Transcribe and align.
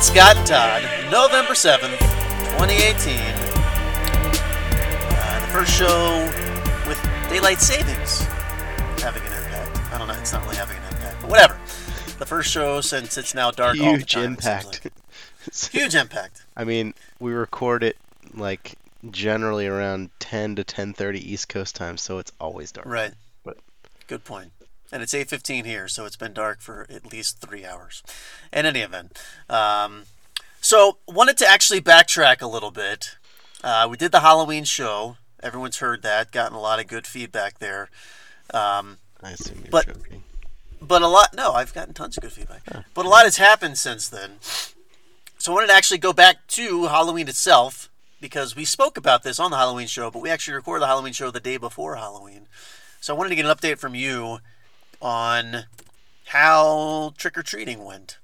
Scott 0.00 0.36
and 0.36 0.46
Todd, 0.46 0.82
November 1.10 1.52
7th, 1.54 1.98
2018. 2.56 3.18
Uh, 5.10 5.40
the 5.40 5.46
first 5.52 5.72
show 5.72 6.24
with 6.88 6.98
daylight 7.28 7.58
savings 7.60 8.20
having 9.02 9.22
an 9.26 9.32
impact. 9.32 9.92
I 9.92 9.98
don't 9.98 10.08
know, 10.08 10.14
it's 10.14 10.32
not 10.32 10.42
really 10.44 10.56
having 10.56 10.76
an 10.78 10.84
impact, 10.94 11.20
but 11.20 11.30
whatever. 11.30 11.54
The 12.18 12.26
first 12.26 12.50
show 12.50 12.80
since 12.80 13.18
it's 13.18 13.34
now 13.34 13.50
dark 13.50 13.78
all 13.80 13.92
the 13.92 13.98
Huge 13.98 14.12
time, 14.12 14.24
impact. 14.24 14.84
like. 14.84 14.92
Huge 15.72 15.94
impact. 15.94 16.42
I 16.56 16.64
mean, 16.64 16.94
we 17.20 17.32
record 17.32 17.82
it 17.82 17.96
like 18.34 18.74
generally 19.10 19.66
around 19.66 20.10
10 20.20 20.56
to 20.56 20.64
10:30 20.64 21.16
East 21.16 21.48
Coast 21.48 21.74
time, 21.76 21.96
so 21.96 22.18
it's 22.18 22.32
always 22.40 22.72
dark. 22.72 22.86
Right. 22.86 23.12
But- 23.44 23.58
Good 24.06 24.24
point. 24.24 24.50
And 24.90 25.02
it's 25.02 25.12
8:15 25.14 25.64
here, 25.66 25.86
so 25.88 26.06
it's 26.06 26.16
been 26.16 26.32
dark 26.32 26.60
for 26.60 26.86
at 26.88 27.12
least 27.12 27.38
three 27.40 27.64
hours. 27.66 28.02
In 28.52 28.64
any 28.66 28.80
event, 28.80 29.18
um, 29.50 30.04
so 30.60 30.98
wanted 31.06 31.36
to 31.38 31.46
actually 31.46 31.80
backtrack 31.80 32.40
a 32.40 32.46
little 32.46 32.70
bit. 32.70 33.16
Uh, 33.62 33.86
we 33.90 33.96
did 33.96 34.12
the 34.12 34.20
Halloween 34.20 34.64
show. 34.64 35.16
Everyone's 35.42 35.78
heard 35.78 36.02
that, 36.02 36.32
gotten 36.32 36.56
a 36.56 36.60
lot 36.60 36.80
of 36.80 36.86
good 36.86 37.06
feedback 37.06 37.58
there. 37.58 37.90
Um, 38.54 38.98
I 39.22 39.32
assume 39.32 39.58
you're 39.62 39.70
But- 39.70 39.86
joking. 39.86 40.24
but 40.80 41.02
a 41.02 41.08
lot 41.08 41.34
no 41.34 41.52
i've 41.54 41.74
gotten 41.74 41.92
tons 41.92 42.16
of 42.16 42.22
good 42.22 42.32
feedback 42.32 42.62
but 42.94 43.04
a 43.04 43.08
lot 43.08 43.24
has 43.24 43.36
happened 43.36 43.76
since 43.76 44.08
then 44.08 44.38
so 45.36 45.50
i 45.50 45.54
wanted 45.56 45.66
to 45.66 45.72
actually 45.72 45.98
go 45.98 46.12
back 46.12 46.46
to 46.46 46.86
halloween 46.86 47.26
itself 47.28 47.90
because 48.20 48.54
we 48.54 48.64
spoke 48.64 48.96
about 48.96 49.24
this 49.24 49.40
on 49.40 49.50
the 49.50 49.56
halloween 49.56 49.88
show 49.88 50.08
but 50.08 50.20
we 50.22 50.30
actually 50.30 50.54
recorded 50.54 50.80
the 50.82 50.86
halloween 50.86 51.12
show 51.12 51.32
the 51.32 51.40
day 51.40 51.56
before 51.56 51.96
halloween 51.96 52.46
so 53.00 53.12
i 53.12 53.18
wanted 53.18 53.30
to 53.30 53.34
get 53.34 53.44
an 53.44 53.54
update 53.54 53.78
from 53.78 53.96
you 53.96 54.38
on 55.00 55.64
how 56.26 57.12
trick-or-treating 57.16 57.84
went 57.84 58.18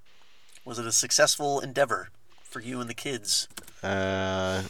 was 0.65 0.79
it 0.79 0.87
a 0.87 0.93
successful 0.93 1.61
endeavor 1.61 2.09
for 2.43 2.61
you 2.61 2.81
and 2.81 2.89
the 2.91 2.95
kids 2.95 3.49
Uh, 3.83 4.63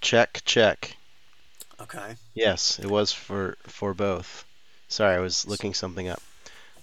check, 0.00 0.42
check. 0.44 0.96
okay 1.80 2.14
Yes, 2.34 2.78
it 2.78 2.86
was 2.86 3.12
for 3.12 3.56
for 3.66 3.94
both. 3.94 4.44
Sorry, 4.88 5.14
I 5.16 5.20
was 5.20 5.46
looking 5.46 5.74
something 5.74 6.08
up. 6.08 6.22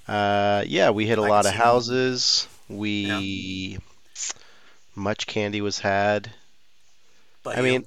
Uh, 0.07 0.63
yeah, 0.67 0.89
we 0.91 1.05
hit 1.07 1.17
a 1.17 1.23
I 1.23 1.27
lot 1.29 1.45
of 1.45 1.53
houses. 1.53 2.47
We 2.69 3.77
much 4.95 5.27
candy 5.27 5.61
was 5.61 5.79
had. 5.79 6.31
but 7.43 7.57
I 7.57 7.61
you- 7.61 7.85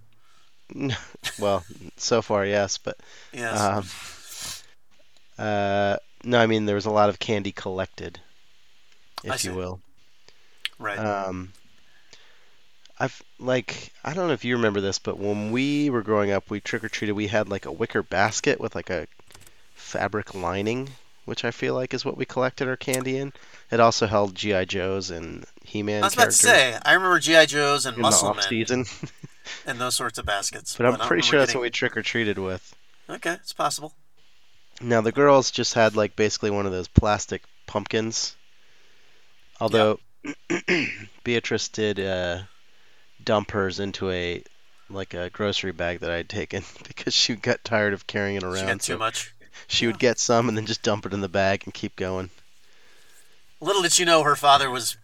mean, 0.72 0.96
well, 1.38 1.64
so 1.96 2.22
far 2.22 2.44
yes, 2.46 2.78
but 2.78 2.96
yes 3.33 3.58
um, 3.58 3.84
uh, 5.38 5.96
no, 6.25 6.39
I 6.39 6.47
mean 6.47 6.67
there 6.67 6.75
was 6.75 6.87
a 6.87 6.91
lot 6.91 7.09
of 7.09 7.19
candy 7.19 7.53
collected, 7.53 8.21
if 9.25 9.45
you 9.45 9.55
will. 9.55 9.81
right 10.79 10.99
Um, 10.99 11.53
I've 12.99 13.23
like 13.39 13.93
I 14.05 14.13
don't 14.13 14.27
know 14.29 14.35
if 14.35 14.45
you 14.45 14.57
remember 14.57 14.80
this, 14.80 14.98
but 14.98 15.19
when 15.19 15.51
we 15.53 15.89
were 15.91 16.03
growing 16.03 16.30
up, 16.30 16.51
we 16.51 16.61
trick 16.61 16.85
or 16.85 16.89
treated. 16.89 17.13
We 17.14 17.29
had 17.29 17.48
like 17.48 17.64
a 17.67 17.73
wicker 17.73 18.03
basket 18.03 18.61
with 18.61 18.75
like 18.75 18.91
a 18.91 19.07
fabric 19.75 20.35
lining, 20.35 20.91
which 21.25 21.45
I 21.45 21.51
feel 21.51 21.75
like 21.75 21.95
is 21.95 22.05
what 22.05 22.17
we 22.19 22.27
collected 22.27 22.69
our 22.69 22.77
candy 22.77 23.17
in. 23.17 23.33
It 23.70 23.80
also 23.80 24.07
held 24.07 24.35
GI 24.35 24.67
Joes 24.67 25.11
and 25.11 25.47
He-Man 25.64 26.03
i 26.03 26.07
was 26.07 26.14
about 26.14 26.25
to 26.27 26.33
say 26.33 26.77
i 26.85 26.92
remember 26.95 27.20
gi 27.20 27.47
joes 27.47 27.86
and 27.86 27.97
in 27.97 28.03
muscle 28.03 28.35
men 28.35 28.42
season. 28.42 28.85
and 29.67 29.79
those 29.80 29.95
sorts 29.95 30.19
of 30.19 30.27
baskets 30.27 30.77
but 30.77 30.85
I'm 30.85 30.95
I 30.95 30.97
don't 30.98 31.07
pretty 31.07 31.23
sure 31.23 31.39
that's 31.39 31.51
getting- 31.53 31.61
what 31.61 31.64
we 31.67 31.70
trick 31.70 31.97
or 31.97 32.03
treated 32.03 32.39
with. 32.39 32.75
okay 33.09 33.35
it's 33.35 33.53
possible 33.53 33.95
Now 34.80 35.01
the 35.01 35.13
girls 35.13 35.51
just 35.51 35.74
had 35.74 35.96
like 35.96 36.17
basically 36.17 36.51
one 36.51 36.67
of 36.67 36.73
those 36.73 36.89
plastic 36.89 37.42
pumpkins. 37.67 38.35
Although 39.61 40.01
Beatrice 41.24 41.68
did 41.68 42.01
uh, 42.01 42.42
dump 43.23 43.51
hers 43.51 43.79
into 43.79 44.11
a 44.11 44.42
like 44.89 45.14
a 45.14 45.30
grocery 45.30 45.73
bag 45.73 46.01
that 46.01 46.11
I'd 46.11 46.29
taken 46.29 46.64
because 46.89 47.14
she 47.14 47.36
got 47.36 47.63
tired 47.64 47.92
of 47.92 48.07
carrying 48.07 48.36
it 48.36 48.42
around. 48.42 48.57
She 48.57 48.61
around. 48.61 48.68
got 48.68 48.80
too 48.80 48.92
so 48.95 48.98
much. 48.98 49.35
she 49.68 49.86
would 49.86 49.98
get 49.98 50.18
some 50.18 50.48
and 50.48 50.57
then 50.57 50.67
just 50.67 50.83
dump 50.83 51.07
it 51.07 51.12
in 51.12 51.20
the 51.20 51.29
bag 51.29 51.62
and 51.64 51.74
keep 51.74 51.97
going. 51.97 52.30
Little 53.61 53.83
did 53.83 53.92
she 53.92 54.07
know 54.07 54.23
her 54.23 54.36
father 54.36 54.70
was 54.70 54.97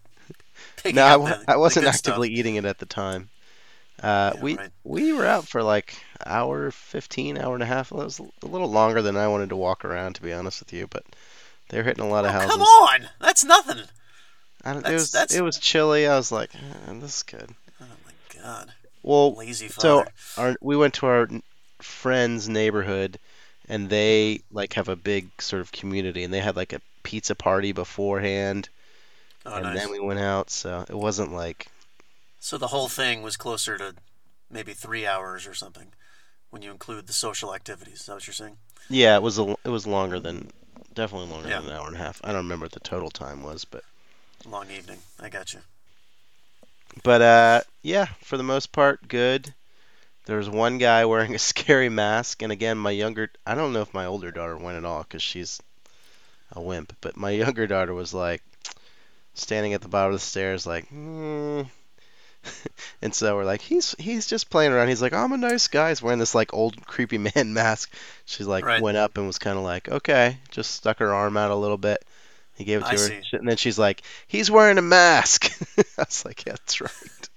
No, 0.84 1.04
I, 1.04 1.16
the, 1.19 1.44
I 1.48 1.56
wasn't 1.56 1.87
actively 1.87 2.31
eating 2.31 2.56
it 2.56 2.64
at 2.64 2.78
the 2.78 2.87
time. 2.87 3.28
Uh, 4.02 4.32
Yeah, 4.34 4.42
we 4.42 4.56
right. 4.56 4.70
we 4.84 5.12
were 5.12 5.24
out 5.26 5.46
for 5.48 5.62
like 5.62 5.96
hour 6.24 6.70
fifteen, 6.70 7.38
hour 7.38 7.54
and 7.54 7.62
a 7.62 7.66
half. 7.66 7.90
It 7.92 7.96
was 7.96 8.18
a 8.18 8.46
little 8.46 8.70
longer 8.70 9.00
than 9.02 9.16
I 9.16 9.28
wanted 9.28 9.48
to 9.50 9.56
walk 9.56 9.84
around, 9.84 10.14
to 10.14 10.22
be 10.22 10.32
honest 10.32 10.60
with 10.60 10.72
you. 10.72 10.86
But 10.86 11.04
they 11.68 11.78
were 11.78 11.84
hitting 11.84 12.04
a 12.04 12.08
lot 12.08 12.24
stuff. 12.24 12.34
of 12.34 12.36
Oh, 12.36 12.38
houses. 12.40 12.52
come 12.56 12.62
on, 12.62 13.08
that's 13.20 13.44
nothing. 13.44 13.78
I 14.64 14.72
don't, 14.74 14.86
it 14.86 14.92
was 14.92 15.10
that's- 15.12 15.34
it 15.36 15.42
was 15.42 15.58
chilly. 15.58 16.06
I 16.06 16.16
was 16.16 16.30
like, 16.32 16.54
"Eh, 16.54 16.92
this 16.94 17.16
is 17.18 17.22
good. 17.22 17.54
Oh 17.80 17.84
my 18.04 18.42
god, 18.42 18.72
Well, 19.02 19.34
lazy 19.34 19.68
so 19.68 20.04
our 20.36 20.56
we 20.60 20.76
went 20.76 20.94
to 20.94 21.06
our 21.06 21.28
friend's 21.80 22.48
neighborhood, 22.48 23.18
and 23.68 23.88
they 23.88 24.40
like 24.52 24.74
have 24.74 24.88
a 24.88 24.96
big 24.96 25.28
sort 25.40 25.62
of 25.62 25.72
community, 25.72 26.24
and 26.24 26.34
they 26.34 26.40
had 26.40 26.56
like 26.56 26.72
a 26.72 26.80
pizza 27.02 27.34
party 27.34 27.72
beforehand, 27.72 28.68
oh, 29.46 29.54
and 29.54 29.62
nice. 29.64 29.78
then 29.78 29.90
we 29.90 30.00
went 30.00 30.20
out. 30.20 30.50
So 30.50 30.84
it 30.88 30.96
wasn't 30.96 31.32
like 31.32 31.68
So 32.46 32.56
the 32.56 32.68
whole 32.68 32.86
thing 32.86 33.22
was 33.22 33.36
closer 33.36 33.76
to 33.76 33.96
maybe 34.48 34.72
three 34.72 35.04
hours 35.04 35.48
or 35.48 35.54
something 35.54 35.88
when 36.50 36.62
you 36.62 36.70
include 36.70 37.08
the 37.08 37.12
social 37.12 37.52
activities. 37.52 37.94
Is 38.02 38.06
that 38.06 38.14
what 38.14 38.26
you're 38.28 38.34
saying? 38.34 38.58
yeah, 38.88 39.16
it 39.16 39.22
was 39.22 39.36
a 39.40 39.56
it 39.64 39.68
was 39.68 39.84
longer 39.84 40.20
than 40.20 40.52
definitely 40.94 41.28
longer 41.28 41.48
Yeah. 41.48 41.58
than 41.58 41.70
an 41.70 41.76
hour 41.76 41.88
and 41.88 41.96
a 41.96 41.98
half. 41.98 42.20
I 42.22 42.28
don't 42.28 42.44
remember 42.44 42.66
what 42.66 42.70
the 42.70 42.78
total 42.78 43.10
time 43.10 43.42
was, 43.42 43.64
but 43.64 43.82
Long 44.44 44.70
evening. 44.70 44.98
I 45.18 45.28
got 45.28 45.54
you. 45.54 45.60
but 47.02 47.20
uh 47.20 47.60
yeah, 47.82 48.06
for 48.22 48.36
the 48.36 48.44
most 48.44 48.70
part, 48.70 49.08
good. 49.08 49.52
There 50.26 50.38
was 50.38 50.48
one 50.48 50.78
guy 50.78 51.04
wearing 51.04 51.34
a 51.34 51.38
scary 51.52 51.88
mask, 51.88 52.42
and 52.42 52.52
again, 52.52 52.78
my 52.78 52.92
younger 52.92 53.28
I 53.44 53.56
don't 53.56 53.72
know 53.72 53.82
if 53.82 53.92
my 53.92 54.06
older 54.06 54.30
daughter 54.30 54.56
went 54.56 54.78
at 54.78 54.84
all 54.84 55.02
because 55.02 55.20
she's 55.20 55.60
a 56.52 56.60
wimp, 56.60 56.92
but 57.00 57.16
my 57.16 57.30
younger 57.42 57.66
daughter 57.66 57.92
was 57.92 58.14
like 58.14 58.44
standing 59.34 59.74
at 59.74 59.80
the 59.80 59.88
bottom 59.88 60.14
of 60.14 60.20
the 60.20 60.24
stairs, 60.24 60.64
like. 60.64 60.88
Mm. 60.90 61.70
and 63.02 63.14
so 63.14 63.36
we're 63.36 63.44
like, 63.44 63.60
he's 63.60 63.94
he's 63.98 64.26
just 64.26 64.50
playing 64.50 64.72
around. 64.72 64.88
He's 64.88 65.02
like, 65.02 65.12
oh, 65.12 65.18
I'm 65.18 65.32
a 65.32 65.36
nice 65.36 65.68
guy. 65.68 65.88
He's 65.90 66.02
wearing 66.02 66.18
this 66.18 66.34
like 66.34 66.52
old 66.54 66.86
creepy 66.86 67.18
man 67.34 67.52
mask. 67.54 67.92
She's 68.24 68.46
like 68.46 68.64
Right. 68.64 68.82
went 68.82 68.96
up 68.96 69.16
and 69.18 69.26
was 69.26 69.38
kind 69.38 69.56
of 69.58 69.64
like, 69.64 69.88
okay, 69.88 70.38
just 70.50 70.72
stuck 70.72 70.98
her 70.98 71.12
arm 71.14 71.36
out 71.36 71.50
a 71.50 71.56
little 71.56 71.78
bit. 71.78 72.04
He 72.54 72.64
gave 72.64 72.78
it 72.80 72.84
to 72.84 72.88
I 72.88 72.92
her, 72.92 72.96
see. 72.98 73.20
and 73.32 73.46
then 73.46 73.56
she's 73.58 73.78
like, 73.78 74.02
he's 74.26 74.50
wearing 74.50 74.78
a 74.78 74.82
mask. 74.82 75.50
I 75.78 75.82
was 75.98 76.24
like, 76.24 76.46
yeah, 76.46 76.52
that's 76.54 76.80
right. 76.80 77.28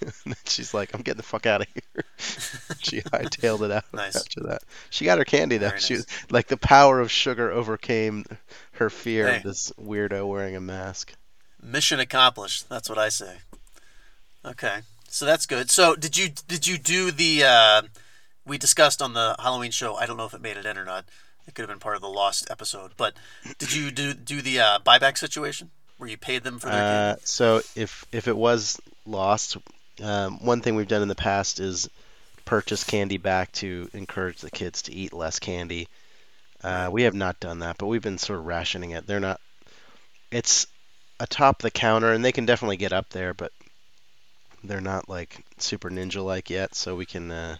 and 0.00 0.12
then 0.26 0.36
she's 0.44 0.74
like, 0.74 0.94
I'm 0.94 1.00
getting 1.00 1.16
the 1.16 1.22
fuck 1.22 1.46
out 1.46 1.62
of 1.62 1.66
here. 1.72 2.04
she 2.80 3.00
hightailed 3.00 3.62
it 3.64 3.70
out 3.72 3.84
Nice. 3.94 4.16
after 4.16 4.40
that. 4.48 4.62
She 4.90 5.04
got 5.06 5.18
her 5.18 5.24
candy 5.24 5.56
though. 5.56 5.68
Very 5.70 5.80
She 5.80 5.94
nice. 5.94 6.06
was 6.06 6.30
like 6.30 6.46
the 6.48 6.56
power 6.58 7.00
of 7.00 7.10
sugar 7.10 7.50
overcame 7.50 8.24
her 8.72 8.90
fear 8.90 9.26
Hey. 9.28 9.36
of 9.38 9.42
this 9.44 9.72
weirdo 9.80 10.28
wearing 10.28 10.54
a 10.56 10.60
mask. 10.60 11.14
Mission 11.62 11.98
accomplished. 11.98 12.68
That's 12.68 12.88
what 12.90 12.98
I 12.98 13.08
say. 13.08 13.38
Okay, 14.46 14.78
so 15.08 15.24
that's 15.24 15.46
good. 15.46 15.70
So 15.70 15.96
did 15.96 16.16
you 16.16 16.28
did 16.46 16.66
you 16.66 16.78
do 16.78 17.10
the? 17.10 17.44
Uh, 17.44 17.82
we 18.46 18.58
discussed 18.58 19.02
on 19.02 19.12
the 19.12 19.34
Halloween 19.40 19.72
show. 19.72 19.96
I 19.96 20.06
don't 20.06 20.16
know 20.16 20.24
if 20.26 20.34
it 20.34 20.40
made 20.40 20.56
it 20.56 20.66
in 20.66 20.78
or 20.78 20.84
not. 20.84 21.04
It 21.48 21.54
could 21.54 21.62
have 21.62 21.68
been 21.68 21.80
part 21.80 21.96
of 21.96 22.02
the 22.02 22.08
lost 22.08 22.48
episode. 22.50 22.92
But 22.96 23.14
did 23.58 23.72
you 23.74 23.90
do 23.90 24.14
do 24.14 24.40
the 24.42 24.60
uh, 24.60 24.78
buyback 24.80 25.18
situation 25.18 25.70
where 25.98 26.08
you 26.08 26.16
paid 26.16 26.44
them 26.44 26.58
for 26.58 26.66
their 26.68 26.76
Uh, 26.76 26.80
candy? 27.14 27.20
so 27.24 27.60
if 27.74 28.04
if 28.12 28.28
it 28.28 28.36
was 28.36 28.80
lost, 29.04 29.56
um, 30.02 30.44
one 30.44 30.60
thing 30.60 30.76
we've 30.76 30.86
done 30.88 31.02
in 31.02 31.08
the 31.08 31.14
past 31.16 31.58
is 31.58 31.88
purchase 32.44 32.84
candy 32.84 33.16
back 33.16 33.50
to 33.50 33.90
encourage 33.94 34.40
the 34.40 34.50
kids 34.50 34.82
to 34.82 34.92
eat 34.92 35.12
less 35.12 35.40
candy. 35.40 35.88
Uh, 36.62 36.88
we 36.92 37.02
have 37.02 37.14
not 37.14 37.40
done 37.40 37.58
that, 37.60 37.78
but 37.78 37.86
we've 37.86 38.02
been 38.02 38.18
sort 38.18 38.38
of 38.38 38.46
rationing 38.46 38.90
it. 38.90 39.06
They're 39.08 39.18
not. 39.20 39.40
It's 40.30 40.66
atop 41.18 41.62
the 41.62 41.70
counter, 41.70 42.12
and 42.12 42.24
they 42.24 42.32
can 42.32 42.46
definitely 42.46 42.76
get 42.76 42.92
up 42.92 43.08
there, 43.10 43.34
but 43.34 43.52
they're 44.66 44.80
not 44.80 45.08
like 45.08 45.44
super 45.58 45.90
ninja 45.90 46.24
like 46.24 46.50
yet. 46.50 46.74
So 46.74 46.94
we 46.96 47.06
can. 47.06 47.30
Uh, 47.30 47.56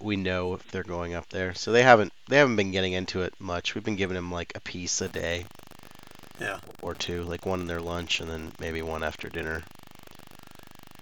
we 0.00 0.16
know 0.16 0.52
if 0.54 0.70
they're 0.70 0.82
going 0.82 1.14
up 1.14 1.28
there, 1.30 1.54
so 1.54 1.72
they 1.72 1.82
haven't 1.82 2.12
they 2.28 2.36
haven't 2.36 2.56
been 2.56 2.72
getting 2.72 2.92
into 2.92 3.22
it 3.22 3.32
much. 3.40 3.74
We've 3.74 3.82
been 3.84 3.96
giving 3.96 4.14
them 4.16 4.30
like 4.30 4.52
a 4.54 4.60
piece 4.60 5.00
a 5.00 5.08
day 5.08 5.46
Yeah. 6.38 6.58
or 6.82 6.94
two, 6.94 7.22
like 7.22 7.46
one 7.46 7.60
in 7.60 7.66
their 7.68 7.80
lunch 7.80 8.20
and 8.20 8.28
then 8.30 8.52
maybe 8.60 8.82
one 8.82 9.02
after 9.02 9.30
dinner. 9.30 9.62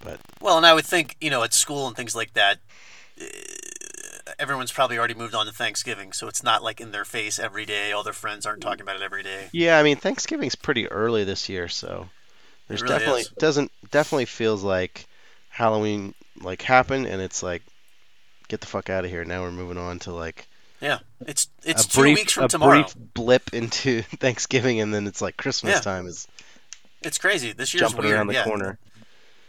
But 0.04 0.20
Well, 0.40 0.56
and 0.56 0.64
I 0.64 0.72
would 0.74 0.86
think 0.86 1.16
you 1.20 1.30
know 1.30 1.42
at 1.42 1.52
school 1.52 1.88
and 1.88 1.96
things 1.96 2.14
like 2.14 2.32
that. 2.34 2.58
uh, 3.20 3.24
Everyone's 4.38 4.72
probably 4.72 4.96
already 4.96 5.14
moved 5.14 5.34
on 5.34 5.46
to 5.46 5.52
Thanksgiving, 5.52 6.12
so 6.12 6.28
it's 6.28 6.42
not 6.42 6.62
like 6.62 6.80
in 6.80 6.92
their 6.92 7.04
face 7.04 7.38
every 7.38 7.66
day. 7.66 7.92
All 7.92 8.02
their 8.04 8.12
friends 8.12 8.46
aren't 8.46 8.62
talking 8.62 8.82
about 8.82 8.96
it 8.96 9.02
every 9.02 9.22
day. 9.22 9.48
Yeah, 9.52 9.78
I 9.78 9.82
mean 9.82 9.96
Thanksgiving's 9.96 10.54
pretty 10.54 10.86
early 10.88 11.24
this 11.24 11.48
year, 11.48 11.68
so 11.68 12.08
there's 12.70 12.82
really 12.82 12.94
definitely 12.98 13.20
is. 13.22 13.28
doesn't 13.38 13.70
definitely 13.90 14.24
feels 14.24 14.62
like 14.62 15.06
Halloween 15.50 16.14
like 16.40 16.62
happened 16.62 17.06
and 17.06 17.20
it's 17.20 17.42
like 17.42 17.62
get 18.48 18.60
the 18.60 18.66
fuck 18.66 18.88
out 18.90 19.04
of 19.04 19.10
here. 19.10 19.24
Now 19.24 19.42
we're 19.42 19.50
moving 19.52 19.76
on 19.78 19.98
to 20.00 20.12
like 20.12 20.48
Yeah, 20.80 20.98
it's 21.26 21.48
it's 21.64 21.86
two 21.86 22.00
brief 22.00 22.16
weeks 22.18 22.32
from 22.32 22.48
tomorrow. 22.48 22.80
a 22.80 22.82
tomorrow. 22.84 22.92
brief 22.94 23.14
blip 23.14 23.52
into 23.54 24.02
Thanksgiving 24.18 24.80
and 24.80 24.92
then 24.94 25.06
it's 25.06 25.20
like 25.20 25.36
Christmas 25.36 25.74
Yeah. 25.74 25.80
time 25.80 26.06
is 26.06 26.26
It's 27.02 27.18
crazy. 27.18 27.52
This 27.52 27.74
year's 27.74 27.90
jumping 27.90 28.04
weird. 28.06 28.16
around 28.16 28.26
the 28.28 28.34
yeah. 28.34 28.44
corner. 28.44 28.78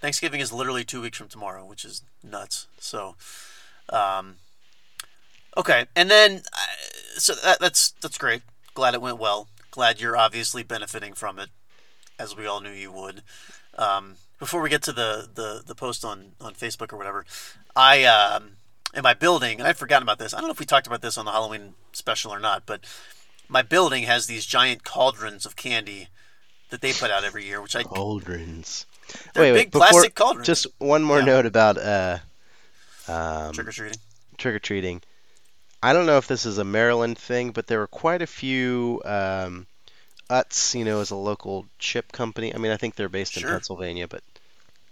Thanksgiving 0.02 0.40
is 0.40 0.52
literally 0.52 0.84
two 0.84 1.02
weeks 1.02 1.18
from 1.18 1.28
tomorrow, 1.28 1.64
which 1.64 1.86
is 1.86 2.02
nuts. 2.24 2.66
So, 2.80 3.16
um, 3.90 4.38
okay, 5.56 5.86
and 5.96 6.10
then 6.10 6.42
uh, 6.54 6.58
so 7.20 7.36
that, 7.36 7.60
that's 7.60 7.92
that's 8.02 8.18
great. 8.18 8.42
Glad 8.74 8.94
it 8.96 9.02
went 9.02 9.20
well. 9.20 9.48
Glad 9.70 10.02
you're 10.02 10.18
obviously 10.18 10.64
benefiting 10.64 11.14
from 11.14 11.38
it, 11.40 11.50
as 12.22 12.36
we 12.36 12.46
all 12.46 12.62
knew 12.62 12.72
you 12.72 12.92
would. 12.92 13.24
Um, 13.78 14.16
before 14.40 14.62
we 14.62 14.70
get 14.70 14.84
to 14.84 14.92
the, 14.94 15.28
the, 15.34 15.64
the 15.66 15.76
post 15.76 16.04
on, 16.06 16.34
on 16.40 16.54
Facebook 16.54 16.94
or 16.94 16.98
whatever, 16.98 17.26
I 17.76 18.04
um, 18.06 18.54
in 18.94 19.04
my 19.04 19.14
building, 19.14 19.60
and 19.60 19.68
I'd 19.68 19.78
forgotten 19.78 20.04
about 20.04 20.20
this. 20.20 20.34
I 20.34 20.38
don't 20.38 20.48
know 20.48 20.54
if 20.54 20.60
we 20.60 20.66
talked 20.66 20.88
about 20.88 21.02
this 21.02 21.18
on 21.18 21.26
the 21.26 21.32
Halloween 21.32 21.74
special 21.94 22.32
or 22.32 22.40
not, 22.40 22.66
but 22.66 22.82
my 23.48 23.62
building 23.62 24.04
has 24.04 24.28
these 24.28 24.46
giant 24.46 24.84
cauldrons 24.84 25.46
of 25.46 25.56
candy 25.56 26.08
that 26.70 26.82
they 26.82 26.94
put 26.94 27.12
out 27.12 27.24
every 27.24 27.46
year, 27.46 27.62
which 27.62 27.76
I 27.76 27.84
Cauldrons. 27.84 28.86
they're 29.34 29.54
big 29.54 29.72
plastic 29.72 30.16
cauldrons. 30.16 30.48
Just 30.48 30.68
one 30.78 31.04
more 31.04 31.20
Yeah. 31.20 31.26
note 31.26 31.46
about 31.46 31.78
uh, 31.78 32.20
um, 33.08 33.54
trick 33.54 33.68
or 33.68 33.72
treating. 33.72 34.00
trick 34.38 34.56
or 34.56 34.60
treating. 34.60 35.02
I 35.84 35.94
don't 35.94 36.06
know 36.06 36.18
if 36.18 36.28
this 36.28 36.46
is 36.46 36.58
a 36.60 36.64
Maryland 36.64 37.18
thing, 37.18 37.52
but 37.52 37.68
there 37.68 37.80
were 37.80 37.88
quite 37.88 38.22
a 38.22 38.28
few 38.28 39.02
um, 39.04 39.66
Utz, 40.32 40.74
you 40.74 40.86
know, 40.86 41.02
is 41.02 41.12
a 41.12 41.16
local 41.16 41.66
chip 41.78 42.12
company. 42.12 42.56
I 42.56 42.58
mean, 42.58 42.72
I 42.72 42.78
think 42.78 42.96
they're 42.96 43.10
based 43.10 43.36
in 43.36 43.42
Sure. 43.42 43.52
Pennsylvania, 43.52 44.08
but 44.08 44.24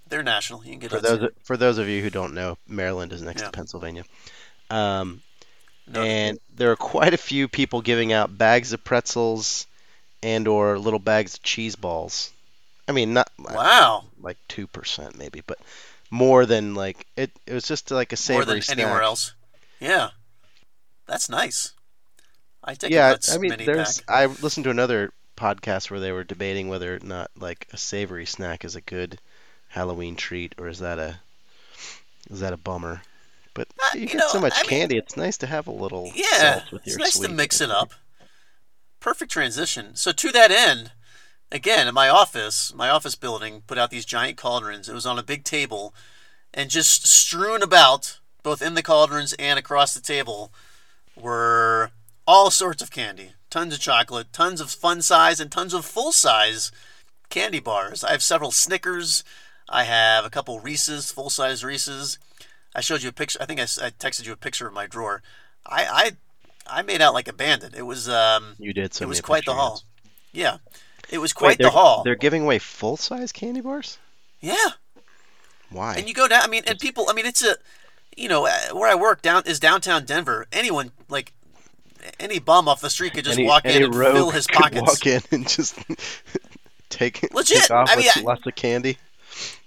They're 0.08 0.24
national. 0.24 0.64
You 0.66 0.72
can 0.72 0.80
get 0.80 0.90
for 0.92 0.98
Utz. 0.98 1.02
those 1.02 1.30
for 1.44 1.56
those 1.58 1.78
of 1.78 1.88
you 1.88 2.02
who 2.02 2.10
don't 2.10 2.34
know, 2.34 2.58
Maryland 2.68 3.14
is 3.14 3.22
next 3.22 3.42
Yeah. 3.42 3.48
to 3.48 3.52
Pennsylvania. 3.52 4.04
Um, 4.70 5.22
No, 5.88 6.02
and 6.04 6.40
there 6.54 6.72
are 6.72 6.76
quite 6.76 7.14
a 7.14 7.18
few 7.18 7.48
people 7.48 7.82
giving 7.82 8.12
out 8.14 8.38
bags 8.38 8.74
of 8.74 8.84
pretzels 8.84 9.66
and 10.22 10.48
or 10.48 10.78
little 10.78 11.00
bags 11.00 11.36
of 11.36 11.42
cheese 11.44 11.76
balls. 11.76 12.32
I 12.88 12.92
mean, 12.92 13.14
not 13.14 13.32
wow, 13.40 14.04
like 14.20 14.38
two 14.48 14.68
percent 14.68 15.18
maybe, 15.18 15.42
but 15.46 15.60
more 16.12 16.46
than 16.46 16.74
like 16.76 17.06
it. 17.16 17.32
It 17.48 17.54
was 17.54 17.68
just 17.68 17.90
like 17.92 18.12
a 18.14 18.18
savory 18.18 18.46
more 18.46 18.54
than 18.56 18.62
snack. 18.64 18.80
anywhere 18.80 19.02
else. 19.04 19.34
Yeah, 19.80 20.10
that's 21.06 21.30
nice. 21.30 21.74
I 22.64 22.74
take 22.74 22.92
yeah, 22.92 23.12
a 23.12 23.18
Utz 23.18 23.34
I 23.34 23.38
mean, 23.38 23.52
mini 23.52 23.66
there's. 23.66 24.02
pack. 24.02 24.10
I 24.10 24.26
listened 24.42 24.64
to 24.66 24.70
another 24.72 25.12
podcast 25.40 25.90
where 25.90 26.00
they 26.00 26.12
were 26.12 26.24
debating 26.24 26.68
whether 26.68 26.96
or 26.96 27.00
not 27.00 27.32
like 27.38 27.68
a 27.74 27.78
savory 27.78 28.26
snack 28.26 28.64
is 28.66 28.76
a 28.76 28.82
good 28.82 29.20
Halloween 29.70 30.16
treat, 30.16 30.54
or 30.58 30.68
is 30.68 30.80
that 30.80 31.00
a 31.00 31.20
is 32.30 32.40
that 32.42 32.54
a 32.54 32.58
bummer? 32.58 33.02
But 33.54 33.68
Uh, 33.82 33.90
you 33.96 34.02
you 34.02 34.08
get 34.08 34.18
know, 34.18 34.28
so 34.28 34.40
much 34.40 34.54
I 34.56 34.62
mean- 34.62 34.70
candy, 34.70 34.98
it's 34.98 35.18
nice 35.18 35.38
to 35.38 35.48
have 35.48 35.68
a 35.68 35.72
little 35.72 36.12
Yeah, 36.16 36.60
salt 36.60 36.72
with 36.72 36.88
it's 36.88 36.98
nice 36.98 37.20
to 37.20 37.30
mix 37.30 37.62
it 37.62 37.72
up. 37.72 37.94
Perfect 39.00 39.32
transition. 39.32 39.96
So 39.96 40.12
to 40.12 40.32
that 40.32 40.52
end, 40.52 40.92
again, 41.52 41.88
in 41.88 41.94
my 41.94 42.10
office, 42.10 42.74
my 42.76 42.90
office 42.90 43.16
building 43.16 43.62
put 43.66 43.78
out 43.78 43.90
these 43.92 44.06
giant 44.06 44.38
cauldrons. 44.38 44.90
It 44.90 44.94
was 44.94 45.06
on 45.06 45.18
a 45.18 45.24
big 45.24 45.44
table, 45.44 45.94
and 46.54 46.70
just 46.70 47.08
strewn 47.08 47.64
about, 47.64 48.20
both 48.44 48.62
in 48.62 48.74
the 48.74 48.84
cauldrons 48.84 49.34
and 49.34 49.58
across 49.58 49.94
the 49.94 50.02
table, 50.02 50.52
were 51.16 51.92
all 52.28 52.52
sorts 52.52 52.82
of 52.82 52.92
candy. 52.92 53.32
Tons 53.50 53.74
of 53.74 53.80
chocolate, 53.80 54.32
tons 54.32 54.62
of 54.62 54.70
fun 54.70 55.02
size, 55.02 55.40
and 55.40 55.52
tons 55.52 55.74
of 55.74 55.86
full 55.86 56.12
size 56.12 56.72
candy 57.30 57.60
bars. 57.60 58.04
I 58.04 58.12
have 58.12 58.24
several 58.24 58.52
Snickers. 58.52 59.24
I 59.68 59.84
have 59.84 60.26
a 60.26 60.30
couple 60.30 60.60
Reese's, 60.60 61.12
full 61.12 61.30
size 61.30 61.64
Reese's. 61.64 62.18
I 62.76 62.82
showed 62.82 63.04
you 63.04 63.10
a 63.10 63.14
picture. 63.14 63.40
I 63.42 63.46
think 63.46 63.60
I 63.60 63.64
texted 63.64 64.26
you 64.26 64.34
a 64.34 64.38
picture 64.38 64.68
of 64.68 64.74
my 64.74 64.88
drawer. 64.88 65.22
I, 65.66 65.86
I 66.68 66.80
I 66.80 66.82
made 66.82 67.02
out 67.02 67.14
like 67.14 67.28
a 67.28 67.34
bandit. 67.34 67.74
It 67.76 67.84
was 67.84 68.08
um 68.10 68.56
You 68.60 68.74
did 68.74 68.94
so 68.94 69.04
it 69.04 69.08
was 69.08 69.22
quite 69.22 69.46
the 69.46 69.54
haul. 69.54 69.82
Yeah, 70.32 70.58
it 71.10 71.18
was 71.18 71.32
Wait, 71.32 71.40
quite 71.40 71.58
the 71.58 71.72
haul. 71.72 72.04
They're 72.04 72.16
giving 72.16 72.44
away 72.44 72.60
full 72.60 72.98
size 72.98 73.32
candy 73.32 73.62
bars. 73.62 73.98
Yeah, 74.40 74.56
Why? 75.70 75.96
and 75.96 76.08
you 76.08 76.14
go 76.14 76.28
down. 76.28 76.44
I 76.44 76.48
mean, 76.48 76.64
and 76.68 76.80
people. 76.80 77.08
I 77.10 77.14
mean, 77.14 77.26
it's 77.26 77.44
a 77.44 77.56
you 78.16 78.30
know 78.30 78.46
uh, 78.46 78.74
where 78.74 78.90
I 78.90 78.96
work 78.96 79.22
down 79.22 79.44
is 79.46 79.60
downtown 79.60 80.06
Denver. 80.06 80.46
Anyone 80.52 80.92
like 81.10 81.34
any 82.20 82.40
bum 82.40 82.68
off 82.68 82.82
the 82.82 82.90
street 82.90 83.14
could 83.14 83.26
just 83.26 83.38
Any- 83.40 83.48
walk 83.48 83.66
in 83.66 83.84
and 83.84 83.94
fill 83.94 84.32
his 84.32 84.48
could 84.48 84.62
pockets. 84.62 84.82
Walk 84.82 85.06
in 85.08 85.22
and 85.32 85.48
just 85.48 85.78
take 86.90 87.34
Legit, 87.34 87.62
Take 87.64 87.72
off 87.72 87.90
I 87.92 87.96
mean, 87.96 88.06
with 88.06 88.18
I- 88.18 88.22
lots 88.22 88.46
of 88.46 88.56
candy. 88.56 88.98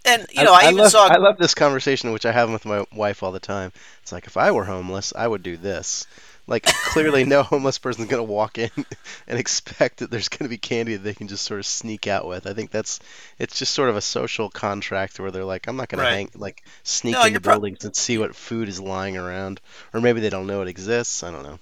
And 0.05 0.27
you 0.33 0.43
know, 0.43 0.53
I, 0.53 0.65
even 0.65 0.77
love, 0.79 0.91
saw. 0.91 1.07
I 1.07 1.17
love 1.19 1.39
this 1.39 1.55
conversation, 1.55 2.13
which 2.13 2.27
I 2.27 2.33
have 2.33 2.51
with 2.51 2.65
my 2.65 2.85
wife 2.93 3.23
all 3.23 3.31
the 3.33 3.39
time. 3.41 3.73
It's 4.03 4.11
like 4.13 4.27
if 4.27 4.37
I 4.37 4.51
were 4.51 4.65
homeless, 4.65 5.13
I 5.17 5.27
would 5.27 5.43
do 5.45 5.57
this. 5.57 6.07
Like 6.49 6.65
clearly, 6.65 7.25
no 7.27 7.45
homeless 7.45 7.79
person's 7.79 8.09
gonna 8.09 8.25
walk 8.25 8.59
in 8.59 8.71
and 9.29 9.39
expect 9.39 9.99
that 9.99 10.11
there's 10.11 10.29
gonna 10.29 10.49
be 10.49 10.59
candy 10.59 10.97
that 10.97 11.05
they 11.05 11.15
can 11.15 11.29
just 11.29 11.45
sort 11.45 11.61
of 11.61 11.67
sneak 11.67 12.09
out 12.09 12.27
with. 12.27 12.49
I 12.49 12.53
think 12.53 12.73
that's 12.73 12.99
it's 13.39 13.57
just 13.61 13.73
sort 13.73 13.89
of 13.91 13.97
a 13.97 14.01
social 14.01 14.51
contract 14.51 15.21
where 15.21 15.31
they're 15.31 15.45
like, 15.45 15.69
I'm 15.69 15.77
not 15.77 15.89
gonna 15.89 16.03
Right. 16.03 16.13
hang 16.15 16.31
like 16.35 16.65
sneak 16.83 17.13
No, 17.15 17.21
into 17.21 17.31
you're 17.33 17.41
pro- 17.41 17.55
buildings 17.55 17.85
and 17.85 17.95
see 17.95 18.19
what 18.19 18.35
food 18.35 18.69
is 18.69 18.81
lying 18.81 19.17
around, 19.17 19.61
or 19.95 20.01
maybe 20.01 20.21
they 20.21 20.31
don't 20.31 20.49
know 20.49 20.63
it 20.63 20.69
exists. 20.69 21.23
I 21.23 21.31
don't 21.31 21.45
know. 21.45 21.61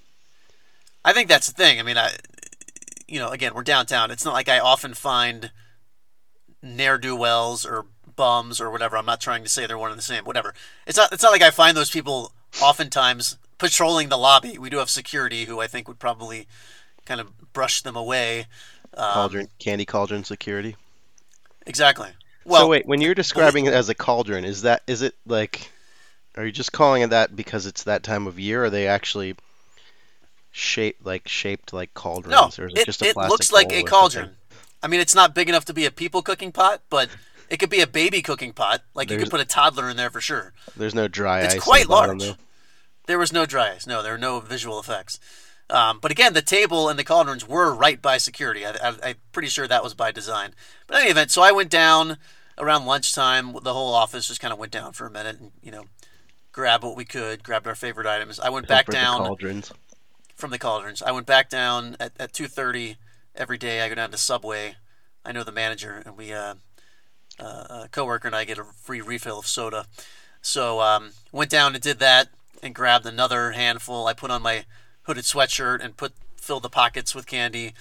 I 1.04 1.12
think 1.12 1.28
that's 1.28 1.46
the 1.46 1.52
thing. 1.52 1.80
I 1.80 1.82
mean, 1.82 1.96
I, 1.96 2.12
you 3.08 3.18
know, 3.18 3.30
again, 3.30 3.54
we're 3.54 3.62
downtown. 3.62 4.10
It's 4.10 4.24
not 4.24 4.34
like 4.34 4.48
I 4.48 4.58
often 4.58 4.94
find 4.94 5.50
ne'er 6.62 6.98
do 6.98 7.16
wells 7.16 7.64
or 7.64 7.86
bums 8.16 8.60
or 8.60 8.70
whatever. 8.70 8.96
I'm 8.96 9.06
not 9.06 9.20
trying 9.20 9.42
to 9.42 9.48
say 9.48 9.66
they're 9.66 9.78
one 9.78 9.90
and 9.90 9.98
the 9.98 10.02
same. 10.02 10.24
Whatever. 10.24 10.54
It's 10.86 10.96
not. 10.96 11.12
It's 11.12 11.22
not 11.22 11.32
like 11.32 11.42
I 11.42 11.50
find 11.50 11.76
those 11.76 11.90
people 11.90 12.32
oftentimes 12.62 13.38
patrolling 13.58 14.08
the 14.08 14.18
lobby. 14.18 14.58
We 14.58 14.70
do 14.70 14.78
have 14.78 14.90
security 14.90 15.44
who 15.44 15.60
I 15.60 15.66
think 15.66 15.88
would 15.88 15.98
probably 15.98 16.46
kind 17.06 17.20
of 17.20 17.52
brush 17.52 17.82
them 17.82 17.96
away. 17.96 18.46
Um, 18.96 19.12
Cauldron, 19.12 19.48
candy 19.58 19.84
cauldron 19.84 20.24
security. 20.24 20.76
Exactly. 21.66 22.08
Well, 22.44 22.62
so 22.62 22.68
wait, 22.68 22.86
when 22.86 23.00
you're 23.00 23.14
describing 23.14 23.66
it 23.66 23.74
as 23.74 23.88
a 23.88 23.94
cauldron, 23.94 24.44
is 24.44 24.62
that 24.62 24.82
is 24.86 25.02
it 25.02 25.14
like, 25.26 25.70
are 26.36 26.44
you 26.44 26.52
just 26.52 26.72
calling 26.72 27.02
it 27.02 27.10
that 27.10 27.36
because 27.36 27.66
it's 27.66 27.84
that 27.84 28.02
time 28.02 28.26
of 28.26 28.38
year? 28.38 28.62
Or 28.62 28.64
are 28.66 28.70
they 28.70 28.86
actually 28.86 29.36
shaped 30.50 31.04
like 31.04 31.28
shaped 31.28 31.72
like 31.72 31.94
cauldrons, 31.94 32.58
no, 32.58 32.64
or 32.64 32.68
is 32.68 32.74
it, 32.74 32.80
it, 32.80 32.86
just 32.86 33.02
a 33.02 33.06
it 33.08 33.16
looks 33.16 33.52
like 33.52 33.72
a 33.72 33.82
cauldron. 33.82 34.36
I 34.82 34.88
mean, 34.88 35.00
it's 35.00 35.14
not 35.14 35.34
big 35.34 35.48
enough 35.48 35.66
to 35.66 35.74
be 35.74 35.84
a 35.84 35.90
people 35.90 36.22
cooking 36.22 36.52
pot, 36.52 36.82
but 36.88 37.08
it 37.50 37.58
could 37.58 37.70
be 37.70 37.80
a 37.80 37.86
baby 37.86 38.22
cooking 38.22 38.52
pot. 38.52 38.82
Like 38.94 39.10
you 39.10 39.18
could 39.18 39.30
put 39.30 39.40
a 39.40 39.44
toddler 39.44 39.90
in 39.90 39.96
there 39.96 40.10
for 40.10 40.20
sure. 40.20 40.52
There's 40.76 40.94
no 40.94 41.08
dry 41.08 41.40
It's 41.40 41.54
ice. 41.54 41.60
on 41.60 41.64
quite 41.64 41.86
the 41.86 41.92
large. 41.92 42.20
though. 42.20 42.34
There 43.06 43.18
was 43.18 43.32
no 43.32 43.44
dry 43.44 43.72
ice. 43.72 43.86
No, 43.86 44.02
there 44.02 44.12
were 44.12 44.18
no 44.18 44.40
visual 44.40 44.78
effects. 44.78 45.18
Um, 45.68 45.98
but 46.00 46.10
again, 46.10 46.32
the 46.32 46.42
table 46.42 46.88
and 46.88 46.98
the 46.98 47.04
cauldrons 47.04 47.46
were 47.46 47.72
right 47.74 48.00
by 48.00 48.18
security. 48.18 48.66
I, 48.66 48.70
I, 48.70 48.94
I'm 49.02 49.14
pretty 49.32 49.48
sure 49.48 49.68
that 49.68 49.84
was 49.84 49.94
by 49.94 50.10
design. 50.10 50.54
But 50.86 50.96
in 50.96 51.02
any 51.02 51.10
event, 51.10 51.30
so 51.30 51.42
I 51.42 51.52
went 51.52 51.70
down 51.70 52.18
around 52.58 52.86
lunchtime. 52.86 53.52
The 53.62 53.72
whole 53.72 53.94
office 53.94 54.28
just 54.28 54.40
kind 54.40 54.52
of 54.52 54.58
went 54.58 54.72
down 54.72 54.92
for 54.92 55.06
a 55.06 55.10
minute 55.10 55.38
and, 55.38 55.52
you 55.62 55.70
know, 55.70 55.84
grabbed 56.52 56.82
what 56.82 56.96
we 56.96 57.04
could, 57.04 57.42
grabbed 57.44 57.66
our 57.68 57.74
favorite 57.76 58.06
items. 58.06 58.40
I 58.40 58.48
went 58.50 58.66
back 58.66 58.86
down 58.86 59.18
cauldrons. 59.18 59.72
From 60.40 60.50
the 60.50 60.58
cauldrons. 60.58 61.02
I 61.02 61.12
went 61.12 61.26
back 61.26 61.48
down 61.48 61.96
at, 62.00 62.12
at 62.18 62.32
2.30 62.32 62.96
every 63.34 63.58
day. 63.58 63.82
I 63.82 63.88
go 63.88 63.94
down 63.94 64.10
to 64.10 64.18
Subway. 64.18 64.76
I 65.24 65.32
know 65.32 65.44
the 65.44 65.52
manager, 65.52 66.02
and 66.04 66.16
we, 66.16 66.32
uh, 66.32 66.54
uh, 67.38 67.82
a 67.84 67.88
coworker 67.90 68.28
and 68.28 68.34
I 68.34 68.44
get 68.44 68.58
a 68.58 68.64
free 68.64 69.00
refill 69.00 69.38
of 69.38 69.46
soda. 69.46 69.86
So 70.42 70.80
um, 70.80 71.10
went 71.32 71.50
down 71.50 71.74
and 71.74 71.82
did 71.82 71.98
that 71.98 72.28
and 72.62 72.74
grabbed 72.74 73.06
another 73.06 73.52
handful. 73.52 74.06
I 74.06 74.14
put 74.14 74.30
on 74.30 74.42
my 74.42 74.64
hooded 75.02 75.24
sweatshirt 75.24 75.84
and 75.84 75.96
put 75.96 76.12
filled 76.36 76.62
the 76.62 76.70
pockets 76.70 77.14
with 77.14 77.26
candy. 77.26 77.74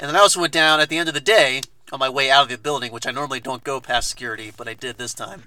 And 0.00 0.08
then 0.08 0.16
I 0.16 0.20
also 0.20 0.40
went 0.40 0.52
down 0.52 0.80
at 0.80 0.88
the 0.88 0.96
end 0.96 1.08
of 1.08 1.14
the 1.14 1.20
day 1.20 1.60
on 1.92 1.98
my 1.98 2.08
way 2.08 2.30
out 2.30 2.44
of 2.44 2.48
the 2.48 2.58
building, 2.58 2.92
which 2.92 3.06
I 3.06 3.10
normally 3.10 3.40
don't 3.40 3.64
go 3.64 3.80
past 3.80 4.08
security, 4.08 4.52
but 4.56 4.66
I 4.66 4.74
did 4.74 4.96
this 4.96 5.14
time. 5.14 5.44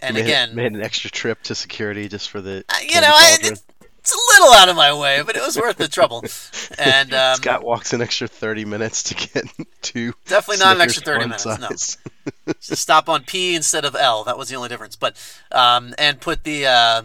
And 0.00 0.14
made, 0.14 0.24
again, 0.24 0.54
made 0.54 0.72
an 0.72 0.82
extra 0.82 1.10
trip 1.10 1.42
to 1.44 1.54
security 1.54 2.08
just 2.08 2.30
for 2.30 2.40
the. 2.40 2.64
uh, 2.68 2.74
you 2.86 3.00
know, 3.00 3.10
I, 3.12 3.36
cauldron. 3.40 3.58
It's, 4.02 4.12
a 4.12 4.40
little 4.40 4.54
out 4.54 4.68
of 4.68 4.76
my 4.76 4.92
way, 4.92 5.22
but 5.22 5.36
it 5.36 5.42
was 5.42 5.56
worth 5.56 5.76
the 5.76 5.88
trouble. 5.88 6.24
And 6.78 7.12
um, 7.12 7.36
Scott 7.36 7.62
walks 7.62 7.92
an 7.92 8.00
extra 8.00 8.26
30 8.26 8.64
minutes 8.64 9.02
to 9.04 9.14
get 9.14 9.44
two. 9.82 10.14
Definitely 10.26 10.64
not 10.64 10.76
an 10.76 10.82
extra 10.82 11.02
30 11.02 11.20
fun 11.20 11.28
minutes, 11.28 11.46
no. 11.46 11.54
size. 11.56 11.98
just 12.60 12.82
stop 12.82 13.10
on 13.10 13.24
P 13.24 13.54
instead 13.54 13.84
of 13.84 13.94
L. 13.94 14.24
That 14.24 14.38
was 14.38 14.48
the 14.48 14.56
only 14.56 14.70
difference. 14.70 14.96
But 14.96 15.16
um, 15.52 15.94
and 15.98 16.18
put 16.18 16.44
the 16.44 16.66
uh, 16.66 17.02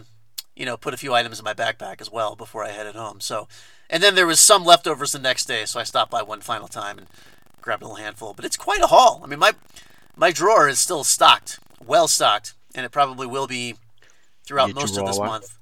you 0.56 0.64
know 0.64 0.78
put 0.78 0.94
a 0.94 0.96
few 0.96 1.12
items 1.12 1.38
in 1.38 1.44
my 1.44 1.52
backpack 1.52 2.00
as 2.00 2.10
well 2.10 2.34
before 2.34 2.64
I 2.64 2.70
headed 2.70 2.94
home. 2.94 3.20
So 3.20 3.46
and 3.90 4.02
then 4.02 4.14
there 4.14 4.26
was 4.26 4.40
some 4.40 4.64
leftovers 4.64 5.12
the 5.12 5.18
next 5.18 5.44
day, 5.44 5.66
so 5.66 5.78
I 5.78 5.84
stopped 5.84 6.10
by 6.10 6.22
one 6.22 6.40
final 6.40 6.66
time 6.66 6.96
and 6.96 7.06
grabbed 7.60 7.82
a 7.82 7.86
little 7.86 8.02
handful. 8.02 8.32
But 8.32 8.46
it's 8.46 8.56
quite 8.56 8.80
a 8.80 8.86
haul. 8.86 9.20
I 9.22 9.26
mean 9.26 9.38
my 9.38 9.52
my 10.16 10.32
drawer 10.32 10.66
is 10.66 10.78
still 10.78 11.04
stocked, 11.04 11.60
well 11.84 12.08
stocked, 12.08 12.54
and 12.74 12.86
it 12.86 12.90
probably 12.90 13.26
will 13.26 13.46
be 13.46 13.74
throughout 14.44 14.68
Your 14.68 14.76
most 14.76 14.96
of 14.96 15.06
this 15.06 15.18
month, 15.18 15.57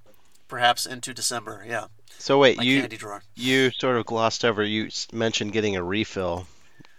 perhaps 0.48 0.86
into 0.86 1.12
December. 1.14 1.64
Yeah, 1.66 1.86
So 2.18 2.38
wait, 2.38 2.56
my 2.58 2.62
you 2.62 2.80
candy 2.80 2.96
drawer. 2.96 3.22
you 3.34 3.70
sort 3.70 3.96
of 3.96 4.06
glossed 4.06 4.44
over. 4.44 4.62
You 4.62 4.88
mentioned 5.12 5.52
getting 5.52 5.76
a 5.76 5.82
refill. 5.82 6.46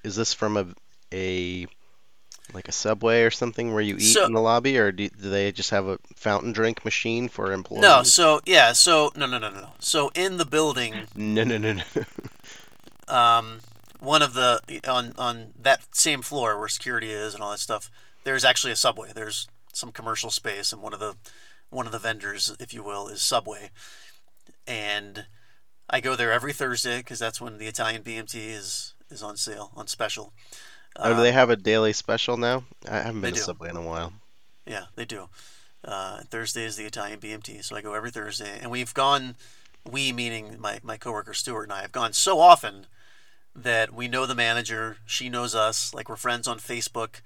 Is 0.04 0.16
this 0.16 0.34
from 0.34 0.58
a 0.58 0.66
a 1.14 1.68
like 2.54 2.68
a 2.70 2.72
Subway 2.72 3.24
or 3.24 3.32
something 3.32 3.74
where 3.74 3.82
you 3.82 3.96
eat 3.98 4.14
So- 4.14 4.26
in 4.26 4.32
the 4.34 4.40
lobby, 4.40 4.78
or 4.78 4.92
do, 4.94 5.10
do 5.10 5.30
they 5.30 5.52
just 5.52 5.72
have 5.72 5.86
a 5.88 6.00
fountain 6.16 6.54
drink 6.54 6.86
machine 6.86 7.28
for 7.28 7.52
employees? 7.52 7.82
No, 7.82 8.04
so 8.04 8.40
yeah, 8.46 8.72
so 8.74 9.12
no, 9.16 9.26
no, 9.26 9.38
no, 9.38 9.50
no, 9.50 9.60
no. 9.62 9.70
So 9.80 10.12
in 10.16 10.38
the 10.38 10.46
building, 10.46 10.94
no, 11.16 11.44
no, 11.44 11.58
no, 11.58 11.74
no. 11.74 11.84
um, 13.14 13.60
one 14.00 14.22
of 14.22 14.34
the 14.34 14.62
on 14.88 15.14
on 15.18 15.54
that 15.60 15.96
same 15.96 16.22
floor 16.22 16.58
where 16.60 16.68
security 16.68 17.12
is 17.12 17.34
and 17.34 17.44
all 17.44 17.52
that 17.52 17.60
stuff. 17.60 17.90
There's 18.24 18.46
actually 18.46 18.74
a 18.74 18.78
Subway. 18.78 19.12
There's 19.14 19.48
some 19.74 19.92
commercial 19.92 20.30
space, 20.30 20.72
and 20.72 20.82
one 20.82 20.94
of 20.94 21.00
the 21.00 21.16
one 21.70 21.86
of 21.86 21.92
the 21.92 22.00
vendors, 22.00 22.56
if 22.60 22.74
you 22.74 22.84
will, 22.84 23.08
is 23.08 23.22
Subway. 23.22 23.70
And 24.66 25.26
I 25.90 26.00
go 26.02 26.16
there 26.16 26.32
every 26.32 26.54
Thursday 26.54 26.98
because 26.98 27.20
that's 27.20 27.40
when 27.42 27.58
the 27.58 27.68
Italian 27.68 28.04
BMT 28.04 28.36
is 28.50 28.94
is 29.10 29.24
on 29.24 29.38
sale 29.38 29.72
on 29.76 29.88
special. 29.88 30.34
oh, 30.98 31.16
do 31.16 31.22
they 31.22 31.32
have 31.32 31.50
a 31.50 31.56
daily 31.56 31.94
special 31.94 32.36
now? 32.38 32.66
I 32.90 32.98
haven't 33.00 33.22
been 33.22 33.34
to 33.34 33.40
do. 33.40 33.44
Subway 33.44 33.70
in 33.70 33.78
a 33.78 33.82
while. 33.82 34.14
Yeah, 34.66 34.86
they 34.96 35.06
do. 35.06 35.30
Uh, 35.86 36.22
Thursday 36.30 36.66
is 36.66 36.76
the 36.76 36.84
Italian 36.86 37.20
BMT, 37.20 37.64
so 37.64 37.76
I 37.76 37.82
go 37.82 37.94
every 37.94 38.12
Thursday, 38.12 38.60
and 38.62 38.70
we've 38.72 38.94
gone. 38.94 39.36
We 39.90 40.12
meaning 40.12 40.58
my 40.60 40.80
my 40.84 40.98
coworker 40.98 41.34
Stuart 41.34 41.64
and 41.64 41.72
I 41.74 41.82
have 41.82 41.94
gone 41.94 42.12
so 42.12 42.40
often 42.42 42.88
that 43.56 43.94
we 43.94 44.10
know 44.10 44.26
the 44.26 44.36
manager. 44.36 44.98
She 45.06 45.30
knows 45.30 45.56
us. 45.56 45.94
Like 45.94 46.10
we're 46.10 46.18
friends 46.18 46.46
on 46.48 46.60
Facebook. 46.60 47.22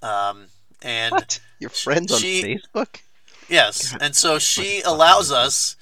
Um, 0.00 0.46
and 0.82 1.10
What? 1.10 1.40
Your 1.58 1.70
friends 1.70 2.12
on 2.12 2.20
she- 2.20 2.60
Facebook? 2.74 3.00
Yes, 3.50 3.94
and 4.00 4.14
so 4.14 4.38
she 4.38 4.80
allows 4.82 5.30
us 5.30 5.76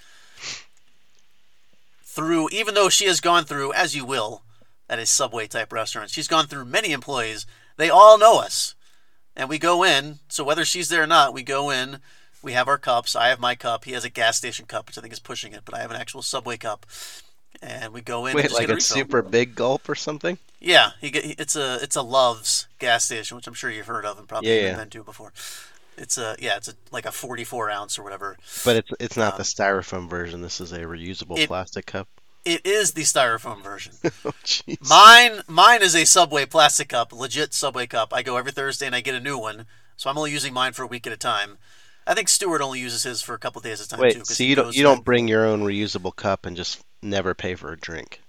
through, 2.03 2.49
even 2.51 2.75
though 2.75 2.89
she 2.89 3.07
has 3.07 3.21
gone 3.21 3.45
through, 3.45 3.73
as 3.75 3.95
you 3.95 4.05
will, 4.05 4.43
at 4.89 4.99
a 4.99 5.07
Subway 5.07 5.47
type 5.47 5.73
restaurant, 5.73 6.11
she's 6.11 6.29
gone 6.29 6.47
through 6.47 6.65
many 6.65 6.93
employees. 6.93 7.47
They 7.77 7.91
all 7.91 8.19
know 8.19 8.41
us, 8.41 8.75
and 9.37 9.49
we 9.49 9.59
go 9.59 9.85
in. 9.85 10.19
So 10.29 10.43
whether 10.43 10.65
she's 10.65 10.89
there 10.89 11.03
or 11.03 11.07
not, 11.07 11.33
we 11.35 11.43
go 11.43 11.71
in. 11.71 11.99
We 12.43 12.53
have 12.53 12.69
our 12.69 12.79
cups. 12.79 13.15
I 13.15 13.29
have 13.29 13.41
my 13.41 13.55
cup. 13.55 13.85
He 13.85 13.93
has 13.93 14.05
a 14.05 14.09
gas 14.11 14.37
station 14.37 14.67
cup, 14.67 14.87
which 14.87 14.97
I 14.97 15.01
think 15.01 15.13
is 15.13 15.19
pushing 15.19 15.53
it, 15.53 15.63
but 15.65 15.75
I 15.75 15.81
have 15.81 15.91
an 15.91 16.01
actual 16.01 16.23
Subway 16.23 16.57
cup. 16.57 16.87
And 17.61 17.93
we 17.93 18.01
go 18.01 18.27
in. 18.27 18.31
and 18.31 18.37
Wait, 18.37 18.43
just 18.43 18.55
like 18.55 18.69
a 18.69 18.75
a 18.75 18.81
super 18.81 19.21
big 19.23 19.57
gulp 19.57 19.89
or 19.89 19.97
something? 19.97 20.39
Yeah, 20.61 20.91
he 21.01 21.11
get, 21.11 21.25
it's 21.41 21.57
a 21.57 21.79
it's 21.83 21.97
a 21.97 22.03
Love's 22.03 22.69
gas 22.79 23.05
station, 23.05 23.37
which 23.37 23.47
I'm 23.49 23.55
sure 23.55 23.71
you've 23.71 23.87
heard 23.87 24.05
of 24.05 24.19
and 24.19 24.29
probably 24.29 24.51
Yeah, 24.51 24.57
even 24.57 24.71
yeah. 24.71 24.77
been 24.77 24.91
to 24.91 25.03
before. 25.03 25.33
It's 25.99 26.17
a 26.19 26.37
yeah, 26.39 26.57
it's 26.57 26.69
a 26.69 26.75
like 26.91 27.07
a 27.07 27.13
44 27.13 27.71
ounce 27.71 27.99
or 27.99 28.03
whatever. 28.03 28.37
But 28.65 28.77
it's 28.77 28.91
it's 29.01 29.17
not 29.17 29.35
the 29.37 29.43
um, 29.43 29.45
styrofoam 29.45 30.09
version. 30.09 30.41
This 30.43 30.61
is 30.61 30.73
a 30.73 30.81
reusable 30.81 31.39
It- 31.39 31.49
plastic 31.49 31.87
cup. 31.87 32.09
It 32.45 32.65
is 32.65 32.93
the 32.93 33.03
styrofoam 33.03 33.63
version. 33.63 33.93
Oh, 34.25 34.33
jeez. 34.45 34.89
Mine, 34.89 35.43
mine 35.49 35.83
is 35.83 35.95
a 35.95 36.07
Subway 36.07 36.47
plastic 36.47 36.89
cup, 36.89 37.13
legit 37.13 37.53
Subway 37.53 37.87
cup. 37.87 38.15
I 38.15 38.23
go 38.23 38.37
every 38.39 38.53
Thursday 38.53 38.87
and 38.87 38.95
I 38.95 39.01
get 39.03 39.15
a 39.15 39.21
new 39.21 39.37
one, 39.37 39.67
so 39.97 40.09
I'm 40.09 40.17
only 40.17 40.31
using 40.31 40.55
mine 40.55 40.73
for 40.73 40.83
a 40.85 40.87
week 40.87 41.07
at 41.07 41.13
a 41.13 41.17
time. 41.19 41.59
I 42.07 42.15
think 42.15 42.29
Stuart 42.31 42.63
only 42.63 42.79
uses 42.81 43.03
his 43.03 43.21
for 43.21 43.35
a 43.35 43.39
couple 43.39 43.61
days 43.61 43.81
at 43.81 43.87
a 43.87 43.91
time 43.91 43.99
too. 43.99 44.03
Wait, 44.05 44.17
'cause 44.19 44.37
so 44.39 44.45
you 44.45 44.55
don't 44.55 44.75
you 44.75 44.83
don't 44.83 45.05
bring 45.05 45.29
your 45.29 45.45
own 45.45 45.63
reusable 45.63 46.15
cup 46.15 46.47
and 46.47 46.57
just 46.57 46.81
never 47.03 47.35
pay 47.35 47.55
for 47.55 47.71
a 47.73 47.77
drink? 47.77 48.23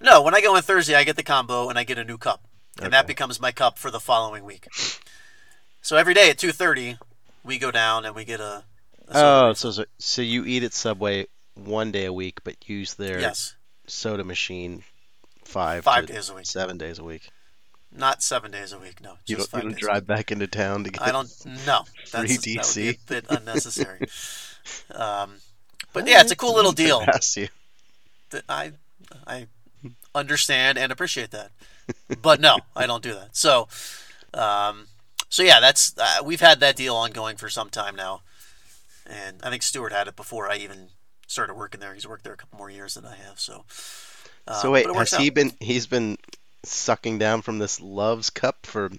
No, 0.00 0.22
when 0.22 0.34
I 0.34 0.40
go 0.40 0.54
on 0.56 0.62
Thursday, 0.62 0.94
I 0.94 1.04
get 1.04 1.16
the 1.16 1.22
combo 1.24 1.68
and 1.68 1.78
I 1.78 1.84
get 1.84 1.98
a 1.98 2.04
new 2.04 2.16
cup, 2.18 2.44
and 2.80 2.92
that 2.94 3.06
becomes 3.06 3.40
my 3.40 3.52
cup 3.52 3.78
for 3.78 3.90
the 3.90 4.00
following 4.00 4.44
week. 4.44 4.68
So 5.82 5.96
every 5.96 6.14
day 6.14 6.30
at 6.30 6.38
2:30, 6.38 6.98
we 7.44 7.58
go 7.58 7.70
down 7.70 8.04
and 8.04 8.14
we 8.14 8.24
get 8.24 8.40
a. 8.40 8.64
a 9.08 9.12
Oh, 9.14 9.52
so, 9.54 9.70
so 9.70 9.84
so 9.98 10.22
you 10.22 10.44
eat 10.44 10.62
at 10.62 10.72
Subway 10.74 11.26
one 11.54 11.90
day 11.92 12.04
a 12.04 12.12
week, 12.12 12.40
but 12.44 12.68
use 12.68 12.94
their 12.94 13.20
yes, 13.20 13.54
soda 13.86 14.24
machine 14.24 14.84
five 15.44 15.84
five 15.84 16.06
to 16.06 16.12
days 16.12 16.28
a 16.28 16.34
week, 16.34 16.46
seven 16.46 16.76
days 16.78 16.98
a 16.98 17.04
week. 17.04 17.30
not 17.90 18.22
seven 18.22 18.50
days 18.50 18.72
a 18.72 18.78
week. 18.78 19.00
No, 19.02 19.14
You 19.26 19.36
don't, 19.36 19.52
you 19.54 19.60
don't 19.62 19.70
days. 19.72 19.80
drive 19.80 20.06
back 20.06 20.30
into 20.30 20.46
town 20.46 20.84
to 20.84 20.90
get. 20.90 21.02
I 21.02 21.10
don't. 21.10 21.28
No, 21.66 21.84
that's 22.12 22.36
Free 22.44 22.54
that 22.54 22.66
would 22.66 22.74
be 22.74 22.88
a 22.90 22.94
bit 23.06 23.24
unnecessary. 23.30 24.00
um, 24.94 25.36
but 25.94 26.06
yeah, 26.06 26.20
it's 26.20 26.32
a 26.32 26.36
cool 26.36 26.54
little 26.54 26.72
deal. 26.72 27.00
Pass 27.00 27.36
you. 27.36 27.48
I 28.48 28.72
I 29.26 29.46
understand 30.14 30.76
and 30.76 30.92
appreciate 30.92 31.30
that. 31.30 31.50
But 32.20 32.40
no, 32.40 32.58
I 32.76 32.86
don't 32.86 33.02
do 33.02 33.14
that. 33.14 33.34
So 33.34 33.68
um 34.34 34.86
so 35.28 35.42
yeah, 35.42 35.60
that's 35.60 35.96
uh, 35.98 36.18
we've 36.24 36.40
had 36.40 36.60
that 36.60 36.76
deal 36.76 36.94
ongoing 36.96 37.36
for 37.36 37.48
some 37.48 37.70
time 37.70 37.94
now. 37.96 38.22
And 39.06 39.40
I 39.42 39.50
think 39.50 39.62
Stuart 39.62 39.92
had 39.92 40.06
it 40.08 40.16
before 40.16 40.50
I 40.50 40.56
even 40.56 40.88
started 41.26 41.54
working 41.54 41.80
there. 41.80 41.94
He's 41.94 42.06
worked 42.06 42.24
there 42.24 42.34
a 42.34 42.36
couple 42.36 42.58
more 42.58 42.70
years 42.70 42.94
than 42.94 43.06
I 43.06 43.16
have, 43.16 43.40
so 43.40 43.64
uh, 44.46 44.54
So 44.60 44.70
wait, 44.72 44.86
has 44.86 44.94
works 44.94 45.16
he 45.16 45.30
been? 45.30 45.52
He's 45.60 45.86
been 45.86 46.18
sucking 46.64 47.18
down 47.18 47.40
from 47.42 47.58
this 47.58 47.80
Love's 47.80 48.30
cup 48.30 48.66
for 48.66 48.90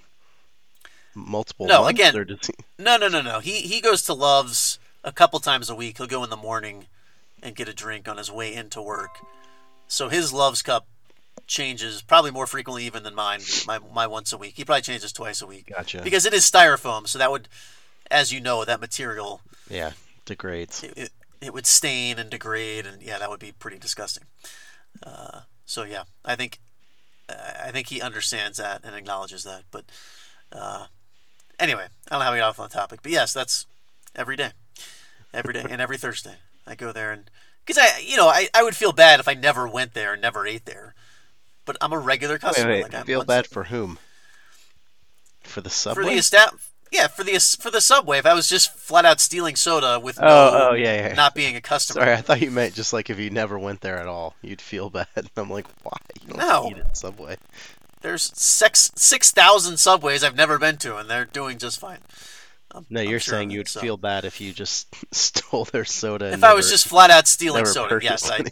multiple 1.13 1.67
No, 1.67 1.81
months, 1.83 1.91
again- 1.99 2.15
or 2.17 2.25
he? 2.25 2.53
No, 2.79 2.97
no, 2.97 3.07
no, 3.07 3.21
no. 3.21 3.39
He 3.39 3.61
he 3.61 3.81
goes 3.81 4.01
to 4.03 4.13
Love's 4.13 4.79
a 5.03 5.11
couple 5.11 5.39
times 5.39 5.69
a 5.69 5.75
week. 5.75 5.97
He'll 5.97 6.07
go 6.07 6.23
in 6.23 6.29
the 6.29 6.37
morning 6.37 6.85
and 7.43 7.55
get 7.55 7.69
a 7.69 7.73
drink 7.73 8.07
on 8.07 8.17
his 8.17 8.31
way 8.31 8.53
into 8.53 8.81
work. 8.81 9.17
So 9.87 10.09
his 10.09 10.31
Love's 10.33 10.61
cup 10.61 10.87
changes 11.49 12.01
probably 12.03 12.31
more 12.31 12.47
frequently 12.47 12.85
even 12.85 13.03
than 13.03 13.15
mine. 13.15 13.41
My 13.67 13.79
my 13.93 14.07
once 14.07 14.31
a 14.31 14.37
week. 14.37 14.53
He 14.55 14.63
probably 14.63 14.83
changes 14.83 15.11
twice 15.11 15.41
a 15.41 15.47
week 15.47 15.73
Gotcha. 15.75 16.01
because 16.01 16.25
it 16.25 16.33
is 16.33 16.49
styrofoam. 16.49 17.07
So 17.07 17.17
that 17.17 17.31
would, 17.31 17.49
as 18.09 18.31
you 18.31 18.39
know, 18.39 18.63
that 18.63 18.79
material 18.79 19.41
yeah, 19.69 19.91
degrades. 20.25 20.83
it, 20.83 20.93
it, 20.95 21.09
it 21.41 21.53
would 21.53 21.65
stain 21.65 22.19
and 22.19 22.29
degrade, 22.29 22.85
and 22.85 23.01
yeah, 23.01 23.17
that 23.17 23.29
would 23.29 23.39
be 23.39 23.51
pretty 23.51 23.79
disgusting. 23.79 24.23
Uh, 25.03 25.41
so 25.65 25.83
yeah, 25.83 26.03
I 26.23 26.35
think 26.35 26.59
I 27.27 27.71
think 27.71 27.87
he 27.87 27.99
understands 27.99 28.57
that 28.57 28.81
and 28.83 28.95
acknowledges 28.95 29.43
that. 29.43 29.63
But 29.71 29.85
uh, 30.51 30.85
anyway, 31.59 31.87
I 32.07 32.09
don't 32.11 32.19
know 32.19 32.25
how 32.25 32.31
we 32.31 32.39
got 32.39 32.49
off 32.49 32.59
on 32.59 32.69
the 32.69 32.73
topic, 32.73 33.01
but 33.01 33.11
yes, 33.11 33.33
that's 33.33 33.65
every 34.15 34.35
day, 34.35 34.51
every 35.33 35.53
day, 35.53 35.65
and 35.69 35.81
every 35.81 35.97
Thursday 35.97 36.35
I 36.67 36.75
go 36.75 36.91
there 36.91 37.11
and 37.11 37.29
because 37.65 37.77
I 37.77 37.99
you 38.05 38.17
know 38.17 38.27
I, 38.27 38.49
I 38.53 38.63
would 38.63 38.75
feel 38.75 38.93
bad 38.93 39.19
if 39.19 39.27
I 39.27 39.33
never 39.33 39.67
went 39.67 39.93
there 39.93 40.13
and 40.13 40.21
never 40.21 40.45
ate 40.45 40.65
there, 40.65 40.93
but 41.65 41.77
I'm 41.81 41.93
a 41.93 41.99
regular 41.99 42.37
customer. 42.37 42.69
wait. 42.69 42.83
like 42.83 42.95
I'm 42.95 43.05
feel 43.05 43.23
bad 43.23 43.47
for 43.47 43.65
whom? 43.65 43.99
For 45.43 45.61
the 45.61 45.69
subway? 45.69 46.03
for 46.03 46.09
the 46.09 46.17
estab- 46.17 46.59
yeah 46.91 47.07
for 47.07 47.23
the 47.23 47.39
for 47.59 47.71
the 47.71 47.81
subway. 47.81 48.17
If 48.19 48.25
I 48.25 48.33
was 48.33 48.47
just 48.47 48.73
flat 48.75 49.05
out 49.05 49.19
stealing 49.19 49.55
soda 49.55 49.99
with 49.99 50.19
oh, 50.19 50.25
no 50.25 50.27
Oh, 50.29 50.67
oh, 50.71 50.73
yeah, 50.75 51.07
yeah. 51.09 51.13
not 51.13 51.33
being 51.35 51.55
a 51.55 51.61
customer. 51.61 52.01
Sorry, 52.01 52.13
I 52.13 52.21
thought 52.21 52.41
you 52.41 52.51
meant 52.51 52.73
just 52.73 52.93
like 52.93 53.09
if 53.09 53.19
you 53.19 53.29
never 53.29 53.57
went 53.57 53.81
there 53.81 53.97
at 53.97 54.07
all, 54.07 54.35
you'd 54.41 54.61
feel 54.61 54.89
bad. 54.91 55.07
And 55.15 55.29
I'm 55.37 55.49
like, 55.49 55.67
why? 55.83 55.97
You 56.21 56.27
don't 56.29 56.37
No. 56.39 56.67
eat 56.71 56.77
at 56.77 56.97
Subway. 56.97 57.37
There's 58.01 58.31
six 58.35 58.91
six 58.95 59.31
thousand 59.31 59.77
subways 59.77 60.23
I've 60.23 60.35
never 60.35 60.57
been 60.59 60.77
to, 60.77 60.97
and 60.97 61.09
they're 61.09 61.25
doing 61.25 61.57
just 61.57 61.79
fine. 61.79 61.99
I'm- 62.73 62.85
No, 62.89 63.01
you're 63.01 63.19
sure 63.19 63.33
saying 63.33 63.49
you'd 63.51 63.67
so. 63.67 63.79
feel 63.81 63.97
bad 63.97 64.23
if 64.25 64.39
you 64.39 64.53
just 64.53 64.87
stole 65.13 65.65
their 65.65 65.85
soda. 65.85 66.25
And 66.25 66.35
If 66.35 66.43
I 66.43 66.53
was 66.53 66.69
just 66.69 66.87
flat 66.87 67.09
out 67.09 67.27
stealing 67.27 67.65
soda, 67.65 67.99
yes, 68.01 68.29
I 68.29 68.43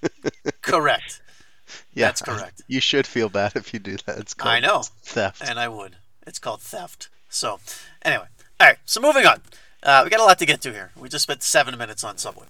correct, 0.62 1.20
yeah, 1.96 2.06
that's 2.06 2.22
correct. 2.22 2.62
You 2.68 2.80
should 2.80 3.06
feel 3.06 3.28
bad 3.28 3.52
if 3.56 3.72
you 3.72 3.80
do 3.80 3.96
that. 4.06 4.18
It's 4.18 4.34
called 4.34 4.54
I 4.54 4.60
know. 4.60 4.82
theft. 5.02 5.42
and 5.48 5.58
I 5.58 5.68
would. 5.68 5.96
It's 6.26 6.38
called 6.38 6.60
theft. 6.60 7.08
So, 7.28 7.58
anyway, 8.02 8.26
all 8.60 8.66
right. 8.66 8.78
So 8.84 9.00
moving 9.00 9.26
on, 9.26 9.40
uh, 9.82 10.02
we 10.04 10.10
got 10.10 10.20
a 10.20 10.24
lot 10.24 10.38
to 10.38 10.46
get 10.46 10.60
to 10.62 10.72
here. 10.72 10.90
We 10.96 11.08
just 11.08 11.22
spent 11.22 11.42
seven 11.42 11.76
minutes 11.78 12.04
on 12.04 12.18
Subway, 12.18 12.46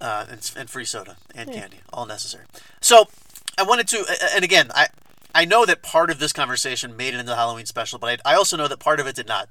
uh, 0.00 0.26
and, 0.30 0.50
and 0.56 0.70
free 0.70 0.84
soda 0.84 1.16
and 1.34 1.52
candy, 1.52 1.78
all 1.92 2.06
necessary. 2.06 2.44
So, 2.80 3.08
I 3.58 3.62
wanted 3.62 3.88
to, 3.88 3.98
uh, 4.08 4.14
and 4.34 4.44
again, 4.44 4.70
I 4.74 4.88
I 5.34 5.44
know 5.44 5.64
that 5.66 5.82
part 5.82 6.10
of 6.10 6.18
this 6.20 6.32
conversation 6.32 6.96
made 6.96 7.14
it 7.14 7.18
into 7.18 7.30
the 7.30 7.36
Halloween 7.36 7.66
special, 7.66 7.98
but 7.98 8.20
I, 8.24 8.32
I 8.32 8.36
also 8.36 8.56
know 8.56 8.68
that 8.68 8.78
part 8.78 9.00
of 9.00 9.06
it 9.06 9.16
did 9.16 9.26
not. 9.26 9.48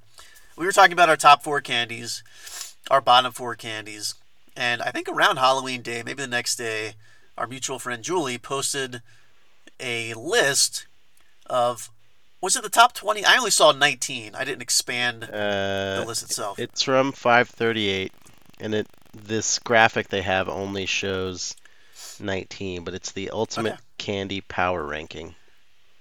We 0.55 0.65
were 0.65 0.71
talking 0.71 0.93
about 0.93 1.09
our 1.09 1.17
top 1.17 1.43
four 1.43 1.59
candies, 1.59 2.23
our 2.89 3.01
bottom 3.01 3.31
four 3.33 3.55
candies, 3.55 4.15
and 4.55 4.81
I 4.81 4.91
think 4.91 5.09
around 5.09 5.38
Halloween 5.38 5.81
day, 5.81 6.03
maybe 6.05 6.21
the 6.21 6.27
next 6.27 6.55
day, 6.55 6.93
our 7.38 7.47
mutual 7.47 7.79
friend 7.79 8.03
Julie 8.03 8.38
posted 8.38 9.01
a 9.83 10.13
list 10.15 10.87
of 11.47 11.89
was 12.41 12.55
it 12.55 12.63
the 12.63 12.69
top 12.69 12.93
20 12.93 13.23
i 13.25 13.37
only 13.37 13.51
saw 13.51 13.71
19 13.71 14.33
i 14.35 14.43
didn't 14.43 14.61
expand 14.61 15.23
the 15.23 16.01
Uh, 16.01 16.05
list 16.07 16.23
itself. 16.23 16.57
it's 16.57 16.81
from 16.81 17.11
538, 17.11 18.11
and 18.59 18.73
it 18.73 18.87
this 19.13 19.59
graphic 19.59 20.07
they 20.07 20.21
have 20.23 20.49
only 20.49 20.85
shows 20.87 21.55
19, 22.19 22.83
but 22.83 22.93
it's 22.93 23.11
the 23.11 23.29
ultimate 23.29 23.73
Okay. 23.73 23.81
candy 23.97 24.41
power 24.41 24.83
ranking. 24.83 25.35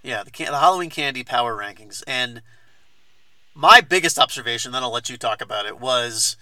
yeah 0.02 0.22
the, 0.22 0.30
can- 0.30 0.52
the 0.52 0.58
halloween 0.58 0.90
candy 0.90 1.22
power 1.24 1.56
rankings. 1.56 2.02
And 2.06 2.42
my 3.54 3.80
biggest 3.82 4.18
observation 4.18 4.72
then 4.72 4.82
i'll 4.82 4.92
let 4.92 5.08
you 5.10 5.16
talk 5.18 5.40
about 5.42 5.66
it 5.66 5.78
was 5.78 6.36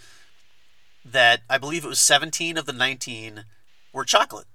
that 1.04 1.40
i 1.48 1.56
believe 1.58 1.84
it 1.84 1.88
was 1.88 2.00
17 2.00 2.56
of 2.58 2.66
the 2.66 2.72
19 2.72 3.44
were 3.92 4.04
chocolate. 4.04 4.46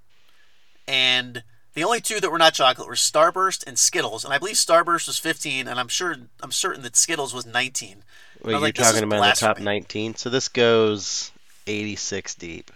And 0.87 1.43
the 1.75 1.83
only 1.83 2.01
two 2.01 2.19
that 2.19 2.31
were 2.31 2.37
not 2.37 2.53
chocolate 2.53 2.87
were 2.87 2.95
starburst 2.95 3.63
and 3.67 3.77
skittles 3.77 4.25
and 4.25 4.33
i 4.33 4.37
believe 4.37 4.55
starburst 4.55 5.07
was 5.07 5.19
15 5.19 5.67
and 5.67 5.79
i'm 5.79 5.87
sure 5.87 6.15
i'm 6.41 6.51
certain 6.51 6.81
that 6.81 6.95
skittles 6.95 7.33
was 7.33 7.45
19 7.45 8.03
Wait, 8.41 8.51
you're 8.51 8.59
like, 8.59 8.75
talking 8.75 9.03
about 9.03 9.35
the 9.35 9.39
top 9.39 9.59
19. 9.59 10.15
So 10.15 10.29
this 10.29 10.49
goes 10.49 11.31
86 11.67 12.35
deep. 12.35 12.71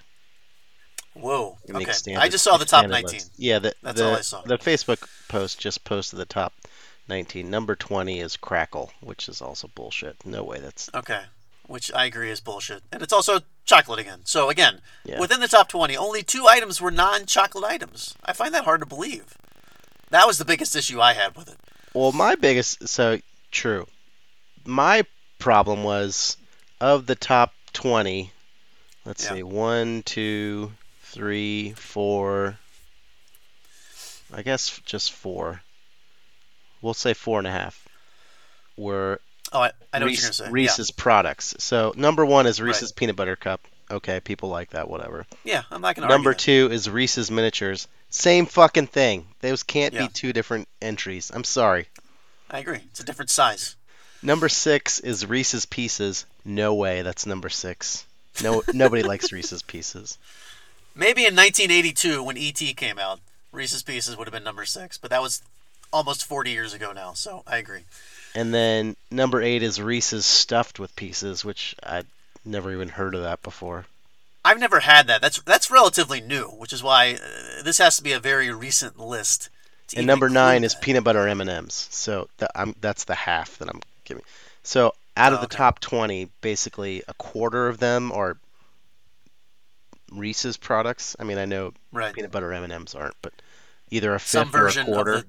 whoa 1.14 1.58
okay 1.74 2.16
i 2.16 2.30
just 2.30 2.44
saw 2.44 2.58
the 2.58 2.66
top 2.66 2.88
19 2.88 3.04
list. 3.04 3.32
Yeah, 3.38 3.60
the, 3.60 3.74
That's 3.84 4.00
the, 4.00 4.08
all 4.08 4.16
I 4.16 4.22
saw. 4.22 4.42
The 4.42 4.58
Facebook 4.58 5.08
post 5.28 5.60
just 5.60 5.84
posted 5.84 6.20
the 6.20 6.26
top 6.26 6.54
19. 7.10 7.50
Number 7.50 7.76
20 7.76 8.20
is 8.20 8.38
Krackel, 8.38 8.92
which 9.02 9.28
is 9.28 9.42
also 9.42 9.68
bullshit. 9.74 10.16
No 10.26 10.44
way 10.44 10.60
that's. 10.60 10.90
Okay. 10.94 11.22
Which 11.70 11.94
I 11.94 12.06
agree 12.06 12.32
is 12.32 12.40
bullshit. 12.40 12.82
And 12.92 13.04
it's 13.04 13.14
also 13.14 13.42
chocolate 13.64 14.00
again. 14.00 14.22
So 14.24 14.50
again, 14.50 14.82
Yeah. 15.06 15.20
within 15.20 15.40
the 15.40 15.48
top 15.48 15.70
20, 15.70 15.96
only 15.96 16.24
two 16.24 16.48
items 16.48 16.82
were 16.82 16.90
non-chocolate 16.90 17.64
items. 17.64 18.16
I 18.26 18.34
find 18.34 18.56
that 18.56 18.64
hard 18.64 18.80
to 18.80 18.88
believe. 18.88 19.38
That 20.10 20.26
was 20.26 20.40
the 20.40 20.46
biggest 20.46 20.76
issue 20.76 21.00
I 21.00 21.14
had 21.14 21.36
with 21.38 21.48
it. 21.48 21.60
Well, 21.94 22.12
my 22.12 22.34
biggest 22.34 22.88
so 22.88 23.20
true. 23.52 23.88
My 24.66 25.04
problem 25.38 25.84
was 25.84 26.38
of 26.82 27.06
the 27.06 27.14
top 27.16 27.54
twenty. 27.72 28.32
Let's 29.06 29.24
Yeah. 29.26 29.36
see, 29.36 29.44
one, 29.44 30.02
two, 30.02 30.74
three, 31.04 31.74
four. 31.74 32.58
I 34.34 34.42
guess 34.42 34.80
just 34.86 35.12
four. 35.12 35.62
We'll 36.82 36.96
say 36.96 37.14
four 37.14 37.38
and 37.38 37.48
a 37.48 37.52
half. 37.52 37.88
Were 38.76 39.22
Oh, 39.52 39.62
I, 39.62 39.72
I 39.94 40.00
know 40.00 40.06
Reese- 40.06 40.18
what 40.18 40.22
you're 40.22 40.46
gonna 40.46 40.50
say. 40.50 40.52
Reese's 40.52 40.92
products. 40.92 41.56
So 41.60 41.94
number 41.98 42.26
one 42.26 42.46
is 42.48 42.62
Right. 42.62 42.68
Reese's 42.68 42.92
peanut 42.92 43.16
butter 43.16 43.36
cup. 43.36 43.62
Okay, 43.92 44.20
people 44.20 44.50
like 44.50 44.70
that. 44.72 44.90
Whatever. 44.90 45.26
Yeah, 45.44 45.54
yeah 45.54 45.64
I'm 45.72 45.82
not 45.82 45.96
gonna 45.96 46.08
Number 46.08 46.30
argue 46.32 46.68
two 46.68 46.70
is 46.72 46.90
Reese's 46.90 47.32
miniatures. 47.32 47.88
Same 48.12 48.46
fucking 48.46 48.88
thing. 48.88 49.28
Those 49.42 49.64
can't 49.64 49.94
Yeah. 49.94 50.02
be 50.04 50.08
two 50.10 50.34
different 50.34 50.68
entries. 50.82 51.32
I'm 51.34 51.44
sorry. 51.44 51.88
I 52.50 52.60
agree. 52.60 52.80
It's 52.92 53.00
a 53.00 53.04
different 53.06 53.30
size. 53.32 53.76
Number 54.22 54.50
six 54.50 55.00
is 55.00 55.26
Reese's 55.26 55.66
Pieces. 55.66 56.26
No 56.44 56.74
way, 56.74 57.02
that's 57.04 57.26
number 57.26 57.50
six. 57.50 58.06
No, 58.44 58.64
nobody 58.74 59.02
likes 59.04 59.32
Reese's 59.32 59.62
Pieces. 59.62 60.18
Maybe 60.96 61.22
in 61.26 61.36
1982 61.36 62.22
when 62.24 62.38
ET 62.38 62.60
came 62.76 63.00
out, 63.00 63.20
Reese's 63.52 63.84
Pieces 63.84 64.18
would 64.18 64.28
have 64.28 64.34
been 64.34 64.44
number 64.44 64.66
six, 64.66 64.98
but 64.98 65.10
that 65.12 65.22
was 65.22 65.42
almost 65.94 66.26
40 66.26 66.52
years 66.52 66.74
ago 66.74 66.92
now. 66.92 67.14
So 67.14 67.44
I 67.48 67.58
agree. 67.58 67.84
And 68.36 68.54
then 68.54 68.96
number 69.12 69.42
eight 69.42 69.64
is 69.64 69.82
Reese's 69.82 70.26
Stuffed 70.26 70.80
with 70.80 70.96
Pieces, 70.96 71.44
which 71.44 71.76
I'd 71.84 72.06
never 72.46 72.72
even 72.72 72.90
heard 72.90 73.16
of 73.16 73.24
that 73.24 73.42
before. 73.42 73.86
I've 74.46 74.60
never 74.60 74.80
had 74.80 75.08
that. 75.08 75.22
That's 75.22 75.42
that's 75.42 75.70
relatively 75.70 76.22
new, 76.22 76.46
which 76.46 76.72
is 76.72 76.82
why 76.82 77.16
uh, 77.16 77.62
this 77.64 77.78
has 77.80 77.98
to 77.98 78.04
be 78.04 78.14
a 78.14 78.20
very 78.20 78.52
recent 78.52 78.98
list. 79.00 79.50
And 79.96 80.06
number 80.08 80.30
nine 80.30 80.64
is 80.64 80.76
peanut 80.76 81.04
butter 81.04 81.28
M&Ms. 81.28 81.88
So 81.90 82.30
that, 82.38 82.52
I'm, 82.56 82.76
that's 82.80 83.06
the 83.06 83.16
half 83.16 83.58
that 83.58 83.68
I'm 83.70 83.82
giving. 84.06 84.24
So 84.62 84.94
out 85.18 85.34
of 85.34 85.40
Oh, 85.40 85.42
the 85.42 85.48
okay. 85.48 85.58
top 85.58 85.80
20, 85.80 86.30
basically 86.42 87.02
a 87.08 87.14
quarter 87.16 87.68
of 87.68 87.80
them 87.80 88.12
are 88.12 88.38
Reese's 90.12 90.58
products. 90.58 91.16
I 91.20 91.24
mean, 91.24 91.38
I 91.38 91.46
know 91.46 91.74
right. 91.92 92.14
peanut 92.14 92.32
butter 92.32 92.54
M&Ms 92.54 92.96
aren't, 92.96 93.16
but 93.22 93.34
either 93.92 94.14
a 94.14 94.20
fifth 94.20 94.52
Some 94.52 94.56
or 94.56 94.68
a 94.68 94.86
quarter. 94.86 95.18
the 95.22 95.26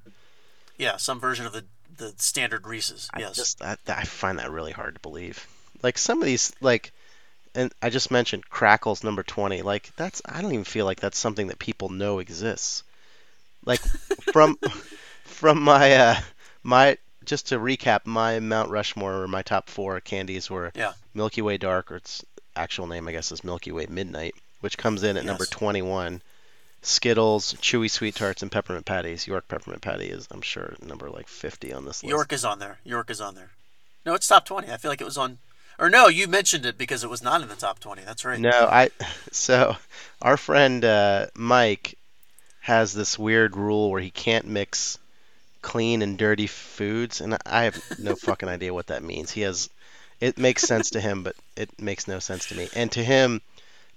yeah, 0.78 0.96
some 0.96 1.20
version 1.20 1.44
of 1.46 1.52
the 1.52 1.64
the 2.00 2.12
standard 2.16 2.66
Reese's. 2.66 3.08
I 3.14 3.20
Yes. 3.20 3.36
just 3.36 3.62
I, 3.62 3.76
I 3.88 4.04
find 4.04 4.38
that 4.38 4.50
really 4.50 4.72
hard 4.72 4.94
to 4.94 5.00
believe. 5.00 5.46
Like 5.82 5.96
some 5.98 6.20
of 6.20 6.26
these, 6.26 6.52
like, 6.60 6.92
and 7.54 7.72
I 7.80 7.90
just 7.90 8.10
mentioned 8.10 8.48
Krackels 8.50 9.04
number 9.04 9.22
twenty. 9.22 9.62
Like 9.62 9.92
that's 9.96 10.20
I 10.26 10.42
don't 10.42 10.52
even 10.52 10.64
feel 10.64 10.84
like 10.86 11.00
that's 11.00 11.18
something 11.18 11.46
that 11.48 11.58
people 11.58 11.88
know 11.88 12.18
exists. 12.18 12.82
Like 13.64 13.80
from 14.32 14.56
from 15.24 15.62
my 15.62 15.92
uh 15.94 16.20
my 16.62 16.98
just 17.24 17.48
to 17.48 17.58
recap, 17.58 18.06
my 18.06 18.40
Mount 18.40 18.70
Rushmore 18.70 19.22
or 19.22 19.28
my 19.28 19.42
top 19.42 19.68
four 19.68 20.00
candies 20.00 20.48
were 20.50 20.72
Yeah. 20.74 20.92
Milky 21.14 21.42
Way 21.42 21.58
Dark, 21.58 21.92
or 21.92 21.96
its 21.96 22.24
actual 22.56 22.86
name 22.86 23.06
I 23.08 23.12
guess 23.12 23.30
is 23.32 23.44
Milky 23.44 23.72
Way 23.72 23.86
Midnight, 23.88 24.34
which 24.60 24.76
comes 24.78 25.02
in 25.02 25.16
at 25.16 25.24
number 25.24 25.44
twenty 25.46 25.82
one. 25.82 26.22
Skittles, 26.82 27.54
Chewy 27.54 27.90
Sweet 27.90 28.14
Tarts, 28.14 28.42
and 28.42 28.50
Peppermint 28.50 28.86
Patties. 28.86 29.26
York 29.26 29.48
Peppermint 29.48 29.82
Patty 29.82 30.06
is, 30.06 30.26
I'm 30.30 30.42
sure, 30.42 30.74
number 30.82 31.10
like 31.10 31.28
50 31.28 31.72
on 31.72 31.84
this 31.84 32.02
list. 32.02 32.10
York 32.10 32.32
is 32.32 32.44
on 32.44 32.58
there. 32.58 32.78
York 32.84 33.10
is 33.10 33.20
on 33.20 33.34
there. 33.34 33.50
No, 34.06 34.14
it's 34.14 34.26
top 34.26 34.46
20. 34.46 34.70
I 34.70 34.76
feel 34.78 34.90
like 34.90 35.00
it 35.00 35.04
was 35.04 35.18
on 35.18 35.38
or 35.80 35.88
no, 35.88 36.08
you 36.08 36.28
mentioned 36.28 36.66
it 36.66 36.76
because 36.76 37.02
it 37.02 37.10
was 37.10 37.22
not 37.22 37.40
in 37.40 37.48
the 37.48 37.56
top 37.56 37.80
20. 37.80 38.02
That's 38.02 38.24
right. 38.24 38.38
No, 38.38 38.50
I. 38.50 38.90
So, 39.32 39.76
our 40.20 40.36
friend 40.36 40.84
uh, 40.84 41.26
Mike 41.34 41.96
has 42.60 42.92
this 42.92 43.18
weird 43.18 43.56
rule 43.56 43.90
where 43.90 44.00
he 44.00 44.10
can't 44.10 44.46
mix 44.46 44.98
clean 45.62 46.02
and 46.02 46.18
dirty 46.18 46.48
foods, 46.48 47.20
and 47.20 47.38
I 47.46 47.64
have 47.64 47.82
no 47.98 48.14
fucking 48.26 48.48
idea 48.48 48.74
what 48.74 48.88
that 48.88 49.02
means. 49.02 49.30
He 49.30 49.42
has. 49.42 49.70
It 50.20 50.36
makes 50.36 50.62
sense 50.62 50.90
to 50.90 51.00
him, 51.00 51.22
but 51.22 51.34
it 51.56 51.80
makes 51.80 52.06
no 52.06 52.18
sense 52.18 52.48
to 52.48 52.54
me. 52.54 52.68
And 52.74 52.92
to 52.92 53.02
him, 53.02 53.40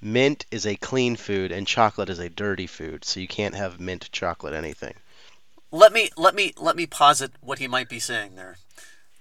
mint 0.04 0.46
is 0.52 0.66
a 0.66 0.76
clean 0.76 1.16
food 1.16 1.52
and 1.52 1.68
chocolate 1.68 2.10
is 2.10 2.20
a 2.20 2.30
dirty 2.30 2.68
food, 2.68 3.06
so 3.06 3.20
you 3.20 3.28
can't 3.28 3.56
have 3.56 3.80
mint 3.80 4.10
chocolate 4.12 4.54
anything. 4.54 4.96
Let 5.72 5.94
me 5.94 6.10
let 6.18 6.36
me 6.36 6.54
let 6.58 6.76
me 6.76 6.86
posit 6.86 7.32
what 7.42 7.60
he 7.60 7.68
might 7.68 7.90
be 7.90 8.00
saying 8.00 8.36
there. 8.36 8.58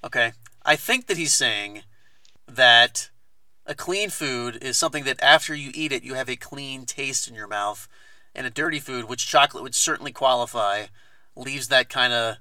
Okay. 0.04 0.32
I 0.64 0.76
think 0.76 1.06
that 1.06 1.16
he's 1.16 1.34
saying 1.34 1.82
that 2.46 3.10
a 3.66 3.74
clean 3.74 4.10
food 4.10 4.58
is 4.62 4.76
something 4.76 5.04
that 5.04 5.22
after 5.22 5.54
you 5.54 5.70
eat 5.74 5.92
it 5.92 6.02
you 6.02 6.14
have 6.14 6.28
a 6.28 6.36
clean 6.36 6.84
taste 6.84 7.28
in 7.28 7.34
your 7.34 7.46
mouth 7.46 7.88
and 8.34 8.46
a 8.46 8.50
dirty 8.50 8.80
food 8.80 9.08
which 9.08 9.26
chocolate 9.26 9.62
would 9.62 9.74
certainly 9.74 10.12
qualify 10.12 10.86
leaves 11.36 11.68
that 11.68 11.88
kind 11.88 12.12
of 12.12 12.36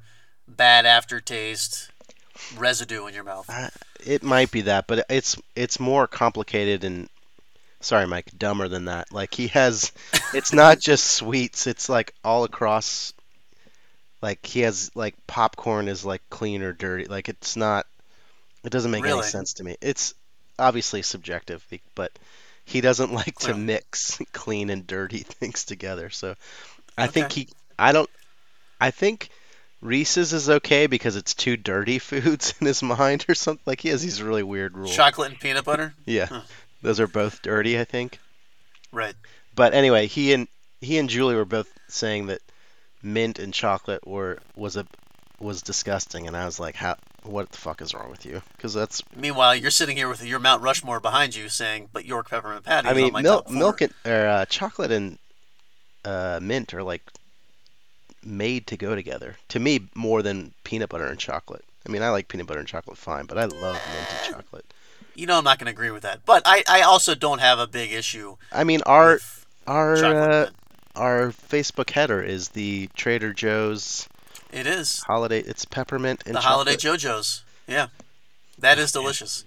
bad 0.47 0.85
aftertaste 0.85 1.91
residue 2.57 3.05
in 3.05 3.13
your 3.13 3.23
mouth. 3.23 3.45
Uh, 3.49 3.69
It 4.03 4.23
might 4.23 4.51
be 4.51 4.61
that, 4.61 4.87
but 4.87 5.05
it's 5.09 5.39
it's 5.55 5.79
more 5.79 6.07
complicated 6.07 6.83
and 6.83 7.07
sorry, 7.81 8.07
Mike, 8.07 8.31
dumber 8.37 8.67
than 8.67 8.85
that. 8.85 9.11
Like 9.11 9.33
he 9.33 9.47
has, 9.47 9.91
it's 10.33 10.53
not 10.53 10.79
just 10.81 11.05
sweets. 11.05 11.67
It's 11.67 11.89
like 11.89 12.13
all 12.23 12.43
across. 12.43 13.13
Like 14.21 14.45
he 14.45 14.61
has 14.61 14.91
like 14.95 15.15
popcorn 15.27 15.87
is 15.87 16.05
like 16.05 16.21
clean 16.29 16.61
or 16.61 16.73
dirty. 16.73 17.05
Like 17.05 17.29
it's 17.29 17.55
not. 17.55 17.85
It 18.63 18.69
doesn't 18.71 18.91
make 18.91 19.05
any 19.05 19.23
sense 19.23 19.53
to 19.53 19.63
me. 19.63 19.75
It's 19.81 20.13
obviously 20.59 21.01
subjective, 21.01 21.65
but 21.95 22.11
he 22.65 22.81
doesn't 22.81 23.11
like 23.21 23.39
to 23.39 23.55
mix 23.55 24.21
clean 24.31 24.69
and 24.69 24.85
dirty 24.85 25.19
things 25.19 25.65
together. 25.65 26.09
So 26.09 26.35
I 26.97 27.07
think 27.07 27.31
he. 27.31 27.49
I 27.77 27.91
don't. 27.91 28.09
I 28.79 28.91
think 28.91 29.29
Reese's 29.81 30.33
is 30.33 30.49
okay 30.49 30.85
because 30.85 31.15
it's 31.15 31.33
two 31.33 31.57
dirty 31.57 31.97
foods 31.99 32.53
in 32.61 32.67
his 32.67 32.83
mind 32.83 33.25
or 33.27 33.33
something. 33.35 33.63
Like 33.65 33.81
he 33.81 33.89
has 33.89 34.03
these 34.03 34.21
really 34.21 34.43
weird 34.43 34.77
rules. 34.77 34.95
Chocolate 34.95 35.31
and 35.31 35.39
peanut 35.39 35.65
butter? 35.65 35.93
Yeah, 36.05 36.27
Huh. 36.27 36.41
Those 36.81 36.99
are 36.99 37.07
both 37.07 37.41
dirty, 37.41 37.79
I 37.79 37.83
think. 37.83 38.19
Right. 38.91 39.15
But 39.55 39.73
anyway, 39.73 40.07
he 40.07 40.33
and 40.33 40.47
he 40.79 40.97
and 40.97 41.09
Julie 41.09 41.35
were 41.35 41.45
both 41.45 41.71
saying 41.87 42.27
that 42.27 42.41
mint 43.03 43.39
and 43.39 43.53
chocolate 43.53 44.05
were 44.05 44.39
was 44.55 44.77
a 44.77 44.85
was 45.39 45.61
disgusting, 45.61 46.27
and 46.27 46.37
I 46.37 46.45
was 46.45 46.59
like, 46.59 46.75
how? 46.75 46.97
What 47.23 47.51
the 47.51 47.57
fuck 47.57 47.81
is 47.81 47.93
wrong 47.93 48.09
with 48.09 48.25
you? 48.25 48.41
Because 48.55 48.73
that's 48.73 49.03
Meanwhile, 49.15 49.55
you're 49.55 49.69
sitting 49.71 49.95
here 49.95 50.09
with 50.09 50.25
your 50.25 50.39
Mount 50.39 50.63
Rushmore 50.63 50.99
behind 50.99 51.35
you 51.35 51.49
saying, 51.49 51.89
but 51.93 52.05
York 52.05 52.29
peppermint 52.29 52.63
patty 52.63 52.87
I 52.87 52.93
mean, 52.93 53.13
my 53.13 53.21
milk, 53.21 53.49
milk 53.49 53.81
and 53.81 53.93
or 54.05 54.27
uh, 54.27 54.45
chocolate 54.45 54.91
and 54.91 55.19
uh, 56.03 56.39
mint 56.41 56.73
are 56.73 56.83
like 56.83 57.03
made 58.23 58.67
to 58.67 58.77
go 58.77 58.95
together. 58.95 59.35
To 59.49 59.59
me, 59.59 59.87
more 59.93 60.21
than 60.21 60.53
peanut 60.63 60.89
butter 60.89 61.05
and 61.05 61.19
chocolate. 61.19 61.63
I 61.87 61.91
mean, 61.91 62.01
I 62.01 62.09
like 62.09 62.27
peanut 62.27 62.47
butter 62.47 62.59
and 62.59 62.67
chocolate 62.67 62.97
fine, 62.97 63.25
but 63.25 63.37
I 63.37 63.45
love 63.45 63.73
mint 63.73 64.07
and 64.09 64.33
chocolate. 64.33 64.65
You 65.15 65.27
know 65.27 65.37
I'm 65.37 65.43
not 65.43 65.59
going 65.59 65.65
to 65.65 65.71
agree 65.71 65.91
with 65.91 66.03
that. 66.03 66.25
But 66.25 66.43
I, 66.45 66.63
I 66.67 66.81
also 66.81 67.15
don't 67.15 67.39
have 67.39 67.59
a 67.59 67.67
big 67.67 67.91
issue 67.91 68.37
I 68.51 68.63
mean, 68.63 68.81
our 68.85 69.19
our 69.67 69.95
uh, 70.03 70.49
our 70.95 71.31
Facebook 71.31 71.89
header 71.91 72.21
is 72.21 72.49
the 72.49 72.89
Trader 72.95 73.33
Joe's 73.33 74.07
it 74.51 74.67
is. 74.67 74.99
holiday. 75.07 75.39
It's 75.39 75.65
peppermint 75.65 76.23
and 76.25 76.35
the 76.35 76.41
holiday. 76.41 76.75
Joe-Joe's. 76.75 77.43
Yeah. 77.67 77.87
That 78.59 78.77
is 78.77 78.91
delicious. 78.91 79.45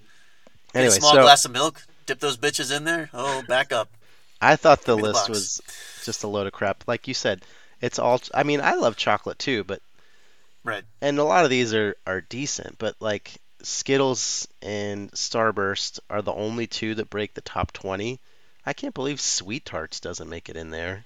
Get 0.72 0.81
Anyway, 0.81 0.96
a 0.96 1.00
small 1.00 1.12
so 1.14 1.22
glass 1.22 1.44
of 1.44 1.50
milk, 1.53 1.87
dip 2.07 2.20
those 2.20 2.37
bitches 2.38 2.74
in 2.74 2.85
there. 2.85 3.11
Oh, 3.12 3.42
back 3.46 3.72
up. 3.72 3.90
I 4.40 4.57
thought 4.57 4.83
the 4.83 4.96
me 4.96 5.03
the 5.03 5.09
list 5.09 5.29
was 5.29 5.61
just 6.05 6.24
a 6.24 6.29
load 6.29 6.46
of 6.46 6.53
crap. 6.53 6.85
Like 6.87 7.07
you 7.07 7.14
said, 7.14 7.42
it's 7.81 7.98
all. 7.98 8.20
I 8.33 8.42
mean, 8.42 8.61
I 8.61 8.74
love 8.74 8.96
chocolate 8.96 9.38
too, 9.38 9.64
but 9.64 9.81
Right. 10.64 10.85
and 11.03 11.18
a 11.18 11.24
lot 11.24 11.44
of 11.44 11.50
these 11.50 11.74
are 11.74 11.96
are 12.07 12.22
decent. 12.22 12.79
But 12.79 12.96
like 13.00 13.33
Skittles 13.64 14.46
and 14.62 15.11
Starburst 15.12 16.00
are 16.11 16.22
the 16.22 16.33
only 16.33 16.66
two 16.66 16.94
that 16.96 17.11
break 17.11 17.35
the 17.35 17.40
top 17.40 17.72
twenty. 17.72 18.20
I 18.66 18.72
can't 18.72 18.94
believe 18.94 19.20
Sweet 19.20 19.64
Tarts 19.64 20.00
doesn't 20.00 20.31
make 20.31 20.48
it 20.48 20.57
in 20.57 20.70
there. 20.70 21.05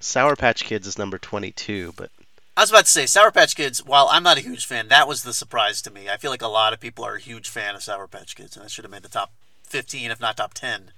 Sour 0.00 0.36
Patch 0.36 0.64
Kids 0.64 0.86
is 0.86 0.98
number 0.98 1.18
twenty-two, 1.18 1.94
but 1.96 2.10
I 2.56 2.60
was 2.60 2.70
about 2.70 2.84
to 2.84 2.90
say 2.90 3.06
Sour 3.06 3.32
Patch 3.32 3.56
Kids. 3.56 3.84
While 3.84 4.08
I'm 4.10 4.22
not 4.22 4.38
a 4.38 4.42
huge 4.42 4.66
fan, 4.66 4.88
that 4.88 5.08
was 5.08 5.22
the 5.22 5.34
surprise 5.34 5.82
to 5.82 5.90
me. 5.90 6.08
I 6.08 6.16
feel 6.16 6.30
like 6.30 6.42
a 6.42 6.48
lot 6.48 6.72
of 6.72 6.80
people 6.80 7.04
are 7.04 7.16
a 7.16 7.20
huge 7.20 7.48
fan 7.48 7.74
of 7.74 7.82
Sour 7.82 8.06
Patch 8.06 8.36
Kids, 8.36 8.56
and 8.56 8.64
that 8.64 8.70
should 8.70 8.84
have 8.84 8.92
made 8.92 9.02
the 9.02 9.08
top 9.08 9.32
15, 9.64 10.10
if 10.10 10.20
not 10.20 10.36
top 10.36 10.54
10. 10.54 10.92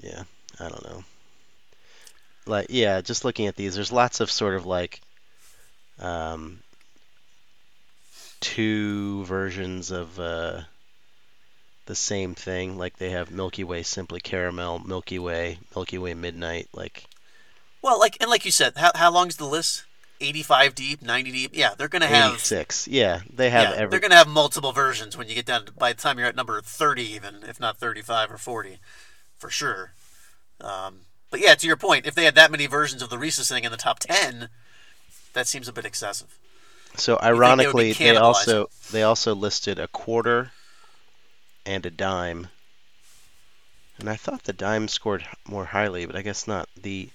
yeah, 0.00 0.24
I 0.60 0.68
don't 0.68 0.84
know. 0.84 1.04
Like, 2.46 2.66
yeah, 2.70 3.00
just 3.00 3.24
looking 3.24 3.46
at 3.46 3.56
these, 3.56 3.74
there's 3.74 3.92
lots 3.92 4.20
of 4.20 4.30
sort 4.30 4.54
of 4.54 4.66
like 4.66 5.00
um, 5.98 6.60
two 8.40 9.24
versions 9.24 9.90
of 9.90 10.18
uh, 10.18 10.62
the 11.86 11.94
same 11.94 12.34
thing. 12.34 12.78
Like 12.78 12.96
they 12.98 13.10
have 13.10 13.30
Milky 13.30 13.64
Way 13.64 13.82
Simply 13.82 14.20
Caramel, 14.20 14.80
Milky 14.80 15.18
Way, 15.18 15.58
Milky 15.74 15.98
Way 15.98 16.14
Midnight. 16.14 16.68
Like, 16.72 17.04
Well, 17.82 17.98
like 17.98 18.16
and 18.20 18.30
like 18.30 18.44
you 18.44 18.50
said, 18.50 18.74
how 18.76 18.92
how 18.94 19.10
long 19.10 19.28
is 19.28 19.36
the 19.36 19.46
list? 19.46 19.84
85 20.20 20.74
deep, 20.74 21.00
90 21.02 21.30
deep. 21.30 21.50
Yeah, 21.54 21.74
they're 21.78 21.88
gonna 21.88 22.06
have 22.08 22.32
86. 22.32 22.88
Yeah, 22.88 23.20
they 23.32 23.50
have 23.50 23.70
yeah, 23.70 23.76
every. 23.76 23.90
they're 23.90 24.00
gonna 24.00 24.16
have 24.16 24.26
multiple 24.26 24.72
versions 24.72 25.16
when 25.16 25.28
you 25.28 25.34
get 25.36 25.46
down 25.46 25.66
to 25.66 25.72
by 25.72 25.92
the 25.92 26.00
time 26.00 26.18
you're 26.18 26.26
at 26.26 26.34
number 26.34 26.60
30, 26.60 27.02
even 27.02 27.36
if 27.46 27.60
not 27.60 27.78
35 27.78 28.32
or 28.32 28.38
40, 28.38 28.78
for 29.38 29.48
sure. 29.48 29.92
Um, 30.60 31.02
but 31.30 31.40
yeah, 31.40 31.54
to 31.54 31.66
your 31.66 31.76
point, 31.76 32.06
if 32.06 32.14
they 32.16 32.24
had 32.24 32.34
that 32.34 32.50
many 32.50 32.66
versions 32.66 33.00
of 33.00 33.10
the 33.10 33.18
Reese's 33.18 33.48
thing 33.48 33.62
in 33.62 33.70
the 33.70 33.76
top 33.76 34.00
10, 34.00 34.48
that 35.34 35.46
seems 35.46 35.68
a 35.68 35.72
bit 35.72 35.84
excessive. 35.84 36.36
So 36.98 37.18
they 37.20 37.30
would 37.30 37.34
be 37.34 37.44
ironically, 37.44 37.92
they 37.92 38.16
also 38.16 38.70
they 38.90 39.02
also 39.02 39.34
listed 39.34 39.78
a 39.78 39.88
quarter 39.88 40.52
and 41.64 41.84
a 41.86 41.90
dime. 41.90 42.48
And 43.98 44.08
I 44.08 44.16
thought 44.16 44.44
the 44.44 44.52
dime 44.52 44.88
scored 44.88 45.24
more 45.46 45.64
highly, 45.64 46.06
but 46.06 46.16
I 46.16 46.22
guess 46.22 46.46
not. 46.46 46.68
The 46.80 47.08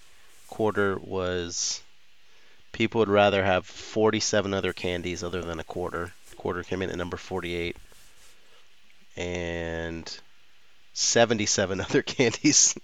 quarter 0.48 0.98
was 0.98 1.82
people 2.72 3.00
would 3.00 3.10
rather 3.10 3.44
have 3.44 3.66
47 3.66 4.54
other 4.54 4.74
candies 4.74 5.24
other 5.24 5.42
than 5.42 5.60
a 5.60 5.64
quarter. 5.64 6.12
Quarter 6.36 6.64
came 6.64 6.82
in 6.82 6.90
at 6.90 6.98
number 6.98 7.18
48. 7.18 7.78
And 9.16 10.20
77 10.94 11.82
other 11.88 12.02
candies 12.02 12.76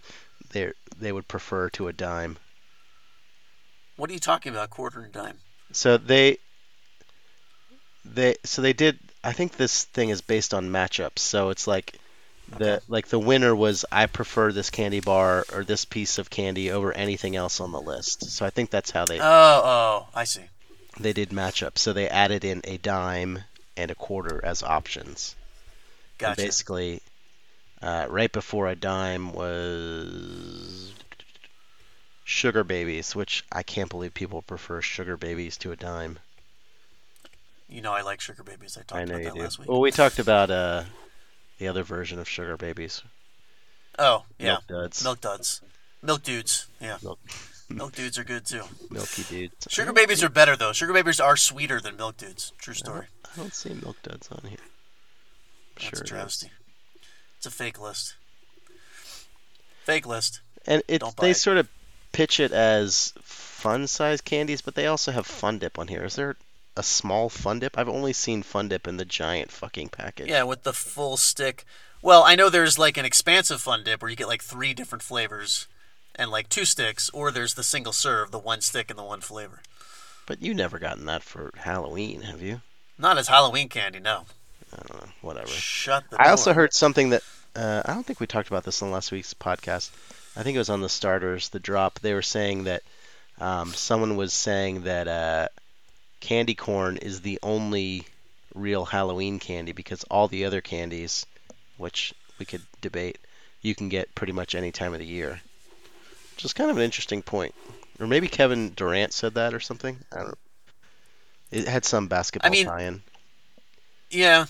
they 0.51 0.71
they 0.97 1.11
would 1.11 1.27
prefer 1.27 1.69
to 1.71 1.87
a 1.87 1.93
dime. 1.93 2.37
What 3.95 4.09
are 4.09 4.13
you 4.13 4.19
talking 4.19 4.53
about, 4.53 4.69
quarter 4.69 5.01
and 5.01 5.11
dime? 5.11 5.37
So 5.71 5.97
they 5.97 6.39
they 8.13 8.35
so 8.45 8.61
they 8.61 8.73
did 8.73 8.99
I 9.23 9.33
think 9.33 9.55
this 9.57 9.85
thing 9.85 10.09
is 10.09 10.21
based 10.21 10.53
on 10.53 10.69
matchups. 10.69 11.19
So 11.19 11.49
it's 11.49 11.67
like 11.67 11.99
the 12.47 12.81
Okay. 12.81 12.83
like 12.87 13.07
the 13.09 13.19
winner 13.19 13.55
was 13.55 13.85
I 13.91 14.07
prefer 14.07 14.51
this 14.51 14.69
candy 14.69 14.99
bar 15.01 15.45
or 15.49 15.63
this 15.65 15.85
piece 15.85 16.17
of 16.19 16.29
candy 16.29 16.71
over 16.71 16.91
anything 16.93 17.35
else 17.35 17.59
on 17.59 17.71
the 17.71 17.81
list. 17.81 18.31
So 18.31 18.45
I 18.45 18.49
think 18.51 18.69
that's 18.71 18.91
how 18.91 19.05
they 19.05 19.21
Oh, 19.21 19.61
oh, 19.63 20.07
I 20.15 20.23
see. 20.23 20.49
they 20.99 21.13
did 21.13 21.29
matchups. 21.31 21.79
So 21.79 21.93
they 21.93 22.07
added 22.07 22.43
in 22.45 22.61
a 22.63 22.77
dime 22.77 23.43
and 23.75 23.91
a 23.91 23.95
quarter 23.95 24.39
as 24.45 24.63
options. 24.63 25.35
And 26.25 26.35
Gotcha. 26.35 26.35
basically 26.35 27.01
uh, 27.81 28.07
right 28.09 28.31
before 28.31 28.67
a 28.67 28.75
dime 28.75 29.33
was 29.33 30.93
sugar 32.23 32.63
babies, 32.63 33.13
which 33.13 33.43
I 33.51 33.63
can't 33.63 33.89
believe 33.89 34.13
people 34.13 34.41
prefer 34.41 34.81
sugar 34.81 35.17
babies 35.17 35.57
to 35.57 35.71
a 35.73 35.75
dime. 35.75 36.19
You 37.69 37.81
know 37.81 37.93
I 37.93 38.01
like 38.01 38.19
sugar 38.19 38.43
babies. 38.43 38.77
I 38.77 38.81
talked 38.81 38.93
I 38.93 39.01
about 39.03 39.23
that 39.23 39.33
do. 39.35 39.39
last 39.41 39.59
week. 39.59 39.69
Well, 39.69 39.79
we 39.79 39.91
talked 39.91 40.17
about 40.19 40.49
uh, 40.49 40.83
the 41.59 41.67
other 41.67 41.83
version 41.83 42.17
of 42.19 42.27
sugar 42.27 42.57
babies, 42.57 43.01
oh, 43.99 44.23
yeah. 44.39 44.47
milk 44.53 44.67
duds, 44.67 45.03
Milk 45.03 45.21
duds. 45.21 45.61
Milk 46.01 46.23
dudes. 46.23 46.67
Yeah. 46.81 46.97
Milk- 47.03 47.19
Milk 47.71 47.93
dudes 47.93 48.17
are 48.17 48.23
good 48.23 48.45
too. 48.47 48.63
milky 48.89 49.21
dudes. 49.29 49.67
Sugar 49.69 49.93
babies 49.93 50.23
are 50.23 50.29
better 50.29 50.55
though. 50.55 50.73
Sugar 50.73 50.91
babies 50.93 51.19
are 51.19 51.37
sweeter 51.37 51.79
than 51.79 51.95
milk 51.97 52.17
dudes. 52.17 52.51
True 52.57 52.73
story. 52.73 53.05
I 53.25 53.37
don't 53.37 53.53
see 53.53 53.71
milk 53.75 53.97
duds 54.01 54.27
on 54.31 54.49
here. 54.49 54.57
That's 55.75 55.85
Sure 55.89 55.99
a 55.99 56.03
it 56.03 56.07
travesty. 56.07 56.49
It's 57.37 57.45
a 57.45 57.51
fake 57.51 57.79
list. 57.79 58.15
Fake 59.83 60.07
list. 60.07 60.41
And 60.65 60.81
it 60.87 60.99
Don't 61.01 61.15
they 61.17 61.31
it. 61.31 61.35
sort 61.35 61.57
of 61.57 61.67
pitch 62.11 62.39
it 62.39 62.51
as 62.51 63.13
fun 63.21 63.85
size 63.85 64.21
candies, 64.21 64.61
but 64.61 64.73
they 64.73 64.87
also 64.87 65.11
have 65.11 65.27
Fun 65.27 65.59
Dip 65.59 65.77
on 65.77 65.87
here. 65.87 66.03
Is 66.05 66.15
there 66.15 66.35
a 66.79 66.83
small 66.83 67.29
Fun 67.29 67.59
Dip? 67.59 67.77
I've 67.77 67.89
only 67.89 68.13
seen 68.13 68.41
Fun 68.41 68.69
Dip 68.69 68.87
in 68.87 68.97
the 68.97 69.05
giant 69.05 69.51
fucking 69.51 69.89
package. 69.89 70.29
Yeah, 70.29 70.43
with 70.43 70.63
the 70.63 70.73
full 70.73 71.17
stick. 71.17 71.65
Well, 72.01 72.23
I 72.23 72.35
know 72.35 72.49
there's 72.49 72.79
like 72.79 72.97
an 72.97 73.05
expansive 73.05 73.59
fun 73.61 73.83
dip 73.83 74.01
where 74.01 74.09
you 74.09 74.15
get 74.15 74.29
like 74.29 74.41
three 74.41 74.73
different 74.73 75.03
flavors 75.03 75.67
and 76.15 76.31
like 76.31 76.47
two 76.47 76.63
sticks, 76.63 77.09
or 77.09 77.31
there's 77.31 77.55
the 77.55 77.63
single 77.63 77.91
serve, 77.91 78.31
the 78.31 78.39
one 78.39 78.61
stick 78.61 78.89
and 78.89 78.97
the 78.97 79.03
one 79.03 79.19
flavor. 79.19 79.61
But 80.25 80.41
you 80.41 80.53
never 80.53 80.79
gotten 80.79 81.05
that 81.07 81.23
for 81.23 81.51
Halloween, 81.57 82.21
have 82.21 82.41
you? 82.41 82.61
Not 82.97 83.17
as 83.17 83.27
Halloween 83.27 83.67
candy, 83.67 83.99
no. 83.99 84.25
I 84.71 84.77
don't 84.87 85.01
know. 85.01 85.09
Whatever. 85.21 85.47
Shut 85.47 86.05
the 86.09 86.17
door. 86.17 86.25
I 86.25 86.29
also 86.29 86.53
heard 86.53 86.73
something 86.73 87.09
that 87.09 87.23
uh, 87.55 87.81
I 87.83 87.93
don't 87.93 88.05
think 88.05 88.19
we 88.19 88.27
talked 88.27 88.47
about 88.47 88.63
this 88.63 88.81
on 88.81 88.91
last 88.91 89.11
week's 89.11 89.33
podcast. 89.33 89.89
I 90.37 90.43
think 90.43 90.55
it 90.55 90.59
was 90.59 90.69
on 90.69 90.81
the 90.81 90.89
starters, 90.89 91.49
the 91.49 91.59
drop. 91.59 91.99
They 91.99 92.13
were 92.13 92.21
saying 92.21 92.65
that 92.65 92.83
um, 93.39 93.73
someone 93.73 94.15
was 94.15 94.31
saying 94.31 94.83
that 94.83 95.07
uh, 95.07 95.47
candy 96.19 96.55
corn 96.55 96.97
is 96.97 97.21
the 97.21 97.39
only 97.43 98.05
real 98.53 98.85
Halloween 98.85 99.39
candy 99.39 99.71
because 99.71 100.03
all 100.05 100.27
the 100.27 100.45
other 100.45 100.61
candies, 100.61 101.25
which 101.77 102.13
we 102.37 102.45
could 102.45 102.61
debate, 102.81 103.17
you 103.61 103.75
can 103.75 103.89
get 103.89 104.13
pretty 104.15 104.33
much 104.33 104.55
any 104.55 104.71
time 104.71 104.93
of 104.93 104.99
the 104.99 105.05
year. 105.05 105.41
Which 106.35 106.45
is 106.45 106.53
kind 106.53 106.71
of 106.71 106.77
an 106.77 106.83
interesting 106.83 107.21
point. 107.21 107.53
Or 107.99 108.07
maybe 108.07 108.27
Kevin 108.27 108.71
Durant 108.73 109.13
said 109.13 109.33
that 109.33 109.53
or 109.53 109.59
something. 109.59 109.97
I 110.11 110.19
don't. 110.19 110.37
It 111.51 111.67
had 111.67 111.83
some 111.83 112.07
basketball 112.07 112.51
mean, 112.51 112.65
tie-in. 112.65 113.01
Yeah. 114.09 114.45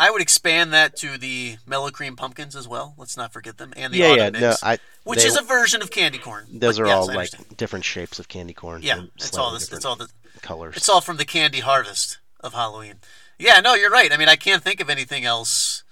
I 0.00 0.10
would 0.10 0.22
expand 0.22 0.72
that 0.72 0.96
to 0.98 1.18
the 1.18 1.56
mellow 1.66 1.90
cream 1.90 2.14
pumpkins 2.14 2.54
as 2.54 2.68
well. 2.68 2.94
Let's 2.96 3.16
not 3.16 3.32
forget 3.32 3.58
them. 3.58 3.72
And 3.76 3.92
the 3.92 3.98
Yeah, 3.98 4.14
yeah. 4.14 4.30
mix, 4.30 4.40
No, 4.40 4.54
I. 4.62 4.78
which 5.04 5.20
they- 5.22 5.26
is 5.26 5.36
a 5.36 5.42
version 5.42 5.82
of 5.82 5.90
candy 5.90 6.18
corn. 6.18 6.46
Those 6.52 6.76
But 6.78 6.84
are 6.84 6.86
yes, 6.86 6.96
all 6.96 7.06
like 7.14 7.56
different 7.56 7.84
shapes 7.84 8.18
of 8.20 8.28
candy 8.28 8.54
corn. 8.54 8.82
Yeah, 8.82 9.02
it's 9.16 9.36
all 9.36 9.52
this 9.52 9.72
it's 9.72 9.84
all 9.84 9.96
the 9.96 10.08
colors. 10.40 10.76
It's 10.76 10.88
all 10.88 11.00
from 11.00 11.16
the 11.16 11.24
candy 11.24 11.60
harvest 11.60 12.18
of 12.40 12.54
Halloween. 12.54 13.00
Yeah, 13.38 13.60
no, 13.60 13.74
you're 13.74 13.90
right. 13.90 14.12
I 14.12 14.16
mean, 14.16 14.28
I 14.28 14.36
can't 14.36 14.62
think 14.62 14.80
of 14.80 14.88
anything 14.88 15.24
else. 15.24 15.82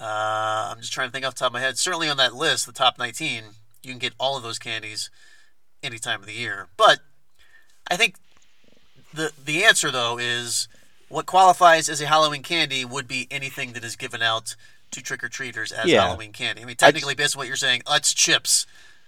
Uh, 0.00 0.70
I'm 0.72 0.80
just 0.80 0.92
trying 0.92 1.08
to 1.08 1.12
think 1.12 1.24
off 1.24 1.34
the 1.34 1.40
top 1.40 1.48
of 1.48 1.52
my 1.54 1.60
head. 1.60 1.78
Certainly 1.78 2.08
on 2.08 2.16
that 2.16 2.34
list, 2.34 2.66
the 2.66 2.72
top 2.72 2.98
19, 2.98 3.44
you 3.82 3.90
can 3.90 3.98
get 3.98 4.12
all 4.18 4.36
of 4.36 4.42
those 4.42 4.58
candies 4.58 5.08
any 5.82 5.98
time 5.98 6.20
of 6.20 6.26
the 6.26 6.32
year. 6.32 6.68
But 6.76 7.00
I 7.90 7.96
think 7.96 8.16
the 9.12 9.32
the 9.42 9.62
answer 9.64 9.90
though 9.90 10.18
is 10.18 10.66
what 11.14 11.26
qualifies 11.26 11.88
as 11.88 12.00
a 12.00 12.06
Halloween 12.06 12.42
candy 12.42 12.84
would 12.84 13.06
be 13.06 13.28
anything 13.30 13.72
that 13.74 13.84
is 13.84 13.94
given 13.94 14.20
out 14.20 14.56
to 14.90 15.00
trick 15.00 15.22
or 15.22 15.28
treaters 15.28 15.70
as 15.70 15.88
Yeah. 15.88 16.06
Halloween 16.06 16.32
candy. 16.32 16.62
I 16.62 16.64
mean, 16.64 16.74
technically, 16.74 17.14
based 17.14 17.36
on 17.36 17.38
what 17.38 17.46
you're 17.46 17.56
saying, 17.56 17.82
Utz 17.86 18.12
chips 18.12 18.66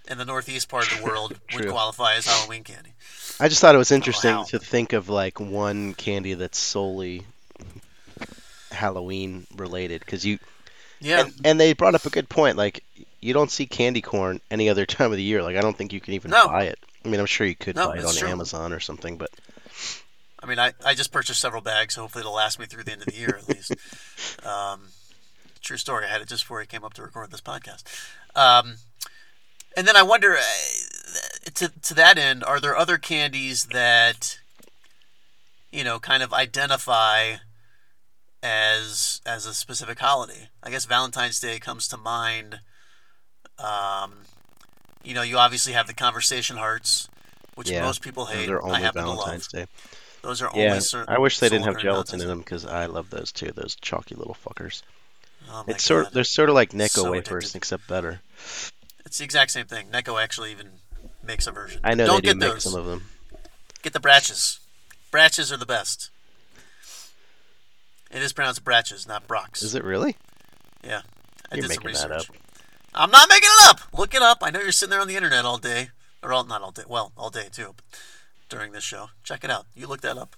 in 0.08 0.16
the 0.16 0.24
northeast 0.24 0.68
part 0.68 0.84
of 0.84 0.96
the 0.98 1.04
world 1.04 1.40
would 1.52 1.68
qualify 1.68 2.14
as 2.14 2.26
Halloween 2.26 2.62
candy. 2.62 2.90
I 3.40 3.48
just 3.48 3.60
thought 3.60 3.74
it 3.74 3.78
was 3.78 3.90
interesting 3.90 4.44
to 4.46 4.60
think 4.60 4.92
of 4.92 5.08
like 5.08 5.40
one 5.40 5.94
candy 5.94 6.34
that's 6.34 6.58
solely 6.58 7.24
Halloween 8.70 9.44
related 9.56 10.00
because 10.00 10.24
you 10.24 10.38
Yeah, 11.00 11.22
and, 11.22 11.34
and 11.44 11.60
they 11.60 11.72
brought 11.72 11.96
up 11.96 12.06
a 12.06 12.10
good 12.10 12.28
point. 12.28 12.56
Like 12.56 12.84
you 13.20 13.34
don't 13.34 13.50
see 13.50 13.66
candy 13.66 14.00
corn 14.00 14.40
any 14.48 14.68
other 14.68 14.86
time 14.96 15.10
of 15.10 15.16
the 15.16 15.24
year. 15.24 15.42
Like 15.42 15.56
I 15.56 15.60
don't 15.60 15.76
think 15.76 15.92
you 15.92 16.00
can 16.00 16.14
even 16.14 16.30
No. 16.30 16.46
buy 16.46 16.64
it. 16.66 16.78
I 17.04 17.08
mean, 17.08 17.18
I'm 17.18 17.26
sure 17.26 17.46
you 17.48 17.56
could 17.56 17.74
No, 17.74 17.88
buy 17.88 17.98
it 17.98 18.04
on 18.04 18.14
true. 18.14 18.28
Amazon 18.28 18.72
or 18.72 18.78
something, 18.78 19.16
but 19.16 19.30
I 20.42 20.46
mean, 20.46 20.58
I, 20.58 20.74
I 20.84 20.94
just 20.94 21.12
purchased 21.12 21.40
several 21.40 21.62
bags. 21.62 21.94
So 21.94 22.02
hopefully, 22.02 22.20
it'll 22.20 22.34
last 22.34 22.58
me 22.58 22.66
through 22.66 22.84
the 22.84 22.92
end 22.92 23.02
of 23.02 23.08
the 23.08 23.16
year 23.16 23.38
at 23.38 23.48
least. 23.48 23.74
um, 24.46 24.88
true 25.60 25.76
story. 25.76 26.04
I 26.04 26.08
had 26.08 26.22
it 26.22 26.28
just 26.28 26.44
before 26.44 26.60
I 26.60 26.66
came 26.66 26.84
up 26.84 26.94
to 26.94 27.02
record 27.02 27.30
this 27.30 27.40
podcast. 27.40 27.84
Um, 28.34 28.76
and 29.76 29.86
then 29.86 29.96
I 29.96 30.02
wonder, 30.02 30.36
uh, 30.36 31.50
to 31.54 31.68
to 31.82 31.94
that 31.94 32.18
end, 32.18 32.44
are 32.44 32.60
there 32.60 32.76
other 32.76 32.98
candies 32.98 33.66
that 33.66 34.38
you 35.70 35.84
know 35.84 35.98
kind 35.98 36.22
of 36.22 36.32
identify 36.32 37.36
as 38.42 39.20
as 39.26 39.46
a 39.46 39.54
specific 39.54 39.98
holiday? 39.98 40.48
I 40.62 40.70
guess 40.70 40.84
Valentine's 40.84 41.40
Day 41.40 41.58
comes 41.58 41.88
to 41.88 41.96
mind. 41.96 42.60
Um, 43.58 44.12
you 45.02 45.14
know, 45.14 45.22
you 45.22 45.38
obviously 45.38 45.72
have 45.72 45.86
the 45.86 45.94
conversation 45.94 46.56
hearts, 46.56 47.08
which 47.54 47.70
Yeah, 47.70 47.82
most 47.82 48.02
people 48.02 48.26
hate. 48.26 48.50
I 48.50 48.80
happen 48.80 49.02
Valentine's 49.02 49.48
to 49.48 49.56
love. 49.58 49.66
Day. 49.66 49.72
Those 50.26 50.42
are 50.42 50.50
Yeah, 50.54 50.70
only 50.70 50.80
certain. 50.80 51.14
I 51.14 51.18
wish 51.18 51.38
they 51.38 51.48
didn't 51.48 51.66
have 51.66 51.78
gelatin 51.78 52.20
in 52.20 52.26
them 52.26 52.40
because 52.40 52.66
I 52.66 52.86
love 52.86 53.10
those 53.10 53.30
too. 53.30 53.52
Those 53.54 53.76
chalky 53.76 54.16
little 54.16 54.34
fuckers. 54.44 54.82
Oh 55.48 55.64
It's 55.68 55.84
sort 55.84 56.06
God. 56.06 56.12
they're 56.14 56.24
sort 56.24 56.48
of 56.48 56.56
like 56.56 56.70
Necco 56.70 56.88
So 56.88 57.10
wafers 57.12 57.44
addicted. 57.44 57.56
except 57.58 57.86
better. 57.86 58.20
It's 59.04 59.18
the 59.18 59.24
exact 59.24 59.52
same 59.52 59.66
thing. 59.66 59.86
Necco 59.88 60.20
actually 60.20 60.50
even 60.50 60.68
makes 61.22 61.46
a 61.46 61.52
version. 61.52 61.80
I 61.84 61.94
know 61.94 62.06
Don't 62.06 62.16
they 62.16 62.32
do 62.32 62.34
get 62.34 62.36
make 62.38 62.52
those. 62.54 62.64
some 62.64 62.74
of 62.74 62.86
them. 62.86 63.04
Get 63.82 63.92
the 63.92 64.00
Bratches. 64.00 64.58
Bratches 65.12 65.52
are 65.52 65.56
the 65.56 65.66
best. 65.66 66.10
It 68.10 68.22
is 68.22 68.32
pronounced 68.32 68.64
Bratches, 68.64 69.06
not 69.06 69.28
Brox. 69.28 69.62
Is 69.62 69.74
it 69.76 69.84
really? 69.84 70.16
Yeah. 70.82 71.02
I 71.52 71.56
You're 71.56 71.68
did 71.68 71.74
some 71.74 71.84
research. 71.84 72.10
up. 72.30 72.36
I'm 72.94 73.10
not 73.10 73.28
making 73.28 73.50
it 73.60 73.68
up. 73.68 73.80
Look 73.96 74.14
it 74.14 74.22
up. 74.22 74.38
I 74.42 74.50
know 74.50 74.60
you're 74.60 74.72
sitting 74.72 74.90
there 74.90 75.00
on 75.00 75.06
the 75.08 75.16
internet 75.16 75.44
all 75.44 75.58
day, 75.58 75.90
or 76.22 76.32
all 76.32 76.44
not 76.44 76.62
all 76.62 76.70
day. 76.72 76.82
Well, 76.88 77.12
all 77.16 77.30
day 77.30 77.48
too. 77.52 77.74
During 78.48 78.72
this 78.72 78.84
show, 78.84 79.10
check 79.24 79.42
it 79.44 79.50
out. 79.50 79.66
You 79.74 79.86
look 79.88 80.02
that 80.02 80.16
up 80.16 80.36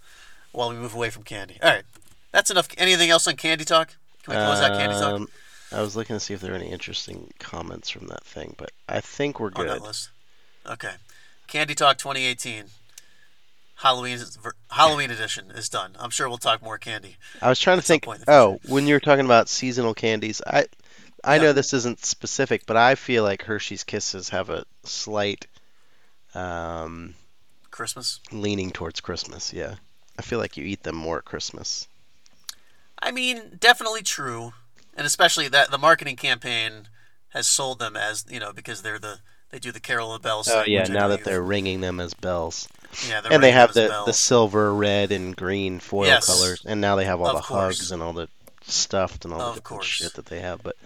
while 0.52 0.70
we 0.70 0.76
move 0.76 0.94
away 0.94 1.10
from 1.10 1.24
candy. 1.24 1.58
All 1.62 1.68
right, 1.70 1.84
that's 2.32 2.50
enough. 2.50 2.68
Anything 2.78 3.10
else 3.10 3.26
on 3.26 3.36
candy 3.36 3.64
talk? 3.66 3.88
Can 4.22 4.34
we 4.34 4.42
close 4.44 4.60
out 4.60 4.76
candy 4.78 4.94
talk 4.94 5.12
Um, 5.14 5.28
I 5.72 5.82
was 5.82 5.94
looking 5.94 6.16
to 6.16 6.20
see 6.20 6.32
if 6.32 6.40
there 6.40 6.52
were 6.52 6.56
any 6.56 6.70
interesting 6.70 7.30
comments 7.38 7.90
from 7.90 8.06
that 8.06 8.24
thing, 8.24 8.54
but 8.56 8.70
I 8.88 9.00
think 9.00 9.38
we're 9.38 9.50
good. 9.50 9.68
on 9.68 9.78
that 9.78 9.82
list? 9.84 10.08
Okay, 10.66 10.92
Candy 11.46 11.74
Talk 11.74 11.98
2018. 11.98 12.64
Halloween 13.76 14.18
Halloween 14.70 15.10
edition 15.10 15.50
is 15.52 15.68
done. 15.68 15.94
I'm 16.00 16.10
sure 16.10 16.28
we'll 16.28 16.38
talk 16.38 16.62
more 16.62 16.78
candy. 16.78 17.16
I 17.42 17.48
was 17.48 17.60
trying 17.60 17.78
to 17.78 17.82
think. 17.82 18.04
point 18.04 18.20
in 18.20 18.24
the 18.26 18.32
Oh, 18.32 18.58
when 18.68 18.86
you 18.86 18.94
were 18.94 19.00
talking 19.00 19.24
about 19.26 19.48
seasonal 19.48 19.94
candies, 19.94 20.40
I 20.46 20.66
I 21.22 21.36
Yeah. 21.36 21.42
know 21.42 21.52
this 21.52 21.72
isn't 21.74 22.04
specific, 22.04 22.64
but 22.66 22.76
I 22.76 22.94
feel 22.96 23.22
like 23.22 23.42
Hershey's 23.42 23.84
Kisses 23.84 24.30
have 24.30 24.48
a 24.50 24.64
slight 24.84 25.46
um, 26.34 27.14
Christmas. 27.78 28.20
leaning 28.30 28.70
towards 28.70 29.00
Christmas. 29.00 29.52
Yeah, 29.52 29.76
I 30.18 30.22
feel 30.22 30.38
like 30.38 30.56
you 30.58 30.64
eat 30.64 30.82
them 30.82 30.96
more 30.96 31.18
at 31.18 31.24
Christmas. 31.24 31.88
I 33.00 33.10
mean, 33.12 33.56
definitely 33.60 34.02
true, 34.02 34.52
and 34.96 35.06
especially 35.06 35.48
that 35.48 35.70
the 35.70 35.78
marketing 35.78 36.16
campaign 36.16 36.88
has 37.30 37.46
sold 37.46 37.78
them 37.78 37.96
as 37.96 38.24
you 38.28 38.40
know 38.40 38.52
because 38.52 38.82
they're 38.82 38.98
the 38.98 39.20
they 39.50 39.58
do 39.58 39.70
the 39.72 39.80
Carol 39.80 40.12
of 40.12 40.20
Bells. 40.22 40.48
Oh 40.48 40.64
yeah, 40.66 40.84
now 40.88 41.08
that 41.08 41.24
they're 41.24 41.42
ringing 41.42 41.80
them 41.80 42.00
as 42.00 42.12
bells. 42.14 42.68
Yeah, 43.08 43.20
they're 43.20 43.32
and 43.32 43.42
they 43.42 43.52
have 43.52 43.72
the, 43.74 43.88
bells. 43.88 44.06
the 44.06 44.12
silver, 44.12 44.74
red, 44.74 45.12
and 45.12 45.36
green 45.36 45.78
foil 45.78 46.06
Yes. 46.06 46.26
colors, 46.26 46.62
and 46.66 46.80
now 46.80 46.96
they 46.96 47.04
have 47.04 47.20
all 47.20 47.28
Of 47.28 47.36
the 47.36 47.42
course. 47.42 47.78
hugs 47.78 47.92
and 47.92 48.02
all 48.02 48.12
the 48.14 48.28
stuffed 48.66 49.24
and 49.24 49.32
all 49.32 49.38
the 49.40 49.44
Of 49.46 49.54
different 49.56 49.64
course. 49.68 49.86
shit 49.86 50.14
that 50.14 50.26
they 50.26 50.40
have. 50.40 50.62
But 50.62 50.76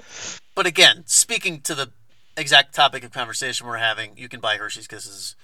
But 0.54 0.66
again, 0.66 1.04
speaking 1.06 1.60
to 1.62 1.74
the 1.74 1.90
exact 2.36 2.74
topic 2.74 3.04
of 3.04 3.12
conversation 3.12 3.66
we're 3.66 3.78
having, 3.78 4.16
you 4.18 4.28
can 4.28 4.40
buy 4.40 4.56
Hershey's 4.56 4.86
Kisses 4.88 5.34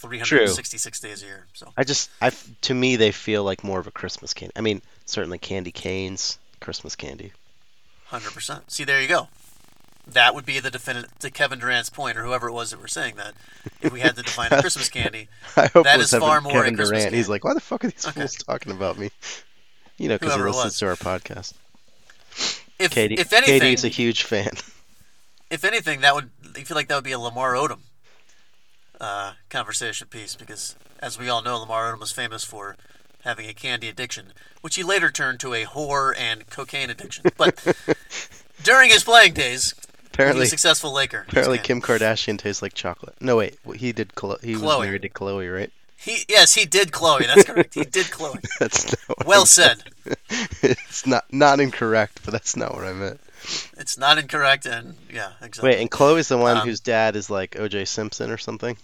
366 0.00 1.00
days 1.00 1.22
a 1.22 1.26
year. 1.26 1.46
So 1.52 1.72
I 1.76 1.84
just, 1.84 2.10
I 2.20 2.30
to 2.62 2.74
me, 2.74 2.96
they 2.96 3.12
feel 3.12 3.44
like 3.44 3.62
more 3.64 3.78
of 3.80 3.86
a 3.86 3.90
Christmas 3.90 4.34
candy. 4.34 4.52
I 4.56 4.60
mean, 4.60 4.82
certainly 5.06 5.38
candy 5.38 5.72
canes, 5.72 6.38
Christmas 6.60 6.96
candy. 6.96 7.32
100%. 8.10 8.62
See, 8.70 8.84
there 8.84 9.00
you 9.00 9.08
go. 9.08 9.28
That 10.06 10.34
would 10.34 10.44
be 10.46 10.58
the 10.58 10.70
definitive 10.70 11.16
to 11.20 11.30
Kevin 11.30 11.58
Durant's 11.60 11.90
point, 11.90 12.16
or 12.16 12.24
whoever 12.24 12.48
it 12.48 12.52
was 12.52 12.70
that 12.70 12.80
were 12.80 12.88
saying 12.88 13.14
that. 13.16 13.34
If 13.80 13.92
we 13.92 14.00
had 14.00 14.16
to 14.16 14.22
define 14.22 14.50
a 14.52 14.56
Christmas 14.60 14.88
candy, 14.88 15.28
I 15.56 15.66
hope 15.68 15.84
That 15.84 15.98
was 15.98 16.10
far 16.10 16.40
more 16.40 16.52
a 16.52 16.54
Kevin 16.62 16.76
Christmas 16.76 16.98
Durant. 17.02 17.14
He's 17.14 17.28
like, 17.28 17.44
why 17.44 17.54
the 17.54 17.60
fuck 17.60 17.84
are 17.84 17.88
these 17.90 18.06
Okay. 18.06 18.20
fools 18.20 18.34
talking 18.34 18.72
about 18.72 18.98
me? 18.98 19.10
You 19.98 20.08
know, 20.08 20.18
because 20.18 20.34
he 20.34 20.42
listens 20.42 20.78
to 20.78 20.86
our 20.86 20.96
podcast. 20.96 21.52
if 22.78 22.90
Katie, 22.90 23.14
if 23.16 23.32
anything, 23.32 23.60
Katie's 23.60 23.84
a 23.84 23.88
huge 23.88 24.22
fan. 24.24 24.50
if 25.50 25.64
anything, 25.64 26.00
that 26.00 26.14
would 26.14 26.30
I 26.56 26.62
feel 26.64 26.74
like 26.76 26.88
that 26.88 26.94
would 26.96 27.04
be 27.04 27.12
a 27.12 27.18
Lamar 27.18 27.52
Odom 27.54 27.80
uh, 29.00 29.32
conversation 29.48 30.06
piece 30.08 30.34
because, 30.36 30.76
as 31.00 31.18
we 31.18 31.28
all 31.28 31.42
know, 31.42 31.58
Lamar 31.58 31.92
Odom 31.92 32.00
was 32.00 32.12
famous 32.12 32.44
for 32.44 32.76
having 33.24 33.48
a 33.48 33.54
candy 33.54 33.88
addiction, 33.88 34.32
which 34.60 34.76
he 34.76 34.82
later 34.82 35.10
turned 35.10 35.40
to 35.40 35.52
a 35.54 35.64
whore 35.64 36.14
and 36.16 36.48
cocaine 36.50 36.90
addiction. 36.90 37.24
But 37.36 37.64
during 38.62 38.90
his 38.90 39.04
playing 39.04 39.34
days, 39.34 39.74
he 39.80 40.06
Apparently, 40.14 40.40
was 40.40 40.48
a 40.48 40.50
successful 40.50 40.92
Laker. 40.92 41.24
apparently 41.28 41.58
Kim 41.58 41.80
Kardashian 41.80 42.38
tastes 42.38 42.62
like 42.62 42.74
chocolate. 42.74 43.14
No, 43.20 43.36
wait, 43.36 43.58
he 43.76 43.92
did. 43.92 44.10
Chlo- 44.14 44.42
he 44.42 44.54
was 44.54 44.62
Khloe. 44.62 44.84
married 44.84 45.02
to 45.02 45.08
Khloe, 45.08 45.52
right? 45.54 45.70
He 45.96 46.24
yes, 46.28 46.54
he 46.54 46.64
did 46.64 46.92
Khloe. 46.92 47.26
That's 47.26 47.44
correct. 47.44 47.74
He 47.74 47.84
did 47.84 48.06
Khloe. 48.06 48.42
That's 48.58 48.94
Well 49.26 49.44
said. 49.46 49.82
it's 50.62 51.06
not 51.06 51.24
not 51.32 51.60
incorrect, 51.60 52.20
but 52.24 52.32
that's 52.32 52.56
not 52.56 52.74
what 52.74 52.84
I 52.86 52.92
meant. 52.94 53.20
It's 53.78 53.98
not 53.98 54.16
incorrect, 54.18 54.64
and 54.66 54.94
yeah, 55.12 55.32
exactly. 55.42 55.70
Wait, 55.70 55.80
and 55.80 55.90
Khloe's 55.90 56.28
the 56.28 56.38
one 56.38 56.56
Um, 56.58 56.66
whose 56.66 56.80
dad 56.80 57.16
is 57.16 57.28
like 57.30 57.58
O.J. 57.58 57.84
Simpson 57.84 58.30
or 58.30 58.38
something. 58.38 58.76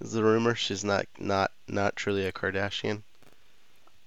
Is 0.00 0.12
the 0.12 0.24
rumor? 0.24 0.54
She's 0.54 0.82
not 0.84 1.06
not 1.18 1.50
not 1.68 1.96
truly 1.96 2.26
a 2.26 2.32
Kardashian. 2.32 3.02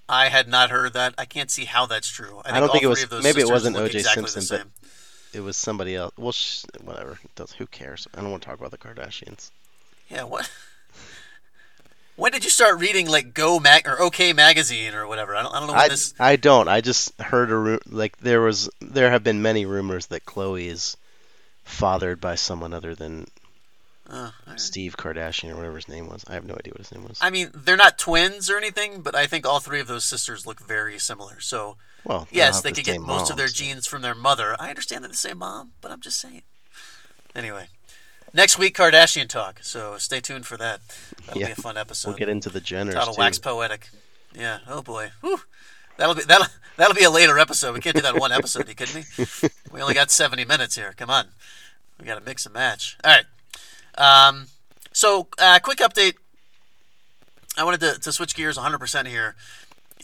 I 0.08 0.28
had 0.28 0.48
not 0.48 0.70
heard 0.70 0.92
that. 0.92 1.14
I 1.16 1.24
can't 1.24 1.50
see 1.50 1.64
how 1.64 1.86
that's 1.86 2.08
true. 2.08 2.42
I, 2.44 2.50
I 2.50 2.60
don't 2.60 2.68
all 2.68 2.72
think 2.72 2.84
it 2.84 2.88
was- 2.88 3.22
maybe 3.22 3.40
it 3.40 3.48
wasn't 3.48 3.76
O.J. 3.76 3.98
exactly 3.98 4.26
Simpson, 4.28 4.70
but 4.80 5.38
It 5.38 5.40
was 5.42 5.56
somebody 5.56 5.96
else. 5.96 6.12
Well, 6.18 6.32
sh- 6.32 6.64
whatever. 6.82 7.18
Does 7.36 7.52
who 7.52 7.66
cares? 7.66 8.06
I 8.14 8.20
don't 8.20 8.30
want 8.30 8.42
to 8.42 8.48
talk 8.48 8.58
about 8.58 8.70
the 8.70 8.78
Kardashians. 8.78 9.50
Yeah, 10.10 10.24
what? 10.24 10.50
When 12.16 12.30
did 12.30 12.44
you 12.44 12.50
start 12.50 12.78
reading 12.78 13.08
like 13.08 13.34
Go 13.34 13.58
Mag 13.58 13.88
or 13.88 14.00
OK 14.00 14.32
Magazine 14.34 14.94
or 14.94 15.04
whatever? 15.08 15.34
I 15.34 15.42
don't, 15.42 15.52
I 15.52 15.58
don't 15.58 15.66
know 15.68 15.74
I, 15.74 15.88
this. 15.88 16.14
I 16.20 16.36
don't. 16.36 16.68
I 16.68 16.80
just 16.80 17.20
heard 17.20 17.50
a 17.50 17.56
ru- 17.56 17.80
like 17.88 18.16
there 18.18 18.40
was 18.40 18.70
there 18.80 19.10
have 19.10 19.24
been 19.24 19.42
many 19.42 19.66
rumors 19.66 20.06
that 20.06 20.24
Khloe 20.24 20.66
is 20.66 20.96
fathered 21.64 22.20
by 22.20 22.36
someone 22.36 22.72
other 22.72 22.94
than 22.94 23.26
Uh. 24.08 24.30
Steve 24.56 24.96
Kardashian 24.98 25.50
or 25.50 25.56
whatever 25.56 25.76
his 25.76 25.88
name 25.88 26.08
was. 26.08 26.24
I 26.28 26.34
have 26.34 26.44
no 26.44 26.54
idea 26.54 26.72
what 26.72 26.86
his 26.86 26.92
name 26.92 27.04
was. 27.04 27.18
I 27.22 27.30
mean, 27.30 27.50
they're 27.54 27.76
not 27.76 27.98
twins 27.98 28.50
or 28.50 28.56
anything, 28.58 29.00
but 29.00 29.14
I 29.14 29.26
think 29.26 29.46
all 29.46 29.60
three 29.60 29.80
of 29.80 29.86
those 29.86 30.04
sisters 30.04 30.46
look 30.46 30.60
very 30.60 30.98
similar. 30.98 31.40
So 31.40 31.76
Well, 32.04 32.28
yes, 32.30 32.60
they 32.60 32.72
could 32.72 32.84
get 32.84 33.00
most 33.00 33.30
of 33.30 33.36
their 33.38 33.48
genes 33.48 33.86
from 33.86 34.02
their 34.02 34.14
mother. 34.14 34.56
I 34.58 34.68
understand 34.68 35.04
they're 35.04 35.10
the 35.10 35.16
same 35.16 35.38
mom, 35.38 35.72
but 35.80 35.90
I'm 35.90 36.00
just 36.00 36.20
saying. 36.20 36.42
Anyway, 37.34 37.68
next 38.34 38.58
week 38.58 38.76
Kardashian 38.76 39.26
talk. 39.28 39.60
So 39.62 39.96
stay 39.96 40.20
tuned 40.20 40.46
for 40.46 40.56
that. 40.58 40.80
That'll 41.26 41.40
Yeah, 41.40 41.46
be 41.46 41.52
a 41.52 41.56
fun 41.56 41.78
episode. 41.78 42.10
We'll 42.10 42.18
get 42.18 42.28
into 42.28 42.50
the 42.50 42.60
Jenners 42.60 42.92
That'll 42.92 43.14
wax 43.16 43.38
poetic. 43.38 43.88
Yeah. 44.34 44.58
Oh 44.68 44.82
boy. 44.82 45.12
Whew. 45.22 45.40
That'll 45.96 46.14
be 46.14 46.22
that'll 46.24 46.46
that'll 46.76 46.94
be 46.94 47.04
a 47.04 47.10
later 47.10 47.38
episode. 47.38 47.72
We 47.72 47.80
can't 47.80 47.96
do 47.96 48.02
that 48.02 48.18
one 48.18 48.32
episode. 48.32 48.68
You 48.68 48.74
kidding 48.74 48.96
me? 49.18 49.24
We 49.72 49.80
only 49.80 49.94
got 49.94 50.10
seventy 50.10 50.44
minutes 50.44 50.76
here. 50.76 50.92
Come 50.96 51.08
on. 51.10 51.28
We 51.98 52.04
got 52.06 52.16
to 52.18 52.24
mix 52.24 52.44
and 52.46 52.52
match. 52.52 52.96
All 53.02 53.10
right. 53.10 53.24
Um. 53.96 54.46
So, 54.92 55.26
uh, 55.38 55.58
quick 55.60 55.78
update. 55.78 56.14
I 57.56 57.64
wanted 57.64 57.80
to, 57.80 58.00
to 58.00 58.12
switch 58.12 58.34
gears 58.34 58.56
100% 58.56 59.06
here. 59.06 59.34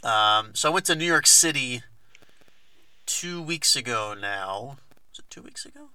Um, 0.02 0.50
so 0.54 0.70
I 0.70 0.74
went 0.74 0.86
to 0.86 0.94
New 0.94 1.04
York 1.04 1.26
City 1.26 1.82
two 3.06 3.42
weeks 3.42 3.76
ago 3.76 4.14
now. 4.18 4.78
Was 5.10 5.18
it 5.18 5.24
two 5.30 5.42
weeks 5.42 5.64
ago? 5.64 5.88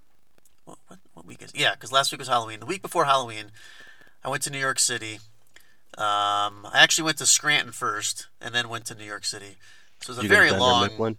What, 0.64 0.78
what, 0.88 0.98
what 1.14 1.26
week 1.26 1.42
is 1.42 1.52
Yeah, 1.54 1.74
because 1.74 1.92
last 1.92 2.12
week 2.12 2.18
was 2.18 2.28
Halloween. 2.28 2.60
The 2.60 2.66
week 2.66 2.82
before 2.82 3.04
Halloween, 3.04 3.52
I 4.24 4.28
went 4.28 4.42
to 4.42 4.50
New 4.50 4.58
York 4.58 4.78
City. 4.78 5.14
Um, 5.96 6.66
I 6.66 6.72
actually 6.74 7.04
went 7.04 7.18
to 7.18 7.26
Scranton 7.26 7.72
first, 7.72 8.26
and 8.40 8.54
then 8.54 8.68
went 8.68 8.84
to 8.86 8.94
New 8.94 9.04
York 9.04 9.24
City. 9.24 9.56
So 10.00 10.10
it 10.12 10.16
was 10.16 10.18
a 10.18 10.22
You 10.22 10.28
very 10.28 10.50
long. 10.50 11.16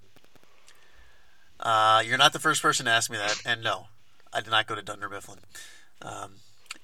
Uh, 1.60 2.04
you're 2.06 2.20
not 2.20 2.34
the 2.34 2.40
first 2.40 2.62
person 2.62 2.86
to 2.86 2.92
ask 2.92 3.10
me 3.10 3.18
that, 3.18 3.42
and 3.44 3.64
no, 3.64 3.88
I 4.32 4.42
did 4.42 4.52
not 4.52 4.68
go 4.68 4.76
to 4.76 4.84
Dunder 4.84 5.10
Mifflin. 5.10 5.40
Um, 6.04 6.34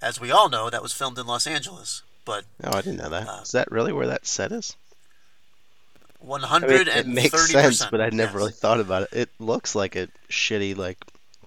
as 0.03 0.19
we 0.19 0.29
all 0.31 0.49
know, 0.49 0.69
that 0.69 0.83
was 0.83 0.93
filmed 0.93 1.17
in 1.17 1.25
Los 1.25 1.47
Angeles, 1.47 2.03
but 2.25 2.45
No, 2.61 2.69
I 2.73 2.81
didn't 2.81 2.97
know 2.97 3.09
that. 3.09 3.27
Uh, 3.27 3.39
Is 3.41 3.51
that 3.51 3.71
really 3.71 3.91
where 3.93 4.07
that 4.07 4.25
set 4.25 4.51
is? 4.51 4.75
I 6.21 6.25
130 6.25 6.85
mean, 6.85 6.97
it 6.97 7.07
makes 7.07 7.51
sense, 7.51 7.85
but 7.85 7.99
I'd 7.99 8.13
never 8.13 8.37
really 8.37 8.51
thought 8.51 8.79
about 8.79 9.03
it. 9.03 9.09
It 9.11 9.29
looks 9.39 9.75
like 9.75 9.95
a 9.95 10.07
shitty 10.29 10.77
like 10.77 10.97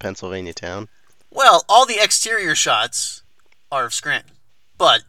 Pennsylvania 0.00 0.52
town. 0.52 0.88
Well, 1.30 1.64
all 1.68 1.86
the 1.86 1.98
exterior 2.02 2.54
shots 2.54 3.22
are 3.72 3.86
of 3.86 3.94
Scranton, 3.94 4.32
but 4.76 5.02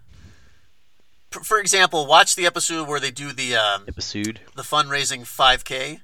for 1.31 1.59
example, 1.59 2.05
watch 2.07 2.35
the 2.35 2.45
episode 2.45 2.87
where 2.87 2.99
they 2.99 3.11
do 3.11 3.31
the 3.33 3.55
um, 3.55 3.83
Episode. 3.87 4.39
the 4.55 4.63
fundraising 4.63 5.21
5K, 5.21 5.99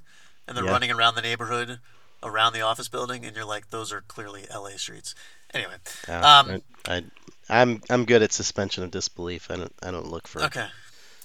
and 0.47 0.57
they're 0.57 0.65
Yeah. 0.65 0.71
running 0.71 0.91
around 0.91 1.15
the 1.15 1.21
neighborhood, 1.21 1.79
around 2.21 2.53
the 2.53 2.61
office 2.61 2.89
building, 2.89 3.25
and 3.25 3.35
you're 3.35 3.45
like, 3.45 3.69
those 3.69 3.91
are 3.91 4.01
clearly 4.01 4.45
LA 4.53 4.71
streets. 4.77 5.15
Anyway, 5.53 5.75
Uh, 6.07 6.13
Um, 6.13 6.61
I, 6.85 6.95
I, 6.95 7.03
I'm 7.49 7.81
I'm 7.89 8.05
good 8.05 8.21
at 8.21 8.31
suspension 8.31 8.83
of 8.83 8.91
disbelief. 8.91 9.51
I 9.51 9.57
don't 9.57 9.73
I 9.83 9.91
don't 9.91 10.07
look 10.09 10.27
for 10.27 10.41
okay, 10.43 10.67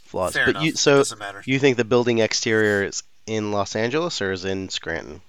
flaws. 0.05 0.35
fair 0.35 0.47
but 0.47 0.51
enough. 0.51 0.65
you 0.65 0.73
so 0.73 0.97
Doesn't 0.99 1.19
matter. 1.19 1.43
you 1.47 1.59
think 1.59 1.77
the 1.77 1.85
building 1.85 2.19
exterior 2.19 2.85
is 2.85 3.03
in 3.27 3.53
Los 3.53 3.75
Angeles 3.77 4.21
or 4.21 4.33
is 4.33 4.45
in 4.45 4.69
Scranton? 4.69 5.21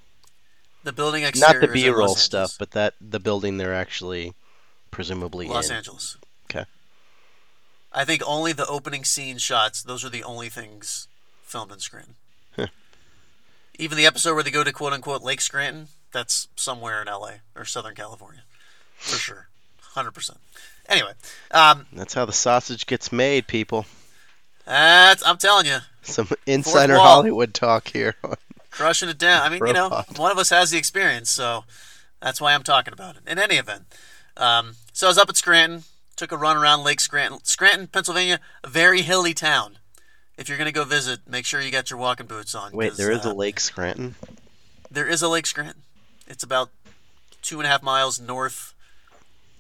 The 0.84 0.94
building 0.94 1.24
exterior 1.24 1.60
Not 1.60 1.68
the 1.68 1.74
B-roll 1.74 2.16
stuff, 2.16 2.56
but 2.58 2.72
that 2.72 2.94
the 3.02 3.20
building 3.20 3.58
they're 3.58 3.76
actually 3.76 4.34
presumably 4.92 5.46
in. 5.46 5.52
Los 5.52 5.70
in. 5.70 5.76
Angeles. 5.76 6.18
Okay. 6.50 6.66
I 7.92 8.06
think 8.06 8.22
only 8.26 8.54
the 8.54 8.66
opening 8.68 9.04
scene 9.04 9.38
shots; 9.38 9.84
those 9.84 10.04
are 10.06 10.10
the 10.10 10.24
only 10.24 10.50
things 10.50 11.08
filmed 11.44 11.72
in 11.72 11.80
Scranton. 11.80 12.16
Huh. 12.56 12.68
Even 13.78 13.98
the 13.98 14.06
episode 14.06 14.36
where 14.36 14.44
they 14.44 14.52
go 14.52 14.64
to 14.64 14.72
quote 14.72 14.94
unquote 14.94 15.22
Lake 15.22 15.42
Scranton, 15.42 15.88
that's 16.12 16.48
somewhere 16.56 17.02
in 17.02 17.08
LA 17.08 17.34
or 17.56 17.66
Southern 17.66 17.96
California, 17.96 18.42
for 19.00 19.18
sure, 19.18 19.48
hundred 19.82 20.12
percent. 20.12 20.40
Anyway, 20.88 21.12
um, 21.52 21.86
That's 21.94 22.14
how 22.16 22.26
the 22.26 22.32
sausage 22.34 22.86
gets 22.88 23.12
made, 23.12 23.48
people. 23.48 23.86
that's 24.66 25.26
I'm 25.26 25.38
telling 25.38 25.66
you, 25.68 25.78
Some 26.02 26.30
insider 26.46 26.96
wall. 26.96 27.06
Hollywood 27.06 27.54
talk 27.54 27.88
here. 27.90 28.16
crushing 28.72 29.10
it 29.10 29.18
down. 29.18 29.44
I 29.44 29.50
mean, 29.50 29.66
you 29.66 29.74
know, 29.74 30.04
one 30.16 30.32
of 30.32 30.38
us 30.38 30.50
has 30.50 30.72
the 30.72 30.78
experience, 30.78 31.30
so 31.30 31.64
that's 32.22 32.42
why 32.42 32.54
I'm 32.54 32.64
talking 32.64 32.94
about 32.94 33.16
it. 33.18 33.22
In 33.28 33.38
any 33.40 33.56
event, 33.56 33.84
um, 34.38 34.76
so 34.94 35.08
I 35.08 35.10
was 35.10 35.18
up 35.18 35.30
at 35.30 35.38
Scranton, 35.38 35.84
took 36.16 36.32
a 36.32 36.38
run 36.38 36.58
around 36.58 36.84
Lake 36.84 37.00
Scranton, 37.00 37.40
Scranton, 37.44 37.88
Pennsylvania, 37.88 38.40
a 38.64 38.68
very 38.70 39.02
hilly 39.02 39.34
town. 39.34 39.78
If 40.38 40.48
you're 40.50 40.58
gonna 40.58 40.72
go 40.72 40.86
visit, 40.86 41.20
make 41.28 41.46
sure 41.46 41.62
you 41.62 41.70
got 41.72 41.92
your 41.92 42.00
walking 42.00 42.26
boots 42.26 42.56
on. 42.56 42.72
Wait, 42.72 42.94
there 42.94 43.12
is 43.12 43.26
uh, 43.26 43.32
a 43.32 43.34
Lake 43.34 43.60
Scranton. 43.60 44.16
there 44.90 45.08
is 45.08 45.22
a 45.22 45.28
Lake 45.28 45.46
Scranton. 45.46 45.84
It's 46.28 46.44
about 46.44 46.70
two 47.42 47.60
and 47.60 47.68
a 47.68 47.70
half 47.70 47.84
miles 47.84 48.20
north 48.20 48.74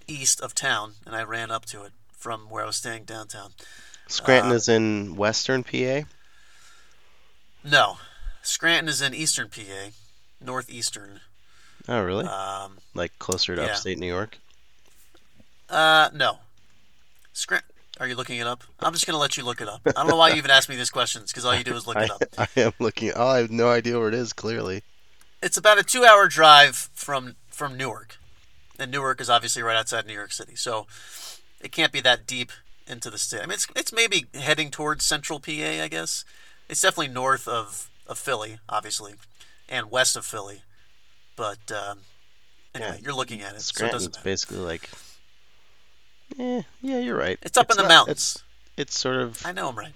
east 0.09 0.41
of 0.41 0.55
town, 0.55 0.93
and 1.05 1.15
I 1.15 1.23
ran 1.23 1.51
up 1.51 1.65
to 1.67 1.83
it 1.83 1.91
from 2.11 2.49
where 2.49 2.63
I 2.63 2.67
was 2.67 2.75
staying 2.75 3.05
downtown. 3.05 3.51
Scranton 4.07 4.51
uh, 4.51 4.55
is 4.55 4.67
in 4.67 5.15
Western 5.15 5.63
PA. 5.63 6.01
No, 7.63 7.97
Scranton 8.41 8.89
is 8.89 9.01
in 9.01 9.13
eastern 9.13 9.49
PA, 9.49 9.91
northeastern. 10.41 11.21
Oh, 11.87 12.03
really? 12.03 12.25
Um, 12.25 12.77
like 12.93 13.17
closer 13.19 13.55
to 13.55 13.61
yeah. 13.61 13.69
upstate 13.69 13.97
New 13.99 14.07
York. 14.07 14.37
Uh, 15.69 16.09
no. 16.13 16.39
Scranton. 17.33 17.69
Are 17.99 18.07
you 18.07 18.15
looking 18.15 18.39
it 18.39 18.47
up? 18.47 18.63
I'm 18.79 18.93
just 18.93 19.05
gonna 19.05 19.17
let 19.17 19.35
you 19.35 19.43
look 19.43 19.59
it 19.59 19.67
up. 19.67 19.81
I 19.85 19.91
don't 19.91 20.07
know 20.07 20.15
why 20.15 20.29
you 20.29 20.35
even 20.35 20.51
asked 20.51 20.69
me 20.69 20.77
these 20.77 20.89
questions 20.89 21.31
because 21.31 21.43
all 21.43 21.53
you 21.53 21.65
do 21.65 21.75
is 21.75 21.85
look 21.85 21.97
I, 21.97 22.03
it 22.05 22.11
up. 22.11 22.21
I 22.37 22.47
am 22.55 22.71
looking. 22.79 23.11
Oh, 23.13 23.27
I 23.27 23.39
have 23.39 23.51
no 23.51 23.69
idea 23.69 23.99
where 23.99 24.07
it 24.07 24.13
is. 24.13 24.31
Clearly, 24.31 24.83
It's 25.43 25.57
about 25.57 25.79
a 25.79 25.83
two-hour 25.83 26.29
drive 26.29 26.89
from 26.93 27.35
from 27.49 27.75
Newark, 27.75 28.17
and 28.79 28.91
Newark 28.91 29.21
is 29.21 29.29
obviously 29.29 29.61
right 29.61 29.75
outside 29.77 30.05
New 30.07 30.13
York 30.13 30.31
City, 30.31 30.55
so 30.55 30.87
it 31.59 31.71
can't 31.71 31.91
be 31.91 32.01
that 32.01 32.25
deep 32.25 32.51
into 32.87 33.09
the 33.09 33.17
state. 33.17 33.39
I 33.41 33.45
mean, 33.45 33.53
it's 33.53 33.67
it's 33.75 33.93
maybe 33.93 34.25
heading 34.33 34.71
towards 34.71 35.05
central 35.05 35.39
PA, 35.39 35.51
I 35.83 35.87
guess. 35.89 36.25
It's 36.69 36.81
definitely 36.81 37.13
north 37.13 37.47
of 37.47 37.89
of 38.07 38.17
Philly, 38.17 38.59
obviously, 38.67 39.13
and 39.67 39.91
west 39.91 40.15
of 40.15 40.25
Philly. 40.25 40.61
But 41.35 41.71
um, 41.71 41.99
anyway, 42.75 42.91
Yeah. 42.95 42.97
you're 43.03 43.13
looking 43.13 43.41
at 43.41 43.55
it, 43.55 43.61
so 43.61 43.71
it 43.71 43.75
Scranton's 43.75 44.03
doesn't 44.07 44.15
matter. 44.15 44.23
basically 44.29 44.57
like. 44.57 44.89
Eh, 46.37 46.61
yeah, 46.81 46.99
you're 46.99 47.17
right. 47.17 47.39
It's 47.41 47.57
up 47.57 47.69
in 47.71 47.77
the 47.77 47.83
not- 47.83 47.89
mountains. 47.89 48.43
it's 48.77 48.97
sort 48.97 49.17
of 49.17 49.45
I 49.45 49.51
know 49.51 49.69
I'm 49.69 49.77
right. 49.77 49.93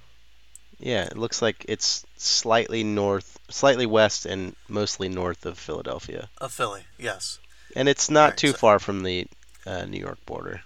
yeah. 0.80 1.04
It 1.06 1.18
looks 1.18 1.42
like 1.42 1.64
it's 1.68 2.06
slightly 2.18 2.84
north, 2.84 3.38
slightly 3.50 3.86
west, 3.86 4.26
and 4.26 4.56
mostly 4.68 5.10
north 5.10 5.46
of 5.46 5.58
Philadelphia. 5.60 6.30
Of 6.40 6.52
Philly, 6.52 6.84
yes. 6.98 7.40
And 7.76 7.90
it's 7.90 8.10
not 8.10 8.32
Right, 8.32 8.38
too 8.38 8.52
so- 8.52 8.58
far 8.58 8.80
from 8.80 9.04
the 9.04 9.28
uh, 9.66 9.86
New 9.86 10.00
York 10.00 10.24
border. 10.26 10.62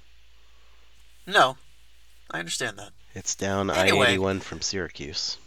No, 1.26 1.58
I 2.32 2.40
understand 2.40 2.78
that. 2.78 2.92
It's 3.14 3.36
down 3.36 3.70
Anyway. 3.70 4.14
I-81 4.16 4.42
from 4.42 4.62
Syracuse. 4.62 5.38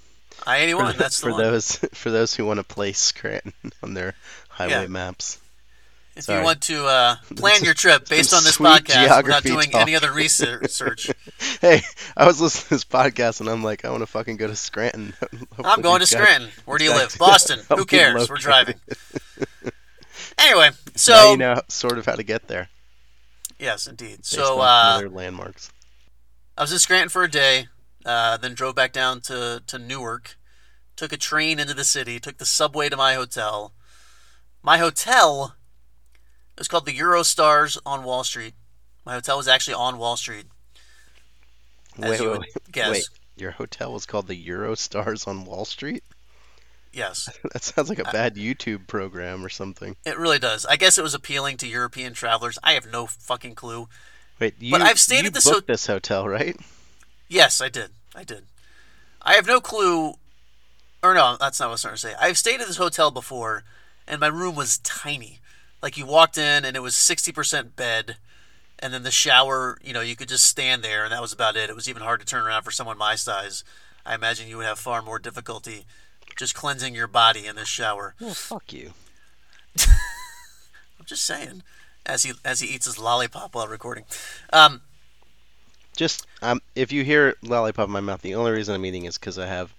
I 0.46 0.59
eighty 0.59 0.73
For. 0.73 0.92
That's 0.92 1.20
the 1.20 1.27
for 1.27 1.33
one. 1.33 1.42
those 1.42 1.77
for 1.92 2.11
those 2.11 2.35
who 2.35 2.46
want 2.46 2.59
to 2.59 2.64
place 2.64 2.99
Scranton 2.99 3.53
on 3.83 3.94
their 3.94 4.14
highway 4.49 4.73
Yeah. 4.83 4.87
maps. 4.87 5.38
If 6.16 6.25
sorry. 6.25 6.38
you 6.40 6.44
want 6.44 6.61
to 6.62 6.87
uh, 6.87 7.16
plan 7.37 7.62
your 7.62 7.75
trip 7.75 8.09
based 8.09 8.35
on 8.35 8.42
this 8.42 8.59
podcast 8.59 9.23
without 9.23 9.42
doing 9.42 9.70
talk. 9.70 9.83
any 9.83 9.94
other 9.94 10.11
research, 10.12 11.11
Hey, 11.61 11.83
I 12.16 12.27
was 12.27 12.40
listening 12.40 12.64
to 12.64 12.75
this 12.75 12.85
podcast 12.85 13.40
and 13.40 13.49
I'm 13.49 13.62
like, 13.62 13.85
I 13.85 13.90
want 13.90 14.03
to 14.03 14.07
fucking 14.07 14.37
go 14.37 14.46
to 14.49 14.57
Scranton. 14.57 15.14
I'm 15.62 15.81
going 15.83 16.01
to 16.01 16.07
Scranton. 16.07 16.51
Where 16.64 16.79
do 16.79 16.85
you 16.85 16.90
live? 16.90 17.14
Boston. 17.18 17.61
Who 17.68 17.85
cares? 17.85 18.29
We're 18.29 18.37
driving. 18.37 18.75
Anyway, 20.40 20.70
now 20.70 20.92
so 20.96 21.31
you 21.33 21.37
know 21.37 21.61
sort 21.68 21.98
of 21.98 22.07
how 22.07 22.14
to 22.14 22.22
get 22.22 22.48
there. 22.48 22.68
yes, 23.59 23.87
indeed. 23.87 24.24
So 24.24 24.61
uh, 24.61 24.94
other 24.96 25.09
landmarks. 25.09 25.70
I 26.57 26.62
was 26.62 26.72
in 26.72 26.79
Scranton 26.79 27.09
for 27.09 27.22
a 27.22 27.31
day, 27.31 27.68
uh, 28.05 28.37
then 28.37 28.55
drove 28.55 28.74
back 28.74 28.92
down 28.92 29.20
to, 29.22 29.62
to 29.66 29.79
Newark, 29.79 30.37
took 30.96 31.12
a 31.12 31.16
train 31.16 31.59
into 31.59 31.74
the 31.74 31.85
city, 31.85 32.20
took 32.20 32.38
the 32.38 32.44
subway 32.44 32.88
to 32.88 32.96
my 32.96 33.14
hotel. 33.14 33.72
My 34.62 34.79
hotel 34.79 35.57
it 36.57 36.61
was 36.61 36.68
called 36.68 36.85
the 36.85 36.98
Eurostars 36.98 37.79
on 37.87 38.05
Wall 38.05 38.24
Street. 38.24 38.53
My 39.07 39.14
hotel 39.14 39.38
was 39.38 39.48
actually 39.48 39.74
on 39.74 39.96
Wall 39.96 40.16
Street. 40.18 40.44
as 41.98 42.11
Wait, 42.11 42.20
you 42.20 42.26
wait, 42.26 42.33
would 42.33 42.40
wait, 42.40 42.72
guess. 42.72 42.90
wait. 42.90 43.05
Your 43.37 43.53
hotel 43.53 43.94
was 43.94 44.05
called 44.05 44.26
the 44.29 44.46
Eurostars 44.46 45.26
on 45.26 45.46
Wall 45.46 45.64
Street? 45.64 46.05
Yes, 46.92 47.29
That 47.53 47.62
sounds 47.62 47.88
like 47.88 47.98
a 48.00 48.05
bad 48.05 48.35
YouTube 48.35 48.87
program 48.87 49.44
or 49.44 49.48
something. 49.48 49.96
it 50.05 50.18
really 50.18 50.38
does. 50.38 50.66
I 50.66 50.76
guess 50.76 50.98
it 50.98 51.03
was 51.03 51.14
appealing 51.14 51.57
to 51.59 51.68
European 51.68 52.14
travelers. 52.14 52.59
I 52.62 52.72
have 52.72 52.90
no 52.90 53.07
fucking 53.07 53.55
clue. 53.55 53.88
Wait, 54.40 54.55
you, 54.59 54.74
I've 54.76 54.98
stayed 54.98 55.26
at 55.26 55.35
this 55.35 55.44
booked 55.44 55.68
ho- 55.68 55.72
this 55.72 55.87
hotel, 55.87 56.26
right? 56.26 56.57
Yes, 57.29 57.61
I 57.61 57.68
did. 57.68 57.90
I 58.16 58.24
did. 58.24 58.44
I 59.22 59.35
have 59.35 59.46
no 59.46 59.61
clue. 59.61 60.14
Or 61.03 61.14
no, 61.14 61.37
that's 61.38 61.61
not 61.61 61.66
what 61.66 61.70
I 61.70 61.72
was 61.72 61.83
trying 61.83 61.94
to 61.94 61.98
say. 62.00 62.14
I've 62.20 62.38
stayed 62.38 62.61
at 62.61 62.66
this 62.66 62.76
hotel 62.76 63.11
before, 63.11 63.64
and 64.09 64.20
my 64.20 64.26
room 64.26 64.55
was 64.55 64.79
tiny. 64.79 65.38
Like 65.83 65.96
you 65.96 66.07
walked 66.07 66.37
in, 66.38 66.64
and 66.64 66.76
it 66.76 66.81
was 66.81 66.96
sixty 66.96 67.33
percent 67.33 67.76
bed, 67.76 68.16
and 68.79 68.92
then 68.92 69.03
the 69.03 69.11
shower. 69.11 69.79
You 69.83 69.92
know, 69.92 70.00
you 70.00 70.16
could 70.16 70.29
just 70.29 70.44
stand 70.44 70.83
there, 70.83 71.05
and 71.05 71.12
that 71.12 71.22
was 71.22 71.33
about 71.33 71.57
it. 71.57 71.70
It 71.70 71.76
was 71.76 71.88
even 71.88 72.03
hard 72.03 72.20
to 72.20 72.26
turn 72.26 72.44
around 72.44 72.64
for 72.64 72.70
someone 72.70 72.98
my 72.98 73.14
size. 73.14 73.62
I 74.05 74.14
imagine 74.14 74.48
you 74.48 74.57
would 74.57 74.66
have 74.66 74.79
far 74.79 75.03
more 75.03 75.18
difficulty 75.18 75.85
just 76.37 76.55
cleansing 76.55 76.95
your 76.95 77.07
body 77.07 77.47
in 77.47 77.57
this 77.57 77.69
shower. 77.69 78.14
Well, 78.21 78.35
fuck 78.35 78.73
you. 78.73 78.93
I'm 79.79 81.07
just 81.07 81.25
saying, 81.25 81.62
as 82.07 82.23
he 82.23 82.33
as 82.45 82.61
he 82.61 82.69
eats 82.69 82.87
his 82.87 82.99
lollipop 82.99 83.55
while 83.55 83.69
recording. 83.69 84.05
Um, 84.53 84.83
Just 85.97 86.27
um, 86.43 86.61
if 86.75 86.93
you 86.93 87.05
hear 87.05 87.37
lollipop 87.43 87.87
in 87.87 87.93
my 87.93 88.01
mouth, 88.01 88.23
the 88.23 88.35
only 88.35 88.53
reason 88.53 88.75
I'm 88.75 88.85
eating 88.85 89.05
is 89.05 89.19
because 89.19 89.38
I 89.38 89.47
have 89.47 89.75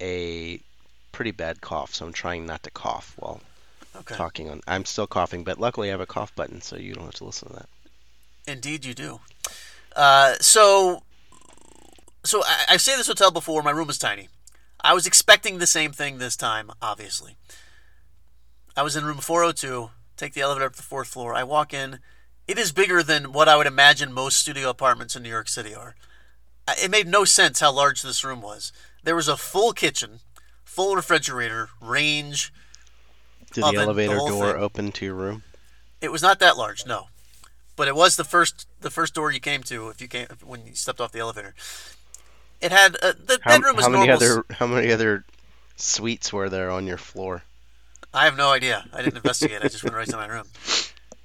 a 0.00 0.60
pretty 1.12 1.30
bad 1.30 1.60
cough, 1.60 1.94
so 1.94 2.06
I'm 2.06 2.12
trying 2.12 2.46
not 2.46 2.62
to 2.64 2.70
cough 2.70 3.14
while 3.16 3.40
okay. 3.96 4.14
talking. 4.14 4.50
On 4.50 4.60
I'm 4.66 4.84
still 4.84 5.06
coughing, 5.06 5.44
but 5.44 5.58
luckily 5.58 5.88
I 5.88 5.92
have 5.92 6.00
a 6.00 6.06
cough 6.06 6.34
button, 6.34 6.60
so 6.60 6.76
you 6.76 6.94
don't 6.94 7.04
have 7.04 7.14
to 7.14 7.24
listen 7.24 7.48
to 7.48 7.54
that. 7.54 7.68
Indeed, 8.46 8.84
you 8.84 8.94
do. 8.94 9.20
Uh, 9.94 10.34
so, 10.40 11.02
so 12.22 12.42
I, 12.44 12.64
I've 12.70 12.80
stayed 12.80 12.98
this 12.98 13.08
hotel 13.08 13.30
before. 13.30 13.62
My 13.62 13.70
room 13.70 13.88
was 13.88 13.98
tiny. 13.98 14.28
I 14.80 14.94
was 14.94 15.06
expecting 15.06 15.58
the 15.58 15.66
same 15.66 15.92
thing 15.92 16.18
this 16.18 16.36
time. 16.36 16.70
Obviously, 16.80 17.36
I 18.76 18.82
was 18.82 18.96
in 18.96 19.04
room 19.04 19.18
402. 19.18 19.90
Take 20.16 20.34
the 20.34 20.40
elevator 20.40 20.66
up 20.66 20.72
to 20.72 20.78
the 20.78 20.82
fourth 20.82 21.08
floor. 21.08 21.34
I 21.34 21.42
walk 21.42 21.74
in. 21.74 21.98
It 22.48 22.58
is 22.58 22.72
bigger 22.72 23.02
than 23.02 23.32
what 23.32 23.48
I 23.48 23.56
would 23.56 23.66
imagine 23.66 24.12
most 24.12 24.38
studio 24.38 24.70
apartments 24.70 25.16
in 25.16 25.22
New 25.22 25.28
York 25.28 25.48
City 25.48 25.74
are. 25.74 25.96
It 26.82 26.90
made 26.90 27.06
no 27.06 27.24
sense 27.24 27.60
how 27.60 27.72
large 27.72 28.02
this 28.02 28.24
room 28.24 28.40
was. 28.40 28.72
There 29.02 29.16
was 29.16 29.28
a 29.28 29.36
full 29.36 29.72
kitchen, 29.72 30.20
full 30.64 30.96
refrigerator, 30.96 31.70
range. 31.80 32.52
Did 33.52 33.64
Oven, 33.64 33.74
the 33.74 33.80
the 33.80 33.84
elevator 33.84 34.16
whole 34.16 34.28
door 34.28 34.52
thing. 34.52 34.62
open 34.62 34.92
to 34.92 35.04
your 35.04 35.14
room? 35.14 35.42
It 36.00 36.12
was 36.12 36.22
not 36.22 36.38
that 36.40 36.56
large, 36.56 36.86
no, 36.86 37.08
but 37.76 37.88
it 37.88 37.94
was 37.94 38.16
the 38.16 38.24
first 38.24 38.66
the 38.80 38.90
first 38.90 39.14
door 39.14 39.30
you 39.30 39.40
came 39.40 39.62
to 39.64 39.88
if 39.88 40.00
you 40.00 40.08
came 40.08 40.26
when 40.44 40.66
you 40.66 40.74
stepped 40.74 41.00
off 41.00 41.12
the 41.12 41.20
elevator. 41.20 41.54
It 42.60 42.72
had 42.72 42.96
uh, 43.02 43.12
the 43.12 43.38
How, 43.42 43.52
bedroom 43.52 43.76
was 43.76 43.84
how 43.84 43.90
many 43.90 44.06
normal. 44.06 44.24
other 44.24 44.44
how 44.50 44.66
many 44.66 44.92
other 44.92 45.24
suites 45.76 46.32
were 46.32 46.48
there 46.48 46.70
on 46.70 46.86
your 46.86 46.96
floor? 46.96 47.42
I 48.14 48.24
have 48.24 48.36
no 48.36 48.50
idea. 48.50 48.86
I 48.92 49.02
didn't 49.02 49.16
investigate. 49.18 49.60
I 49.62 49.68
just 49.68 49.84
went 49.84 49.94
right 49.94 50.08
to 50.08 50.16
my 50.16 50.26
room. 50.26 50.46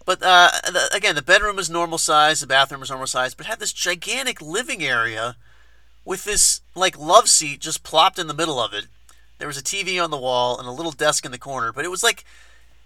But 0.05 0.21
uh, 0.23 0.49
the, 0.65 0.89
again, 0.93 1.15
the 1.15 1.21
bedroom 1.21 1.55
was 1.55 1.69
normal 1.69 1.97
size. 1.97 2.41
The 2.41 2.47
bathroom 2.47 2.81
was 2.81 2.89
normal 2.89 3.07
size, 3.07 3.33
but 3.33 3.45
it 3.45 3.49
had 3.49 3.59
this 3.59 3.71
gigantic 3.71 4.41
living 4.41 4.83
area 4.83 5.35
with 6.03 6.25
this 6.25 6.61
like 6.75 6.97
love 6.97 7.29
seat 7.29 7.61
just 7.61 7.83
plopped 7.83 8.19
in 8.19 8.27
the 8.27 8.33
middle 8.33 8.59
of 8.59 8.73
it. 8.73 8.87
There 9.37 9.47
was 9.47 9.57
a 9.57 9.63
TV 9.63 10.03
on 10.03 10.11
the 10.11 10.17
wall 10.17 10.59
and 10.59 10.67
a 10.67 10.71
little 10.71 10.91
desk 10.91 11.25
in 11.25 11.31
the 11.31 11.37
corner, 11.37 11.71
but 11.71 11.85
it 11.85 11.91
was 11.91 12.03
like 12.03 12.25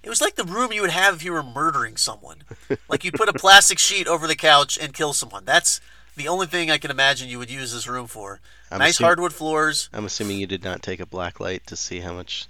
it 0.03 0.09
was 0.09 0.21
like 0.21 0.35
the 0.35 0.43
room 0.43 0.71
you 0.71 0.81
would 0.81 0.91
have 0.91 1.15
if 1.15 1.23
you 1.23 1.31
were 1.31 1.41
murdering 1.43 1.97
someone. 1.97 2.43
like 2.87 3.03
you'd 3.03 3.15
put 3.15 3.29
a 3.29 3.33
plastic 3.33 3.79
sheet 3.79 4.07
over 4.07 4.27
the 4.27 4.35
couch 4.35 4.77
and 4.79 4.93
kill 4.93 5.13
someone. 5.13 5.45
That's 5.45 5.81
the 6.15 6.27
only 6.27 6.47
thing 6.47 6.71
I 6.71 6.77
can 6.77 6.91
imagine 6.91 7.29
you 7.29 7.37
would 7.39 7.51
use 7.51 7.73
this 7.73 7.87
room 7.87 8.07
for. 8.07 8.39
I'm 8.71 8.79
nice 8.79 8.97
assum- 8.97 9.05
hardwood 9.05 9.33
floors. 9.33 9.89
I'm 9.93 10.05
assuming 10.05 10.39
you 10.39 10.47
did 10.47 10.63
not 10.63 10.81
take 10.81 10.99
a 10.99 11.05
black 11.05 11.39
light 11.39 11.65
to 11.67 11.75
see 11.75 11.99
how 11.99 12.13
much 12.13 12.47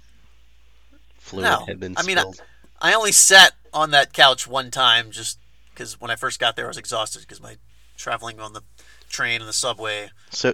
fluid 1.18 1.44
No. 1.44 1.64
had 1.66 1.80
been 1.80 1.94
I 1.96 2.02
mean, 2.02 2.18
I- 2.18 2.22
spilled. 2.22 2.42
I 2.80 2.92
only 2.94 3.12
sat 3.12 3.52
on 3.72 3.90
that 3.92 4.12
couch 4.12 4.46
one 4.46 4.70
time 4.70 5.10
just 5.10 5.38
because 5.72 6.00
when 6.00 6.10
I 6.10 6.16
first 6.16 6.38
got 6.38 6.56
there, 6.56 6.66
I 6.66 6.68
was 6.68 6.78
exhausted 6.78 7.20
because 7.20 7.40
my 7.40 7.56
traveling 7.96 8.38
on 8.40 8.52
the 8.52 8.62
train 9.08 9.40
and 9.40 9.48
the 9.48 9.52
subway. 9.54 10.10
so 10.30 10.52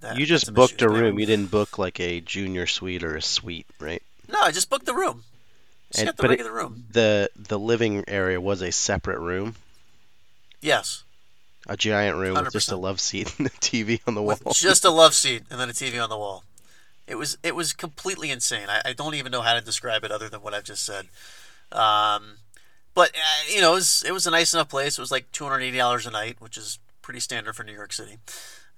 That, 0.00 0.18
you 0.18 0.26
just 0.26 0.52
booked 0.52 0.74
a 0.82 0.88
there. 0.88 0.90
room. 0.90 1.18
You 1.18 1.26
didn't 1.26 1.50
book 1.50 1.78
like 1.78 1.98
a 2.00 2.20
junior 2.20 2.66
suite 2.66 3.02
or 3.04 3.16
a 3.16 3.22
suite, 3.22 3.66
right? 3.78 4.02
No, 4.28 4.40
I 4.40 4.50
just 4.50 4.68
booked 4.70 4.86
the 4.86 4.94
room. 4.94 5.24
Just 5.90 6.00
And- 6.00 6.08
the 6.16 6.22
but 6.22 6.30
it- 6.32 6.44
room. 6.50 6.86
The 6.90 7.30
the 7.36 7.58
living 7.58 8.04
area 8.08 8.40
was 8.40 8.62
a 8.62 8.70
separate 8.72 9.18
room, 9.18 9.56
Yes, 10.60 11.02
a 11.66 11.76
giant 11.76 12.16
room 12.16 12.34
with 12.34 12.52
just 12.52 12.70
a 12.72 12.74
100%. 12.74 12.80
love 12.80 13.00
seat 13.00 13.34
and 13.38 13.46
a 13.46 13.50
TV 13.50 14.00
on 14.06 14.14
the 14.14 14.22
wall. 14.22 14.38
with 14.44 14.56
just 14.56 14.84
a 14.84 14.90
love 14.90 15.14
seat 15.14 15.44
and 15.50 15.60
then 15.60 15.68
a 15.68 15.72
TV 15.72 16.02
on 16.02 16.10
the 16.10 16.18
wall. 16.18 16.44
It 17.06 17.16
was 17.16 17.36
it 17.42 17.54
was 17.54 17.72
completely 17.72 18.30
insane. 18.30 18.68
I, 18.68 18.80
I 18.84 18.92
don't 18.92 19.14
even 19.14 19.32
know 19.32 19.42
how 19.42 19.54
to 19.54 19.60
describe 19.60 20.04
it 20.04 20.10
other 20.12 20.28
than 20.28 20.40
what 20.40 20.54
I've 20.54 20.64
just 20.64 20.84
said. 20.84 21.06
Um, 21.72 22.36
but 22.94 23.10
uh, 23.10 23.52
you 23.52 23.60
know, 23.60 23.72
it 23.72 23.76
was 23.76 24.04
it 24.06 24.12
was 24.12 24.26
a 24.26 24.30
nice 24.30 24.54
enough 24.54 24.68
place. 24.68 24.98
It 24.98 25.02
was 25.02 25.10
like 25.10 25.30
two 25.32 25.44
hundred 25.44 25.62
eighty 25.62 25.78
dollars 25.78 26.06
a 26.06 26.10
night, 26.10 26.36
which 26.40 26.56
is 26.56 26.78
pretty 27.00 27.20
standard 27.20 27.54
for 27.56 27.64
New 27.64 27.72
York 27.72 27.92
City, 27.92 28.18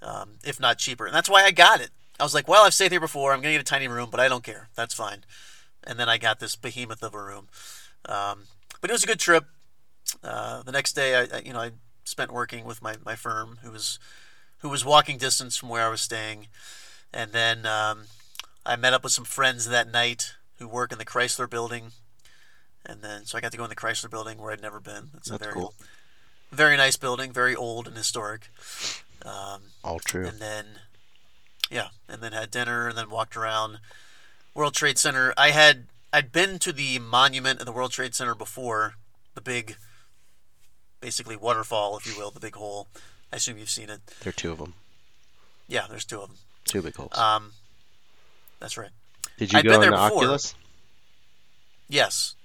um, 0.01 0.39
if 0.45 0.59
not 0.59 0.79
cheaper. 0.79 1.07
And 1.07 1.15
that's 1.15 1.29
why 1.29 1.45
I 1.45 1.51
got 1.51 1.81
it. 1.81 1.91
I 2.19 2.23
was 2.23 2.35
like, 2.35 2.49
well, 2.49 2.65
I've 2.65 2.75
stayed 2.75 2.93
here 2.93 3.01
before. 3.01 3.33
I'm 3.33 3.41
gonna 3.41 3.53
get 3.53 3.61
a 3.61 3.65
tiny 3.65 3.89
room, 3.89 4.09
but 4.11 4.21
I 4.21 4.29
don't 4.29 4.45
care. 4.45 4.69
That's 4.75 4.95
fine. 4.95 5.25
And 5.87 5.99
then 5.99 6.09
I 6.09 6.17
got 6.17 6.41
this 6.41 6.57
behemoth 6.57 7.03
of 7.03 7.15
a 7.15 7.23
room. 7.23 7.49
Um, 8.07 8.45
but 8.81 8.91
it 8.91 8.93
was 8.93 9.05
a 9.05 9.09
good 9.09 9.21
trip. 9.21 9.45
Uh, 10.23 10.63
the 10.63 10.73
next 10.73 10.95
day, 10.95 11.17
I, 11.17 11.37
I 11.37 11.41
you 11.45 11.53
know 11.53 11.61
I 11.61 11.73
spent 12.05 12.31
working 12.33 12.65
with 12.65 12.83
my, 12.83 12.95
my 13.05 13.17
firm, 13.17 13.59
who 13.63 13.71
was 13.71 13.99
who 14.59 14.69
was 14.69 14.85
walking 14.85 15.19
distance 15.19 15.57
from 15.57 15.69
where 15.69 15.85
I 15.85 15.89
was 15.91 16.01
staying, 16.01 16.47
and 17.13 17.33
then 17.33 17.67
um, 17.67 18.05
I 18.65 18.77
met 18.77 18.95
up 18.95 19.03
with 19.05 19.13
some 19.13 19.25
friends 19.25 19.69
that 19.69 19.91
night 19.91 20.35
who 20.59 20.67
work 20.69 20.93
in 20.93 20.99
the 20.99 21.05
Chrysler 21.05 21.49
Building, 21.51 21.93
and 22.87 23.03
then 23.03 23.25
so 23.27 23.37
I 23.37 23.41
got 23.41 23.53
to 23.53 23.59
go 23.59 23.65
in 23.65 23.71
the 23.71 23.77
Chrysler 23.77 24.11
Building 24.11 24.39
where 24.39 24.53
I'd 24.53 24.63
never 24.63 24.81
been. 24.81 25.11
It's 25.17 25.29
a 25.29 25.33
That's 25.33 25.43
very 25.45 25.55
cool. 25.55 25.75
very 26.53 26.77
nice 26.77 26.97
building, 26.97 27.33
very 27.33 27.55
old 27.55 27.87
and 27.87 27.97
historic. 27.97 28.49
Um, 29.25 29.63
All 29.83 29.99
true. 29.99 30.27
and 30.27 30.39
then 30.39 30.67
yeah, 31.71 31.89
and 32.09 32.23
then 32.23 32.33
had 32.33 32.51
dinner 32.51 32.89
and 32.89 32.97
then 32.97 33.11
walked 33.11 33.37
around 33.37 33.79
World 34.55 34.75
Trade 34.75 34.99
Center. 34.99 35.35
I 35.37 35.51
had 35.51 35.87
I'd 36.13 36.31
been 36.33 36.59
to 36.61 36.73
the 36.73 36.99
monument 37.01 37.59
in 37.61 37.67
the 37.67 37.73
World 37.73 37.91
Trade 37.93 38.15
Center 38.15 38.35
before, 38.35 38.95
the 39.35 39.41
big 39.41 39.77
basically 41.05 41.37
waterfall, 41.37 41.99
if 41.99 42.07
you 42.07 42.17
will, 42.19 42.31
the 42.31 42.41
big 42.41 42.55
hole. 42.57 42.87
I 43.31 43.37
assume 43.37 43.59
you've 43.59 43.69
seen 43.69 43.91
it. 43.91 44.01
There 44.23 44.31
are 44.31 44.33
two 44.33 44.51
of 44.53 44.57
them. 44.59 44.73
Yeah, 45.69 45.85
there's 45.87 46.07
two 46.07 46.19
of 46.23 46.29
them. 46.29 46.39
Two 46.65 46.81
big 46.81 46.97
holes. 46.97 47.13
Um, 47.19 47.53
that's 48.59 48.79
right. 48.79 48.89
Did 49.37 49.53
you 49.53 49.59
I'd 49.59 49.65
go 49.67 49.73
there 49.81 49.91
the 49.91 49.97
before. 49.97 50.19
Oculus? 50.23 50.55
Yes. 51.91 52.37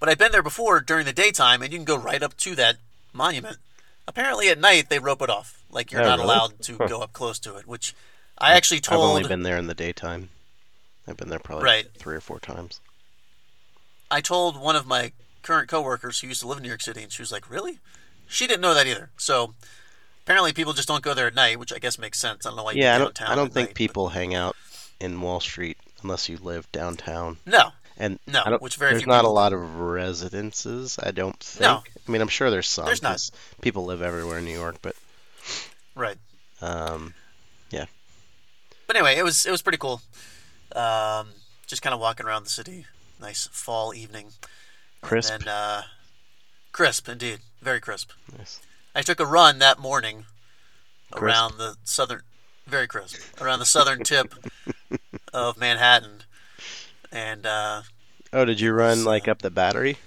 But 0.00 0.08
I've 0.08 0.18
been 0.18 0.32
there 0.32 0.42
before 0.42 0.80
during 0.80 1.06
the 1.06 1.12
daytime, 1.12 1.62
and 1.62 1.72
you 1.72 1.78
can 1.78 1.84
go 1.84 1.96
right 1.96 2.22
up 2.24 2.36
to 2.38 2.56
that 2.56 2.78
monument. 3.12 3.58
Apparently, 4.08 4.48
at 4.48 4.58
night 4.58 4.90
they 4.90 4.98
rope 4.98 5.22
it 5.22 5.30
off, 5.30 5.62
like 5.70 5.92
you're 5.92 6.02
Oh, 6.02 6.06
not 6.06 6.18
really? 6.18 6.24
allowed 6.24 6.62
to 6.62 6.76
Huh. 6.78 6.88
go 6.88 7.02
up 7.02 7.12
close 7.12 7.38
to 7.40 7.54
it. 7.56 7.68
Which 7.68 7.94
I 8.36 8.54
actually 8.54 8.80
told. 8.80 9.00
I've 9.04 9.10
only 9.10 9.28
been 9.28 9.44
there 9.44 9.56
in 9.58 9.68
the 9.68 9.74
daytime. 9.74 10.30
I've 11.06 11.16
been 11.16 11.28
there 11.28 11.38
probably 11.38 11.64
Right. 11.66 11.86
three 11.96 12.16
or 12.16 12.20
four 12.20 12.40
times. 12.40 12.80
I 14.10 14.20
told 14.20 14.56
one 14.56 14.74
of 14.74 14.86
my 14.86 15.12
current 15.44 15.68
coworkers 15.68 16.18
who 16.18 16.26
used 16.26 16.40
to 16.40 16.48
live 16.48 16.58
in 16.58 16.62
New 16.62 16.68
York 16.68 16.82
City, 16.82 17.02
and 17.02 17.12
she 17.12 17.22
was 17.22 17.30
like, 17.30 17.48
"Really?" 17.48 17.78
She 18.26 18.48
didn't 18.48 18.62
know 18.62 18.74
that 18.74 18.88
either. 18.88 19.10
So 19.16 19.54
Apparently, 20.24 20.54
people 20.54 20.72
just 20.72 20.88
don't 20.88 21.02
go 21.02 21.12
there 21.12 21.26
at 21.26 21.34
night, 21.34 21.58
which 21.58 21.70
I 21.70 21.78
guess 21.78 21.98
makes 21.98 22.18
sense. 22.18 22.46
I 22.46 22.48
don't 22.48 22.56
know 22.56 22.64
why. 22.64 22.72
You 22.72 22.82
Yeah, 22.82 22.94
I 22.94 22.98
don't. 22.98 23.22
I 23.22 23.34
don't 23.34 23.52
think 23.52 23.68
night, 23.68 23.68
but- 23.68 23.74
people 23.74 24.08
hang 24.08 24.34
out 24.34 24.56
in 24.98 25.20
Wall 25.20 25.38
Street 25.38 25.76
unless 26.02 26.30
you 26.30 26.38
live 26.38 26.70
downtown. 26.72 27.36
No, 27.44 27.72
And 27.98 28.18
No, 28.26 28.42
I 28.44 28.50
don't, 28.50 28.62
which 28.62 28.76
very 28.76 28.92
there's 28.92 29.06
not 29.06 29.26
a 29.26 29.28
lot 29.28 29.52
of 29.52 29.76
residences. 29.80 30.98
I 31.02 31.10
don't 31.10 31.38
think. 31.38 31.60
No. 31.60 31.82
I 32.08 32.10
mean, 32.10 32.22
I'm 32.22 32.28
sure 32.28 32.50
there's 32.50 32.68
some. 32.68 32.86
There's 32.86 33.02
not. 33.02 33.20
People 33.60 33.84
live 33.84 34.00
everywhere 34.00 34.38
in 34.38 34.46
New 34.46 34.58
York, 34.58 34.76
but 34.80 34.96
right. 35.94 36.16
um, 36.62 37.12
yeah. 37.70 37.84
But 38.86 38.96
anyway, 38.96 39.16
it 39.16 39.24
was 39.24 39.44
it 39.44 39.50
was 39.50 39.60
pretty 39.60 39.78
cool. 39.78 40.00
Um, 40.74 41.28
just 41.66 41.82
kind 41.82 41.92
of 41.92 42.00
walking 42.00 42.24
around 42.24 42.44
the 42.44 42.50
city, 42.50 42.86
nice 43.20 43.46
fall 43.52 43.92
evening. 43.92 44.28
Crisp. 45.04 45.32
And 45.32 45.46
uh, 45.48 45.82
crisp, 46.72 47.08
indeed, 47.08 47.40
very 47.62 47.80
crisp. 47.80 48.10
Nice. 48.36 48.60
I 48.94 49.02
took 49.02 49.20
a 49.20 49.26
run 49.26 49.58
that 49.58 49.78
morning 49.78 50.24
Crisp. 51.10 51.22
around 51.24 51.58
the 51.58 51.76
southern, 51.84 52.22
very 52.66 52.86
crisp, 52.86 53.40
around 53.40 53.58
the 53.58 53.66
southern 53.66 54.02
tip 54.04 54.34
of 55.32 55.58
Manhattan, 55.58 56.22
and 57.12 57.46
uh, 57.46 57.82
Oh, 58.32 58.44
did 58.44 58.60
you 58.60 58.72
run 58.72 58.98
was, 58.98 59.04
like 59.06 59.28
up 59.28 59.42
the 59.42 59.50
Battery 59.50 59.98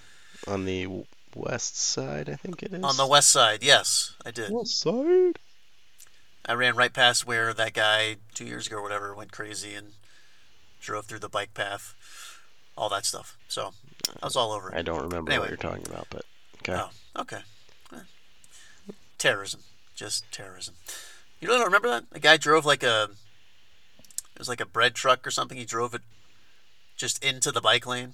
on 0.47 0.65
the 0.65 1.03
west 1.35 1.77
side? 1.77 2.29
I 2.29 2.35
think 2.35 2.63
it 2.63 2.73
is. 2.73 2.83
on 2.83 2.97
the 2.97 3.07
west 3.07 3.29
side, 3.29 3.63
yes, 3.63 4.13
I 4.25 4.31
did. 4.31 4.51
west 4.51 4.79
side. 4.79 5.39
I 6.45 6.53
ran 6.53 6.75
right 6.77 6.93
past 6.93 7.27
where 7.27 7.53
that 7.53 7.73
guy 7.73 8.17
two 8.33 8.45
years 8.45 8.67
ago 8.67 8.77
or 8.77 8.81
whatever 8.83 9.13
went 9.13 9.31
crazy 9.33 9.73
and 9.75 9.93
drove 10.79 11.05
through 11.05 11.19
the 11.19 11.27
bike 11.29 11.53
path, 11.53 11.93
all 12.77 12.87
that 12.89 13.05
stuff. 13.05 13.37
So 13.49 13.71
I 14.21 14.25
was 14.25 14.35
all 14.35 14.51
over 14.51 14.69
it. 14.71 14.77
I 14.77 14.81
don't 14.81 15.01
remember 15.03 15.31
Anyway. 15.31 15.43
what 15.45 15.49
you're 15.49 15.71
talking 15.71 15.85
about, 15.87 16.07
but 16.09 16.23
okay. 16.59 16.75
Oh, 16.75 17.21
okay. 17.21 17.39
Terrorism, 19.17 19.61
just 19.95 20.31
terrorism. 20.31 20.75
You 21.39 21.47
really 21.47 21.59
don't 21.59 21.67
remember 21.67 21.89
that? 21.89 22.03
A 22.11 22.19
guy 22.19 22.37
drove 22.37 22.65
like 22.65 22.83
a, 22.83 23.09
it 24.35 24.39
was 24.39 24.47
like 24.49 24.61
a 24.61 24.65
bread 24.65 24.93
truck 24.93 25.25
or 25.25 25.31
something. 25.31 25.57
He 25.57 25.65
drove 25.65 25.93
it 25.95 26.01
just 26.95 27.23
into 27.23 27.51
the 27.51 27.61
bike 27.61 27.87
lane 27.87 28.13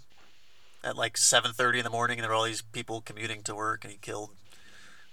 at 0.83 0.95
like 0.95 1.15
7:30 1.15 1.79
in 1.79 1.83
the 1.83 1.89
morning, 1.89 2.19
and 2.19 2.23
there 2.23 2.29
were 2.29 2.35
all 2.35 2.43
these 2.45 2.61
people 2.61 3.01
commuting 3.01 3.43
to 3.43 3.55
work, 3.55 3.83
and 3.83 3.91
he 3.91 3.97
killed, 4.01 4.29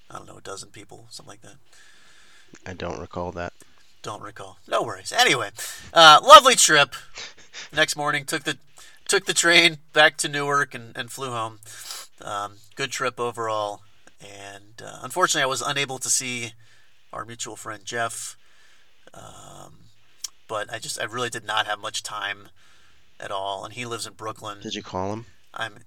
I 0.09 0.16
don't 0.18 0.26
know, 0.26 0.39
a 0.39 0.43
dozen 0.43 0.68
people, 0.70 1.07
something 1.11 1.31
like 1.31 1.43
that. 1.43 1.57
I 2.66 2.74
don't 2.74 3.01
recall 3.01 3.33
that. 3.33 3.53
Don't 4.03 4.22
recall. 4.22 4.59
No 4.68 4.83
worries. 4.83 5.12
Anyway, 5.12 5.51
uh, 5.93 6.20
lovely 6.22 6.55
trip. 6.55 6.95
Next 7.72 7.97
morning, 7.97 8.24
took 8.24 8.45
the 8.45 8.59
took 9.11 9.26
the 9.26 9.34
train 9.34 9.78
back 9.92 10.16
to 10.18 10.28
Newark 10.28 10.74
and, 10.74 10.96
and 10.96 11.11
flew 11.11 11.30
home. 11.30 11.58
Um, 12.22 12.54
good 12.76 12.90
trip 12.92 13.18
overall. 13.18 13.82
And 14.20 14.80
uh, 14.84 15.00
unfortunately, 15.02 15.42
I 15.42 15.46
was 15.46 15.62
unable 15.62 15.98
to 15.98 16.08
see 16.08 16.52
our 17.12 17.24
mutual 17.24 17.56
friend 17.56 17.84
Jeff. 17.84 18.36
Um, 19.12 19.74
but 20.46 20.72
I 20.72 20.78
just 20.78 21.00
I 21.00 21.04
really 21.04 21.30
did 21.30 21.44
not 21.44 21.66
have 21.66 21.80
much 21.80 22.02
time 22.02 22.48
at 23.18 23.30
all. 23.30 23.64
And 23.64 23.74
he 23.74 23.84
lives 23.84 24.06
in 24.06 24.12
Brooklyn. 24.12 24.58
Did 24.62 24.74
you 24.74 24.82
call 24.82 25.12
him? 25.12 25.26
I'm. 25.52 25.78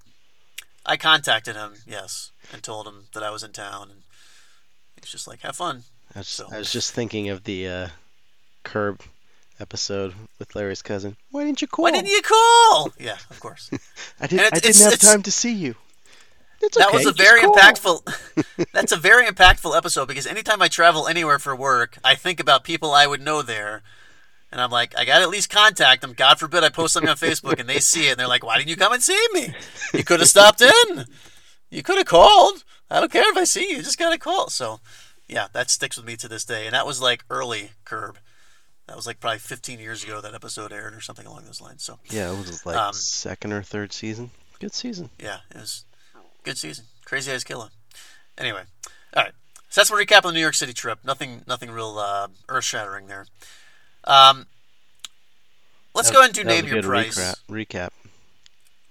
I 0.86 0.98
contacted 0.98 1.56
him, 1.56 1.76
yes, 1.88 2.32
and 2.52 2.62
told 2.62 2.86
him 2.88 3.06
that 3.14 3.24
I 3.24 3.30
was 3.30 3.42
in 3.42 3.54
town, 3.54 3.90
and 3.90 4.02
he's 5.00 5.10
just 5.10 5.30
like, 5.30 5.40
"Have 5.40 5.56
fun." 5.56 5.84
I 6.14 6.20
was, 6.20 6.28
So- 6.28 6.50
I 6.52 6.58
was 6.58 6.74
just 6.74 6.92
thinking 6.92 7.30
of 7.30 7.46
the 7.46 7.68
uh, 7.70 7.88
Curb 8.64 9.02
episode 9.60 10.14
with 10.40 10.56
Larry's 10.56 10.82
cousin. 10.82 11.16
Why 11.32 11.44
didn't 11.44 11.62
you 11.62 11.68
call? 11.68 11.84
Why 11.84 11.92
didn't 11.92 12.08
you 12.10 12.22
call? 12.22 12.92
Yeah, 13.00 13.18
of 13.30 13.40
course. 13.40 13.70
I 14.20 14.28
didn't. 14.28 14.46
I 14.48 14.50
didn't 14.60 14.70
it's- 14.70 14.84
have 14.84 14.94
it's- 14.94 15.12
time 15.12 15.24
to 15.24 15.32
see 15.32 15.54
you. 15.54 15.76
It's 16.66 16.78
that 16.78 16.88
okay, 16.88 16.98
was 16.98 17.06
a 17.06 17.10
just 17.12 17.18
very 17.22 17.42
call. 17.42 17.56
impactful 17.58 18.68
that's 18.74 18.94
a 18.94 18.96
very 18.96 19.26
impactful 19.26 19.76
episode 19.76 20.08
because 20.08 20.26
anytime 20.26 20.62
i 20.62 20.70
travel 20.70 21.10
anywhere 21.10 21.38
for 21.38 21.54
work 21.54 21.98
i 22.06 22.16
think 22.16 22.40
about 22.40 22.64
people 22.64 22.92
i 22.94 23.06
would 23.06 23.22
know 23.22 23.42
there 23.42 23.84
and 24.50 24.62
i'm 24.62 24.72
like 24.72 24.98
i 24.98 25.04
gotta 25.04 25.24
at 25.24 25.30
least 25.30 25.50
contact 25.50 26.00
them 26.02 26.14
god 26.14 26.40
forbid 26.40 26.64
i 26.64 26.70
post 26.70 26.94
something 26.94 27.10
on 27.10 27.18
facebook 27.18 27.60
and 27.60 27.68
they 27.68 27.80
see 27.80 28.08
it 28.08 28.12
and 28.12 28.20
they're 28.22 28.30
like 28.30 28.46
why 28.46 28.56
didn't 28.58 28.70
you 28.70 28.78
come 28.78 28.94
and 28.94 29.04
see 29.04 29.28
me 29.34 29.54
you 29.94 30.06
could 30.06 30.22
have 30.22 30.30
stopped 30.38 30.62
in 30.62 31.04
you 31.70 31.84
could 31.84 31.98
have 31.98 32.08
called 32.08 32.64
i 32.90 33.02
don't 33.02 33.12
care 33.12 33.30
if 33.30 33.36
i 33.36 33.44
see 33.44 33.70
you 33.70 33.76
you 33.78 33.84
just 33.84 34.00
gotta 34.00 34.18
call 34.18 34.48
so 34.50 34.80
yeah 35.28 35.48
that 35.52 35.70
sticks 35.70 35.98
with 35.98 36.06
me 36.06 36.16
to 36.16 36.30
this 36.30 36.46
day 36.46 36.66
and 36.66 36.74
that 36.74 36.88
was 36.88 37.02
like 37.02 37.26
early 37.30 37.72
curb 37.84 38.18
that 38.88 38.96
was 38.96 39.06
like 39.08 39.20
probably 39.20 39.40
15 39.40 39.80
years 39.80 40.04
ago 40.04 40.20
that 40.22 40.34
episode 40.34 40.72
aired 40.72 40.94
or 40.94 41.02
something 41.02 41.26
along 41.26 41.46
those 41.46 41.62
lines 41.62 41.84
so 41.84 42.00
Yeah, 42.10 42.32
it 42.32 42.38
was 42.38 42.66
like 42.66 42.76
Um, 42.76 42.94
second 42.94 43.54
or 43.54 43.64
third 43.64 43.94
season. 43.94 44.32
Good 44.60 44.74
season. 44.74 45.10
yeah, 45.20 45.40
it 45.52 45.58
was 45.58 45.86
good 46.44 46.58
season. 46.58 46.86
Crazy 47.06 47.32
Eyes 47.32 47.44
Killer. 47.44 47.70
Anyway, 48.38 48.64
all 49.16 49.24
right. 49.24 49.34
So 49.70 49.82
that's 49.82 49.90
a 49.92 49.94
recap 49.94 50.18
of 50.20 50.24
the 50.26 50.32
New 50.34 50.40
York 50.40 50.54
City 50.54 50.74
trip. 50.74 51.00
Nothing, 51.04 51.42
nothing 51.48 51.72
real 51.72 51.98
uh, 51.98 52.28
earth 52.48 52.64
shattering 52.64 53.08
there. 53.08 53.26
Um, 54.06 54.46
let's 55.94 56.10
That- 56.10 56.14
go 56.14 56.20
ahead 56.20 56.30
and 56.30 56.36
do 56.36 56.44
name 56.44 56.66
your 56.68 56.82
price. 56.84 57.18
Recap. 57.18 57.36
recap. 57.50 57.90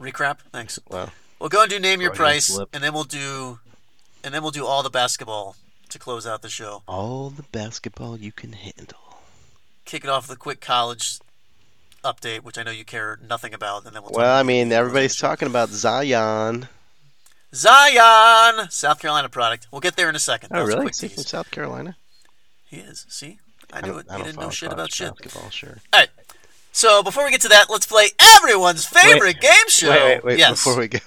Recap. 0.00 0.38
Thanks. 0.52 0.78
Wow. 0.88 1.10
We'll 1.38 1.48
go 1.48 1.62
and 1.62 1.70
do 1.70 1.78
name 1.78 2.00
your 2.00 2.12
price, 2.12 2.56
and 2.72 2.82
then 2.84 2.92
we'll 2.92 3.04
do, 3.04 3.58
and 4.22 4.32
then 4.34 4.42
we'll 4.42 4.50
do 4.52 4.64
all 4.66 4.82
the 4.82 4.90
basketball 4.90 5.56
to 5.88 5.98
close 5.98 6.26
out 6.26 6.42
the 6.42 6.48
show. 6.48 6.82
All 6.86 7.30
the 7.30 7.42
basketball 7.44 8.16
you 8.18 8.30
can 8.32 8.52
handle. 8.52 8.98
Kick 9.84 10.04
it 10.04 10.10
off 10.10 10.28
with 10.28 10.36
a 10.36 10.40
quick 10.40 10.60
college 10.60 11.18
update, 12.04 12.40
which 12.40 12.58
I 12.58 12.62
know 12.62 12.70
you 12.70 12.84
care 12.84 13.18
nothing 13.26 13.52
about, 13.54 13.84
and 13.86 13.94
then 13.94 14.02
we'll. 14.02 14.10
talk 14.10 14.18
Well, 14.18 14.36
I 14.38 14.42
mean, 14.42 14.72
everybody's 14.72 15.16
talking 15.16 15.46
about 15.48 15.68
Zion. 15.70 16.68
Zion, 17.54 18.70
South 18.70 19.00
Carolina 19.00 19.28
product. 19.28 19.66
We'll 19.70 19.80
get 19.80 19.96
there 19.96 20.08
in 20.08 20.16
a 20.16 20.20
second. 20.20 20.50
Oh, 20.52 20.64
really? 20.64 20.86
Is 20.86 21.00
he 21.00 21.08
from. 21.08 21.22
South 21.24 21.50
Carolina? 21.50 21.96
He 22.64 22.78
is. 22.78 23.04
See, 23.08 23.38
I, 23.72 23.80
don't- 23.80 23.90
knew 23.90 23.98
it. 23.98 24.06
I 24.10 24.16
He 24.18 24.22
didn't 24.24 24.40
know 24.40 24.50
shit 24.50 24.72
about 24.72 24.92
shit. 24.92 25.10
Basketball, 25.10 25.50
sure. 25.50 25.78
All 25.92 26.00
right. 26.00 26.08
So 26.72 27.02
before 27.02 27.24
we 27.24 27.30
get 27.30 27.42
to 27.42 27.48
that, 27.48 27.66
let's 27.68 27.84
play 27.84 28.06
everyone's 28.36 28.86
favorite 28.86 29.40
game 29.40 29.52
show. 29.68 29.90
Wait, 29.90 30.02
wait, 30.04 30.24
wait. 30.24 30.38
Yes. 30.38 30.52
Before 30.52 30.78
we 30.78 30.88
go, 30.88 30.98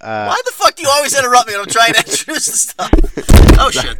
uh, 0.00 0.26
Why 0.28 0.40
the 0.46 0.52
fuck 0.52 0.74
do 0.76 0.82
you 0.82 0.88
always 0.88 1.16
interrupt 1.18 1.46
me 1.48 1.52
when 1.52 1.60
I'm 1.62 1.66
trying 1.66 1.92
to 1.92 1.98
introduce 2.06 2.46
the 2.46 2.56
stuff? 2.56 2.90
Oh 3.60 3.70
shit, 3.70 3.98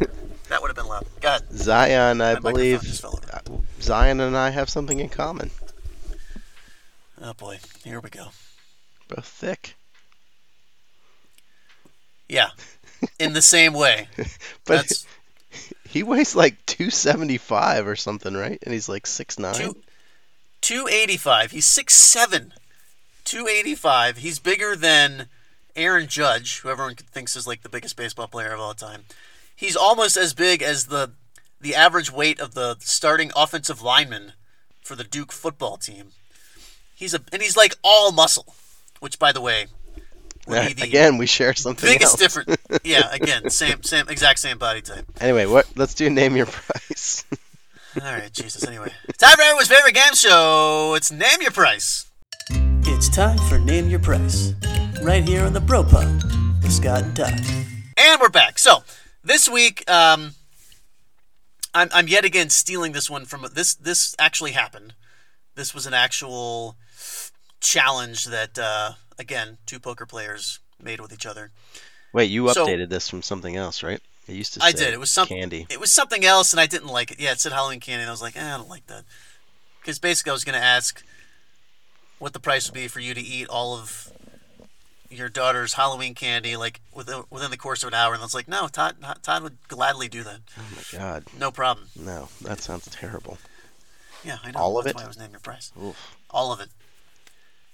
that 0.49 0.59
would 0.59 0.69
have 0.69 0.75
been 0.75 0.87
loud. 0.87 1.05
Go 1.21 1.27
ahead. 1.29 1.43
Zion, 1.53 2.21
I 2.21 2.33
My 2.33 2.39
believe 2.39 2.81
just 2.81 3.01
fell 3.01 3.19
over. 3.45 3.56
Zion 3.81 4.19
and 4.19 4.35
I 4.35 4.49
have 4.49 4.69
something 4.69 4.99
in 4.99 5.09
common. 5.09 5.51
Oh 7.21 7.33
boy, 7.33 7.59
here 7.83 7.99
we 7.99 8.09
go. 8.09 8.27
Both 9.07 9.25
thick. 9.27 9.75
Yeah, 12.29 12.49
in 13.19 13.33
the 13.33 13.41
same 13.41 13.73
way. 13.73 14.07
But 14.65 14.87
That's 14.89 15.05
he 15.87 16.03
weighs 16.03 16.35
like 16.35 16.65
275 16.65 17.87
or 17.87 17.95
something, 17.95 18.33
right? 18.33 18.59
And 18.63 18.73
he's 18.73 18.89
like 18.89 19.03
6'9. 19.05 19.55
two, 19.55 19.77
two 20.59 20.87
eighty 20.91 21.15
five. 21.15 21.51
He's 21.51 21.65
six 21.65 21.93
seven. 21.93 22.53
Two 23.23 23.47
eighty 23.47 23.75
five. 23.75 24.17
He's 24.17 24.39
bigger 24.39 24.75
than 24.75 25.27
Aaron 25.75 26.07
Judge, 26.07 26.59
who 26.59 26.69
everyone 26.69 26.95
thinks 26.95 27.35
is 27.37 27.47
like 27.47 27.61
the 27.61 27.69
biggest 27.69 27.95
baseball 27.95 28.27
player 28.27 28.53
of 28.53 28.59
all 28.59 28.73
time. 28.73 29.05
He's 29.55 29.77
almost 29.77 30.17
as 30.17 30.33
big 30.33 30.61
as 30.61 30.87
the 30.87 31.11
the 31.59 31.75
average 31.75 32.11
weight 32.11 32.39
of 32.39 32.53
the 32.53 32.77
starting 32.79 33.31
offensive 33.35 33.81
lineman 33.81 34.33
for 34.83 34.95
the 34.95 35.03
Duke 35.03 35.31
football 35.31 35.77
team. 35.77 36.09
He's 36.95 37.13
a 37.13 37.21
and 37.31 37.41
he's 37.41 37.57
like 37.57 37.75
all 37.83 38.11
muscle, 38.11 38.55
which 38.99 39.19
by 39.19 39.31
the 39.31 39.41
way 39.41 39.67
would 40.47 40.67
be 40.67 40.73
the 40.73 40.83
Again, 40.83 41.17
we 41.17 41.25
share 41.27 41.53
something 41.53 41.87
biggest 41.87 42.13
else. 42.13 42.19
difference. 42.19 42.55
Yeah, 42.83 43.09
again, 43.11 43.49
same 43.49 43.83
same 43.83 44.07
exact 44.09 44.39
same 44.39 44.57
body 44.57 44.81
type. 44.81 45.05
Anyway, 45.19 45.45
what? 45.45 45.67
Let's 45.75 45.93
do 45.93 46.09
name 46.09 46.35
your 46.35 46.45
price. 46.45 47.25
All 47.95 48.13
right, 48.13 48.31
Jesus. 48.31 48.65
Anyway, 48.65 48.91
time 49.17 49.35
for 49.35 49.41
everyone's 49.41 49.67
favorite 49.69 49.95
game 49.95 50.13
show. 50.13 50.93
It's 50.95 51.11
Name 51.11 51.41
Your 51.41 51.51
Price. 51.51 52.05
It's 52.51 53.09
time 53.09 53.37
for 53.49 53.57
Name 53.57 53.89
Your 53.89 53.99
Price, 53.99 54.53
right 55.01 55.23
here 55.23 55.43
on 55.45 55.53
the 55.53 55.59
Bro 55.59 55.85
Pod 55.85 56.23
with 56.61 56.71
Scott 56.71 57.03
and 57.03 57.15
Todd. 57.15 57.33
And 57.97 58.21
we're 58.21 58.29
back. 58.29 58.59
So 58.59 58.83
this 59.23 59.49
week, 59.49 59.89
um, 59.89 60.35
I'm, 61.77 61.89
I'm 61.93 62.07
yet 62.07 62.25
again 62.25 62.49
stealing 62.49 62.91
this 62.91 63.09
one 63.09 63.25
from 63.25 63.45
this. 63.53 63.75
This 63.75 64.15
actually 64.19 64.51
happened. 64.51 64.93
This 65.55 65.73
was 65.73 65.85
an 65.85 65.93
actual 65.93 66.75
challenge 67.59 68.25
that, 68.25 68.57
uh, 68.57 68.93
again, 69.17 69.57
two 69.65 69.79
poker 69.79 70.05
players 70.05 70.59
made 70.81 70.99
with 70.99 71.13
each 71.13 71.25
other. 71.25 71.51
Wait, 72.13 72.29
you 72.31 72.47
So- 72.49 72.65
updated 72.65 72.89
this 72.89 73.09
from 73.09 73.21
something 73.21 73.55
else, 73.55 73.83
right? 73.83 74.01
It 74.27 74.33
used 74.33 74.55
to. 74.55 74.63
I 74.63 74.73
did. 74.73 74.93
It 74.93 74.99
was 74.99 75.11
something. 75.11 75.37
candy. 75.37 75.67
It 75.69 75.79
was 75.79 75.91
something 75.91 76.25
else, 76.25 76.51
and 76.51 76.59
I 76.59 76.65
didn't 76.65 76.89
like 76.89 77.11
it. 77.11 77.19
Yeah, 77.19 77.31
it 77.31 77.39
said 77.39 77.53
Halloween 77.53 77.79
candy, 77.79 78.01
and 78.01 78.09
I 78.09 78.11
was 78.11 78.21
like, 78.21 78.35
eh, 78.35 78.53
I 78.53 78.57
don't 78.57 78.67
like 78.67 78.87
that. 78.87 79.05
Because 79.79 79.99
basically, 79.99 80.31
I 80.31 80.33
was 80.33 80.43
going 80.43 80.59
to 80.59 80.65
ask 80.65 81.01
what 82.19 82.33
the 82.33 82.39
price 82.39 82.67
would 82.67 82.73
be 82.73 82.89
for 82.89 82.99
you 82.99 83.13
to 83.13 83.21
eat 83.21 83.47
all 83.47 83.77
of 83.77 84.11
your 85.09 85.29
daughter's 85.29 85.73
Halloween 85.73 86.13
candy, 86.15 86.55
like 86.57 86.81
within 86.93 87.23
within 87.29 87.51
the 87.51 87.57
course 87.57 87.83
of 87.83 87.87
an 87.89 87.93
hour. 87.93 88.13
And 88.13 88.21
I 88.21 88.25
was 88.25 88.33
like, 88.35 88.47
no, 88.47 88.67
Todd, 88.67 88.95
Todd 89.21 89.43
would 89.43 89.57
gladly 89.67 90.07
do 90.07 90.23
that. 90.23 90.39
Oh 90.57 90.63
my 90.75 90.97
god, 90.99 91.23
No 91.37 91.51
problem. 91.51 91.87
no, 91.95 92.29
that 92.41 92.59
sounds 92.61 92.87
terrible. 92.89 93.37
Yeah, 94.23 94.37
I 94.43 94.51
know. 94.51 94.59
All 94.59 94.77
of 94.77 94.85
That's 94.85 94.95
it? 94.95 94.97
why 94.97 95.03
I 95.05 95.07
was 95.07 95.17
naming 95.17 95.31
your 95.31 95.39
price. 95.39 95.71
Oof. 95.81 96.15
All 96.29 96.51
of 96.51 96.59
it. 96.59 96.69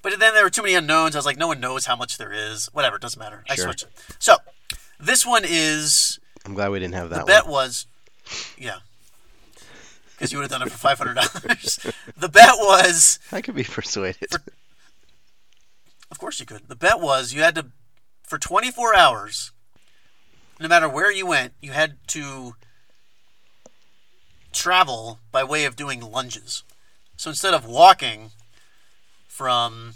But 0.01 0.19
then 0.19 0.34
there 0.34 0.43
were 0.43 0.49
too 0.49 0.61
many 0.61 0.75
unknowns. 0.75 1.15
I 1.15 1.19
was 1.19 1.25
like, 1.25 1.38
no 1.38 1.47
one 1.47 1.59
knows 1.61 1.86
how 1.86 1.95
much 1.95 2.17
there 2.17 2.34
is. 2.34 2.67
Whatever, 2.73 2.97
it 2.97 3.01
doesn't 3.01 3.19
matter. 3.19 3.43
I 3.49 3.55
Sure. 3.55 3.65
switched 3.65 3.84
it. 3.84 3.89
So 4.19 4.36
this 4.99 5.25
one 5.25 5.43
is 5.47 6.19
I'm 6.45 6.53
glad 6.53 6.69
we 6.71 6.79
didn't 6.79 6.95
have 6.95 7.09
that. 7.09 7.19
the 7.21 7.25
that 7.25 7.27
bet 7.27 7.43
one. 7.45 7.51
was 7.53 7.88
Yeah. 8.57 8.79
Because 10.11 10.31
you 10.31 10.38
would 10.38 10.43
have 10.43 10.51
done 10.51 10.61
it 10.67 10.71
for 10.71 10.77
five 10.77 10.97
hundred 10.97 11.15
dollars. 11.15 11.79
the 12.17 12.29
bet 12.29 12.51
was, 12.57 13.19
I 13.31 13.41
could 13.41 13.55
be 13.55 13.63
persuaded. 13.63 14.31
Of 16.14 16.20
course 16.20 16.39
you 16.39 16.45
could. 16.45 16.68
The 16.68 16.76
bet 16.76 16.99
was 16.99 17.34
you 17.34 17.41
had 17.41 17.55
to, 17.55 17.72
for 18.22 18.38
twenty 18.38 18.70
four 18.70 18.95
hours, 18.95 19.51
no 20.59 20.68
matter 20.68 20.88
where 20.88 21.11
you 21.11 21.26
went, 21.26 21.53
you 21.59 21.72
had 21.72 21.95
to 22.09 22.53
travel 24.51 25.18
by 25.32 25.43
way 25.43 25.66
of 25.66 25.76
doing 25.76 26.01
lunges. 26.01 26.61
So 27.18 27.32
instead 27.32 27.55
of 27.55 27.66
walking 27.66 28.30
from, 29.28 29.95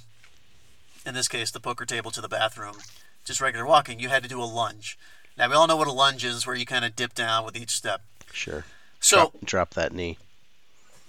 in 1.05 1.13
this 1.13 1.28
case, 1.28 1.51
the 1.51 1.59
poker 1.59 1.86
table 1.86 2.09
to 2.09 2.22
the 2.22 2.28
bathroom, 2.28 2.78
just 3.24 3.39
regular 3.39 3.68
walking, 3.68 3.99
you 3.99 4.09
had 4.09 4.24
to 4.24 4.30
do 4.30 4.41
a 4.41 4.45
lunge. 4.45 4.97
Now 5.38 5.49
we 5.49 5.53
all 5.53 5.68
know 5.68 5.78
what 5.78 5.88
a 5.88 5.91
lunge 5.91 6.26
is, 6.26 6.47
where 6.47 6.55
you 6.55 6.65
kind 6.65 6.84
of 6.84 6.95
dip 6.95 7.13
down 7.13 7.45
with 7.45 7.55
each 7.55 7.70
step. 7.70 8.01
Sure. 8.34 8.65
So 8.99 9.18
drop, 9.18 9.34
drop 9.45 9.74
that 9.76 9.93
knee. 9.93 10.18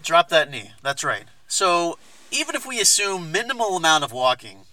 Drop 0.03 0.29
that 0.29 0.51
knee. 0.51 0.73
That's 0.83 1.03
right. 1.03 1.25
So 1.47 1.99
even 2.31 2.55
if 2.55 2.67
we 2.67 2.79
assume 2.79 3.33
minimal 3.33 3.75
amount 3.75 4.05
of 4.05 4.13
walking, 4.13 4.67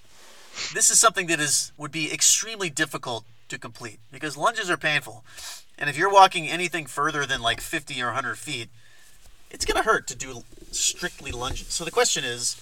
this 0.74 0.90
is 0.90 1.00
something 1.00 1.28
that 1.28 1.40
is 1.40 1.72
would 1.78 1.92
be 1.92 2.12
extremely 2.12 2.70
difficult 2.70 3.26
to 3.50 3.58
complete 3.58 4.00
because 4.12 4.38
lunges 4.38 4.70
are 4.70 4.78
painful, 4.78 5.24
and 5.78 5.90
if 5.90 5.98
you're 5.98 6.12
walking 6.12 6.48
anything 6.48 6.86
further 6.86 7.26
than 7.26 7.42
like 7.42 7.62
50 7.62 8.02
or 8.02 8.08
100 8.08 8.38
feet, 8.38 8.70
it's 9.52 9.66
gonna 9.66 9.84
hurt 9.84 10.08
to 10.08 10.16
do 10.16 10.44
strictly 10.72 11.32
lunges. 11.32 11.68
So 11.68 11.86
the 11.86 11.92
question 11.92 12.24
is, 12.24 12.56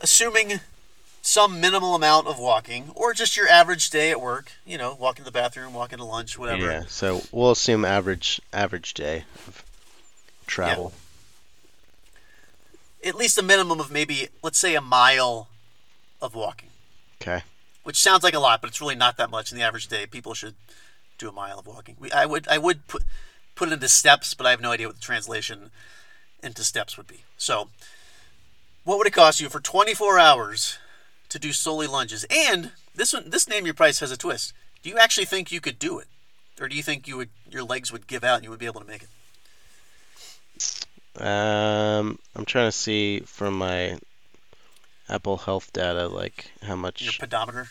assuming 0.00 0.60
some 1.22 1.60
minimal 1.60 1.94
amount 1.94 2.26
of 2.26 2.38
walking 2.38 2.90
or 2.96 3.14
just 3.14 3.36
your 3.36 3.48
average 3.48 3.90
day 3.90 4.10
at 4.10 4.20
work, 4.20 4.50
you 4.66 4.76
know, 4.76 4.96
walking 4.98 5.24
to 5.24 5.30
the 5.30 5.32
bathroom, 5.32 5.72
walking 5.72 5.98
to 5.98 6.04
lunch, 6.04 6.36
whatever. 6.36 6.62
Yeah. 6.62 6.82
So 6.88 7.22
we'll 7.30 7.52
assume 7.52 7.84
average 7.84 8.40
average 8.52 8.92
day 8.92 9.24
of 9.46 9.64
travel. 10.46 10.92
At 13.04 13.14
least 13.14 13.38
a 13.38 13.42
minimum 13.42 13.80
of 13.80 13.90
maybe, 13.90 14.28
let's 14.42 14.58
say, 14.58 14.74
a 14.74 14.80
mile 14.80 15.48
of 16.22 16.34
walking. 16.34 16.70
Okay. 17.20 17.42
which 17.84 17.98
sounds 18.00 18.24
like 18.24 18.34
a 18.34 18.40
lot, 18.40 18.60
but 18.60 18.70
it's 18.70 18.80
really 18.80 18.94
not 18.94 19.16
that 19.16 19.30
much 19.30 19.52
in 19.52 19.58
the 19.58 19.64
average 19.64 19.88
day. 19.88 20.06
People 20.06 20.34
should 20.34 20.54
do 21.18 21.28
a 21.28 21.32
mile 21.32 21.58
of 21.58 21.66
walking. 21.66 21.96
We, 22.00 22.10
I 22.10 22.24
would 22.26 22.48
I 22.48 22.58
would 22.58 22.86
put 22.88 23.02
put 23.54 23.68
it 23.68 23.72
into 23.72 23.88
steps, 23.88 24.34
but 24.34 24.46
I 24.46 24.50
have 24.50 24.60
no 24.60 24.72
idea 24.72 24.86
what 24.88 24.96
the 24.96 25.02
translation 25.02 25.70
into 26.42 26.64
steps 26.64 26.96
would 26.96 27.06
be. 27.06 27.20
So, 27.36 27.68
what 28.84 28.98
would 28.98 29.06
it 29.06 29.12
cost 29.12 29.40
you 29.40 29.48
for 29.48 29.60
24 29.60 30.18
hours 30.18 30.78
to 31.28 31.38
do 31.38 31.52
solely 31.52 31.86
lunges? 31.86 32.24
And 32.30 32.72
this 32.94 33.12
one, 33.12 33.30
this 33.30 33.48
name 33.48 33.64
your 33.66 33.74
price 33.74 34.00
has 34.00 34.10
a 34.10 34.16
twist. 34.16 34.52
Do 34.82 34.90
you 34.90 34.98
actually 34.98 35.26
think 35.26 35.52
you 35.52 35.60
could 35.60 35.78
do 35.78 35.98
it, 36.00 36.08
or 36.60 36.68
do 36.68 36.76
you 36.76 36.82
think 36.82 37.06
you 37.06 37.16
would 37.18 37.30
your 37.50 37.62
legs 37.62 37.92
would 37.92 38.06
give 38.08 38.24
out 38.24 38.36
and 38.36 38.44
you 38.44 38.50
would 38.50 38.58
be 38.58 38.66
able 38.66 38.80
to 38.80 38.86
make 38.86 39.02
it? 39.04 39.08
Um, 41.22 42.18
I'm 42.34 42.44
trying 42.46 42.68
to 42.68 42.72
see 42.72 43.20
from 43.20 43.58
my 43.58 43.98
Apple 45.08 45.36
Health 45.38 45.72
data, 45.72 46.08
like 46.08 46.52
how 46.62 46.76
much 46.76 47.02
Your 47.02 47.12
pedometer. 47.18 47.68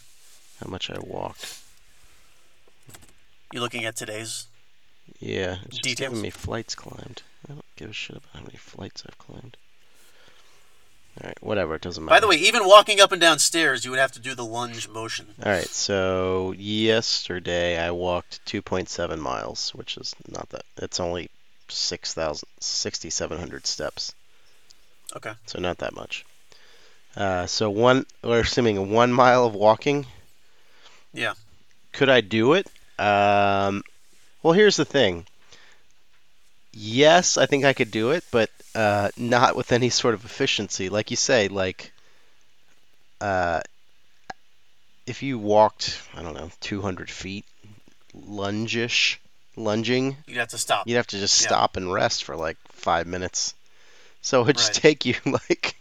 how 0.64 0.70
much 0.70 0.90
I 0.90 0.98
walked. 1.00 1.60
You're 3.52 3.62
looking 3.64 3.86
at 3.86 3.96
today's. 3.96 4.48
Yeah, 5.20 5.58
it's 5.66 5.78
just 5.78 5.84
Details. 5.84 6.10
giving 6.12 6.22
me 6.22 6.30
flights 6.30 6.76
climbed. 6.76 7.22
I 7.50 7.54
don't 7.54 7.66
give 7.76 7.90
a 7.90 7.94
shit 7.94 8.18
about 8.18 8.30
how 8.34 8.42
many 8.42 8.58
flights 8.58 9.04
I've 9.08 9.18
climbed. 9.18 9.58
All 11.22 11.28
right, 11.28 11.38
whatever. 11.44 11.76
It 11.76 11.82
doesn't 11.82 12.04
matter. 12.06 12.16
By 12.16 12.20
the 12.22 12.28
way, 12.28 12.38
even 12.38 12.66
walking 12.66 13.02
up 13.02 13.12
and 13.12 13.20
down 13.20 13.40
stairs, 13.40 13.84
you 13.84 13.92
would 13.92 14.00
have 14.00 14.14
to 14.14 14.20
do 14.22 14.34
the 14.36 14.46
lunge 14.46 14.88
motion. 14.88 15.28
All 15.44 15.52
right, 15.52 15.68
so 15.68 16.54
yesterday 16.58 17.78
I 17.78 17.92
walked 17.92 18.40
2.7 18.46 19.20
miles, 19.20 19.72
which 19.76 19.98
is 19.98 20.16
not 20.30 20.48
that. 20.50 20.64
It's 20.78 21.02
only 21.02 21.30
6,000, 21.68 22.48
6,700 22.62 23.68
steps, 23.68 24.14
Okay. 25.16 25.34
so 25.46 25.60
not 25.60 25.80
that 25.80 25.94
much. 25.94 26.24
Uh, 27.16 27.45
so 27.45 27.70
one, 27.70 28.05
we're 28.24 28.39
assuming 28.39 28.91
one 28.91 29.12
mile 29.12 29.45
of 29.45 29.53
walking. 29.53 30.05
Yeah. 31.14 31.34
Could 31.91 32.09
I 32.09 32.22
do 32.22 32.53
it? 32.53 32.68
Um, 32.97 33.84
well, 34.43 34.53
here's 34.53 34.78
the 34.78 34.86
thing. 34.86 35.26
Yes, 36.74 37.38
I 37.38 37.45
think 37.47 37.66
I 37.66 37.74
could 37.74 37.91
do 37.91 38.12
it, 38.12 38.24
but 38.32 38.49
uh, 38.76 39.09
not 39.18 39.57
with 39.57 39.74
any 39.74 39.89
sort 39.89 40.14
of 40.14 40.24
efficiency. 40.24 40.88
Like 40.88 41.12
you 41.12 41.18
say, 41.18 41.49
like 41.49 41.91
uh, 43.20 43.59
if 45.05 45.22
you 45.22 45.38
walked, 45.38 46.01
I 46.16 46.22
don't 46.22 46.34
know, 46.34 46.49
200 46.62 47.09
feet, 47.09 47.43
lunge-ish, 48.14 49.20
lunging, 49.57 50.16
You'd 50.28 50.38
have 50.38 50.47
to 50.49 50.57
stop. 50.57 50.88
you'd 50.88 50.95
have 50.95 51.07
to 51.07 51.20
just 51.20 51.41
Yeah. 51.41 51.47
stop 51.49 51.76
and 51.76 51.91
rest 51.91 52.24
for 52.24 52.38
like 52.38 52.55
five 52.70 53.05
minutes. 53.05 53.53
So 54.22 54.42
it 54.42 54.48
would 54.48 54.58
just 54.58 54.76
Right. 54.76 54.82
take 54.82 55.06
you 55.06 55.16
like, 55.26 55.76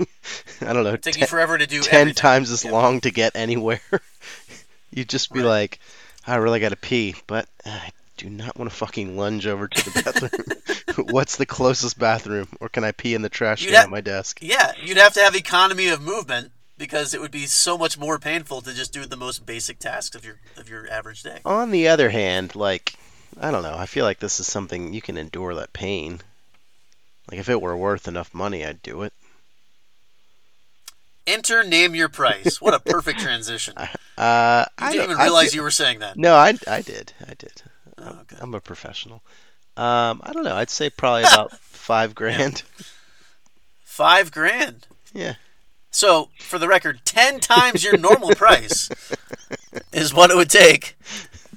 I 0.62 0.72
don't 0.72 0.82
know, 0.84 0.90
It'd 0.90 1.02
take 1.02 1.14
ten- 1.14 1.20
you 1.22 1.26
forever 1.26 1.58
to 1.58 1.66
do 1.66 1.82
ten 1.82 2.00
everything. 2.00 2.14
times 2.14 2.50
as 2.50 2.64
Yeah. 2.64 2.70
long 2.72 3.00
to 3.02 3.10
get 3.10 3.32
anywhere. 3.36 3.80
You'd 4.90 5.08
just 5.08 5.32
be 5.32 5.40
Right. 5.40 5.46
like, 5.46 5.78
I 6.26 6.36
really 6.36 6.60
got 6.60 6.70
to 6.70 6.76
pee, 6.76 7.14
but 7.26 7.48
uh, 7.64 7.70
I 7.70 7.90
do 8.16 8.28
not 8.30 8.56
want 8.58 8.70
to 8.70 8.76
fucking 8.76 9.16
lunge 9.16 9.46
over 9.46 9.68
to 9.68 9.84
the 9.90 10.02
bathroom. 10.02 11.06
What's 11.10 11.36
the 11.36 11.46
closest 11.46 11.98
bathroom? 11.98 12.48
Or 12.60 12.68
can 12.68 12.84
I 12.84 12.92
pee 12.92 13.14
in 13.14 13.22
the 13.22 13.28
trash 13.28 13.64
can 13.64 13.74
at 13.74 13.88
my 13.90 14.00
desk? 14.00 14.38
Yeah, 14.42 14.72
you'd 14.82 14.96
have 14.98 15.14
to 15.14 15.20
have 15.20 15.34
economy 15.34 15.88
of 15.88 16.02
movement 16.02 16.52
because 16.76 17.14
it 17.14 17.20
would 17.20 17.30
be 17.30 17.46
so 17.46 17.78
much 17.78 17.98
more 17.98 18.18
painful 18.18 18.60
to 18.62 18.74
just 18.74 18.92
do 18.92 19.04
the 19.06 19.16
most 19.16 19.46
basic 19.46 19.78
tasks 19.78 20.14
of 20.16 20.24
your 20.24 20.38
of 20.56 20.68
your 20.68 20.90
average 20.90 21.22
day. 21.22 21.40
On 21.44 21.70
the 21.70 21.88
other 21.88 22.10
hand, 22.10 22.54
like, 22.56 22.94
I 23.40 23.50
don't 23.50 23.62
know, 23.62 23.76
I 23.76 23.86
feel 23.86 24.04
like 24.04 24.18
this 24.18 24.40
is 24.40 24.46
something 24.46 24.92
you 24.92 25.00
can 25.02 25.16
endure 25.16 25.54
that 25.54 25.72
pain. 25.72 26.20
Like, 27.30 27.38
if 27.38 27.48
it 27.48 27.62
were 27.62 27.76
worth 27.76 28.08
enough 28.08 28.34
money, 28.34 28.64
I'd 28.64 28.82
do 28.82 29.02
it. 29.02 29.12
Enter 31.26 31.62
name 31.62 31.94
your 31.94 32.08
price. 32.08 32.60
What 32.60 32.74
a 32.74 32.80
perfect 32.80 33.20
transition. 33.20 33.74
Uh, 33.76 33.88
I 34.18 34.66
didn't 34.92 35.04
even 35.04 35.16
I 35.16 35.24
realize 35.24 35.50
feel- 35.52 35.56
you 35.58 35.62
were 35.62 35.70
saying 35.70 36.00
that. 36.00 36.16
No, 36.16 36.34
I, 36.34 36.54
I 36.66 36.82
did. 36.82 37.12
I 37.26 37.34
did. 37.34 37.62
Oh, 37.98 38.18
okay. 38.22 38.36
I'm 38.40 38.54
a 38.54 38.60
professional. 38.60 39.22
Um, 39.76 40.20
I 40.24 40.32
don't 40.32 40.42
know. 40.44 40.56
I'd 40.56 40.70
say 40.70 40.90
probably 40.90 41.22
about 41.22 41.52
five 41.60 42.14
grand. 42.14 42.62
Five 43.84 44.32
grand. 44.32 44.86
Yeah. 45.14 45.34
So, 45.92 46.30
for 46.38 46.58
the 46.58 46.68
record, 46.68 47.00
ten 47.04 47.40
times 47.40 47.84
your 47.84 47.96
normal 47.96 48.30
price 48.34 48.88
is 49.92 50.14
what 50.14 50.30
it 50.30 50.36
would 50.36 50.50
take 50.50 50.96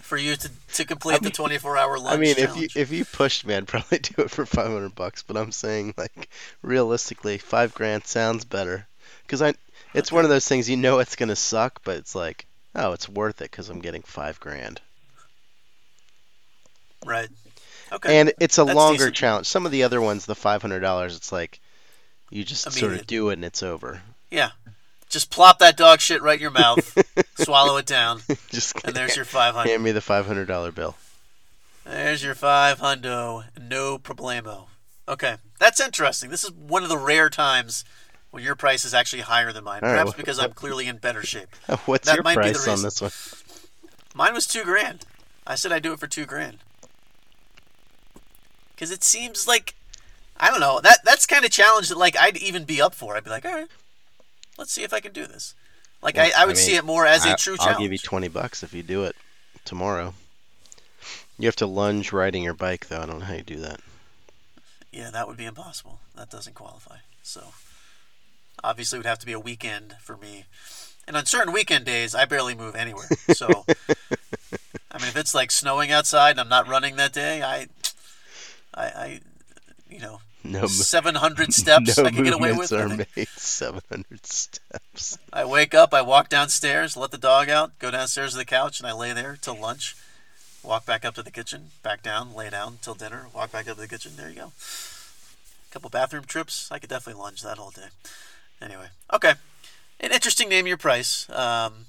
for 0.02 0.18
you 0.18 0.36
to, 0.36 0.50
to 0.74 0.86
complete 0.86 1.22
the 1.22 1.30
24 1.30 1.78
hour 1.78 1.98
lunch 2.00 2.14
I 2.14 2.18
mean, 2.18 2.36
if 2.38 2.56
you 2.58 2.68
if 2.76 2.92
you 2.92 3.06
pushed 3.06 3.46
me, 3.46 3.56
I'd 3.56 3.68
probably 3.68 4.00
do 4.00 4.24
it 4.24 4.32
for 4.32 4.46
500 4.46 4.94
bucks. 4.96 5.24
But 5.24 5.38
I'm 5.38 5.52
saying, 5.52 5.94
like, 5.98 6.30
realistically, 6.62 7.38
five 7.38 7.74
grand 7.74 8.06
sounds 8.06 8.46
better. 8.46 8.88
Because 9.24 9.42
I, 9.42 9.54
it's 9.94 10.12
one 10.12 10.24
of 10.26 10.30
those 10.30 10.48
things 10.48 10.70
you 10.70 10.78
know 10.78 11.00
it's 11.00 11.16
gonna 11.16 11.36
suck, 11.36 11.82
but 11.84 11.98
it's 11.98 12.16
like, 12.16 12.46
oh, 12.76 12.92
it's 12.94 13.08
worth 13.10 13.42
it 13.42 13.52
because 13.52 13.70
I'm 13.70 13.80
getting 13.80 14.02
five 14.02 14.40
grand. 14.40 14.82
right. 17.06 17.30
Okay. 17.92 18.18
And 18.20 18.34
it's 18.40 18.58
a 18.58 18.64
That's 18.64 18.76
longer 18.76 18.98
decent. 18.98 19.16
challenge. 19.16 19.48
Some 19.48 19.66
of 19.68 19.72
the 19.72 19.84
other 19.84 20.02
ones, 20.02 20.26
the 20.26 20.36
five 20.36 20.62
hundred 20.62 20.80
dollars, 20.80 21.16
it's 21.16 21.32
like, 21.32 21.60
you 22.32 22.44
just 22.44 22.72
sort 22.72 22.94
of 22.94 23.06
do 23.06 23.30
it 23.30 23.34
and 23.34 23.46
it's 23.46 23.62
over. 23.62 24.02
yeah. 24.32 24.50
Just 25.14 25.30
plop 25.30 25.60
that 25.60 25.78
dog 25.78 26.02
shit 26.02 26.22
right 26.24 26.36
in 26.38 26.42
your 26.42 26.50
mouth, 26.52 26.98
swallow 27.38 27.78
it 27.78 27.86
down, 27.86 28.22
just 28.50 28.76
and 28.84 28.96
there's 28.96 29.16
your 29.16 29.26
500. 29.26 29.70
hand 29.70 29.84
me 29.84 29.92
the 29.92 30.02
five 30.02 30.26
hundred 30.26 30.48
dollar 30.48 30.72
bill. 30.72 30.96
There's 31.86 32.24
your 32.24 32.34
five 32.34 32.80
hundo, 32.80 33.44
no 33.62 34.00
problemo. 34.00 34.66
Okay, 35.08 35.36
that's 35.60 35.80
interesting. 35.80 36.32
This 36.32 36.44
is 36.44 36.52
one 36.52 36.82
of 36.82 36.90
the 36.90 36.98
rare 36.98 37.30
times 37.30 37.86
when 38.32 38.42
your 38.42 38.56
price 38.56 38.84
is 38.86 38.94
actually 38.96 39.22
higher 39.22 39.54
than 39.54 39.64
mine. 39.64 39.82
All 39.84 39.90
right, 39.90 39.94
Perhaps 39.94 40.08
well- 40.12 40.18
because 40.18 40.40
I'm 40.40 40.54
clearly 40.54 40.88
in 40.88 40.98
better 40.98 41.22
shape. 41.22 41.50
What's 41.86 42.08
That 42.08 42.16
your 42.16 42.24
might 42.24 42.38
be 42.42 42.48
the 42.48 42.54
price 42.54 42.68
on 42.68 42.82
this 42.82 43.00
one? 43.00 43.12
Mine 44.16 44.34
was 44.34 44.48
two 44.48 44.64
grand. 44.64 45.06
I 45.46 45.54
said 45.54 45.72
I'd 45.72 45.84
do 45.84 45.94
it 45.94 46.00
for 46.00 46.08
two 46.08 46.26
grand. 46.26 46.58
Because 48.74 48.90
it 48.90 49.04
seems 49.04 49.48
like, 49.48 49.76
I 50.38 50.50
don't 50.50 50.60
know, 50.60 50.80
that 50.82 51.00
that's 51.06 51.26
kind 51.28 51.46
of 51.46 51.52
challenge 51.52 51.90
that 51.90 51.98
like 51.98 52.18
I'd 52.18 52.38
even 52.38 52.64
be 52.64 52.82
up 52.82 52.96
for. 52.96 53.16
I'd 53.16 53.24
be 53.24 53.30
like, 53.30 53.46
all 53.46 53.54
right, 53.54 53.68
let's 54.58 54.72
see 54.72 54.84
if 54.84 54.94
I 54.94 55.00
can 55.00 55.14
do 55.14 55.26
this. 55.28 55.56
Like 56.02 56.16
Well, 56.16 56.32
I, 56.36 56.40
I 56.40 56.44
I 56.44 56.46
would 56.46 56.58
see 56.58 56.76
it 56.76 56.84
more 56.86 57.06
as 57.06 57.26
a 57.26 57.30
I- 57.32 57.36
true 57.36 57.58
challenge. 57.58 57.76
I'll 57.76 57.82
give 57.82 57.92
you 57.92 57.98
twenty 57.98 58.28
bucks 58.28 58.64
if 58.64 58.74
you 58.74 58.84
do 58.84 59.04
it 59.04 59.16
tomorrow. 59.66 60.14
You 61.40 61.48
have 61.48 61.56
to 61.58 61.66
lunge 61.66 62.12
riding 62.14 62.44
your 62.44 62.54
bike, 62.54 62.88
though. 62.88 63.02
I 63.02 63.06
don't 63.06 63.20
know 63.20 63.26
how 63.26 63.34
you 63.34 63.42
do 63.44 63.60
that. 63.60 63.80
Yeah, 64.92 65.10
that 65.10 65.28
would 65.28 65.38
be 65.38 65.46
impossible. 65.46 66.00
That 66.16 66.30
doesn't 66.30 66.54
qualify. 66.54 66.98
So 67.24 67.54
obviously 68.64 68.98
it 68.98 69.00
would 69.00 69.06
have 69.08 69.20
to 69.20 69.26
be 69.26 69.32
a 69.34 69.40
weekend 69.40 69.96
for 70.00 70.16
me. 70.18 70.46
And 71.08 71.18
on 71.18 71.26
certain 71.26 71.52
weekend 71.52 71.86
days, 71.86 72.14
I 72.14 72.26
barely 72.26 72.54
move 72.56 72.76
anywhere. 72.76 73.08
So 73.34 73.66
I 74.92 75.00
mean, 75.00 75.08
if 75.08 75.18
it's 75.18 75.34
like 75.34 75.50
snowing 75.52 75.92
outside 75.92 76.32
and 76.32 76.40
I'm 76.42 76.50
not 76.50 76.68
running 76.68 76.96
that 76.98 77.12
day, 77.14 77.42
I, 77.42 77.68
I, 78.74 78.84
I 78.86 79.20
you 79.90 80.00
know, 80.00 80.22
No, 80.44 80.68
seven 80.68 81.16
hundred 81.16 81.54
steps 81.62 81.98
no 81.98 82.04
I 82.06 82.12
can 82.12 82.24
get 82.24 82.34
away 82.34 82.52
with. 82.52 82.72
Are 82.74 82.90
made. 82.90 83.28
Seven 83.30 83.82
hundred 83.90 84.26
steps. 84.26 85.18
I 85.32 85.46
wake 85.46 85.74
up, 85.74 85.94
I 85.94 86.02
walk 86.02 86.30
downstairs, 86.30 86.98
let 86.98 87.12
the 87.12 87.18
dog 87.18 87.50
out, 87.50 87.78
go 87.80 87.92
downstairs 87.92 88.32
to 88.32 88.38
the 88.38 88.46
couch, 88.46 88.80
and 88.80 88.88
I 88.88 88.94
lay 88.94 89.14
there 89.14 89.38
till 89.40 89.56
lunch. 89.60 89.96
walk 90.62 90.86
back 90.86 91.06
up 91.06 91.16
to 91.16 91.24
the 91.24 91.32
kitchen, 91.32 91.72
back 91.82 92.04
down, 92.04 92.34
lay 92.36 92.50
down 92.50 92.80
till 92.82 92.94
dinner, 92.94 93.28
walk 93.34 93.52
back 93.52 93.68
up 93.70 93.76
to 93.76 93.82
the 93.82 93.88
kitchen. 93.88 94.14
There 94.18 94.30
you 94.30 94.36
go. 94.36 94.52
A 94.52 95.72
couple 95.74 95.90
bathroom 95.90 96.26
trips. 96.26 96.70
I 96.72 96.80
could 96.80 96.90
definitely 96.90 97.22
lunge 97.22 97.42
that 97.42 97.58
all 97.58 97.72
day. 97.72 97.88
Anyway, 98.62 98.88
okay. 99.14 99.34
An 100.00 100.12
interesting 100.12 100.50
name 100.50 100.68
your 100.68 100.78
price. 100.78 101.30
Um, 101.30 101.86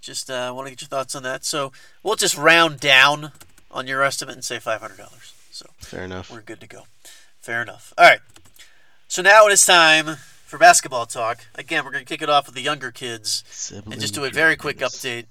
just 0.00 0.30
uh, 0.30 0.52
want 0.54 0.66
to 0.66 0.70
get 0.72 0.80
your 0.80 0.88
thoughts 0.88 1.16
on 1.16 1.24
that. 1.24 1.44
So 1.44 1.72
we'll 2.04 2.14
just 2.14 2.36
round 2.38 2.78
down 2.78 3.32
on 3.72 3.88
your 3.88 4.02
estimate 4.04 4.34
and 4.36 4.44
say 4.44 4.60
five 4.60 4.80
hundred 4.80 4.98
dollars. 4.98 5.34
So 5.50 5.66
Fair 5.78 6.04
enough. 6.04 6.30
we're 6.30 6.42
good 6.42 6.60
to 6.60 6.66
go. 6.68 6.82
Fair 7.46 7.62
enough. 7.62 7.94
All 7.96 8.04
right. 8.04 8.18
So 9.06 9.22
now 9.22 9.46
it 9.46 9.52
is 9.52 9.64
time 9.64 10.16
for 10.46 10.58
basketball 10.58 11.06
talk. 11.06 11.46
Again, 11.54 11.84
we're 11.84 11.92
going 11.92 12.04
to 12.04 12.08
kick 12.08 12.20
it 12.20 12.28
off 12.28 12.46
with 12.46 12.56
the 12.56 12.60
younger 12.60 12.90
kids 12.90 13.72
and 13.86 14.00
just 14.00 14.14
do 14.14 14.24
a 14.24 14.30
very 14.30 14.56
quick 14.56 14.78
Sibling 14.80 15.22
update. 15.22 15.26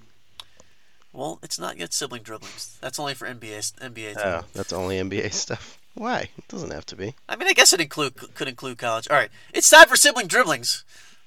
Well, 1.12 1.40
it's 1.44 1.60
not 1.60 1.76
yet 1.76 1.92
sibling 1.92 2.24
dribblings. 2.24 2.80
That's 2.80 3.02
only 3.02 3.16
for 3.16 3.28
NBA 3.28 3.74
NBA. 3.82 4.14
Oh, 4.16 4.22
team. 4.22 4.24
Oh, 4.24 4.42
that's 4.54 4.72
only 4.72 4.96
NBA 4.96 5.34
stuff. 5.34 5.78
Why? 5.94 6.30
It 6.38 6.48
doesn't 6.48 6.72
have 6.72 6.86
to 6.86 6.96
be. 6.96 7.16
I 7.28 7.36
mean, 7.36 7.50
I 7.50 7.54
guess 7.54 7.74
it 7.74 7.82
include 7.82 8.16
could 8.34 8.48
include 8.48 8.78
college. 8.78 9.10
All 9.10 9.18
right, 9.18 9.30
it's 9.54 9.70
time 9.70 9.90
for 9.90 9.98
sibling 9.98 10.28
dribblings. 10.28 10.86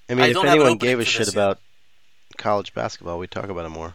I 0.08 0.14
mean, 0.14 0.24
I 0.24 0.28
if 0.28 0.34
don't 0.34 0.46
an 0.46 0.52
anyone 0.52 0.78
gave 0.78 1.00
a 1.00 1.04
shit 1.04 1.26
this 1.26 1.34
yet. 1.34 1.42
about 1.42 1.58
college 2.38 2.72
basketball, 2.72 3.18
we'd 3.18 3.30
talk 3.30 3.50
about 3.50 3.66
it 3.66 3.68
more. 3.68 3.94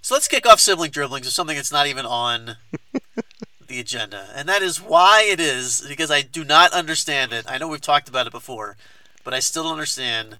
So 0.00 0.14
let's 0.14 0.26
kick 0.26 0.46
off 0.46 0.58
sibling 0.58 0.90
dribblings 0.90 1.26
with 1.26 1.34
something 1.34 1.54
that's 1.54 1.70
not 1.70 1.86
even 1.86 2.06
on 2.06 2.56
the 3.72 3.80
agenda, 3.80 4.28
and 4.34 4.48
that 4.48 4.62
is 4.62 4.80
why 4.80 5.24
it 5.28 5.40
is 5.40 5.84
because 5.88 6.10
I 6.10 6.22
do 6.22 6.44
not 6.44 6.72
understand 6.72 7.32
it. 7.32 7.44
I 7.48 7.58
know 7.58 7.66
we've 7.68 7.80
talked 7.80 8.08
about 8.08 8.26
it 8.26 8.32
before, 8.32 8.76
but 9.24 9.34
I 9.34 9.40
still 9.40 9.64
don't 9.64 9.72
understand 9.72 10.36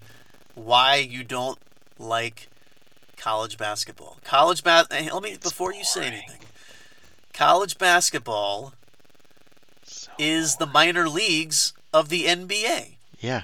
why 0.55 0.95
you 0.95 1.23
don't 1.23 1.59
like 1.99 2.47
college 3.17 3.57
basketball. 3.57 4.17
College 4.23 4.63
bas. 4.63 4.87
hey, 4.91 5.09
Let 5.11 5.23
me 5.23 5.37
before 5.41 5.73
you 5.73 5.83
say 5.83 6.05
anything. 6.05 6.39
College 7.33 7.77
basketball 7.77 8.73
So 9.83 10.11
is 10.17 10.57
the 10.57 10.67
minor 10.67 11.09
leagues 11.09 11.73
of 11.93 12.09
the 12.09 12.25
NBA. 12.25 12.95
Yeah. 13.19 13.43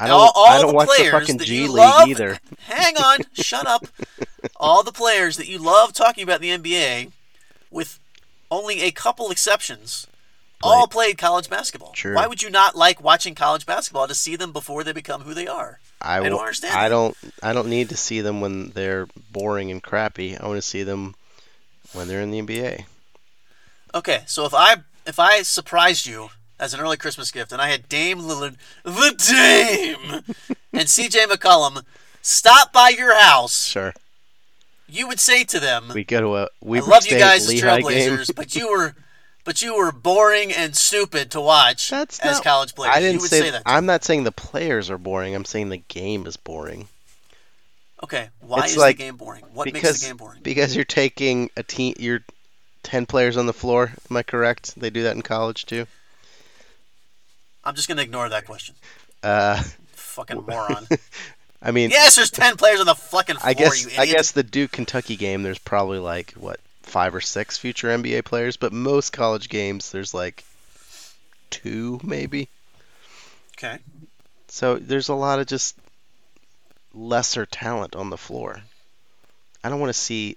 I 0.00 0.06
don't, 0.06 0.32
all 0.34 0.46
I 0.46 0.60
don't 0.60 0.68
the 0.70 0.74
watch 0.74 0.88
the 0.96 1.10
fucking 1.10 1.38
G 1.38 1.62
you 1.62 1.72
League 1.72 1.76
love, 1.78 2.08
either. 2.08 2.38
Hang 2.60 2.96
on, 2.96 3.18
shut 3.32 3.66
up. 3.66 3.86
All 4.56 4.84
the 4.84 4.92
players 4.92 5.36
that 5.36 5.48
you 5.48 5.58
love 5.58 5.92
talking 5.92 6.22
about 6.22 6.40
in 6.42 6.62
the 6.62 6.70
NBA, 6.70 7.10
with 7.70 7.98
only 8.50 8.82
a 8.82 8.90
couple 8.90 9.30
exceptions, 9.30 10.06
all 10.62 10.86
played 10.88 11.18
college 11.18 11.48
basketball. 11.48 11.94
Sure. 11.94 12.14
Why 12.14 12.26
would 12.26 12.42
you 12.42 12.50
not 12.50 12.74
like 12.74 13.02
watching 13.02 13.34
college 13.34 13.64
basketball 13.66 14.08
to 14.08 14.14
see 14.14 14.36
them 14.36 14.52
before 14.52 14.82
they 14.84 14.92
become 14.92 15.22
who 15.22 15.34
they 15.34 15.46
are? 15.46 15.78
I, 16.00 16.18
I 16.18 16.28
don't 16.28 16.40
understand 16.40 16.74
I 16.76 16.84
that. 16.84 16.88
don't. 16.88 17.16
I 17.42 17.52
don't 17.52 17.68
need 17.68 17.88
to 17.90 17.96
see 17.96 18.20
them 18.20 18.40
when 18.40 18.70
they're 18.70 19.06
boring 19.30 19.70
and 19.70 19.82
crappy. 19.82 20.36
I 20.36 20.46
want 20.46 20.58
to 20.58 20.62
see 20.62 20.82
them 20.82 21.14
when 21.92 22.08
they're 22.08 22.20
in 22.20 22.30
the 22.30 22.40
NBA. 22.40 22.84
Okay, 23.94 24.22
so 24.26 24.44
if 24.44 24.54
I 24.54 24.76
if 25.06 25.18
I 25.18 25.42
surprised 25.42 26.06
you 26.06 26.30
as 26.60 26.74
an 26.74 26.80
early 26.80 26.96
Christmas 26.96 27.30
gift 27.30 27.52
and 27.52 27.60
I 27.62 27.68
had 27.68 27.88
Dame 27.88 28.18
Lillard, 28.20 28.56
the 28.82 29.14
Dame, 29.16 30.56
and 30.72 30.88
C.J. 30.88 31.26
McCollum 31.26 31.84
stop 32.20 32.72
by 32.72 32.88
your 32.90 33.18
house, 33.18 33.64
Sure. 33.66 33.94
You 34.88 35.06
would 35.08 35.20
say 35.20 35.44
to 35.44 35.60
them, 35.60 35.90
We 35.94 36.04
go 36.04 36.20
to 36.20 36.36
a 36.36 36.42
I 36.44 36.48
Weber 36.60 36.86
love 36.86 37.02
State 37.02 37.12
you 37.14 37.18
guys 37.18 37.42
as 37.42 37.48
Lehigh. 37.48 37.80
Trailblazers, 37.82 38.34
but 38.34 38.54
you 38.56 38.70
were, 38.70 38.94
but 39.44 39.60
you 39.62 39.76
were 39.76 39.92
boring 39.92 40.52
and 40.52 40.76
stupid 40.76 41.30
to 41.32 41.40
watch 41.40 41.90
That's 41.90 42.18
as 42.20 42.36
not- 42.36 42.44
college 42.44 42.74
players. 42.74 42.96
I 42.96 43.00
didn't 43.00 43.14
you 43.16 43.20
would 43.20 43.30
say. 43.30 43.40
say 43.40 43.50
that. 43.50 43.62
I'm 43.66 43.86
not 43.86 44.04
saying 44.04 44.24
the 44.24 44.32
players 44.32 44.90
are 44.90 44.98
boring. 44.98 45.34
I'm 45.34 45.44
saying 45.44 45.68
the 45.68 45.76
game 45.88 46.26
is 46.26 46.36
boring. 46.36 46.88
okay, 48.02 48.28
why 48.40 48.62
it's 48.64 48.72
is 48.72 48.76
like- 48.78 48.96
the 48.98 49.04
game 49.04 49.16
boring? 49.16 49.44
What 49.52 49.64
because 49.64 49.82
makes 49.82 50.00
the 50.00 50.06
game 50.08 50.16
boring? 50.16 50.40
because 50.42 50.74
you're 50.76 50.84
taking 50.84 51.50
a 51.56 51.62
team. 51.62 51.94
You're 51.98 52.20
ten 52.82 53.06
players 53.06 53.36
on 53.36 53.46
the 53.46 53.52
floor. 53.52 53.92
Am 54.10 54.16
I 54.16 54.22
correct? 54.22 54.78
They 54.80 54.90
do 54.90 55.02
that 55.02 55.16
in 55.16 55.22
college 55.22 55.66
too. 55.66 55.86
I'm 57.64 57.74
just 57.74 57.88
gonna 57.88 58.02
ignore 58.02 58.28
that 58.28 58.46
question. 58.46 58.74
Uh, 59.22 59.62
Fucking 59.92 60.44
moron. 60.46 60.86
I 61.60 61.72
mean, 61.72 61.90
yes, 61.90 62.16
there's 62.16 62.30
ten 62.30 62.56
players 62.56 62.80
on 62.80 62.86
the 62.86 62.94
fucking 62.94 63.36
floor. 63.36 63.50
I 63.50 63.54
guess 63.54 63.98
I 63.98 64.06
guess 64.06 64.32
the 64.32 64.42
Duke 64.44 64.72
Kentucky 64.72 65.16
game. 65.16 65.42
There's 65.42 65.58
probably 65.58 65.98
like 65.98 66.32
what 66.32 66.60
five 66.82 67.14
or 67.14 67.20
six 67.20 67.58
future 67.58 67.88
NBA 67.88 68.24
players, 68.24 68.56
but 68.56 68.72
most 68.72 69.12
college 69.12 69.48
games 69.48 69.90
there's 69.90 70.14
like 70.14 70.44
two 71.50 72.00
maybe. 72.02 72.48
Okay. 73.56 73.78
So 74.48 74.76
there's 74.76 75.08
a 75.08 75.14
lot 75.14 75.40
of 75.40 75.46
just 75.46 75.76
lesser 76.94 77.44
talent 77.44 77.96
on 77.96 78.10
the 78.10 78.16
floor. 78.16 78.62
I 79.62 79.68
don't 79.68 79.80
want 79.80 79.90
to 79.90 79.98
see 79.98 80.36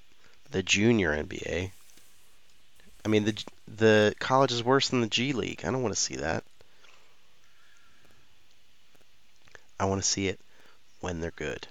the 0.49 0.63
junior 0.63 1.11
NBA. 1.11 1.71
I 3.05 3.07
mean 3.07 3.25
the 3.25 3.43
the 3.67 4.15
college 4.19 4.51
is 4.51 4.63
worse 4.63 4.89
than 4.89 5.01
the 5.01 5.07
G 5.07 5.33
League. 5.33 5.61
I 5.63 5.71
don't 5.71 5.83
want 5.83 5.93
to 5.93 6.01
see 6.01 6.15
that. 6.15 6.43
I 9.79 9.85
want 9.85 10.01
to 10.01 10.07
see 10.07 10.27
it 10.27 10.39
when 11.01 11.19
they're 11.19 11.31
good. 11.35 11.67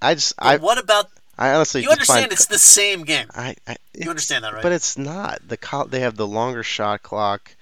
I 0.00 0.14
just 0.14 0.36
But 0.36 0.46
I 0.46 0.56
what 0.56 0.78
about 0.78 1.10
I 1.36 1.52
honestly 1.52 1.82
you? 1.82 1.90
Understand 1.90 2.20
find, 2.22 2.32
it's 2.32 2.46
the 2.46 2.58
same 2.58 3.04
game. 3.04 3.26
I, 3.34 3.54
I 3.66 3.76
You 3.94 4.10
understand 4.10 4.44
that, 4.44 4.52
right? 4.54 4.62
But 4.62 4.72
it's 4.72 4.98
not. 4.98 5.46
The 5.48 5.56
col- 5.56 5.86
they 5.86 6.00
have 6.00 6.16
the 6.16 6.26
longer 6.26 6.62
shot 6.64 7.02
clock. 7.02 7.52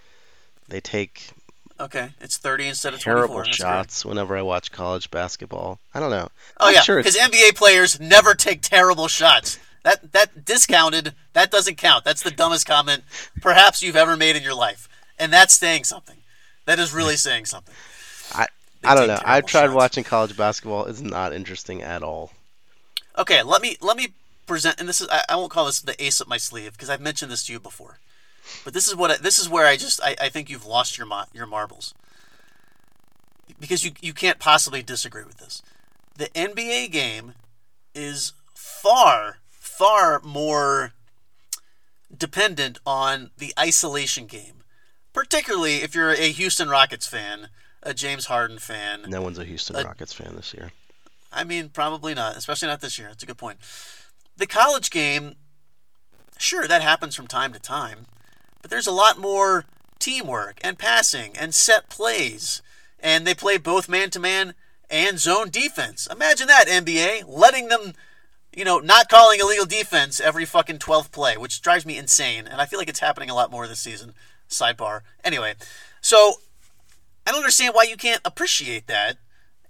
They 0.69 0.81
take 0.81 1.31
Okay, 1.79 2.09
it's 2.23 2.39
30 2.39 2.69
instead 2.69 2.95
of 2.95 3.01
24. 3.01 3.15
terrible 3.27 3.37
That's 3.45 3.49
great. 3.59 3.67
shots 3.67 4.05
whenever 4.05 4.35
I 4.35 4.41
watch 4.41 4.73
college 4.73 5.11
basketball. 5.11 5.79
I 5.93 6.01
don't 6.01 6.11
know. 6.11 6.29
Oh 6.59 6.69
I'm 6.69 6.75
yeah, 6.75 6.81
sure 6.81 6.97
because 6.97 7.17
it's- 7.17 7.29
NBA 7.31 7.55
players 7.57 8.01
never 8.01 8.35
take 8.35 8.63
terrible 8.63 9.09
shots. 9.09 9.59
That 9.83 10.13
that 10.13 10.45
discounted. 10.45 11.15
That 11.35 11.51
doesn't 11.51 11.77
count. 11.77 12.05
That's 12.05 12.23
the 12.23 12.31
dumbest 12.31 12.67
comment 12.67 13.05
perhaps 13.41 13.83
you've 13.83 13.95
ever 13.97 14.17
made 14.17 14.37
in 14.37 14.43
your 14.43 14.55
life, 14.55 14.89
and 15.19 15.33
that's 15.33 15.55
saying 15.55 15.85
something. 15.85 16.17
That 16.65 16.79
is 16.81 16.93
really 16.95 17.17
saying 17.29 17.45
something. 17.45 17.75
I 18.33 18.47
I 18.87 18.95
don't 18.95 19.09
know. 19.09 19.21
I've 19.25 19.47
tried 19.47 19.67
shots. 19.67 19.75
watching 19.75 20.05
college 20.05 20.37
basketball. 20.37 20.87
It's 20.87 21.01
not 21.01 21.33
interesting 21.33 21.83
at 21.83 22.03
all. 22.03 22.33
Okay, 23.19 23.43
let 23.43 23.63
me 23.63 23.77
let 23.81 23.97
me 23.97 24.09
present, 24.47 24.79
and 24.79 24.89
this 24.89 25.01
is 25.01 25.09
I, 25.11 25.23
I 25.31 25.37
won't 25.37 25.51
call 25.51 25.67
this 25.67 25.81
the 25.81 26.03
ace 26.03 26.21
up 26.21 26.29
my 26.29 26.37
sleeve 26.37 26.73
because 26.73 26.91
I've 26.91 27.01
mentioned 27.01 27.33
this 27.33 27.45
to 27.47 27.53
you 27.53 27.61
before, 27.61 27.99
but 28.65 28.75
this 28.75 28.87
is 28.87 28.95
what 28.95 29.11
I, 29.11 29.17
this 29.17 29.39
is 29.39 29.49
where 29.49 29.67
I 29.67 29.77
just 29.77 30.01
I, 30.03 30.17
I 30.21 30.29
think 30.29 30.51
you've 30.51 30.67
lost 30.67 30.99
your 30.99 31.07
mo- 31.07 31.25
your 31.33 31.47
marbles 31.47 31.95
because 33.59 33.85
you 33.85 33.93
you 34.01 34.13
can't 34.13 34.39
possibly 34.39 34.83
disagree 34.83 35.25
with 35.25 35.39
this. 35.39 35.63
The 36.17 36.29
NBA 36.29 36.91
game 36.93 37.35
is 37.95 38.33
far 38.55 39.39
far 39.51 40.21
more 40.23 40.93
dependent 42.17 42.79
on 42.87 43.31
the 43.37 43.53
isolation 43.59 44.27
game, 44.27 44.63
particularly 45.13 45.77
if 45.77 45.95
you're 45.95 46.13
a 46.13 46.31
Houston 46.31 46.69
Rockets 46.69 47.07
fan, 47.07 47.49
a 47.87 47.95
James 47.95 48.27
Harden 48.27 48.59
fan, 48.59 49.05
No 49.09 49.23
one's 49.23 49.39
a 49.39 49.45
Houston 49.45 49.77
Uh, 49.77 49.85
Rockets 49.85 50.13
fan 50.13 50.35
this 50.37 50.53
year. 50.53 50.73
I 51.33 51.45
mean, 51.45 51.69
probably 51.69 52.15
not, 52.15 52.37
especially 52.37 52.69
not 52.69 52.81
this 52.81 52.99
year. 52.99 53.09
That's 53.09 53.23
a 53.23 53.27
good 53.27 53.39
point. 53.39 53.59
The 54.37 54.47
college 54.47 54.91
game, 54.91 55.37
sure, 56.39 56.67
that 56.67 56.83
happens 56.83 57.15
from 57.15 57.27
time 57.27 57.53
to 57.53 57.59
time, 57.59 58.07
but 58.63 58.71
there's 58.71 58.87
a 58.87 58.93
lot 58.93 59.19
more 59.19 59.65
teamwork 59.99 60.59
and 60.63 60.79
passing 60.79 61.37
and 61.37 61.55
set 61.55 61.89
plays, 61.89 62.63
and 63.01 63.27
they 63.27 63.35
play 63.35 63.57
both 63.59 63.89
man 63.89 64.11
to 64.11 64.21
man 64.21 64.55
and 64.91 65.19
zone 65.19 65.51
defense. 65.51 66.07
Imagine 66.11 66.47
that, 66.49 66.69
NBA, 66.69 67.25
letting 67.27 67.69
them, 67.69 67.93
you 68.55 68.65
know, 68.65 68.79
not 68.79 69.09
calling 69.09 69.41
illegal 69.41 69.67
defense 69.67 70.21
every 70.21 70.45
fucking 70.45 70.79
12th 70.79 71.13
play, 71.13 71.37
which 71.37 71.61
drives 71.63 71.87
me 71.87 71.97
insane, 71.99 72.47
and 72.47 72.61
I 72.61 72.67
feel 72.67 72.79
like 72.79 72.89
it's 72.89 73.01
happening 73.01 73.31
a 73.31 73.35
lot 73.35 73.51
more 73.51 73.67
this 73.67 73.81
season. 73.81 74.13
Sidebar. 74.49 75.01
Anyway, 75.25 75.55
so 76.01 76.35
I 77.27 77.31
don't 77.33 77.41
understand 77.41 77.75
why 77.75 77.85
you 77.85 77.97
can't 77.97 78.21
appreciate 78.25 78.87
that 78.87 79.17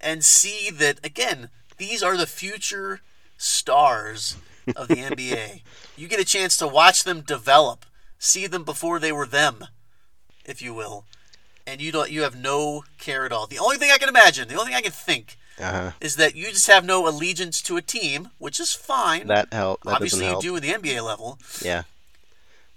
and 0.00 0.24
see 0.24 0.70
that 0.70 1.04
again 1.04 1.48
these 1.78 2.02
are 2.02 2.16
the 2.16 2.26
future 2.26 3.00
stars 3.36 4.36
of 4.74 4.88
the 4.88 4.94
NBA. 5.10 5.62
You 5.96 6.08
get 6.08 6.20
a 6.20 6.24
chance 6.24 6.56
to 6.58 6.66
watch 6.66 7.04
them 7.04 7.20
develop, 7.20 7.84
see 8.18 8.46
them 8.46 8.64
before 8.64 8.98
they 8.98 9.12
were 9.12 9.26
them, 9.26 9.64
if 10.44 10.60
you 10.62 10.72
will. 10.74 11.04
And 11.66 11.80
you 11.80 11.90
don't 11.92 12.10
you 12.10 12.22
have 12.22 12.36
no 12.36 12.84
care 12.98 13.24
at 13.24 13.32
all. 13.32 13.46
The 13.46 13.58
only 13.58 13.76
thing 13.76 13.90
I 13.92 13.98
can 13.98 14.08
imagine, 14.08 14.48
the 14.48 14.54
only 14.54 14.66
thing 14.66 14.76
I 14.76 14.80
can 14.82 14.92
think 14.92 15.36
Uh 15.58 15.72
huh. 15.72 15.90
is 16.00 16.16
that 16.16 16.36
you 16.36 16.46
just 16.46 16.68
have 16.68 16.84
no 16.84 17.08
allegiance 17.08 17.60
to 17.62 17.76
a 17.76 17.82
team, 17.82 18.28
which 18.38 18.60
is 18.60 18.72
fine. 18.72 19.26
That 19.26 19.52
help. 19.52 19.82
That 19.84 19.94
Obviously 19.94 20.24
you 20.24 20.30
help. 20.30 20.42
do 20.42 20.56
in 20.56 20.62
the 20.62 20.72
NBA 20.72 21.04
level. 21.04 21.38
Yeah. 21.60 21.82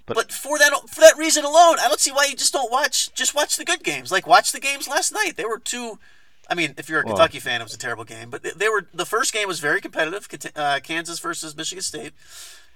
But- 0.09 0.15
But 0.15 0.31
for 0.33 0.59
that 0.59 0.73
for 0.89 1.01
that 1.01 1.17
reason 1.17 1.45
alone, 1.45 1.77
I 1.79 1.87
don't 1.87 1.99
see 1.99 2.11
why 2.11 2.25
you 2.25 2.35
just 2.35 2.51
don't 2.53 2.71
watch 2.71 3.13
just 3.13 3.33
watch 3.33 3.55
the 3.57 3.63
good 3.65 3.83
games. 3.83 4.11
Like 4.11 4.27
watch 4.27 4.51
the 4.51 4.59
games 4.59 4.87
last 4.87 5.13
night. 5.13 5.37
They 5.37 5.45
were 5.45 5.59
two. 5.59 5.99
I 6.49 6.55
mean, 6.55 6.73
if 6.77 6.89
you're 6.89 7.01
a 7.01 7.05
Well- 7.05 7.15
Kentucky 7.15 7.39
fan, 7.39 7.61
it 7.61 7.63
was 7.63 7.73
a 7.73 7.77
terrible 7.77 8.03
game. 8.03 8.29
But 8.29 8.43
they- 8.43 8.51
they 8.51 8.69
were 8.69 8.87
the 8.93 9.05
first 9.05 9.31
game 9.33 9.47
was 9.47 9.59
very 9.59 9.79
competitive. 9.81 10.27
Uh, 10.55 10.79
Kansas 10.83 11.19
versus 11.19 11.55
Michigan 11.55 11.83
State, 11.83 12.13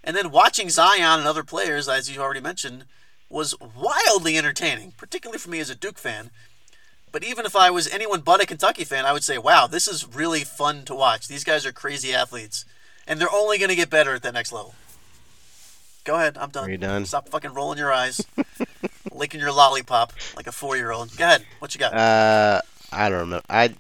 and 0.04 0.16
then 0.16 0.32
watching 0.32 0.70
Zion 0.70 1.20
and 1.20 1.28
other 1.28 1.44
players, 1.44 1.90
as 1.90 2.10
you 2.10 2.22
already 2.22 2.40
mentioned, 2.40 2.86
was 3.30 3.56
wildly 3.60 4.38
entertaining. 4.38 4.92
Particularly 4.94 5.40
for 5.40 5.50
me 5.50 5.60
as 5.60 5.70
a 5.72 5.76
Duke 5.76 5.98
fan. 5.98 6.30
But 7.12 7.24
even 7.24 7.46
if 7.46 7.56
I 7.56 7.70
was 7.70 7.88
anyone 7.88 8.22
but 8.22 8.42
a 8.42 8.46
Kentucky 8.46 8.84
fan, 8.86 9.06
I 9.06 9.14
would 9.14 9.24
say, 9.24 9.38
wow, 9.38 9.68
this 9.68 9.88
is 9.88 10.06
really 10.08 10.44
fun 10.44 10.84
to 10.86 10.96
watch. 10.96 11.28
These 11.28 11.44
guys 11.44 11.64
are 11.66 11.72
crazy 11.72 12.12
athletes, 12.14 12.66
and 13.08 13.20
they're 13.22 13.32
only 13.32 13.58
going 13.60 13.70
to 13.70 13.76
get 13.76 13.90
better 13.92 14.16
at 14.16 14.24
that 14.24 14.34
next 14.34 14.52
level. 14.52 14.74
Go 16.04 16.16
ahead, 16.16 16.38
I'm 16.38 16.49
done. 16.49 16.68
Are 16.68 16.72
you 16.72 16.78
done? 16.78 17.06
Stop 17.06 17.30
fucking 17.30 17.54
rolling 17.54 17.78
your 17.80 17.91
eyes, 17.93 18.26
licking 19.14 19.39
your 19.39 19.51
lollipop 19.54 20.12
like 20.36 20.47
a 20.47 20.51
four 20.51 20.76
year 20.76 20.91
old. 20.91 21.16
Go 21.18 21.24
ahead, 21.24 21.45
what 21.60 21.74
you 21.74 21.80
got? 21.80 21.93
Uh, 21.93 22.62
I 22.91 23.10
don't 23.10 23.30
know. 23.30 23.41
I 23.49 23.74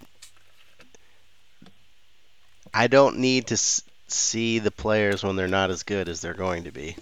I 2.73 2.87
don't 2.87 3.17
need 3.17 3.47
to 3.47 3.53
s- 3.55 3.83
see 4.07 4.59
the 4.59 4.71
players 4.71 5.23
when 5.23 5.35
they're 5.35 5.47
not 5.47 5.69
as 5.69 5.83
good 5.83 6.09
as 6.09 6.21
they're 6.21 6.33
going 6.33 6.63
to 6.63 6.71
be. 6.71 6.95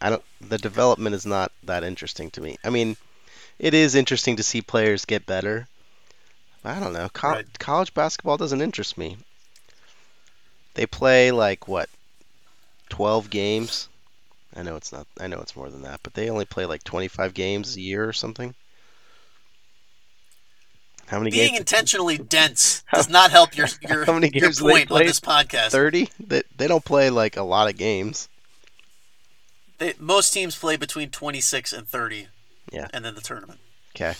I 0.00 0.10
don't. 0.10 0.22
The 0.40 0.58
development 0.58 1.14
is 1.14 1.26
not 1.26 1.52
that 1.64 1.84
interesting 1.84 2.30
to 2.32 2.40
me. 2.40 2.56
I 2.64 2.70
mean, 2.70 2.96
it 3.58 3.74
is 3.74 3.94
interesting 3.94 4.36
to 4.36 4.42
see 4.42 4.62
players 4.62 5.04
get 5.04 5.26
better. 5.26 5.66
I 6.64 6.80
don't 6.80 6.92
know. 6.92 7.08
Col- 7.12 7.32
Right. 7.32 7.58
College 7.58 7.92
basketball 7.92 8.36
doesn't 8.36 8.60
interest 8.62 8.96
me. 8.96 9.16
They 10.74 10.86
play 10.86 11.30
like 11.30 11.68
what, 11.68 11.88
twelve 12.88 13.30
games. 13.30 13.88
I 14.56 14.62
know 14.62 14.76
it's 14.76 14.92
not. 14.92 15.06
I 15.20 15.26
know 15.26 15.40
it's 15.40 15.56
more 15.56 15.68
than 15.68 15.82
that, 15.82 16.00
but 16.02 16.14
they 16.14 16.30
only 16.30 16.44
play 16.44 16.66
like 16.66 16.84
twenty-five 16.84 17.34
games 17.34 17.76
a 17.76 17.80
year 17.80 18.08
or 18.08 18.12
something. 18.12 18.54
How 21.06 21.18
many 21.18 21.30
Being 21.30 21.48
games? 21.50 21.60
intentionally 21.60 22.18
dense 22.30 22.82
does 22.94 23.08
not 23.08 23.30
help 23.30 23.56
your 23.56 23.68
your, 23.88 24.04
How 24.04 24.14
many 24.14 24.30
games 24.30 24.58
they 24.58 24.70
point 24.70 24.90
on 24.90 25.00
this 25.06 25.20
podcast. 25.20 25.70
Thirty? 25.70 26.08
They 26.18 26.42
they 26.56 26.66
don't 26.68 26.84
play 26.84 27.10
like 27.10 27.36
a 27.36 27.42
lot 27.42 27.68
of 27.68 27.76
games. 27.76 28.28
They, 29.78 29.94
most 29.98 30.32
teams 30.32 30.56
play 30.56 30.76
between 30.76 31.10
26 31.10 31.72
and 31.72 31.88
30. 31.88 32.28
Yeah. 32.72 32.86
And 32.94 33.04
then 33.04 33.16
the 33.16 33.20
tournament, 33.20 33.58
Okay. 33.96 34.14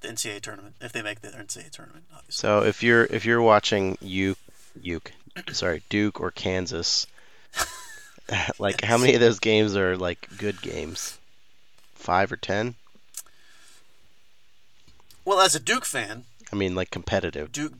the 0.00 0.08
NCAA 0.08 0.40
tournament, 0.40 0.74
if 0.80 0.90
they 0.90 1.00
make 1.00 1.20
the 1.20 1.28
NCAA 1.28 1.70
tournament, 1.70 2.06
obviously. 2.12 2.32
So 2.40 2.64
if 2.64 2.82
you're 2.82 3.04
if 3.04 3.24
you're 3.24 3.40
watching 3.40 3.96
Uke, 4.00 4.36
Uke, 4.82 5.12
sorry, 5.52 5.82
Duke 5.88 6.20
or 6.20 6.32
Kansas, 6.32 7.06
like 8.58 8.82
how 8.82 8.98
many 8.98 9.14
of 9.14 9.20
those 9.20 9.38
games 9.38 9.76
are 9.76 9.96
like 9.96 10.28
good 10.36 10.60
games? 10.62 11.18
Five 11.94 12.30
or 12.32 12.36
ten? 12.36 12.74
Well, 15.24 15.40
as 15.40 15.54
a 15.54 15.60
Duke 15.60 15.84
fan, 15.84 16.24
I 16.52 16.56
mean, 16.56 16.74
like 16.74 16.90
competitive. 16.90 17.52
Duke 17.52 17.74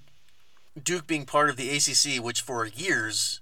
Duke 0.82 1.06
being 1.06 1.26
part 1.26 1.50
of 1.50 1.56
the 1.56 1.70
ACC, 1.70 2.22
which 2.22 2.40
for 2.40 2.66
years 2.66 3.40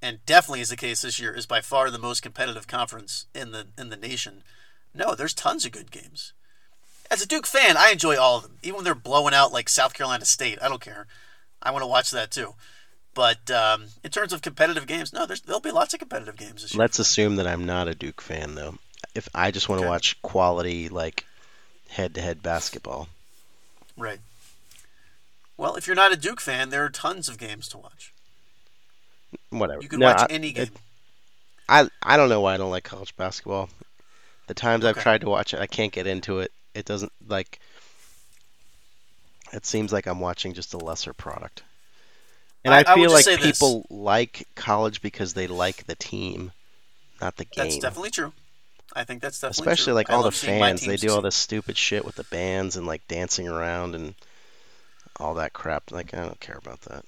and 0.00 0.24
definitely 0.26 0.60
is 0.60 0.70
the 0.70 0.76
case 0.76 1.02
this 1.02 1.20
year, 1.20 1.32
is 1.32 1.46
by 1.46 1.60
far 1.60 1.90
the 1.90 1.98
most 1.98 2.22
competitive 2.22 2.66
conference 2.66 3.26
in 3.34 3.52
the 3.52 3.68
in 3.78 3.88
the 3.90 3.96
nation. 3.96 4.42
No, 4.94 5.14
there's 5.14 5.34
tons 5.34 5.64
of 5.64 5.72
good 5.72 5.90
games. 5.90 6.32
As 7.10 7.22
a 7.22 7.26
Duke 7.26 7.46
fan, 7.46 7.76
I 7.76 7.90
enjoy 7.90 8.18
all 8.18 8.38
of 8.38 8.42
them, 8.44 8.58
even 8.62 8.76
when 8.76 8.84
they're 8.84 8.94
blowing 8.94 9.34
out 9.34 9.52
like 9.52 9.68
South 9.68 9.92
Carolina 9.94 10.24
State. 10.24 10.58
I 10.62 10.68
don't 10.68 10.80
care. 10.80 11.06
I 11.62 11.70
want 11.70 11.82
to 11.82 11.86
watch 11.86 12.10
that 12.10 12.30
too. 12.30 12.54
But 13.14 13.50
um, 13.50 13.86
in 14.02 14.10
terms 14.10 14.32
of 14.32 14.40
competitive 14.40 14.86
games, 14.86 15.12
no, 15.12 15.26
there's 15.26 15.42
there'll 15.42 15.60
be 15.60 15.70
lots 15.70 15.92
of 15.92 16.00
competitive 16.00 16.36
games 16.36 16.62
this 16.62 16.72
year. 16.74 16.78
Let's 16.80 16.98
assume 16.98 17.36
that 17.36 17.46
I'm 17.46 17.66
not 17.66 17.88
a 17.88 17.94
Duke 17.94 18.20
fan 18.22 18.54
though. 18.54 18.76
If 19.14 19.28
I 19.34 19.50
just 19.50 19.68
want 19.68 19.80
to 19.80 19.84
Okay. 19.86 19.90
watch 19.90 20.22
quality 20.22 20.88
like 20.88 21.26
head-to-head 21.90 22.42
basketball. 22.42 23.08
Right. 23.98 24.20
Well, 25.58 25.76
if 25.76 25.86
you're 25.86 25.94
not 25.96 26.12
a 26.12 26.16
Duke 26.16 26.40
fan, 26.40 26.70
there 26.70 26.82
are 26.84 26.88
tons 26.88 27.28
of 27.28 27.36
games 27.36 27.68
to 27.68 27.78
watch. 27.78 28.12
Whatever. 29.50 29.82
You 29.82 29.88
can 29.90 30.00
No, 30.00 30.06
watch 30.06 30.20
I- 30.22 30.26
any 30.32 30.48
it- 30.48 30.54
game. 30.54 30.70
I 31.68 31.88
I 32.02 32.16
don't 32.16 32.30
know 32.30 32.40
why 32.40 32.54
I 32.54 32.56
don't 32.56 32.70
like 32.70 32.84
college 32.84 33.14
basketball. 33.16 33.68
The 34.46 34.54
times 34.54 34.84
I've 34.86 35.00
tried 35.00 35.20
to 35.20 35.28
watch 35.28 35.52
it, 35.52 35.60
I 35.60 35.66
can't 35.66 35.92
get 35.92 36.06
into 36.06 36.40
it. 36.40 36.50
It 36.74 36.86
doesn't 36.86 37.12
like. 37.28 37.60
It 39.52 39.66
seems 39.66 39.92
like 39.92 40.06
I'm 40.06 40.20
watching 40.20 40.54
just 40.54 40.72
a 40.72 40.78
lesser 40.78 41.12
product. 41.12 41.62
And 42.64 42.72
I- 42.74 42.78
I, 42.78 42.92
I 42.92 42.94
feel 42.94 43.04
just 43.04 43.14
like 43.14 43.24
say 43.24 43.36
this. 43.36 43.58
people 43.58 43.86
like 43.90 44.46
college 44.54 45.02
because 45.02 45.34
they 45.34 45.46
like 45.46 45.86
the 45.86 45.94
team, 45.96 46.52
not 47.20 47.36
the 47.36 47.44
game. 47.44 47.64
That's 47.64 47.78
definitely 47.78 48.10
true. 48.10 48.32
I 48.94 49.04
think 49.04 49.22
that's 49.22 49.40
definitely 49.40 49.64
true. 49.64 49.72
Especially 49.72 49.90
true. 49.90 49.94
like 49.94 50.10
I 50.10 50.14
all 50.14 50.20
the 50.20 50.26
love 50.26 50.34
seeing 50.36 50.60
my 50.60 50.68
fans, 50.68 50.86
they 50.86 50.96
do 50.96 51.12
all 51.12 51.22
this 51.22 51.34
stupid 51.36 51.76
shit 51.76 52.04
with 52.04 52.16
the 52.16 52.24
bands 52.24 52.76
and 52.76 52.86
like 52.86 53.06
dancing 53.08 53.48
around 53.48 53.94
and 53.94 54.14
all 55.18 55.34
that 55.34 55.52
crap. 55.54 55.90
Like 55.90 56.14
I 56.14 56.18
don't 56.24 56.40
care 56.40 56.58
about 56.58 56.82
that. 56.82 57.04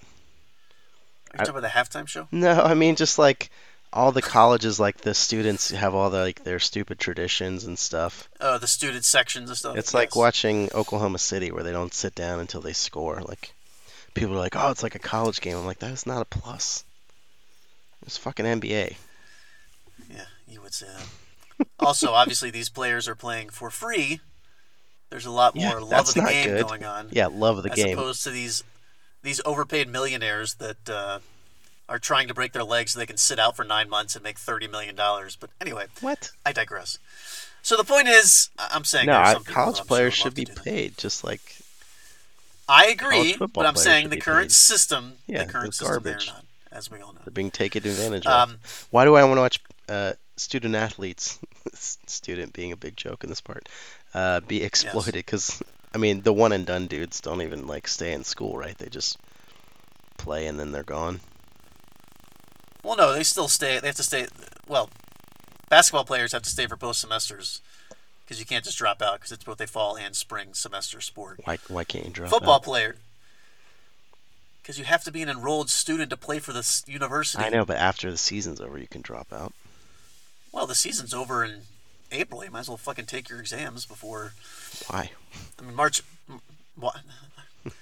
Are 1.34 1.40
you 1.40 1.44
talking 1.46 1.50
about 1.58 1.62
the 1.62 1.68
halftime 1.68 2.08
show? 2.08 2.28
No, 2.32 2.60
I 2.62 2.74
mean 2.74 2.96
just 2.96 3.18
like 3.18 3.50
all 3.92 4.10
the 4.12 4.22
colleges, 4.22 4.80
like 4.80 4.98
the 5.02 5.14
students 5.14 5.70
have 5.70 5.94
all 5.94 6.10
the 6.10 6.20
like 6.20 6.42
their 6.42 6.58
stupid 6.58 6.98
traditions 6.98 7.64
and 7.64 7.78
stuff. 7.78 8.28
Uh, 8.40 8.58
the 8.58 8.66
student 8.66 9.04
sections 9.04 9.50
and 9.50 9.56
stuff. 9.56 9.76
It's 9.76 9.94
like 9.94 10.16
watching 10.16 10.70
Oklahoma 10.74 11.18
City 11.18 11.52
where 11.52 11.62
they 11.62 11.70
don't 11.72 11.94
sit 11.94 12.14
down 12.14 12.40
until 12.40 12.60
they 12.60 12.72
score. 12.72 13.20
Like 13.20 13.54
people 14.14 14.34
are 14.34 14.38
like, 14.38 14.56
"Oh, 14.56 14.70
it's 14.70 14.82
like 14.82 14.94
a 14.94 14.98
college 15.00 15.40
game." 15.40 15.56
I'm 15.56 15.66
like, 15.66 15.80
"That 15.80 15.92
is 15.92 16.06
not 16.06 16.22
a 16.22 16.24
plus." 16.24 16.84
It's 18.06 18.16
fucking 18.18 18.46
NBA. 18.46 18.96
Yeah, 20.10 20.24
you 20.48 20.60
would 20.62 20.74
say 20.74 20.86
that. 20.86 21.66
also, 21.78 22.12
obviously, 22.12 22.50
these 22.50 22.68
players 22.68 23.08
are 23.08 23.14
playing 23.14 23.50
for 23.50 23.70
free. 23.70 24.20
There's 25.10 25.26
a 25.26 25.30
lot 25.30 25.54
Yeah, 25.56 25.70
more 25.70 25.80
love 25.80 26.08
of 26.08 26.14
the 26.14 26.22
game 26.22 26.46
good. 26.48 26.66
going 26.66 26.84
on, 26.84 27.08
Yeah, 27.12 27.28
love 27.28 27.58
of 27.58 27.62
the 27.64 27.72
as 27.72 27.76
game. 27.76 27.98
opposed 27.98 28.24
to 28.24 28.30
these 28.30 28.64
these 29.22 29.40
overpaid 29.44 29.88
millionaires 29.88 30.54
that 30.54 30.88
uh, 30.90 31.20
are 31.88 31.98
trying 31.98 32.28
to 32.28 32.34
break 32.34 32.52
their 32.52 32.64
legs 32.64 32.92
so 32.92 32.98
they 32.98 33.06
can 33.06 33.16
sit 33.16 33.38
out 33.38 33.56
for 33.56 33.64
nine 33.64 33.88
months 33.88 34.14
and 34.16 34.22
make 34.22 34.38
thirty 34.38 34.66
million 34.66 34.94
dollars. 34.94 35.36
But 35.36 35.50
anyway, 35.60 35.86
What? 36.00 36.30
I 36.44 36.52
digress. 36.52 36.98
So 37.62 37.76
the 37.76 37.84
point 37.84 38.08
is, 38.08 38.50
I'm 38.58 38.84
saying 38.84 39.06
No, 39.06 39.14
I, 39.14 39.34
college 39.34 39.86
players 39.86 40.14
should 40.14 40.34
be 40.34 40.42
love 40.42 40.48
to 40.48 40.52
do 40.52 40.54
that. 40.54 40.64
paid 40.64 40.98
just 40.98 41.24
like 41.24 41.56
I 42.68 42.86
agree, 42.86 43.36
but 43.36 43.66
I'm 43.66 43.76
saying 43.76 44.08
the 44.08 44.16
current 44.16 44.46
paid. 44.48 44.52
system, 44.52 45.14
Yeah, 45.26 45.44
the 45.44 45.52
current 45.52 45.74
system, 45.74 45.88
garbage. 45.88 46.26
they're 46.26 46.34
not, 46.34 46.44
as 46.72 46.90
we 46.90 47.00
all 47.00 47.12
know. 47.12 47.20
they're 47.24 47.32
being 47.32 47.50
taken 47.50 47.86
advantage 47.86 48.26
of. 48.26 48.50
Um, 48.50 48.58
Why 48.90 49.04
do 49.04 49.14
I 49.14 49.24
want 49.24 49.36
to 49.36 49.40
watch 49.42 49.60
uh, 49.88 50.12
student 50.36 50.74
athletes, 50.74 51.38
student 52.06 52.52
being 52.52 52.72
a 52.72 52.76
big 52.76 52.96
joke 52.96 53.22
in 53.24 53.30
this 53.30 53.40
part, 53.40 53.68
uh, 54.14 54.40
be 54.40 54.62
exploited? 54.62 55.14
Because 55.14 55.62
I 55.94 55.98
mean, 55.98 56.22
the 56.22 56.32
one 56.32 56.52
and 56.52 56.66
done 56.66 56.86
dudes 56.86 57.20
don't 57.20 57.42
even 57.42 57.66
like 57.66 57.86
stay 57.86 58.12
in 58.12 58.24
school, 58.24 58.56
right? 58.56 58.76
They 58.76 58.88
just 58.88 59.18
play 60.16 60.46
and 60.46 60.58
then 60.58 60.72
they're 60.72 60.82
gone. 60.82 61.20
Well, 62.82 62.96
no, 62.96 63.12
they 63.12 63.22
still 63.22 63.48
stay. 63.48 63.78
They 63.78 63.86
have 63.88 63.96
to 63.96 64.02
stay. 64.02 64.26
Well, 64.66 64.90
basketball 65.68 66.04
players 66.04 66.32
have 66.32 66.42
to 66.42 66.50
stay 66.50 66.66
for 66.66 66.76
both 66.76 66.96
semesters 66.96 67.60
because 68.24 68.40
you 68.40 68.46
can't 68.46 68.64
just 68.64 68.78
drop 68.78 69.02
out 69.02 69.20
because 69.20 69.32
it's 69.32 69.44
both 69.44 69.60
a 69.60 69.66
fall 69.66 69.96
and 69.96 70.16
spring 70.16 70.54
semester 70.54 71.00
sport. 71.00 71.40
Why? 71.44 71.58
Why 71.68 71.84
can't 71.84 72.06
you 72.06 72.10
drop 72.10 72.28
out? 72.28 72.30
Football 72.30 72.54
out? 72.54 72.62
player, 72.62 72.96
because 74.62 74.78
you 74.78 74.84
have 74.84 75.04
to 75.04 75.12
be 75.12 75.22
an 75.22 75.28
enrolled 75.28 75.70
student 75.70 76.10
to 76.10 76.16
play 76.16 76.38
for 76.38 76.52
this 76.52 76.82
university. 76.86 77.44
I 77.44 77.50
know, 77.50 77.64
but 77.64 77.76
after 77.76 78.10
the 78.10 78.16
season's 78.16 78.60
over, 78.60 78.78
you 78.78 78.88
can 78.88 79.02
drop 79.02 79.32
out. 79.32 79.52
Well, 80.52 80.66
the 80.66 80.74
season's 80.74 81.12
over 81.12 81.44
in 81.44 81.62
April. 82.10 82.44
You 82.44 82.50
might 82.50 82.60
as 82.60 82.68
well 82.68 82.76
fucking 82.78 83.06
take 83.06 83.28
your 83.28 83.40
exams 83.40 83.84
before. 83.84 84.32
Why? 84.88 85.10
I 85.58 85.62
mean, 85.62 85.74
March. 85.74 86.02
What? 86.76 86.96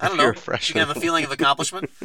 I 0.00 0.08
don't 0.08 0.16
know. 0.16 0.24
you're 0.24 0.32
a 0.32 0.36
You 0.36 0.74
can 0.74 0.86
have 0.86 0.96
a 0.96 1.00
feeling 1.00 1.24
of 1.24 1.32
accomplishment. 1.32 1.90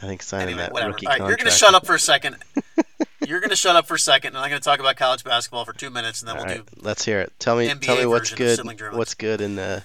I 0.00 0.06
think 0.06 0.22
signing 0.22 0.48
anyway, 0.48 0.62
that 0.62 0.72
whatever. 0.72 0.92
rookie 0.92 1.06
All 1.06 1.12
right, 1.12 1.20
you're 1.20 1.36
going 1.36 1.50
to 1.50 1.50
shut 1.50 1.74
up 1.74 1.86
for 1.86 1.94
a 1.94 2.00
second. 2.00 2.36
you're 3.26 3.40
going 3.40 3.50
to 3.50 3.56
shut 3.56 3.76
up 3.76 3.86
for 3.86 3.94
a 3.94 3.98
second, 3.98 4.28
and 4.28 4.38
I'm 4.38 4.48
going 4.50 4.60
to 4.60 4.64
talk 4.64 4.80
about 4.80 4.96
college 4.96 5.24
basketball 5.24 5.64
for 5.64 5.72
two 5.72 5.90
minutes, 5.90 6.20
and 6.20 6.28
then 6.28 6.36
All 6.36 6.44
we'll 6.44 6.56
right, 6.56 6.66
do 6.66 6.80
let's 6.82 7.04
hear 7.04 7.20
it. 7.20 7.32
Tell 7.38 7.56
me, 7.56 7.68
NBA 7.68 7.80
tell 7.80 7.96
me 7.96 8.06
what's 8.06 8.34
good. 8.34 8.60
What's 8.92 9.14
good 9.14 9.40
in 9.40 9.58
uh, 9.58 9.80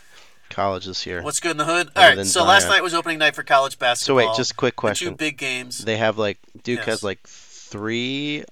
college 0.50 0.86
this 0.86 1.06
year? 1.06 1.22
What's 1.22 1.40
good 1.40 1.52
in 1.52 1.58
the 1.58 1.66
hood? 1.66 1.90
All 1.96 2.04
right. 2.04 2.16
than 2.16 2.26
So 2.26 2.44
last 2.44 2.68
night 2.68 2.84
was 2.84 2.94
opening 2.94 3.20
night 3.20 3.36
for 3.36 3.44
college 3.44 3.80
basketball. 3.80 4.16
so 4.16 4.16
basketball. 4.16 4.34
wait, 4.34 4.38
just 4.38 4.52
a 4.52 4.56
quick 4.56 4.76
the 4.82 4.94
two 4.94 5.12
big 5.16 5.38
games. 5.38 5.80
They 5.80 5.98
have 5.98 6.18
like 6.18 6.38
Duke 6.64 6.80
Yes. 6.80 6.86
has 6.88 7.04
like 7.04 7.20
three 7.28 8.44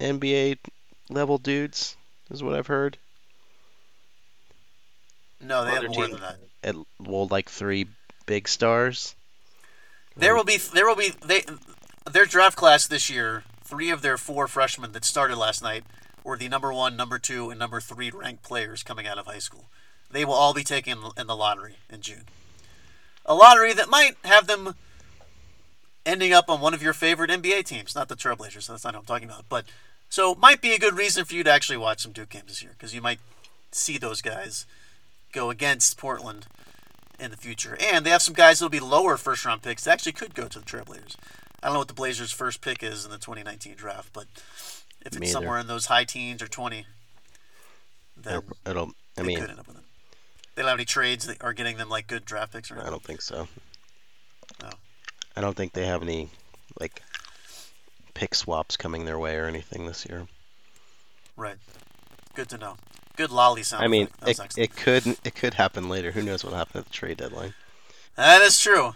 NBA 0.00 0.58
level 1.10 1.38
dudes, 1.38 1.96
is 2.30 2.42
what 2.42 2.54
I've 2.54 2.66
heard. 2.66 2.98
No, 5.40 5.64
they 5.64 5.70
have 5.70 5.78
other 5.78 5.88
more 5.88 6.06
team. 6.06 6.10
than 6.12 6.20
that. 6.20 6.38
At, 6.62 6.76
well, 6.98 7.26
like 7.26 7.50
three 7.50 7.86
big 8.26 8.48
stars. 8.48 9.14
There 10.16 10.34
will 10.34 10.44
be. 10.44 10.56
There 10.56 10.86
will 10.86 10.96
be. 10.96 11.12
They 11.24 11.42
their 12.10 12.24
draft 12.24 12.56
class 12.56 12.86
this 12.86 13.10
year. 13.10 13.44
Three 13.64 13.90
of 13.90 14.02
their 14.02 14.18
four 14.18 14.46
freshmen 14.46 14.92
that 14.92 15.04
started 15.04 15.36
last 15.36 15.62
night 15.62 15.84
were 16.22 16.36
the 16.36 16.48
number 16.48 16.72
one, 16.72 16.96
number 16.96 17.18
two, 17.18 17.50
and 17.50 17.58
number 17.58 17.80
three 17.80 18.10
ranked 18.10 18.42
players 18.42 18.82
coming 18.82 19.06
out 19.06 19.18
of 19.18 19.26
high 19.26 19.38
school. 19.38 19.66
They 20.10 20.24
will 20.24 20.34
all 20.34 20.54
be 20.54 20.64
taken 20.64 20.98
in 21.16 21.26
the 21.26 21.36
lottery 21.36 21.76
in 21.90 22.00
June. 22.02 22.24
A 23.26 23.34
lottery 23.34 23.72
that 23.72 23.88
might 23.88 24.16
have 24.24 24.46
them 24.46 24.74
ending 26.06 26.32
up 26.32 26.50
on 26.50 26.60
one 26.60 26.74
of 26.74 26.82
your 26.82 26.92
favorite 26.92 27.30
NBA 27.30 27.64
teams, 27.64 27.94
not 27.94 28.08
the 28.08 28.16
Trailblazers. 28.16 28.66
That's 28.66 28.84
not 28.84 28.94
what 28.94 29.00
I'm 29.00 29.04
talking 29.06 29.28
about. 29.28 29.48
But 29.48 29.64
so 30.08 30.34
might 30.34 30.60
be 30.60 30.74
a 30.74 30.78
good 30.78 30.94
reason 30.94 31.24
for 31.24 31.34
you 31.34 31.42
to 31.44 31.50
actually 31.50 31.78
watch 31.78 32.02
some 32.02 32.12
Duke 32.12 32.28
games 32.28 32.48
this 32.48 32.62
year 32.62 32.72
because 32.76 32.94
you 32.94 33.00
might 33.00 33.18
see 33.72 33.98
those 33.98 34.20
guys 34.22 34.66
go 35.32 35.50
against 35.50 35.96
Portland 35.96 36.46
in 37.18 37.30
the 37.30 37.36
future. 37.36 37.76
And 37.80 38.04
they 38.04 38.10
have 38.10 38.22
some 38.22 38.34
guys 38.34 38.58
that'll 38.58 38.70
be 38.70 38.80
lower 38.80 39.16
first 39.16 39.44
round 39.44 39.62
picks 39.62 39.84
that 39.84 39.92
actually 39.92 40.12
could 40.12 40.34
go 40.34 40.48
to 40.48 40.58
the 40.58 40.64
Trailblazers. 40.64 41.16
I 41.64 41.68
don't 41.68 41.72
know 41.72 41.78
what 41.80 41.88
the 41.88 41.94
Blazers' 41.94 42.30
first 42.30 42.60
pick 42.60 42.82
is 42.82 43.06
in 43.06 43.10
the 43.10 43.16
2019 43.16 43.74
draft, 43.74 44.10
but 44.12 44.26
if 44.36 44.84
it's 45.06 45.18
Me 45.18 45.26
either. 45.28 45.32
somewhere 45.32 45.58
in 45.58 45.66
those 45.66 45.86
high 45.86 46.04
teens 46.04 46.42
or 46.42 46.46
20, 46.46 46.84
then 48.18 48.34
It'll, 48.36 48.56
it'll- 48.70 48.94
I 49.16 49.22
they 49.22 49.26
mean, 49.28 49.40
could 49.40 49.50
end 49.50 49.58
up 49.60 49.66
with 49.66 49.78
it. 49.78 49.82
They 50.54 50.62
don't 50.62 50.68
have 50.68 50.78
any 50.78 50.84
trades 50.84 51.26
that 51.26 51.42
are 51.42 51.52
getting 51.54 51.78
them 51.78 51.88
like 51.88 52.06
good 52.06 52.24
draft 52.26 52.52
picks 52.52 52.70
or 52.70 52.80
I 52.80 52.90
don't 52.90 53.02
think 53.02 53.22
so. 53.22 53.48
No. 54.62 54.70
I 55.36 55.40
don't 55.40 55.56
think 55.56 55.72
they 55.72 55.86
have 55.86 56.02
any 56.02 56.28
like 56.78 57.02
pick 58.12 58.34
swaps 58.34 58.76
coming 58.76 59.04
their 59.04 59.18
way 59.18 59.36
or 59.36 59.46
anything 59.46 59.86
this 59.86 60.04
year. 60.06 60.26
Right. 61.36 61.56
Good 62.34 62.48
to 62.50 62.58
know. 62.58 62.76
Good 63.16 63.30
lolly 63.30 63.62
sound. 63.62 63.84
I 63.84 63.88
mean, 63.88 64.08
effect. 64.22 64.36
That 64.38 64.46
was 64.48 64.58
it, 64.58 64.62
it 64.62 64.76
could 64.76 65.06
it 65.24 65.34
could 65.34 65.54
happen 65.54 65.88
later. 65.88 66.12
Who 66.12 66.22
knows 66.22 66.44
what 66.44 66.52
happened 66.52 66.80
at 66.82 66.86
the 66.86 66.92
trade 66.92 67.16
deadline? 67.16 67.54
that 68.16 68.42
is 68.42 68.60
true. 68.60 68.94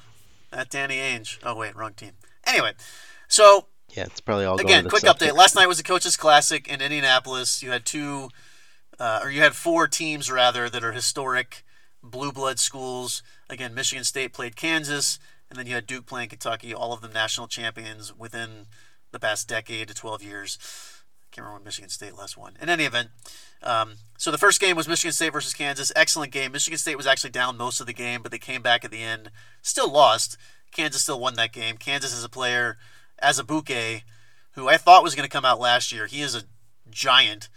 That 0.51 0.71
Danny 0.71 0.97
Ainge. 0.99 1.39
Oh 1.43 1.55
wait, 1.57 1.75
wrong 1.75 1.93
team. 1.95 2.13
Anyway, 2.49 2.73
so 3.29 3.67
Yeah, 3.91 4.05
it's 4.05 4.21
probably 4.21 4.45
all 4.45 4.59
again, 4.61 4.89
quick 4.89 5.03
Celtics. 5.03 5.29
update. 5.29 5.35
Last 5.37 5.55
night 5.55 5.67
was 5.67 5.77
the 5.79 5.85
coaches' 5.85 6.17
classic 6.17 6.67
in 6.67 6.81
Indianapolis. 6.81 7.63
You 7.63 7.71
had 7.71 7.85
two, 7.85 8.31
uh, 8.99 9.21
or 9.23 9.31
you 9.31 9.43
had 9.43 9.55
four 9.55 9.87
teams 9.87 10.31
rather 10.31 10.69
that 10.69 10.83
are 10.83 10.93
historic 10.93 11.65
blue 12.03 12.33
blood 12.33 12.59
schools. 12.59 13.23
Again, 13.51 13.75
Michigan 13.75 14.05
State 14.05 14.33
played 14.33 14.57
Kansas, 14.57 15.19
and 15.51 15.59
then 15.59 15.67
you 15.67 15.75
had 15.75 15.87
Duke 15.87 16.07
playing 16.07 16.31
Kentucky. 16.31 16.73
All 16.75 16.93
of 16.93 17.01
them 17.01 17.13
national 17.13 17.49
champions 17.49 18.17
within 18.17 18.67
the 19.11 19.19
past 19.19 19.49
decade 19.49 19.89
to 19.89 19.95
12 19.95 20.23
years. 20.23 20.59
I 20.61 21.35
can't 21.35 21.45
remember 21.45 21.59
when 21.61 21.65
Michigan 21.65 21.91
State 21.91 22.17
last 22.17 22.37
won. 22.37 22.57
In 22.61 22.69
any 22.69 22.85
event, 22.85 23.09
um, 23.63 23.95
so 24.17 24.31
the 24.31 24.39
first 24.39 24.61
game 24.61 24.77
was 24.77 24.89
Michigan 24.89 25.13
State 25.13 25.33
versus 25.33 25.53
Kansas. 25.55 25.93
Excellent 25.95 26.33
game. 26.33 26.53
Michigan 26.53 26.79
State 26.79 26.97
was 26.97 27.07
actually 27.07 27.31
down 27.31 27.57
most 27.57 27.81
of 27.81 27.87
the 27.87 27.93
game, 27.93 28.23
but 28.23 28.31
they 28.33 28.39
came 28.39 28.63
back 28.63 28.85
at 28.85 28.91
the 28.91 29.03
end. 29.03 29.31
Still 29.63 29.91
lost. 29.91 30.37
Kansas 30.73 31.03
still 31.03 31.21
won 31.21 31.35
that 31.35 31.53
game. 31.53 31.77
Kansas 31.77 32.15
is 32.15 32.25
a 32.25 32.29
player 32.29 32.77
Azubuike 33.23 34.03
who 34.53 34.69
I 34.69 34.77
thought 34.77 35.03
was 35.03 35.15
going 35.15 35.29
to 35.29 35.33
come 35.33 35.45
out 35.45 35.61
last 35.61 35.93
year. 35.93 36.07
He 36.07 36.21
is 36.21 36.35
a 36.35 36.43
giant. 36.91 37.49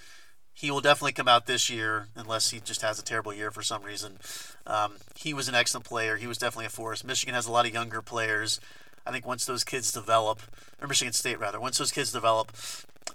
He 0.53 0.69
will 0.69 0.81
definitely 0.81 1.13
come 1.13 1.27
out 1.27 1.47
this 1.47 1.69
year 1.69 2.07
unless 2.15 2.51
he 2.51 2.59
just 2.59 2.81
has 2.81 2.99
a 2.99 3.03
terrible 3.03 3.33
year 3.33 3.49
for 3.49 3.63
some 3.63 3.83
reason. 3.83 4.19
Um, 4.67 4.93
he 5.15 5.33
was 5.33 5.47
an 5.47 5.55
excellent 5.55 5.85
player. 5.85 6.17
He 6.17 6.27
was 6.27 6.37
definitely 6.37 6.67
a 6.67 6.69
force. 6.69 7.03
Michigan 7.03 7.33
has 7.33 7.47
a 7.47 7.51
lot 7.51 7.65
of 7.65 7.73
younger 7.73 8.01
players. 8.01 8.59
I 9.05 9.11
think 9.11 9.25
once 9.25 9.45
those 9.45 9.63
kids 9.63 9.91
develop, 9.91 10.41
or 10.79 10.87
Michigan 10.87 11.13
State 11.13 11.39
rather, 11.39 11.59
once 11.59 11.79
those 11.79 11.91
kids 11.91 12.11
develop, 12.11 12.51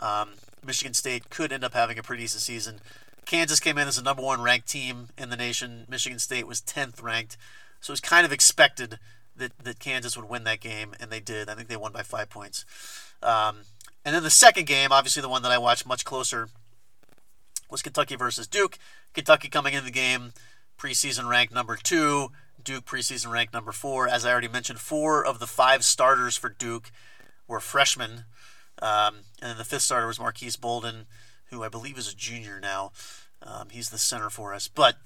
um, 0.01 0.31
Michigan 0.65 0.95
State 0.95 1.31
could 1.31 1.53
end 1.53 1.63
up 1.63 1.75
having 1.75 1.99
a 1.99 2.03
pretty 2.03 2.25
decent 2.25 2.43
season. 2.43 2.81
Kansas 3.25 3.61
came 3.61 3.79
in 3.79 3.89
as 3.89 3.99
a 3.99 4.03
number 4.03 4.23
one 4.23 4.43
ranked 4.43 4.69
team 4.69 5.09
in 5.17 5.31
the 5.31 5.37
nation. 5.37 5.87
Michigan 5.89 6.19
State 6.19 6.47
was 6.47 6.61
10th 6.61 7.03
ranked. 7.03 7.37
So 7.81 7.91
it 7.91 7.95
was 7.95 8.01
kind 8.01 8.27
of 8.27 8.33
expected 8.33 8.99
that, 9.37 9.53
that 9.59 9.79
Kansas 9.79 10.17
would 10.17 10.29
win 10.29 10.45
that 10.45 10.61
game, 10.61 10.95
and 11.01 11.11
they 11.11 11.21
did. 11.21 11.49
I 11.49 11.55
think 11.55 11.69
they 11.69 11.77
won 11.77 11.93
by 11.93 12.03
five 12.03 12.31
points. 12.31 12.65
Um, 13.23 13.59
and 14.05 14.15
then 14.15 14.23
the 14.23 14.31
second 14.31 14.67
game, 14.67 14.93
obviously 14.93 15.23
the 15.23 15.29
one 15.29 15.43
that 15.43 15.53
I 15.53 15.59
watched 15.59 15.87
much 15.87 16.05
closer, 16.05 16.49
was 17.71 17.83
Kentucky 17.83 18.17
versus 18.17 18.47
Duke. 18.47 18.79
Kentucky 19.15 19.49
coming 19.49 19.75
into 19.75 19.87
the 19.87 19.91
game, 19.91 20.33
preseason 20.79 21.29
ranked 21.29 21.53
number 21.53 21.77
two. 21.77 22.31
Duke 22.63 22.85
preseason 22.85 23.31
ranked 23.31 23.55
number 23.55 23.73
four. 23.73 24.09
As 24.09 24.27
I 24.27 24.33
already 24.33 24.49
mentioned, 24.49 24.81
four 24.81 25.25
of 25.25 25.39
the 25.39 25.47
five 25.47 25.85
starters 25.85 26.37
for 26.37 26.49
Duke 26.49 26.91
were 27.47 27.61
freshmen. 27.61 28.25
Um, 28.83 29.23
and 29.41 29.51
then 29.51 29.59
the 29.59 29.65
fifth 29.65 29.83
starter 29.83 30.07
was 30.07 30.19
Marquis 30.19 30.53
Bolden, 30.61 31.07
who 31.51 31.63
I 31.63 31.69
believe 31.69 31.97
is 31.97 32.13
a 32.13 32.17
junior 32.17 32.61
now. 32.61 32.93
Um, 33.43 33.69
he's 33.71 33.91
the 33.91 33.99
center 33.99 34.31
for 34.31 34.53
us. 34.53 34.69
But 34.69 34.97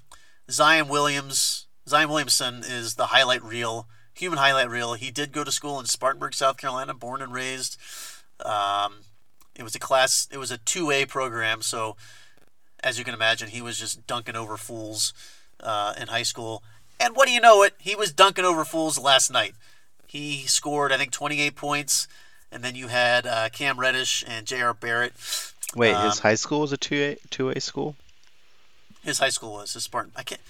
Zion 0.49 0.87
Williams, 0.87 1.67
Zion 1.87 2.09
Williamson 2.09 2.63
is 2.65 2.95
the 2.95 3.07
highlight 3.07 3.43
reel, 3.43 3.87
human 4.21 4.37
highlight 4.37 4.69
reel. 4.69 4.93
He 4.93 5.09
did 5.09 5.31
go 5.31 5.43
to 5.43 5.51
school 5.51 5.79
in 5.79 5.87
Spartanburg, 5.87 6.35
South 6.35 6.57
Carolina, 6.57 6.93
born 6.93 7.21
and 7.21 7.33
raised. 7.33 7.75
Um, 8.45 8.99
it 9.55 9.63
was 9.63 9.75
a 9.75 9.79
class, 9.79 10.27
it 10.31 10.37
was 10.37 10.51
a 10.51 10.57
2A 10.59 11.07
program, 11.09 11.61
so 11.61 11.95
as 12.83 12.97
you 12.99 13.03
can 13.05 13.13
imagine, 13.13 13.49
he 13.49 13.61
was 13.61 13.77
just 13.79 14.05
dunking 14.07 14.35
over 14.35 14.57
fools 14.57 15.13
uh, 15.59 15.93
in 15.99 16.07
high 16.07 16.23
school. 16.23 16.63
And 16.99 17.15
what 17.15 17.27
do 17.27 17.33
you 17.33 17.41
know 17.41 17.63
it? 17.63 17.73
He 17.79 17.95
was 17.95 18.11
dunking 18.11 18.45
over 18.45 18.63
fools 18.63 18.99
last 18.99 19.31
night. 19.31 19.55
He 20.07 20.41
scored, 20.47 20.91
I 20.91 20.97
think, 20.97 21.11
28 21.11 21.55
points. 21.55 22.07
And 22.51 22.63
then 22.63 22.75
you 22.75 22.87
had 22.89 23.25
uh, 23.25 23.49
Cam 23.49 23.79
Reddish 23.79 24.23
and 24.27 24.45
J.R. 24.45 24.73
Barrett. 24.73 25.13
Wait, 25.75 25.93
Um, 25.93 26.05
his 26.05 26.19
high 26.19 26.35
school 26.35 26.59
was 26.61 26.71
a 26.73 26.77
two 26.77 26.95
A 26.97 27.17
two 27.29 27.49
A 27.49 27.59
school. 27.61 27.95
His 29.03 29.19
high 29.19 29.29
school 29.29 29.53
was 29.53 29.73
his 29.73 29.85
Spartan. 29.85 30.11
I 30.15 30.23
can't. 30.23 30.41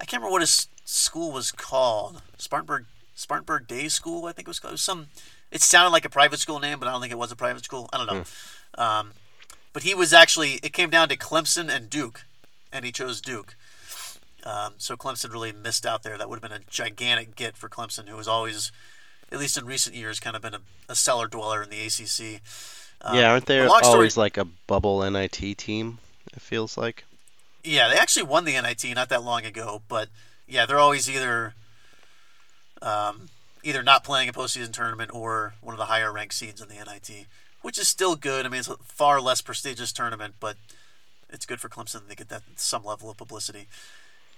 I 0.00 0.04
can't 0.04 0.20
remember 0.20 0.32
what 0.32 0.42
his 0.42 0.66
school 0.84 1.30
was 1.32 1.52
called. 1.52 2.22
Spartanburg 2.38 2.86
Spartanburg 3.18 3.66
Day 3.66 3.88
School, 3.88 4.26
I 4.26 4.32
think 4.32 4.46
it 4.46 4.50
was 4.50 4.60
called. 4.60 4.72
It 4.72 4.74
was 4.74 4.82
some. 4.82 5.08
It 5.50 5.60
sounded 5.60 5.90
like 5.90 6.04
a 6.04 6.08
private 6.10 6.38
school 6.38 6.60
name, 6.60 6.78
but 6.78 6.88
I 6.88 6.92
don't 6.92 7.00
think 7.00 7.12
it 7.12 7.18
was 7.18 7.32
a 7.32 7.36
private 7.36 7.64
school. 7.64 7.88
I 7.92 7.96
don't 7.98 8.06
know. 8.06 8.82
Um, 8.82 9.10
but 9.72 9.82
he 9.82 9.92
was 9.94 10.12
actually. 10.12 10.60
It 10.62 10.72
came 10.72 10.88
down 10.88 11.08
to 11.08 11.16
Clemson 11.16 11.68
and 11.68 11.90
Duke, 11.90 12.24
and 12.72 12.84
he 12.84 12.92
chose 12.92 13.20
Duke. 13.20 13.56
Um, 14.44 14.74
so 14.78 14.96
Clemson 14.96 15.32
really 15.32 15.50
missed 15.52 15.84
out 15.84 16.04
there. 16.04 16.16
That 16.16 16.28
would 16.28 16.36
have 16.40 16.48
been 16.48 16.60
a 16.60 16.64
gigantic 16.70 17.34
get 17.34 17.56
for 17.56 17.68
Clemson, 17.68 18.08
who 18.08 18.16
was 18.16 18.28
always, 18.28 18.70
at 19.32 19.40
least 19.40 19.58
in 19.58 19.66
recent 19.66 19.96
years, 19.96 20.20
kind 20.20 20.36
of 20.36 20.42
been 20.42 20.54
a, 20.54 20.60
a 20.88 20.94
cellar 20.94 21.26
dweller 21.26 21.60
in 21.62 21.70
the 21.70 21.80
ACC. 21.84 22.40
Um, 23.02 23.16
yeah, 23.16 23.32
aren't 23.32 23.46
they 23.46 23.60
long 23.66 23.78
story- 23.80 23.94
always 23.94 24.16
like 24.16 24.36
a 24.36 24.44
bubble 24.44 25.02
NIT 25.08 25.58
team? 25.58 25.98
It 26.32 26.40
feels 26.40 26.78
like. 26.78 27.04
Yeah, 27.64 27.88
they 27.88 27.96
actually 27.96 28.22
won 28.22 28.44
the 28.44 28.52
NIT 28.60 28.84
not 28.94 29.08
that 29.08 29.24
long 29.24 29.44
ago, 29.44 29.82
but 29.88 30.08
yeah, 30.46 30.66
they're 30.66 30.78
always 30.78 31.10
either 31.10 31.54
um, 32.82 33.28
either 33.62 33.82
not 33.82 34.04
playing 34.04 34.28
a 34.28 34.32
postseason 34.32 34.72
tournament 34.72 35.10
or 35.14 35.54
one 35.60 35.74
of 35.74 35.78
the 35.78 35.86
higher 35.86 36.12
ranked 36.12 36.34
seeds 36.34 36.60
in 36.60 36.68
the 36.68 36.74
NIT, 36.74 37.26
which 37.62 37.78
is 37.78 37.88
still 37.88 38.16
good. 38.16 38.46
I 38.46 38.48
mean, 38.48 38.60
it's 38.60 38.68
a 38.68 38.76
far 38.76 39.20
less 39.20 39.40
prestigious 39.40 39.92
tournament, 39.92 40.34
but 40.40 40.56
it's 41.30 41.44
good 41.46 41.60
for 41.60 41.68
Clemson. 41.68 42.08
They 42.08 42.14
get 42.14 42.28
that 42.28 42.42
some 42.56 42.84
level 42.84 43.10
of 43.10 43.16
publicity. 43.16 43.66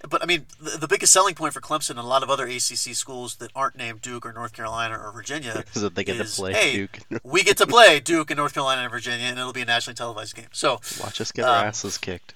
But 0.09 0.22
I 0.22 0.26
mean, 0.26 0.47
the, 0.59 0.78
the 0.78 0.88
biggest 0.88 1.12
selling 1.12 1.34
point 1.34 1.53
for 1.53 1.61
Clemson 1.61 1.91
and 1.91 1.99
a 1.99 2.03
lot 2.05 2.22
of 2.22 2.30
other 2.30 2.47
ACC 2.47 2.95
schools 2.97 3.36
that 3.36 3.51
aren't 3.55 3.76
named 3.76 4.01
Duke 4.01 4.24
or 4.24 4.32
North 4.32 4.55
Carolina 4.55 4.97
or 4.99 5.12
Virginia 5.12 5.62
So 5.72 5.80
that 5.80 5.95
they 5.95 6.05
get 6.05 6.16
is, 6.16 6.34
to 6.34 6.41
play 6.41 6.53
hey, 6.55 6.72
Duke. 6.74 6.99
we 7.22 7.43
get 7.43 7.59
to 7.59 7.66
play 7.66 8.01
Duke 8.01 8.30
and 8.30 8.38
North 8.38 8.55
Carolina 8.55 8.80
and 8.80 8.91
Virginia, 8.91 9.26
and 9.26 9.38
it'll 9.38 9.53
be 9.53 9.61
a 9.61 9.66
nationally 9.66 9.95
televised 9.97 10.34
game. 10.34 10.47
So 10.53 10.80
Watch 11.03 11.20
us 11.20 11.30
get 11.32 11.45
our 11.45 11.61
Um, 11.61 11.66
asses 11.66 11.99
kicked. 11.99 12.32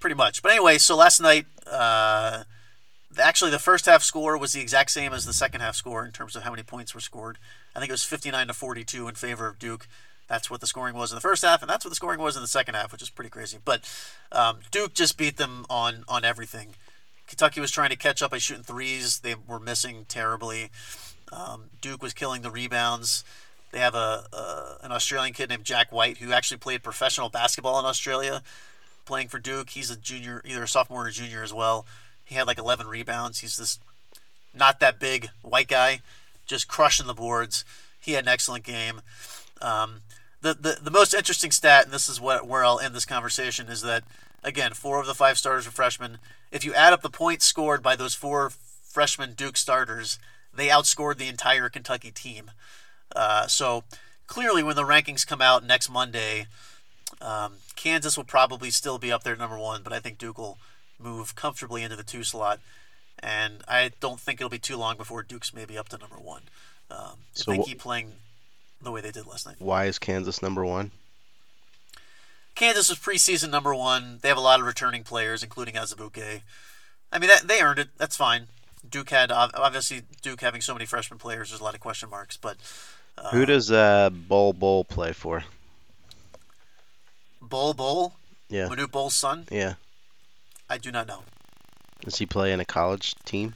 pretty 0.00 0.16
much. 0.16 0.42
But 0.42 0.50
anyway, 0.50 0.78
so 0.78 0.96
last 0.96 1.20
night, 1.20 1.46
uh, 1.70 2.42
actually, 3.18 3.50
the 3.50 3.58
first 3.58 3.86
half 3.86 4.02
score 4.02 4.36
was 4.38 4.52
the 4.52 4.60
exact 4.60 4.90
same 4.90 5.12
as 5.12 5.24
the 5.26 5.32
second 5.32 5.60
half 5.60 5.74
score 5.74 6.04
in 6.04 6.12
terms 6.12 6.36
of 6.36 6.42
how 6.42 6.50
many 6.50 6.62
points 6.62 6.94
were 6.94 7.00
scored. 7.00 7.38
I 7.74 7.78
think 7.78 7.90
it 7.90 7.92
was 7.92 8.04
59 8.04 8.46
to 8.48 8.54
42 8.54 9.08
in 9.08 9.14
favor 9.14 9.46
of 9.46 9.58
Duke. 9.58 9.88
That's 10.28 10.48
what 10.48 10.60
the 10.60 10.66
scoring 10.66 10.94
was 10.94 11.10
in 11.10 11.16
the 11.16 11.20
first 11.20 11.42
half, 11.42 11.60
and 11.60 11.68
that's 11.68 11.84
what 11.84 11.90
the 11.90 11.96
scoring 11.96 12.20
was 12.20 12.36
in 12.36 12.42
the 12.42 12.48
second 12.48 12.76
half, 12.76 12.92
which 12.92 13.02
is 13.02 13.10
pretty 13.10 13.30
crazy. 13.30 13.58
But 13.64 13.82
um, 14.30 14.60
Duke 14.70 14.94
just 14.94 15.18
beat 15.18 15.36
them 15.38 15.66
on 15.68 16.04
on 16.08 16.24
everything. 16.24 16.76
Kentucky 17.26 17.60
was 17.60 17.72
trying 17.72 17.90
to 17.90 17.96
catch 17.96 18.22
up 18.22 18.30
by 18.30 18.38
shooting 18.38 18.62
threes. 18.62 19.20
They 19.20 19.34
were 19.34 19.58
missing 19.58 20.04
terribly. 20.08 20.70
Um, 21.32 21.64
Duke 21.80 22.02
was 22.02 22.12
killing 22.12 22.42
the 22.42 22.50
rebounds. 22.50 23.24
They 23.72 23.80
have 23.80 23.94
a, 23.96 24.24
a 24.32 24.76
an 24.84 24.92
Australian 24.92 25.34
kid 25.34 25.48
named 25.48 25.64
Jack 25.64 25.90
White 25.90 26.18
who 26.18 26.32
actually 26.32 26.58
played 26.58 26.84
professional 26.84 27.28
basketball 27.28 27.80
in 27.80 27.84
Australia 27.84 28.42
playing 29.04 29.28
for 29.28 29.40
Duke. 29.40 29.70
He's 29.70 29.90
a 29.90 29.96
junior, 29.96 30.40
either 30.44 30.62
a 30.62 30.68
sophomore 30.68 31.06
or 31.06 31.10
junior 31.10 31.42
as 31.42 31.52
well. 31.52 31.86
He 32.30 32.36
had 32.36 32.46
like 32.46 32.60
11 32.60 32.86
rebounds. 32.86 33.40
He's 33.40 33.56
this 33.56 33.80
not 34.54 34.78
that 34.78 35.00
big 35.00 35.30
white 35.42 35.66
guy, 35.66 35.98
just 36.46 36.68
crushing 36.68 37.08
the 37.08 37.12
boards. 37.12 37.64
He 38.00 38.12
had 38.12 38.22
an 38.24 38.28
excellent 38.28 38.62
game. 38.62 39.00
Um, 39.60 40.02
the, 40.40 40.54
the 40.54 40.78
the 40.80 40.92
most 40.92 41.12
interesting 41.12 41.50
stat, 41.50 41.86
and 41.86 41.92
this 41.92 42.08
is 42.08 42.20
what 42.20 42.46
where 42.46 42.64
I'll 42.64 42.78
end 42.78 42.94
this 42.94 43.04
conversation, 43.04 43.66
is 43.66 43.82
that 43.82 44.04
again, 44.44 44.74
four 44.74 45.00
of 45.00 45.08
the 45.08 45.14
five 45.14 45.38
starters 45.38 45.66
are 45.66 45.72
freshmen. 45.72 46.18
If 46.52 46.64
you 46.64 46.72
add 46.72 46.92
up 46.92 47.02
the 47.02 47.10
points 47.10 47.46
scored 47.46 47.82
by 47.82 47.96
those 47.96 48.14
four 48.14 48.50
freshman 48.84 49.32
Duke 49.32 49.56
starters, 49.56 50.20
they 50.54 50.68
outscored 50.68 51.18
the 51.18 51.26
entire 51.26 51.68
Kentucky 51.68 52.12
team. 52.12 52.52
Uh, 53.14 53.48
so 53.48 53.82
clearly, 54.28 54.62
when 54.62 54.76
the 54.76 54.84
rankings 54.84 55.26
come 55.26 55.42
out 55.42 55.64
next 55.64 55.90
Monday, 55.90 56.46
um, 57.20 57.54
Kansas 57.74 58.16
will 58.16 58.22
probably 58.22 58.70
still 58.70 58.98
be 58.98 59.10
up 59.10 59.24
there 59.24 59.34
number 59.34 59.58
one, 59.58 59.82
but 59.82 59.92
I 59.92 59.98
think 59.98 60.16
Duke 60.16 60.38
will 60.38 60.58
move 61.02 61.34
comfortably 61.34 61.82
into 61.82 61.96
the 61.96 62.02
two 62.02 62.22
slot. 62.24 62.60
And 63.22 63.62
I 63.68 63.90
don't 64.00 64.18
think 64.18 64.40
it'll 64.40 64.48
be 64.50 64.58
too 64.58 64.76
long 64.76 64.96
before 64.96 65.22
Duke's 65.22 65.52
maybe 65.52 65.76
up 65.76 65.88
to 65.90 65.98
number 65.98 66.16
one. 66.16 66.42
Um, 66.90 67.18
if 67.34 67.42
So 67.42 67.52
they 67.52 67.58
keep 67.58 67.78
playing 67.78 68.12
the 68.82 68.90
way 68.90 69.00
they 69.00 69.10
did 69.10 69.26
last 69.26 69.46
night. 69.46 69.56
Why 69.58 69.84
is 69.84 69.98
Kansas 69.98 70.40
number 70.42 70.64
one? 70.64 70.90
Kansas 72.54 72.88
was 72.88 72.98
preseason 72.98 73.50
number 73.50 73.74
one. 73.74 74.18
They 74.22 74.28
have 74.28 74.38
a 74.38 74.42
lot 74.42 74.60
of 74.60 74.66
returning 74.66 75.04
players, 75.04 75.42
including 75.42 75.74
Azubuike. 75.74 76.42
I 77.12 77.18
mean, 77.18 77.28
that, 77.28 77.46
they 77.46 77.60
earned 77.60 77.78
it. 77.78 77.88
That's 77.98 78.16
fine. 78.16 78.48
Duke 78.88 79.10
had 79.10 79.30
obviously 79.30 80.02
Duke 80.22 80.40
having 80.40 80.60
so 80.62 80.72
many 80.74 80.86
freshman 80.86 81.18
players. 81.18 81.50
There's 81.50 81.60
a 81.60 81.64
lot 81.64 81.74
of 81.74 81.80
question 81.80 82.08
marks, 82.10 82.36
but 82.36 82.56
uh, 83.18 83.30
Who 83.30 83.44
does 83.46 83.70
uh, 83.70 84.10
Bol 84.10 84.52
Bol 84.54 84.84
play 84.84 85.12
for? 85.12 85.44
Bol 87.42 87.74
Bol, 87.74 88.14
Yeah, 88.48 88.68
Manute 88.68 88.90
Bol's 88.90 89.14
son. 89.14 89.46
yeah. 89.50 89.74
I 90.70 90.78
do 90.78 90.90
not 90.90 91.06
know. 91.06 91.24
Does 92.02 92.16
he 92.16 92.24
play 92.24 92.52
in 92.52 92.60
a 92.60 92.64
college 92.64 93.14
team? 93.26 93.52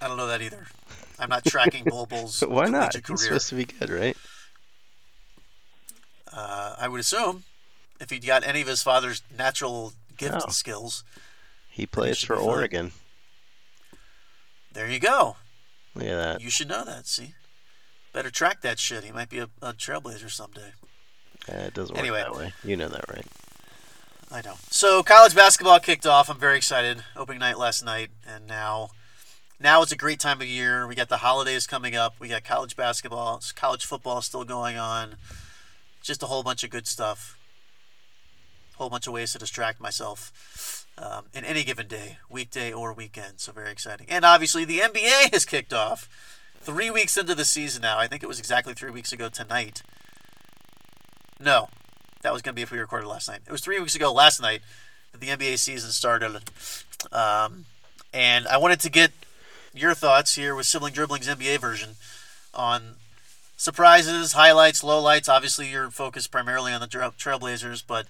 I 0.00 0.06
don't 0.06 0.16
know 0.16 0.28
that 0.28 0.40
either. 0.42 0.66
I'm 1.18 1.28
not 1.28 1.44
tracking 1.44 1.84
Bol 1.84 2.06
Bol's 2.06 2.40
Why 2.48 2.66
not? 2.66 2.92
collegiate 2.92 2.94
He's 2.94 3.02
career. 3.06 3.18
supposed 3.40 3.48
to 3.48 3.54
be 3.56 3.64
good, 3.64 3.90
right? 3.90 4.16
Uh, 6.32 6.76
I 6.78 6.88
would 6.88 7.00
assume 7.00 7.44
if 8.00 8.10
he'd 8.10 8.24
got 8.24 8.46
any 8.46 8.60
of 8.60 8.68
his 8.68 8.82
father's 8.82 9.22
natural 9.36 9.92
gifted 10.16 10.42
Oh. 10.46 10.50
skills. 10.50 11.02
He 11.68 11.86
plays 11.86 12.22
for. 12.22 12.36
Oregon. 12.36 12.92
There 14.72 14.88
you 14.88 15.00
go. 15.00 15.36
Look 15.94 16.04
at 16.06 16.14
that. 16.16 16.40
You 16.40 16.50
should 16.50 16.68
know 16.68 16.84
that. 16.84 17.06
See, 17.06 17.34
better 18.12 18.30
track 18.30 18.60
that 18.62 18.78
shit. 18.78 19.02
He 19.04 19.10
might 19.12 19.28
be 19.28 19.38
a, 19.38 19.48
a 19.60 19.72
trailblazer 19.72 20.30
someday. 20.30 20.72
It 21.48 21.74
doesn't 21.74 21.94
work 21.94 21.98
Anyway. 22.00 22.18
that 22.20 22.34
way. 22.36 22.52
You 22.62 22.76
know 22.76 22.88
that, 22.88 23.04
right? 23.12 23.26
I 24.32 24.42
know. 24.42 24.54
So 24.70 25.02
college 25.02 25.34
basketball 25.34 25.80
kicked 25.80 26.06
off. 26.06 26.30
I'm 26.30 26.38
very 26.38 26.56
excited. 26.56 27.02
Opening 27.16 27.40
night 27.40 27.58
last 27.58 27.84
night, 27.84 28.10
and 28.26 28.46
now, 28.46 28.90
now 29.58 29.82
it's 29.82 29.90
a 29.90 29.96
great 29.96 30.20
time 30.20 30.40
of 30.40 30.46
year. 30.46 30.86
We 30.86 30.94
got 30.94 31.08
the 31.08 31.18
holidays 31.18 31.66
coming 31.66 31.96
up. 31.96 32.14
We 32.20 32.28
got 32.28 32.44
college 32.44 32.76
basketball, 32.76 33.42
college 33.56 33.84
football 33.84 34.22
still 34.22 34.44
going 34.44 34.76
on. 34.76 35.16
Just 36.00 36.22
a 36.22 36.26
whole 36.26 36.44
bunch 36.44 36.62
of 36.62 36.70
good 36.70 36.86
stuff. 36.86 37.36
A 38.74 38.78
whole 38.78 38.88
bunch 38.88 39.08
of 39.08 39.12
ways 39.12 39.32
to 39.32 39.38
distract 39.38 39.80
myself 39.80 40.86
um, 40.96 41.24
in 41.34 41.44
any 41.44 41.64
given 41.64 41.88
day, 41.88 42.18
weekday 42.28 42.72
or 42.72 42.92
weekend. 42.92 43.40
So 43.40 43.50
very 43.50 43.72
exciting. 43.72 44.06
And 44.08 44.24
obviously, 44.24 44.64
the 44.64 44.78
NBA 44.78 45.30
has 45.32 45.44
kicked 45.44 45.72
off. 45.72 46.08
Three 46.62 46.90
weeks 46.90 47.16
into 47.16 47.34
the 47.34 47.44
season 47.44 47.82
now. 47.82 47.98
I 47.98 48.06
think 48.06 48.22
it 48.22 48.26
was 48.26 48.38
exactly 48.38 48.74
three 48.74 48.90
weeks 48.90 49.12
ago 49.12 49.28
tonight. 49.28 49.82
No, 51.40 51.68
that 52.22 52.32
was 52.32 52.42
going 52.42 52.52
to 52.52 52.56
be 52.56 52.62
if 52.62 52.70
we 52.70 52.78
recorded 52.78 53.06
last 53.06 53.28
night. 53.28 53.40
It 53.46 53.52
was 53.52 53.60
three 53.60 53.78
weeks 53.80 53.94
ago 53.94 54.12
last 54.12 54.40
night 54.40 54.62
that 55.12 55.20
the 55.20 55.28
NBA 55.28 55.58
season 55.58 55.90
started. 55.90 56.40
Um, 57.12 57.66
and 58.12 58.46
I 58.46 58.56
wanted 58.56 58.80
to 58.80 58.90
get 58.90 59.12
your 59.74 59.94
thoughts 59.94 60.34
here 60.34 60.54
with 60.54 60.66
Sibling 60.66 60.94
Dribbling's 60.94 61.28
NBA 61.28 61.58
version 61.58 61.90
on 62.54 62.96
surprises, 63.56 64.32
highlights, 64.32 64.82
lowlights. 64.82 65.28
Obviously, 65.28 65.70
you're 65.70 65.90
focused 65.90 66.30
primarily 66.30 66.72
on 66.72 66.80
the 66.80 66.86
Trail- 66.86 67.12
Trailblazers, 67.12 67.82
but 67.86 68.06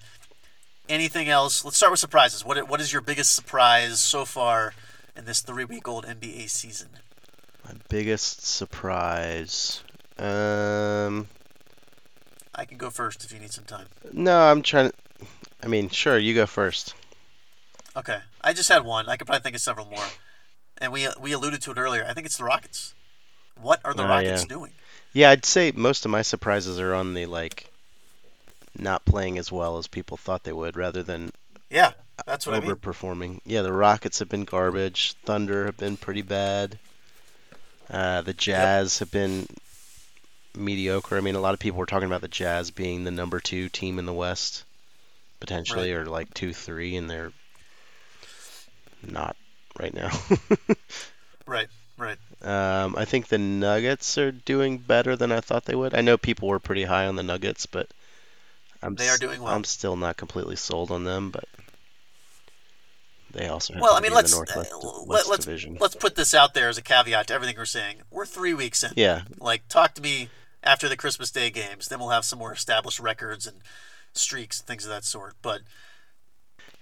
anything 0.89 1.29
else? 1.29 1.63
Let's 1.63 1.77
start 1.77 1.91
with 1.91 1.99
surprises. 1.99 2.43
What 2.43 2.67
What 2.67 2.81
is 2.81 2.91
your 2.91 3.01
biggest 3.01 3.33
surprise 3.33 3.99
so 3.99 4.25
far 4.25 4.73
in 5.15 5.25
this 5.25 5.41
three 5.41 5.65
week 5.65 5.87
old 5.87 6.05
NBA 6.05 6.49
season? 6.49 6.89
My 7.63 7.73
biggest 7.89 8.45
surprise. 8.45 9.83
Um, 10.17 11.27
I 12.53 12.65
can 12.65 12.77
go 12.77 12.89
first 12.89 13.23
if 13.23 13.31
you 13.31 13.39
need 13.39 13.51
some 13.53 13.63
time. 13.65 13.87
no, 14.11 14.37
I'm 14.39 14.61
trying 14.61 14.89
to. 14.91 14.95
I 15.63 15.67
mean, 15.67 15.89
sure, 15.89 16.17
you 16.17 16.33
go 16.33 16.45
first. 16.45 16.95
Okay, 17.95 18.19
I 18.41 18.53
just 18.53 18.69
had 18.69 18.83
one. 18.85 19.07
I 19.09 19.15
could 19.17 19.27
probably 19.27 19.43
think 19.43 19.55
of 19.55 19.61
several 19.61 19.85
more, 19.87 20.05
and 20.79 20.91
we 20.91 21.07
we 21.19 21.31
alluded 21.33 21.61
to 21.63 21.71
it 21.71 21.77
earlier. 21.77 22.05
I 22.07 22.13
think 22.13 22.25
it's 22.25 22.37
the 22.37 22.43
Rockets. 22.45 22.93
What 23.61 23.79
are 23.85 23.93
the 23.93 24.03
Oh, 24.03 24.07
Rockets 24.07 24.43
yeah. 24.43 24.47
doing? 24.47 24.71
Yeah, 25.13 25.29
I'd 25.29 25.45
say 25.45 25.71
most 25.75 26.05
of 26.05 26.11
my 26.11 26.21
surprises 26.21 26.79
are 26.79 26.93
on 26.93 27.13
the 27.13 27.25
like 27.25 27.69
not 28.77 29.03
playing 29.05 29.37
as 29.37 29.51
well 29.51 29.77
as 29.77 29.87
people 29.87 30.17
thought 30.17 30.43
they 30.43 30.53
would, 30.53 30.75
rather 30.77 31.03
than 31.03 31.31
Yeah, 31.69 31.91
that's 32.25 32.47
what 32.47 32.55
I 32.55 32.59
mean. 32.61 32.69
overperforming. 32.71 33.39
Yeah, 33.45 33.61
the 33.61 33.73
Rockets 33.73 34.19
have 34.19 34.29
been 34.29 34.45
garbage. 34.45 35.13
Thunder 35.25 35.65
have 35.65 35.77
been 35.77 35.97
pretty 35.97 36.21
bad. 36.21 36.79
Uh, 37.89 38.21
the 38.21 38.33
Jazz 38.33 38.99
have 38.99 39.11
been 39.11 39.47
mediocre. 40.55 41.17
I 41.17 41.21
mean, 41.21 41.35
a 41.35 41.39
lot 41.41 41.53
of 41.53 41.59
people 41.59 41.79
were 41.79 41.85
talking 41.85 42.07
about 42.07 42.21
the 42.21 42.27
Jazz 42.27 42.71
being 42.71 43.03
the 43.03 43.11
number 43.11 43.39
two 43.39 43.69
team 43.69 43.99
in 43.99 44.05
the 44.05 44.13
West, 44.13 44.63
potentially, 45.39 45.93
or 45.93 46.05
like 46.05 46.33
two, 46.33 46.53
three, 46.53 46.95
and 46.95 47.09
they're 47.09 47.31
not 49.07 49.35
right 49.79 49.93
now. 49.93 50.11
Right, 51.47 51.67
right. 51.97 52.17
um, 52.43 52.95
I 52.95 53.03
think 53.03 53.27
the 53.27 53.37
Nuggets 53.37 54.17
are 54.17 54.31
doing 54.31 54.77
better 54.77 55.17
than 55.17 55.33
I 55.33 55.41
thought 55.41 55.65
they 55.65 55.75
would. 55.75 55.93
I 55.93 55.99
know 55.99 56.17
people 56.17 56.47
were 56.47 56.59
pretty 56.59 56.85
high 56.85 57.07
on 57.07 57.17
the 57.17 57.23
Nuggets, 57.23 57.65
but 57.65 57.89
I'm 58.81 58.95
They 58.95 59.09
are 59.09 59.17
doing 59.17 59.41
well. 59.41 59.53
I'm 59.53 59.65
still 59.65 59.97
not 59.97 60.15
completely 60.15 60.55
sold 60.55 60.91
on 60.91 61.03
them, 61.03 61.29
but 61.29 61.45
they 63.31 63.47
also 63.47 63.73
have 63.73 63.81
Well, 63.81 63.95
I 63.95 63.99
mean, 63.99 64.13
let's 64.13 64.31
in 64.31 64.39
the 64.39 64.45
Northwest 64.45 64.71
uh, 64.73 64.77
let, 64.77 65.07
West 65.07 65.47
let's 65.47 65.65
let's 65.79 65.95
put 65.95 66.15
this 66.15 66.33
out 66.33 66.53
there 66.53 66.69
as 66.69 66.77
a 66.77 66.81
caveat 66.81 67.27
to 67.27 67.33
everything 67.33 67.55
we're 67.57 67.65
saying. 67.65 67.97
We're 68.09 68.25
three 68.25 68.53
weeks 68.53 68.83
in. 68.83 68.91
Yeah, 68.95 69.23
Like, 69.39 69.67
talk 69.67 69.93
to 69.95 70.01
me 70.01 70.29
after 70.63 70.87
the 70.87 70.97
Christmas 70.97 71.31
Day 71.31 71.49
games. 71.49 71.87
Then 71.87 71.99
we'll 71.99 72.09
have 72.09 72.25
some 72.25 72.39
more 72.39 72.53
established 72.53 72.99
records 72.99 73.47
and 73.47 73.57
streaks 74.13 74.59
and 74.59 74.67
things 74.67 74.85
of 74.85 74.91
that 74.91 75.03
sort. 75.05 75.35
But 75.41 75.61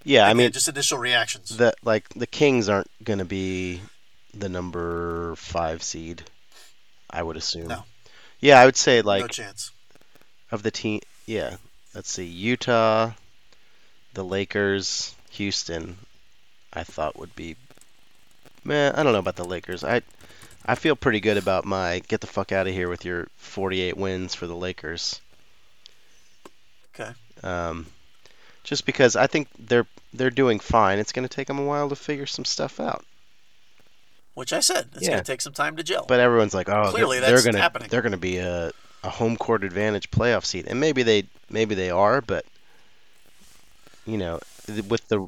yeah. 0.04 0.26
I 0.26 0.34
mean, 0.34 0.52
just 0.52 0.68
initial 0.68 0.98
reactions. 0.98 1.56
the 1.56 1.74
like 1.82 2.08
the 2.10 2.26
Kings 2.26 2.68
aren't 2.68 2.90
going 3.04 3.18
to 3.18 3.24
be 3.24 3.80
the 4.34 4.48
number 4.48 5.34
five 5.36 5.82
seed. 5.82 6.22
I 7.10 7.22
would 7.22 7.36
assume. 7.36 7.68
No. 7.68 7.84
Yeah, 8.40 8.60
I 8.60 8.64
would 8.64 8.76
say 8.76 9.02
like 9.02 9.22
no 9.22 9.28
chance. 9.28 9.70
of 10.50 10.62
the 10.62 10.70
team. 10.70 11.00
Yeah, 11.26 11.56
let's 11.94 12.10
see, 12.10 12.24
Utah, 12.24 13.12
the 14.14 14.24
Lakers, 14.24 15.14
Houston. 15.32 15.98
I 16.72 16.84
thought 16.84 17.18
would 17.18 17.34
be. 17.34 17.56
Man, 18.62 18.94
I 18.94 19.02
don't 19.02 19.12
know 19.12 19.18
about 19.18 19.36
the 19.36 19.44
Lakers. 19.44 19.82
I 19.82 20.02
I 20.66 20.74
feel 20.74 20.94
pretty 20.96 21.20
good 21.20 21.36
about 21.36 21.64
my 21.64 22.00
get 22.08 22.20
the 22.20 22.26
fuck 22.26 22.52
out 22.52 22.66
of 22.66 22.72
here 22.74 22.88
with 22.88 23.04
your 23.04 23.28
48 23.36 23.96
wins 23.96 24.34
for 24.34 24.46
the 24.46 24.54
Lakers. 24.54 25.20
Okay. 26.94 27.12
Um, 27.42 27.86
just 28.62 28.84
because 28.84 29.16
I 29.16 29.26
think 29.26 29.48
they're 29.58 29.86
they're 30.12 30.30
doing 30.30 30.58
fine. 30.60 30.98
It's 30.98 31.12
going 31.12 31.26
to 31.26 31.34
take 31.34 31.46
them 31.46 31.58
a 31.58 31.64
while 31.64 31.88
to 31.88 31.96
figure 31.96 32.26
some 32.26 32.44
stuff 32.44 32.78
out. 32.80 33.04
Which 34.34 34.52
I 34.52 34.60
said 34.60 34.88
it's 34.94 35.02
Yeah. 35.02 35.10
going 35.12 35.24
to 35.24 35.32
take 35.32 35.40
some 35.40 35.52
time 35.52 35.76
to 35.76 35.82
gel. 35.82 36.04
But 36.06 36.20
everyone's 36.20 36.54
like, 36.54 36.68
oh, 36.68 36.90
Clearly 36.90 37.18
they're, 37.20 37.30
that's 37.30 37.42
they're 37.44 37.52
gonna 37.52 37.62
happening. 37.62 37.88
they're 37.90 38.02
gonna 38.02 38.16
be 38.16 38.36
a, 38.38 38.70
a 39.02 39.08
home 39.10 39.36
court 39.36 39.64
advantage 39.64 40.10
playoff 40.10 40.44
seed, 40.44 40.66
and 40.68 40.78
maybe 40.78 41.02
they 41.02 41.24
maybe 41.48 41.74
they 41.74 41.90
are, 41.90 42.20
but 42.20 42.44
you 44.06 44.18
know, 44.18 44.40
with 44.88 45.06
the 45.08 45.26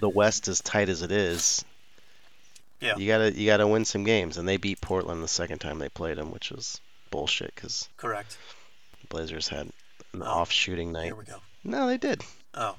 the 0.00 0.08
West 0.08 0.48
as 0.48 0.60
tight 0.60 0.88
as 0.88 1.02
it 1.02 1.10
is, 1.12 1.64
Yeah. 2.80 2.96
you 2.96 3.06
gotta 3.06 3.32
you 3.32 3.46
gotta 3.46 3.66
win 3.66 3.84
some 3.84 4.04
games, 4.04 4.36
and 4.38 4.48
they 4.48 4.56
beat 4.56 4.80
Portland 4.80 5.22
the 5.22 5.28
second 5.28 5.58
time 5.58 5.78
they 5.78 5.88
played 5.88 6.16
them, 6.18 6.30
which 6.32 6.50
was 6.50 6.80
bullshit 7.10 7.54
because 7.54 7.88
Correct. 7.96 8.36
Blazers 9.08 9.48
had 9.48 9.66
an 10.12 10.22
Oh, 10.22 10.26
off 10.26 10.50
shooting 10.50 10.92
night. 10.92 11.04
Here 11.06 11.14
we 11.16 11.24
go. 11.24 11.36
No, 11.64 11.86
they 11.86 11.98
did. 11.98 12.22
Oh, 12.54 12.76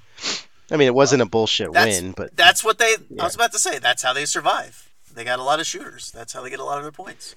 I 0.71 0.77
mean, 0.77 0.87
it 0.87 0.95
wasn't 0.95 1.21
a 1.21 1.25
bullshit 1.25 1.71
that's 1.71 2.01
win, 2.01 2.11
but 2.13 2.35
that's 2.35 2.63
what 2.63 2.77
they. 2.77 2.95
I 3.19 3.23
was 3.23 3.35
about 3.35 3.51
to 3.53 3.59
say. 3.59 3.79
That's 3.79 4.01
how 4.03 4.13
they 4.13 4.25
survive. 4.25 4.89
They 5.13 5.23
got 5.23 5.39
a 5.39 5.43
lot 5.43 5.59
of 5.59 5.65
shooters. 5.67 6.11
That's 6.11 6.33
how 6.33 6.41
they 6.41 6.49
get 6.49 6.59
a 6.59 6.63
lot 6.65 6.77
of 6.77 6.83
their 6.83 6.91
points. 6.91 7.35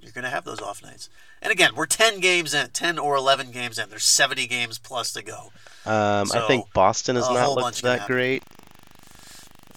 You're 0.00 0.12
going 0.12 0.24
to 0.24 0.30
have 0.30 0.44
those 0.44 0.60
off 0.60 0.82
nights. 0.82 1.08
And 1.42 1.50
again, 1.50 1.70
we're 1.74 1.86
10 1.86 2.20
games 2.20 2.54
in, 2.54 2.68
10 2.70 2.98
or 2.98 3.16
11 3.16 3.50
games 3.50 3.78
in. 3.78 3.88
There's 3.90 4.04
70 4.04 4.46
games 4.46 4.78
plus 4.78 5.12
to 5.14 5.22
go. 5.22 5.50
um, 5.86 6.28
I 6.32 6.44
think 6.46 6.72
Boston 6.72 7.16
has 7.16 7.28
not 7.28 7.52
looked 7.54 7.82
that 7.82 8.06
great. 8.06 8.44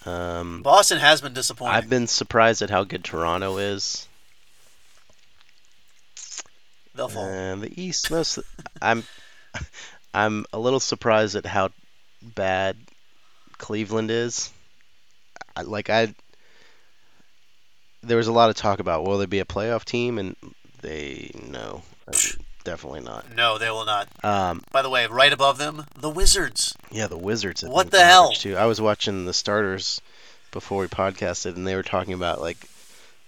Um, 0.05 0.61
Boston 0.63 0.97
has 0.99 1.21
been 1.21 1.33
disappointing. 1.33 1.75
I've 1.75 1.89
been 1.89 2.07
surprised 2.07 2.61
at 2.61 2.69
how 2.69 2.83
good 2.83 3.03
Toronto 3.03 3.57
is. 3.57 4.07
They'll 6.95 7.07
fall. 7.07 7.25
And 7.25 7.61
the 7.61 7.81
East, 7.81 8.09
most 8.11 8.39
I'm 8.81 9.03
I'm 10.13 10.45
a 10.51 10.59
little 10.59 10.79
surprised 10.79 11.35
at 11.35 11.45
how 11.45 11.69
bad 12.21 12.77
Cleveland 13.57 14.11
is. 14.11 14.51
I, 15.55 15.61
like 15.61 15.89
I, 15.89 16.13
there 18.01 18.17
was 18.17 18.27
a 18.27 18.33
lot 18.33 18.49
of 18.49 18.55
talk 18.55 18.79
about 18.79 19.03
will 19.05 19.17
they 19.17 19.25
be 19.25 19.39
a 19.39 19.45
playoff 19.45 19.85
team, 19.85 20.17
and 20.17 20.35
they 20.81 21.31
no, 21.49 21.83
definitely 22.63 23.01
not. 23.01 23.33
no, 23.35 23.57
they 23.57 23.69
will 23.69 23.85
not. 23.85 24.07
Um, 24.23 24.63
By 24.71 24.81
the 24.81 24.89
way, 24.89 25.05
right 25.07 25.31
above 25.33 25.57
them, 25.57 25.85
the 25.97 26.09
Wizards. 26.09 26.75
yeah, 26.91 27.07
the 27.07 27.17
Wizards. 27.17 27.61
Have 27.61 27.71
What 27.71 27.89
been 27.91 27.99
the 27.99 28.05
hell? 28.05 28.23
garbage, 28.25 28.39
Too. 28.39 28.55
I 28.57 28.65
was 28.65 28.79
watching 28.81 29.25
the 29.25 29.33
starters 29.33 29.99
before 30.51 30.81
we 30.81 30.87
podcasted, 30.87 31.55
and 31.55 31.65
they 31.67 31.75
were 31.75 31.83
talking 31.83 32.13
about 32.13 32.41
like, 32.41 32.57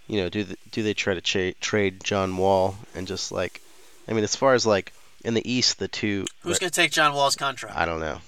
you 0.07 0.21
know, 0.21 0.29
do 0.29 0.43
th- 0.43 0.59
do 0.71 0.83
they 0.83 0.93
try 0.93 1.13
to 1.13 1.21
cha- 1.21 1.57
trade 1.61 2.03
John 2.03 2.35
Wall 2.37 2.75
and 2.95 3.07
just 3.07 3.31
like, 3.31 3.61
I 4.07 4.13
mean, 4.13 4.23
as 4.23 4.35
far 4.35 4.53
as 4.53 4.65
like 4.65 4.91
in 5.23 5.33
the 5.33 5.49
East, 5.49 5.79
the 5.79 5.87
two. 5.87 6.25
Who's 6.41 6.59
going 6.59 6.69
to 6.69 6.75
take 6.75 6.91
John 6.91 7.13
Wall's 7.13 7.35
contract? 7.37 7.77
I 7.77 7.85
don't 7.85 8.01
know. 8.01 8.19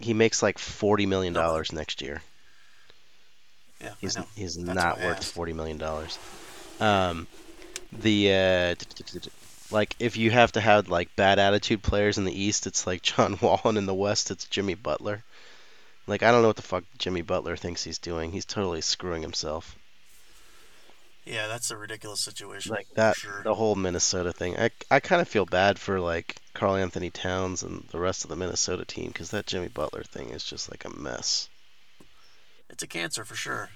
He 0.00 0.14
makes 0.14 0.42
like 0.42 0.58
forty 0.58 1.04
million 1.06 1.32
dollars 1.34 1.72
next 1.72 2.00
year. 2.00 2.22
yeah, 3.82 3.92
He's 4.00 4.16
I 4.16 4.20
know. 4.20 4.26
he's 4.36 4.56
That's 4.56 4.74
not 4.76 4.96
why 4.98 5.02
I 5.02 5.06
worth 5.08 5.16
asked. 5.18 5.32
forty 5.34 5.52
million 5.52 5.76
dollars. 5.78 6.18
Um, 6.80 7.26
the 7.92 8.32
uh, 8.32 8.74
t- 8.74 8.86
t- 8.94 9.04
t- 9.04 9.18
t- 9.20 9.30
like 9.70 9.94
if 9.98 10.16
you 10.16 10.30
have 10.30 10.52
to 10.52 10.60
have 10.60 10.88
like 10.88 11.14
bad 11.16 11.38
attitude 11.38 11.82
players 11.82 12.18
in 12.18 12.24
the 12.24 12.40
East, 12.40 12.66
it's 12.66 12.86
like 12.86 13.02
John 13.02 13.38
Wall, 13.42 13.60
and 13.64 13.78
in 13.78 13.86
the 13.86 13.94
West, 13.94 14.30
it's 14.30 14.44
Jimmy 14.46 14.74
Butler. 14.74 15.22
Like 16.06 16.22
I 16.22 16.30
don't 16.32 16.42
know 16.42 16.48
what 16.48 16.56
the 16.56 16.62
fuck 16.62 16.84
Jimmy 16.98 17.22
Butler 17.22 17.56
thinks 17.56 17.84
he's 17.84 17.98
doing. 17.98 18.32
He's 18.32 18.44
totally 18.46 18.80
screwing 18.80 19.22
himself. 19.22 19.76
Yeah, 21.24 21.46
that's 21.46 21.70
a 21.70 21.76
ridiculous 21.76 22.22
situation. 22.22 22.72
Like 22.74 22.86
that, 22.94 23.16
Sure. 23.16 23.42
the 23.42 23.54
whole 23.54 23.74
Minnesota 23.74 24.32
thing. 24.32 24.58
I 24.58 24.70
I 24.90 25.00
kind 25.00 25.20
of 25.20 25.28
feel 25.28 25.44
bad 25.44 25.78
for 25.78 26.00
like 26.00 26.36
Karl 26.54 26.76
Anthony 26.76 27.10
Towns 27.10 27.62
and 27.62 27.86
the 27.90 27.98
rest 27.98 28.24
of 28.24 28.30
the 28.30 28.36
Minnesota 28.36 28.86
team 28.86 29.08
because 29.08 29.30
that 29.32 29.46
Jimmy 29.46 29.68
Butler 29.68 30.02
thing 30.04 30.30
is 30.30 30.42
just 30.42 30.70
like 30.70 30.86
a 30.86 30.90
mess. 30.98 31.50
It's 32.70 32.82
a 32.82 32.86
cancer 32.86 33.24
for 33.26 33.34
sure. 33.34 33.68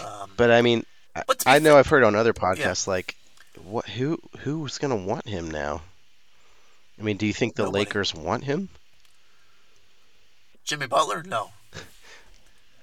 Um, 0.00 0.30
But 0.36 0.52
I 0.52 0.62
mean, 0.62 0.86
I- 1.16 1.24
I 1.46 1.58
know 1.58 1.70
fair- 1.72 1.78
I've 1.80 1.86
heard 1.88 2.04
on 2.04 2.14
other 2.14 2.32
podcasts 2.32 2.86
like, 2.86 3.16
what 3.64 3.88
who 3.88 4.18
who's 4.40 4.78
gonna 4.78 4.96
want 4.96 5.28
him 5.28 5.50
now? 5.50 5.82
I 6.98 7.02
mean, 7.02 7.16
do 7.16 7.26
you 7.26 7.32
think 7.32 7.54
the 7.54 7.64
Nobody. 7.64 7.84
Lakers 7.84 8.14
want 8.14 8.44
him? 8.44 8.68
Jimmy 10.64 10.86
Butler? 10.86 11.22
No. 11.22 11.50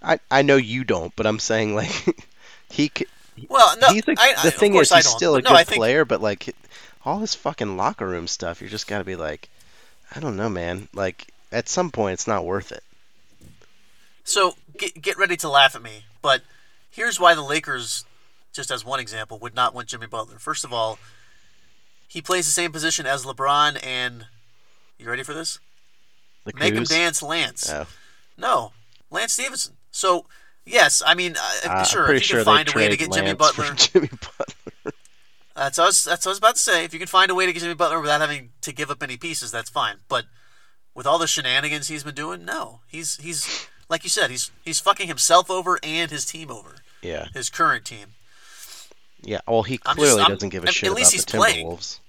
I 0.01 0.19
I 0.29 0.41
know 0.41 0.55
you 0.55 0.83
don't, 0.83 1.15
but 1.15 1.25
I'm 1.25 1.39
saying 1.39 1.75
like 1.75 2.05
he 2.71 2.89
could. 2.89 3.07
Well, 3.47 3.77
no, 3.79 3.89
he's 3.89 4.07
a, 4.07 4.11
I, 4.17 4.33
I, 4.37 4.43
the 4.43 4.51
thing 4.51 4.75
is 4.75 4.91
he's 4.91 5.07
still 5.07 5.35
a 5.35 5.41
but 5.41 5.49
good 5.49 5.67
think, 5.67 5.79
player, 5.79 6.03
but 6.03 6.21
like 6.21 6.53
all 7.05 7.19
his 7.19 7.35
fucking 7.35 7.77
locker 7.77 8.07
room 8.07 8.27
stuff, 8.27 8.61
you're 8.61 8.69
just 8.69 8.87
got 8.87 8.97
to 8.97 9.03
be 9.05 9.15
like, 9.15 9.49
I 10.13 10.19
don't 10.19 10.35
know, 10.35 10.49
man. 10.49 10.89
Like 10.93 11.27
at 11.51 11.69
some 11.69 11.91
point, 11.91 12.13
it's 12.13 12.27
not 12.27 12.45
worth 12.45 12.71
it. 12.71 12.83
So 14.23 14.55
get 14.77 15.01
get 15.01 15.17
ready 15.17 15.37
to 15.37 15.49
laugh 15.49 15.75
at 15.75 15.81
me, 15.81 16.03
but 16.21 16.41
here's 16.91 17.19
why 17.19 17.33
the 17.33 17.41
Lakers, 17.41 18.05
just 18.59 18.71
as 18.71 18.83
one 18.83 18.99
example, 18.99 19.39
would 19.39 19.55
not 19.55 19.73
want 19.73 19.87
Jimmy 19.87 20.05
Butler. 20.05 20.37
First 20.37 20.65
of 20.65 20.73
all, 20.73 20.99
he 22.09 22.21
plays 22.21 22.45
the 22.45 22.51
same 22.51 22.73
position 22.73 23.05
as 23.05 23.23
LeBron, 23.23 23.79
and 23.81 24.25
you 24.97 25.09
ready 25.09 25.23
for 25.23 25.33
this? 25.33 25.59
The 26.43 26.51
Make 26.59 26.73
him 26.73 26.83
dance, 26.83 27.23
Lance. 27.23 27.71
Oh. 27.71 27.87
No, 28.37 28.73
Lance 29.09 29.31
Stephenson. 29.31 29.75
So 29.91 30.25
yes, 30.65 31.01
I 31.05 31.13
mean, 31.15 31.37
uh, 31.37 31.69
Uh, 31.69 31.83
sure, 31.85 32.11
if 32.11 32.15
you 32.15 32.19
sure 32.19 32.39
can 32.39 32.45
find 32.45 32.67
a 32.69 32.77
way 32.77 32.89
to 32.89 32.97
get 32.97 33.13
Jimmy 33.13 33.27
Lance 33.33 33.55
for 33.55 33.61
Butler, 33.63 33.75
Jimmy 33.77 34.09
Butler. 34.09 34.93
that's 35.55 35.77
what 35.77 35.83
I 35.85 35.87
was, 35.87 36.03
that's 36.03 36.25
what 36.25 36.31
I 36.31 36.33
was 36.33 36.37
about 36.39 36.55
to 36.55 36.61
say. 36.61 36.83
If 36.83 36.91
you 36.91 36.99
can 36.99 37.07
find 37.07 37.31
a 37.31 37.35
way 37.35 37.45
to 37.45 37.53
get 37.53 37.61
Jimmy 37.61 37.75
Butler 37.75 38.01
without 38.01 38.19
having 38.19 38.49
to 38.59 38.73
give 38.73 38.91
up 38.91 39.01
any 39.01 39.15
pieces, 39.15 39.51
that's 39.51 39.69
fine. 39.69 39.99
But 40.09 40.25
with 40.93 41.07
all 41.07 41.17
the 41.17 41.27
shenanigans 41.27 41.87
he's 41.87 42.03
been 42.03 42.15
doing, 42.15 42.43
no, 42.43 42.81
he's 42.87 43.15
he's 43.17 43.69
like 43.87 44.03
you 44.03 44.09
said, 44.09 44.29
he's 44.31 44.51
he's 44.65 44.81
fucking 44.81 45.07
himself 45.07 45.49
over 45.49 45.79
and 45.81 46.11
his 46.11 46.25
team 46.25 46.51
over, 46.51 46.75
Yeah, 47.01 47.27
his 47.33 47.49
current 47.49 47.85
team. 47.85 48.15
Yeah. 49.21 49.41
Well, 49.47 49.63
he 49.63 49.79
I'm 49.85 49.95
just- 49.97 50.11
clearly 50.13 50.23
doesn't 50.33 50.49
give 50.49 50.63
a 50.63 50.67
at- 50.67 50.73
shit 50.73 50.89
at 50.89 50.95
least 50.95 51.13
about 51.13 51.25
the 51.27 51.37
he's 51.37 51.53
playing. 51.53 51.67
Timberwolves. 51.67 51.99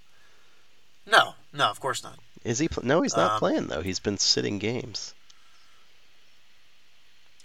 No, 1.06 1.34
no, 1.52 1.64
of 1.70 1.80
course 1.80 2.02
not. 2.04 2.18
Is 2.44 2.58
he? 2.58 2.68
Pl- 2.68 2.84
no, 2.84 3.02
he's 3.02 3.16
not 3.16 3.32
Um, 3.32 3.38
playing 3.38 3.66
though. 3.66 3.82
He's 3.82 3.98
been 3.98 4.18
sitting 4.18 4.58
games. 4.58 5.14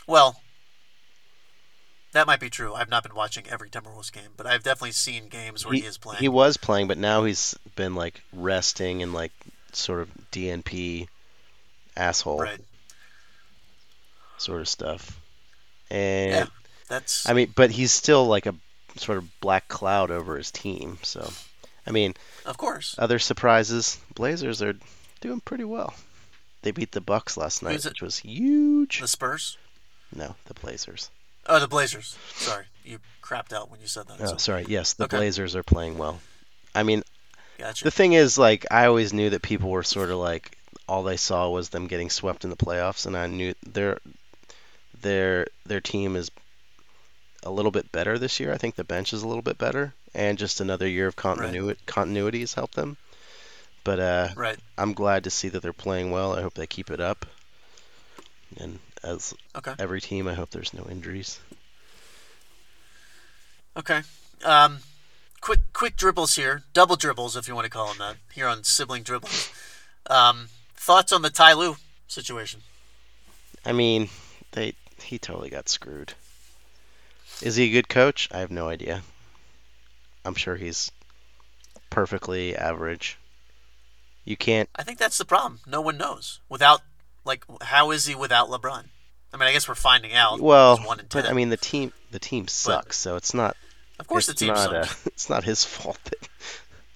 Well, 0.07 0.39
that 2.11 2.27
might 2.27 2.39
be 2.39 2.49
true. 2.49 2.73
I've 2.73 2.89
not 2.89 3.03
been 3.03 3.15
watching 3.15 3.47
every 3.49 3.69
Timberwolves 3.69 4.11
game, 4.11 4.29
but 4.37 4.45
I've 4.45 4.63
definitely 4.63 4.91
seen 4.91 5.27
games 5.27 5.65
where 5.65 5.73
he, 5.73 5.81
is 5.83 5.97
playing. 5.97 6.19
He 6.21 6.29
was 6.29 6.57
playing, 6.57 6.87
but 6.87 6.97
now 6.97 7.23
he's 7.23 7.55
been 7.75 7.95
like 7.95 8.21
resting 8.31 9.01
and 9.03 9.13
like 9.13 9.31
sort 9.73 10.01
of 10.01 10.09
DNP 10.31 11.07
asshole 11.97 12.39
right. 12.39 12.59
sort 14.37 14.61
of 14.61 14.69
stuff. 14.69 15.19
And 15.89 16.31
Yeah. 16.31 16.45
That's 16.87 17.27
I 17.27 17.33
mean, 17.33 17.51
but 17.55 17.71
he's 17.71 17.91
still 17.91 18.27
like 18.27 18.45
a 18.45 18.53
sort 18.95 19.17
of 19.17 19.39
black 19.39 19.67
cloud 19.67 20.11
over 20.11 20.37
his 20.37 20.51
team. 20.51 20.97
So, 21.03 21.31
I 21.85 21.91
mean, 21.91 22.13
of 22.45 22.57
course. 22.57 22.95
other 22.97 23.19
surprises: 23.19 23.99
Blazers 24.13 24.61
are 24.61 24.75
doing 25.21 25.41
pretty 25.41 25.63
well. 25.65 25.93
They 26.61 26.71
beat 26.71 26.91
the 26.91 27.01
Bucks 27.01 27.37
last 27.37 27.61
night, 27.61 27.83
which 27.85 28.01
was 28.01 28.17
huge. 28.17 28.99
The 28.99 29.07
Spurs. 29.07 29.57
No, 30.15 30.35
the 30.45 30.53
Blazers. 30.55 31.09
Oh, 31.47 31.59
the 31.59 31.67
Blazers. 31.67 32.17
Sorry, 32.33 32.65
you 32.83 32.99
crapped 33.21 33.53
out 33.53 33.69
when 33.69 33.81
you 33.81 33.87
said 33.87 34.07
that. 34.07 34.17
Oh, 34.19 34.25
so, 34.25 34.37
sorry. 34.37 34.65
Yes, 34.67 34.93
the 34.93 35.03
Okay. 35.05 35.17
Blazers 35.17 35.55
are 35.55 35.63
playing 35.63 35.97
well. 35.97 36.19
I 36.73 36.83
mean, 36.83 37.03
gotcha. 37.57 37.83
the 37.83 37.91
thing 37.91 38.13
is, 38.13 38.37
like, 38.37 38.65
I 38.71 38.87
always 38.87 39.13
knew 39.13 39.29
that 39.29 39.41
people 39.41 39.69
were 39.69 39.83
sort 39.83 40.09
of 40.09 40.17
like 40.17 40.57
all 40.87 41.03
they 41.03 41.17
saw 41.17 41.49
was 41.49 41.69
them 41.69 41.87
getting 41.87 42.09
swept 42.09 42.43
in 42.43 42.49
the 42.49 42.55
playoffs, 42.55 43.05
and 43.05 43.15
I 43.15 43.27
knew 43.27 43.53
their 43.65 43.99
their 45.01 45.47
their 45.65 45.81
team 45.81 46.15
is 46.15 46.31
a 47.45 47.51
little 47.51 47.71
bit 47.71 47.91
better 47.91 48.17
this 48.17 48.39
year. 48.39 48.51
I 48.51 48.57
think 48.57 48.75
the 48.75 48.83
bench 48.83 49.13
is 49.13 49.23
a 49.23 49.27
little 49.27 49.41
bit 49.43 49.57
better, 49.57 49.93
and 50.13 50.37
just 50.37 50.59
another 50.61 50.87
year 50.87 51.07
of 51.07 51.15
continuity 51.15 51.79
continuity 51.85 52.39
has 52.41 52.53
helped 52.53 52.75
them. 52.75 52.97
But 53.83 53.99
uh, 53.99 54.29
right. 54.35 54.57
I'm 54.77 54.93
glad 54.93 55.25
to 55.25 55.29
see 55.29 55.47
that 55.49 55.61
they're 55.61 55.71
playing 55.73 56.09
well. 56.11 56.35
I 56.35 56.41
hope 56.41 56.55
they 56.55 56.65
keep 56.67 56.89
it 56.89 56.99
up. 56.99 57.25
And 58.57 58.79
as 59.03 59.33
Okay. 59.55 59.73
every 59.77 60.01
team, 60.01 60.27
I 60.27 60.33
hope 60.33 60.49
there's 60.49 60.73
no 60.73 60.87
injuries. 60.89 61.39
Okay. 63.77 64.01
Um, 64.43 64.79
quick, 65.41 65.59
quick 65.73 65.95
dribbles 65.97 66.35
here. 66.35 66.63
Double 66.73 66.95
dribbles, 66.95 67.35
if 67.35 67.47
you 67.47 67.53
want 67.53 67.65
to 67.65 67.69
call 67.69 67.87
them 67.89 67.97
that. 67.99 68.15
Here 68.33 68.47
on 68.47 68.63
sibling 68.63 69.03
dribbles. 69.03 69.51
Um, 70.07 70.49
thoughts 70.75 71.11
on 71.11 71.21
the 71.21 71.29
Ty 71.29 71.53
Lue 71.53 71.75
situation? 72.07 72.61
I 73.65 73.71
mean, 73.71 74.09
they 74.51 74.73
he 75.01 75.19
totally 75.19 75.49
got 75.49 75.69
screwed. 75.69 76.13
Is 77.41 77.55
he 77.55 77.65
a 77.65 77.71
good 77.71 77.89
coach? 77.89 78.29
I 78.31 78.39
have 78.39 78.51
no 78.51 78.67
idea. 78.69 79.01
I'm 80.23 80.35
sure 80.35 80.55
he's 80.55 80.91
perfectly 81.89 82.55
average. 82.55 83.17
You 84.23 84.35
can't. 84.37 84.69
I 84.75 84.83
think 84.83 84.97
that's 84.97 85.17
the 85.17 85.25
problem. 85.25 85.59
No 85.67 85.81
one 85.81 85.97
knows. 85.97 86.39
Without, 86.49 86.81
like, 87.25 87.43
how 87.61 87.91
is 87.91 88.05
he 88.05 88.15
without 88.15 88.49
LeBron? 88.49 88.85
I 89.33 89.37
mean, 89.37 89.47
I 89.47 89.51
guess 89.51 89.67
we're 89.67 89.75
finding 89.75 90.13
out. 90.13 90.39
Well, 90.39 90.77
He's 90.77 90.87
one 90.87 90.99
and 90.99 91.09
but. 91.09 91.25
I 91.29 91.33
mean 91.33 91.49
the 91.49 91.57
team 91.57 91.91
the 92.11 92.19
team 92.19 92.47
sucks, 92.47 92.97
so 92.97 93.17
it's 93.17 93.33
not. 93.33 93.57
of 93.99 94.07
course, 94.07 94.29
it's 94.29 94.39
the 94.39 94.45
team 94.45 94.53
not. 94.55 94.69
sucks. 94.69 95.05
Uh, 95.05 95.09
it's 95.13 95.29
not 95.29 95.43
his 95.43 95.63
fault. 95.65 95.99
That, 96.05 96.29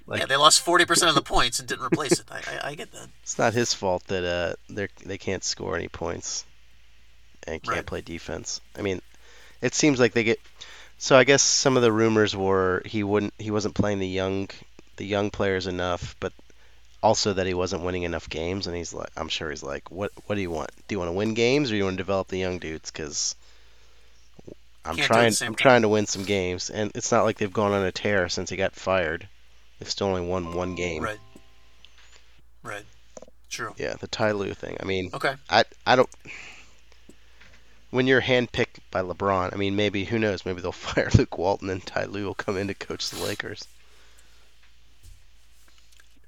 like 0.07 0.19
yeah, 0.21 0.25
they 0.25 0.37
lost 0.37 0.61
forty 0.61 0.85
percent 0.85 1.09
of 1.09 1.15
the 1.15 1.21
points 1.21 1.59
and 1.59 1.67
didn't 1.67 1.85
replace 1.85 2.13
it. 2.13 2.25
I, 2.31 2.37
I, 2.37 2.69
I 2.69 2.75
get 2.75 2.93
that. 2.93 3.09
it's 3.23 3.37
not 3.37 3.53
his 3.53 3.73
fault 3.73 4.05
that 4.07 4.23
uh 4.23 4.55
they 4.73 4.87
they 5.05 5.17
can't 5.17 5.43
score 5.43 5.75
any 5.75 5.89
points 5.89 6.45
and 7.45 7.61
can't 7.61 7.75
Right. 7.75 7.85
play 7.85 8.01
defense. 8.01 8.61
I 8.77 8.81
mean, 8.83 9.01
it 9.61 9.73
seems 9.73 9.99
like 9.99 10.13
they 10.13 10.23
get. 10.23 10.39
So 10.97 11.15
I 11.17 11.23
guess 11.23 11.41
some 11.41 11.77
of 11.77 11.83
the 11.83 11.91
rumors 11.91 12.35
were 12.35 12.81
he 12.85 13.03
wouldn't 13.03 13.33
he 13.37 13.51
wasn't 13.51 13.75
playing 13.75 13.99
the 13.99 14.07
young 14.07 14.49
the 14.97 15.05
young 15.05 15.29
players 15.31 15.67
enough, 15.67 16.15
but 16.19 16.33
also 17.01 17.33
that 17.33 17.47
he 17.47 17.53
wasn't 17.53 17.83
winning 17.83 18.03
enough 18.03 18.29
games. 18.29 18.67
And 18.67 18.75
he's 18.75 18.93
like, 18.93 19.09
I'm 19.15 19.29
sure 19.29 19.49
he's 19.49 19.63
like, 19.63 19.89
what 19.91 20.11
what 20.25 20.35
do 20.35 20.41
you 20.41 20.51
want? 20.51 20.71
Do 20.87 20.95
you 20.95 20.99
want 20.99 21.09
to 21.09 21.13
win 21.13 21.33
games 21.33 21.69
or 21.69 21.73
do 21.73 21.77
you 21.77 21.85
want 21.85 21.95
to 21.95 22.03
develop 22.03 22.27
the 22.27 22.37
young 22.37 22.59
dudes? 22.59 22.91
Because 22.91 23.35
I'm 24.85 24.95
Can't 24.95 24.97
do 24.97 25.01
it 25.01 25.03
at 25.03 25.33
trying 25.37 25.47
I'm 25.47 25.55
trying 25.55 25.81
to 25.83 25.89
win 25.89 26.05
some 26.05 26.23
games, 26.23 26.69
and 26.69 26.91
it's 26.95 27.11
not 27.11 27.23
like 27.23 27.37
they've 27.37 27.51
gone 27.51 27.73
on 27.73 27.85
a 27.85 27.91
tear 27.91 28.29
since 28.29 28.49
he 28.49 28.57
got 28.57 28.73
fired. 28.73 29.27
They've 29.79 29.89
still 29.89 30.07
only 30.07 30.21
won 30.21 30.53
one 30.53 30.75
game. 30.75 31.03
Right. 31.03 31.19
Right. 32.63 32.85
True. 33.49 33.73
Yeah, 33.77 33.93
the 33.93 34.07
Ty 34.07 34.31
Lue 34.33 34.53
thing. 34.53 34.77
I 34.79 34.85
mean, 34.85 35.11
Okay. 35.13 35.33
I 35.49 35.63
I 35.85 35.95
don't. 35.95 36.09
When 37.91 38.05
you're 38.05 38.21
handpicked 38.21 38.79
by 38.91 39.01
LeBron, 39.01 39.53
I 39.53 39.57
mean, 39.57 39.75
maybe 39.75 40.05
who 40.05 40.19
knows? 40.19 40.45
Maybe 40.45 40.61
they'll 40.61 40.71
fire 40.73 41.09
Luke 41.15 41.37
Walton 41.37 41.69
and 41.69 41.85
Ty 41.85 42.05
Lue 42.05 42.25
will 42.25 42.33
come 42.35 42.57
in 42.57 42.67
to 42.67 42.73
coach 42.73 43.09
the 43.09 43.23
Lakers. 43.23 43.65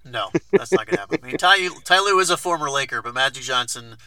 No, 0.04 0.30
that's 0.52 0.72
not 0.72 0.88
gonna 0.88 1.00
happen. 1.00 1.20
I 1.24 1.28
mean, 1.28 1.38
Ty, 1.38 1.68
Ty 1.84 2.00
Lue 2.00 2.20
is 2.20 2.32
a 2.32 2.38
former 2.38 2.70
Laker, 2.70 3.02
but 3.04 3.14
Magic 3.14 3.44
Johnson, 3.44 3.98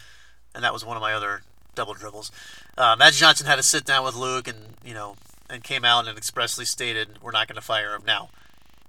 and 0.53 0.63
that 0.63 0.73
was 0.73 0.83
one 0.83 0.97
of 0.97 1.01
my 1.01 1.13
other 1.13 1.43
double 1.73 1.93
dribbles. 1.93 2.31
Uh, 2.77 2.95
Magic 2.99 3.19
Johnson 3.19 3.47
had 3.47 3.55
to 3.55 3.63
sit 3.63 3.85
down 3.85 4.03
with 4.03 4.15
Luke, 4.15 4.47
and 4.47 4.57
you 4.83 4.93
know, 4.93 5.15
and 5.49 5.63
came 5.63 5.85
out 5.85 6.07
and 6.07 6.17
expressly 6.17 6.65
stated, 6.65 7.19
"We're 7.21 7.31
not 7.31 7.47
going 7.47 7.55
to 7.55 7.61
fire 7.61 7.95
him." 7.95 8.01
Now, 8.05 8.29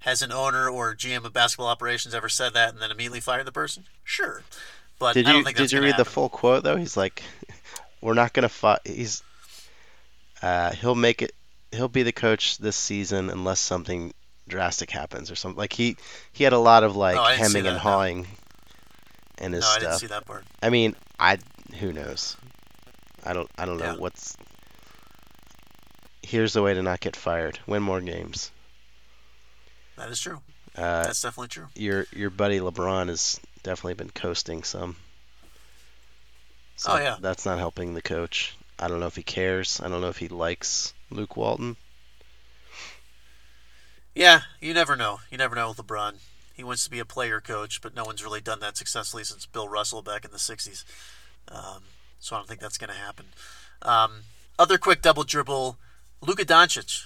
has 0.01 0.21
an 0.21 0.33
owner 0.33 0.69
or 0.69 0.93
GM 0.93 1.23
of 1.23 1.33
basketball 1.33 1.67
operations 1.67 2.13
ever 2.13 2.29
said 2.29 2.53
that 2.53 2.73
and 2.73 2.81
then 2.81 2.91
immediately 2.91 3.21
fired 3.21 3.45
the 3.45 3.51
person? 3.53 3.85
Sure, 4.03 4.43
but 4.99 5.13
Did 5.13 5.27
I 5.27 5.31
don't 5.31 5.47
you 5.47 5.53
did 5.53 5.71
you 5.71 5.81
read 5.81 5.97
the 5.97 6.05
full 6.05 6.29
quote 6.29 6.63
though? 6.63 6.75
He's 6.75 6.97
like, 6.97 7.23
"We're 8.01 8.13
not 8.13 8.33
gonna 8.33 8.49
fight." 8.49 8.79
He's 8.85 9.23
uh, 10.41 10.71
he'll 10.73 10.95
make 10.95 11.21
it. 11.21 11.33
He'll 11.71 11.87
be 11.87 12.03
the 12.03 12.11
coach 12.11 12.57
this 12.57 12.75
season 12.75 13.29
unless 13.29 13.59
something 13.59 14.13
drastic 14.47 14.89
happens 14.91 15.29
or 15.29 15.35
something. 15.35 15.57
Like 15.57 15.73
he 15.73 15.97
he 16.31 16.43
had 16.43 16.53
a 16.53 16.59
lot 16.59 16.83
of 16.83 16.95
like 16.95 17.17
Oh, 17.17 17.23
hemming 17.23 17.57
and 17.57 17.65
that, 17.67 17.73
no. 17.73 17.79
hawing 17.79 18.27
in 19.39 19.51
his 19.53 19.63
No, 19.63 19.67
I 19.69 19.79
didn't 19.79 19.91
stuff. 19.91 20.01
see 20.01 20.07
that 20.07 20.25
part. 20.25 20.45
I 20.61 20.69
mean, 20.69 20.95
I 21.19 21.37
who 21.79 21.91
knows? 21.91 22.37
I 23.25 23.33
don't 23.33 23.49
I 23.57 23.65
don't 23.65 23.77
know 23.77 23.85
Yeah. 23.93 23.97
what's. 23.97 24.37
Here's 26.21 26.53
the 26.53 26.61
way 26.61 26.73
to 26.73 26.81
not 26.83 26.99
get 26.99 27.15
fired: 27.15 27.59
win 27.67 27.83
more 27.83 28.01
games. 28.01 28.51
That 29.97 30.09
is 30.09 30.19
true. 30.19 30.41
Uh, 30.75 31.03
That's 31.03 31.21
definitely 31.21 31.47
true. 31.47 31.67
your 31.75 32.05
your 32.13 32.29
buddy 32.29 32.59
LeBron 32.59 33.07
has 33.07 33.39
definitely 33.63 33.95
been 33.95 34.11
coasting 34.11 34.63
some. 34.63 34.95
So 36.77 36.93
Oh, 36.93 36.97
yeah. 36.97 37.17
That's 37.19 37.45
not 37.45 37.57
helping 37.57 37.93
the 37.93 38.01
coach. 38.01 38.55
I 38.79 38.87
don't 38.87 38.99
know 38.99 39.07
if 39.07 39.15
he 39.15 39.23
cares. 39.23 39.81
I 39.81 39.89
don't 39.89 40.01
know 40.01 40.09
if 40.09 40.17
he 40.17 40.27
likes 40.27 40.93
Luke 41.09 41.35
Walton. 41.35 41.75
Yeah, 44.15 44.41
you 44.61 44.73
never 44.73 44.95
know. 44.95 45.19
You 45.29 45.37
never 45.37 45.55
know 45.55 45.69
with 45.69 45.77
LeBron. 45.77 46.15
He 46.53 46.63
wants 46.63 46.83
to 46.85 46.89
be 46.89 46.99
a 46.99 47.05
player 47.05 47.41
coach, 47.41 47.81
but 47.81 47.95
no 47.95 48.03
one's 48.03 48.23
really 48.23 48.41
done 48.41 48.59
that 48.61 48.77
successfully 48.77 49.23
since 49.23 49.45
Bill 49.45 49.67
Russell 49.67 50.01
back 50.01 50.25
in 50.25 50.31
the 50.31 50.37
60s. 50.37 50.83
Um, 51.49 51.83
so 52.19 52.35
I 52.35 52.39
don't 52.39 52.47
think 52.47 52.59
that's 52.59 52.77
going 52.77 52.89
to 52.89 52.95
happen. 52.95 53.27
Um, 53.81 54.23
other 54.57 54.77
quick 54.77 55.01
double 55.01 55.23
dribble 55.23 55.77
Luka 56.21 56.45
Doncic. 56.45 57.03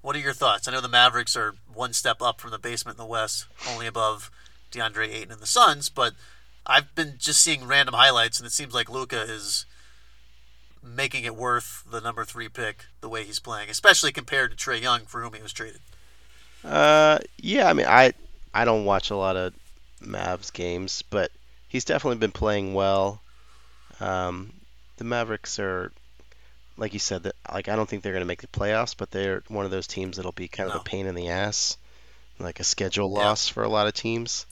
What 0.00 0.14
are 0.14 0.20
your 0.20 0.32
thoughts? 0.32 0.68
I 0.68 0.72
know 0.72 0.80
the 0.80 0.88
Mavericks 0.88 1.36
are 1.36 1.54
one 1.72 1.92
step 1.92 2.22
up 2.22 2.40
from 2.40 2.52
the 2.52 2.58
basement 2.58 2.98
in 2.98 3.04
the 3.04 3.10
West, 3.10 3.46
only 3.68 3.88
above 3.88 4.30
DeAndre 4.70 5.08
Ayton 5.08 5.32
and 5.32 5.40
the 5.40 5.46
Suns, 5.46 5.88
but 5.88 6.14
I've 6.66 6.94
been 6.94 7.14
just 7.18 7.40
seeing 7.40 7.66
random 7.66 7.94
highlights, 7.94 8.38
and 8.38 8.46
it 8.46 8.52
seems 8.52 8.74
like 8.74 8.88
Luka 8.90 9.20
is 9.22 9.66
making 10.82 11.24
it 11.24 11.34
worth 11.34 11.84
the 11.90 12.00
number 12.00 12.24
three 12.24 12.48
pick 12.48 12.86
the 13.00 13.08
way 13.08 13.24
he's 13.24 13.38
playing, 13.38 13.70
especially 13.70 14.12
compared 14.12 14.50
to 14.50 14.56
Trae 14.56 14.80
Young, 14.80 15.00
for 15.06 15.22
whom 15.22 15.32
he 15.32 15.42
was 15.42 15.52
traded. 15.52 15.80
Uh, 16.64 17.18
yeah. 17.38 17.68
I 17.68 17.72
mean, 17.72 17.86
I 17.86 18.12
I 18.54 18.64
don't 18.64 18.84
watch 18.84 19.10
a 19.10 19.16
lot 19.16 19.36
of 19.36 19.52
Mavs 20.02 20.52
games, 20.52 21.02
but 21.10 21.30
he's 21.68 21.84
definitely 21.84 22.18
been 22.18 22.32
playing 22.32 22.74
well. 22.74 23.20
Um, 24.00 24.52
the 24.96 25.04
Mavericks 25.04 25.58
are 25.58 25.92
like 26.78 26.92
you 26.92 26.98
said, 26.98 27.22
that 27.24 27.34
like 27.52 27.68
I 27.68 27.76
don't 27.76 27.88
think 27.88 28.02
they're 28.02 28.12
going 28.12 28.20
to 28.24 28.26
make 28.26 28.42
the 28.42 28.48
playoffs, 28.48 28.94
but 28.96 29.10
they're 29.10 29.42
one 29.48 29.64
of 29.64 29.70
those 29.70 29.86
teams 29.86 30.16
that'll 30.16 30.32
be 30.32 30.48
kind 30.48 30.68
of 30.68 30.74
No. 30.74 30.80
a 30.80 30.84
pain 30.84 31.06
in 31.06 31.14
the 31.14 31.28
ass, 31.28 31.78
like 32.38 32.60
a 32.60 32.64
schedule 32.64 33.10
Yeah. 33.16 33.24
loss 33.28 33.48
for 33.48 33.62
a 33.62 33.68
lot 33.68 33.86
of 33.86 33.94
teams, 33.94 34.44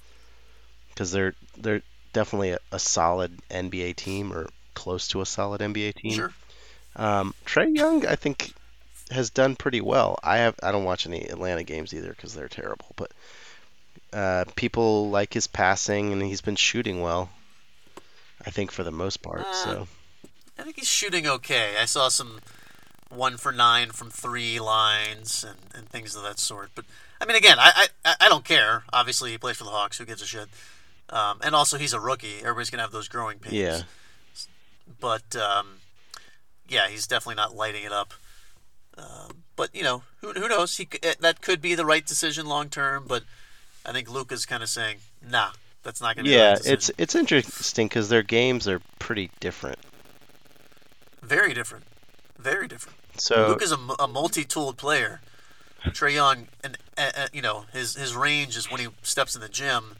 because 0.91 1.13
they're 1.13 1.35
they're 1.59 1.83
definitely 2.15 2.51
a, 2.53 2.59
a 2.73 2.79
solid 2.79 3.37
NBA 3.51 3.97
team 3.97 4.33
or 4.33 4.49
close 4.73 5.09
to 5.09 5.21
a 5.21 5.27
solid 5.27 5.61
NBA 5.61 5.97
team. 5.97 6.13
Sure. 6.13 6.33
Um, 6.97 7.35
Trae 7.45 7.77
Young, 7.77 8.07
I 8.07 8.17
think, 8.17 8.55
has 9.11 9.29
done 9.29 9.57
pretty 9.57 9.83
well. 9.83 10.19
I 10.23 10.39
have 10.39 10.55
I 10.63 10.73
don't 10.73 10.85
watch 10.85 11.07
any 11.07 11.25
Atlanta 11.25 11.65
games 11.65 11.93
either 11.93 12.11
because 12.11 12.35
they're 12.35 12.49
terrible, 12.49 12.87
but 12.97 13.13
uh, 14.13 14.45
people 14.57 15.11
like 15.11 15.35
his 15.35 15.47
passing 15.47 16.13
and 16.13 16.23
he's 16.23 16.41
been 16.41 16.57
shooting 16.57 17.03
well. 17.03 17.29
I 18.47 18.51
think 18.51 18.71
for 18.71 18.85
the 18.85 18.93
most 18.93 19.23
part. 19.23 19.41
Uh, 19.41 19.53
so 19.53 19.89
I 20.59 20.63
think 20.63 20.77
he's 20.77 20.89
shooting 20.89 21.27
okay. 21.27 21.75
I 21.81 21.85
saw 21.85 22.09
some 22.09 22.41
one 23.11 23.37
for 23.37 23.53
nine 23.53 23.91
from 23.91 24.11
three 24.11 24.59
lines 24.61 25.45
and, 25.47 25.59
and 25.75 25.89
things 25.89 26.15
of 26.15 26.23
that 26.23 26.39
sort. 26.39 26.71
But 26.75 26.85
I 27.21 27.27
mean, 27.27 27.37
again, 27.37 27.59
I, 27.59 27.89
I 28.05 28.15
I 28.21 28.29
don't 28.29 28.45
care. 28.45 28.85
Obviously, 28.93 29.33
he 29.33 29.39
plays 29.39 29.57
for 29.57 29.65
the 29.65 29.71
Hawks. 29.71 29.99
Who 29.99 30.05
gives 30.05 30.23
a 30.23 30.27
shit? 30.27 30.49
Um, 31.15 31.39
and 31.43 31.55
also, 31.55 31.79
he's 31.79 31.93
a 31.93 32.01
rookie. 32.01 32.41
Everybody's 32.41 32.71
gonna 32.71 32.83
have 32.83 32.93
those 32.93 33.09
growing 33.09 33.39
pains. 33.39 33.55
yeah, 33.55 33.83
But 35.01 35.37
um, 35.37 35.77
yeah, 36.69 36.89
he's 36.89 37.07
definitely 37.07 37.37
not 37.37 37.55
lighting 37.55 37.85
it 37.85 37.93
up. 37.93 38.13
Um, 38.99 39.45
but 39.57 39.75
you 39.75 39.83
know, 39.83 40.03
who, 40.21 40.33
who 40.33 40.49
knows? 40.49 40.77
He 40.77 40.89
that 41.21 41.41
could 41.41 41.61
be 41.63 41.75
the 41.75 41.87
right 41.87 42.05
decision 42.05 42.47
long 42.47 42.69
term. 42.69 43.05
But 43.07 43.23
I 43.87 43.93
think 43.93 44.11
Luka's 44.11 44.45
kind 44.45 44.63
of 44.63 44.69
saying, 44.69 44.99
"Nah, 45.27 45.51
that's 45.85 46.01
not 46.01 46.17
going 46.17 46.25
to 46.25 46.31
be 46.31 46.35
the 46.35 46.37
yeah. 46.37 46.57
It's 46.65 46.91
it's 46.99 47.15
interesting 47.15 47.87
because 47.87 48.09
their 48.09 48.23
games 48.25 48.67
are 48.67 48.81
pretty 48.99 49.31
different. 49.39 49.79
very 51.23 51.55
different, 51.55 51.85
very 52.39 52.67
different. 52.67 52.99
So 53.17 53.49
Luke 53.49 53.63
is 53.63 53.73
a, 53.73 53.79
a 53.99 54.09
multi-tooled 54.09 54.77
player. 54.77 55.21
Trae 55.87 56.15
Young, 56.15 56.49
and 56.65 56.79
uh, 56.97 57.29
you 57.33 57.43
know 57.43 57.67
his 57.73 57.95
his 57.95 58.17
range 58.17 58.57
is 58.57 58.71
when 58.71 58.81
he 58.81 58.89
steps 59.03 59.35
in 59.35 59.41
the 59.41 59.49
gym. 59.49 59.97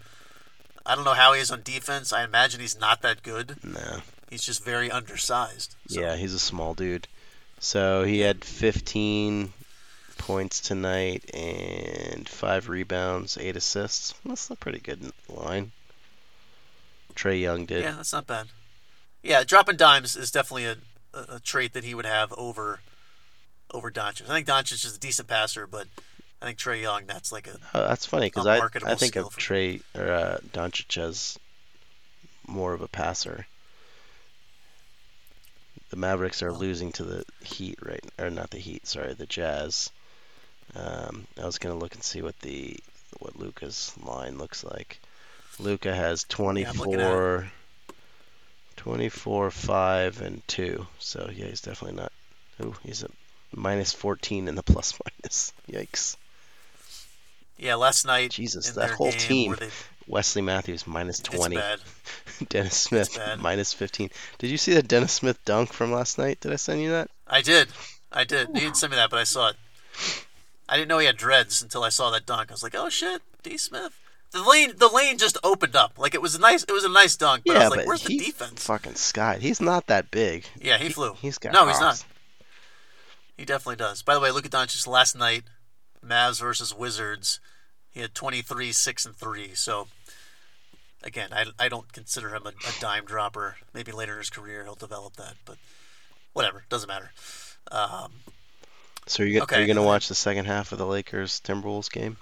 I 0.87 0.95
don't 0.95 1.05
know 1.05 1.15
how 1.15 1.33
he 1.33 1.41
is 1.41 1.51
on 1.51 1.63
defense. 1.63 2.13
I 2.13 2.25
imagine 2.25 2.61
he's 2.61 2.79
not 2.79 3.03
that 3.03 3.23
good. 3.23 3.57
nah. 3.63 4.01
He's 4.31 4.43
just 4.45 4.65
very 4.65 4.91
undersized. 4.91 5.77
So, 5.89 6.01
Yeah, 6.01 6.17
he's 6.17 6.35
a 6.35 6.39
small 6.39 6.75
dude. 6.75 7.07
So 7.61 8.03
he 8.05 8.21
had 8.21 8.45
15 8.45 9.53
points 10.19 10.61
tonight 10.61 11.31
and 11.35 12.29
five 12.29 12.69
rebounds, 12.69 13.39
eight 13.39 13.57
assists. 13.57 14.15
That's 14.25 14.51
a 14.51 14.57
pretty 14.57 14.81
good 14.81 15.13
line. 15.29 15.73
Trae 17.15 17.41
Young 17.41 17.65
did. 17.67 17.83
yeah, 17.85 17.93
that's 17.93 18.13
not 18.13 18.27
bad. 18.27 18.49
Yeah, 19.23 19.45
dropping 19.45 19.77
dimes 19.77 20.17
is 20.17 20.31
definitely 20.31 20.65
a, 20.67 20.77
a, 21.15 21.37
a 21.37 21.41
trait 21.41 21.73
that 21.75 21.85
he 21.85 21.95
would 21.95 22.07
have 22.07 22.33
over 22.37 22.81
over 23.73 23.91
Doncic. 23.91 24.23
I 24.29 24.35
think 24.35 24.47
Doncic 24.47 24.85
is 24.85 24.97
a 24.97 25.01
decent 25.01 25.29
passer, 25.29 25.67
but 25.67 25.87
I 26.43 26.47
think 26.47 26.59
Trae 26.59 26.81
Young 26.83 27.07
that's 27.07 27.33
like 27.33 27.47
a 27.47 27.57
Oh, 27.75 27.87
that's 27.89 28.05
funny 28.07 28.27
because 28.27 28.47
I, 28.47 28.59
I 28.85 28.95
think 28.97 29.17
of 29.17 29.35
Trae 29.37 29.81
or 29.95 30.11
uh, 30.11 30.39
Doncic 30.53 30.99
as 30.99 31.39
more 32.47 32.75
of 32.75 32.83
a 32.83 32.89
passer. 32.89 33.47
The 35.91 35.97
Mavericks 35.97 36.43
are 36.43 36.51
Well- 36.51 36.61
losing 36.61 36.93
to 36.93 37.05
the 37.05 37.25
Heat 37.43 37.79
right, 37.83 38.05
or 38.19 38.31
not 38.31 38.51
the 38.51 38.59
Heat, 38.59 38.87
sorry, 38.87 39.15
the 39.15 39.27
Jazz. 39.27 39.91
Um, 40.75 41.27
I 41.41 41.47
was 41.47 41.59
gonna 41.59 41.77
look 41.77 41.95
and 41.95 42.03
see 42.03 42.21
what 42.21 42.39
the 42.41 42.79
what 43.21 43.37
Luka's 43.37 43.93
line 44.03 44.39
looks 44.39 44.65
like. 44.65 44.99
Luka 45.59 45.95
has 45.95 46.27
I'm 46.39 46.45
looking 46.47 46.65
at 46.65 46.73
it. 46.75 46.75
24, 46.75 47.53
24, 48.77 49.51
5, 49.53 50.21
and 50.21 50.49
2. 50.49 50.87
So, 50.99 51.31
yeah, 51.33 51.47
he's 51.47 51.61
definitely 51.61 51.97
not. 51.97 52.13
Oh, 52.61 52.75
he's 52.83 53.05
a 53.05 53.09
minus 53.55 53.93
14 53.93 54.49
in 54.49 54.57
the 54.57 54.63
plus 54.65 54.99
minus. 55.05 55.53
Yikes. 55.71 56.17
Yeah. 57.59 57.75
Last 57.75 58.07
night, 58.07 58.31
Jesus, 58.31 58.71
that 58.71 58.91
whole 58.91 59.13
team. 59.13 59.57
they- 59.59 59.69
Wesley 60.07 60.43
Matthews 60.43 60.87
minus 60.87 61.21
it's 61.21 61.31
20. 61.31 61.57
bad. 61.57 61.81
Dennis 62.51 62.77
Smith 62.77 63.19
minus 63.39 63.73
15. 63.73 64.11
Did 64.39 64.51
you 64.51 64.59
see 64.59 64.75
the 64.75 64.83
Dennis 64.83 65.13
Smith 65.13 65.43
dunk 65.47 65.73
from 65.73 65.93
last 65.93 66.19
night? 66.19 66.41
Did 66.41 66.53
I 66.53 66.57
send 66.57 66.83
you 66.83 66.91
that? 66.91 67.09
I 67.27 67.41
did. 67.41 67.69
I 68.13 68.25
did. 68.25 68.49
You 68.49 68.61
didn't 68.61 68.77
send 68.77 68.91
me 68.91 68.97
that, 68.97 69.09
but 69.09 69.19
I 69.19 69.25
saw 69.25 69.49
it. 69.49 69.57
I 70.69 70.77
didn't 70.77 70.89
know 70.89 70.99
he 70.99 71.07
had 71.07 71.17
dreads 71.17 71.63
until 71.63 71.83
I 71.83 71.89
saw 71.89 72.11
that 72.11 72.27
dunk. 72.27 72.51
I 72.51 72.55
was 72.55 72.63
like, 72.63 72.75
"Oh 72.75 72.89
shit, 72.89 73.23
D. 73.43 73.57
Smith." 73.59 73.99
The 74.31 74.43
lane, 74.43 74.73
the 74.77 74.89
lane 74.89 75.19
just 75.19 75.39
opened 75.45 75.77
up. 75.77 75.99
Like 75.99 76.15
it 76.15 76.23
was 76.23 76.35
a 76.35 76.41
nice, 76.41 76.65
it 76.65 76.73
was 76.73 76.85
a 76.85 76.89
nice 76.89 77.17
dunk. 77.17 77.45
But 77.47 77.57
I 77.57 77.61
yeah, 77.61 77.65
was 77.65 77.71
like, 77.71 77.81
but 77.81 77.87
"Where's 77.87 78.07
he 78.07 78.19
the 78.19 78.25
defense?" 78.27 78.65
fucking 78.65 78.95
skied. 78.95 79.43
He's 79.43 79.61
not 79.61 79.87
that 79.87 80.11
big. 80.11 80.45
Yeah, 80.61 80.79
he 80.79 80.89
flew. 80.89 81.15
He's 81.21 81.39
got 81.39 81.53
no, 81.53 81.67
he's 81.67 81.81
not. 81.81 82.05
He 83.37 83.45
definitely 83.45 83.77
does. 83.77 84.03
By 84.03 84.15
the 84.15 84.21
way, 84.21 84.31
look 84.31 84.47
at 84.47 84.53
Doncic 84.53 84.87
last 84.87 85.17
night, 85.17 85.43
Mavs 86.07 86.41
versus 86.41 86.75
Wizards. 86.75 87.41
He 87.91 88.01
had 88.01 88.15
23, 88.15 88.73
6, 88.73 89.07
and 89.07 89.15
3. 89.17 89.55
So, 89.55 89.89
again, 91.03 91.29
I, 91.33 91.47
I 91.59 91.69
don't 91.69 91.93
consider 91.93 92.35
him 92.35 92.43
a, 92.47 92.51
a 92.51 92.73
dime 92.81 93.05
dropper. 93.05 93.57
Maybe 93.73 93.93
later 93.93 94.13
in 94.15 94.19
his 94.19 94.31
career 94.31 94.65
he'll 94.65 94.75
develop 94.75 95.17
that, 95.17 95.35
but 95.45 95.57
whatever. 96.33 96.65
Doesn't 96.69 96.89
matter. 96.89 97.13
Um, 97.71 98.13
So 99.07 99.23
are 99.23 99.27
you, 99.27 99.43
Okay. 99.43 99.57
are 99.57 99.61
you 99.61 99.67
going 99.67 99.77
to 99.77 99.83
watch 99.83 100.09
the 100.09 100.15
second 100.15 100.47
half 100.47 100.73
of 100.73 100.79
the 100.79 100.87
Lakers 100.87 101.41
Timberwolves 101.41 101.91
game? 101.91 102.17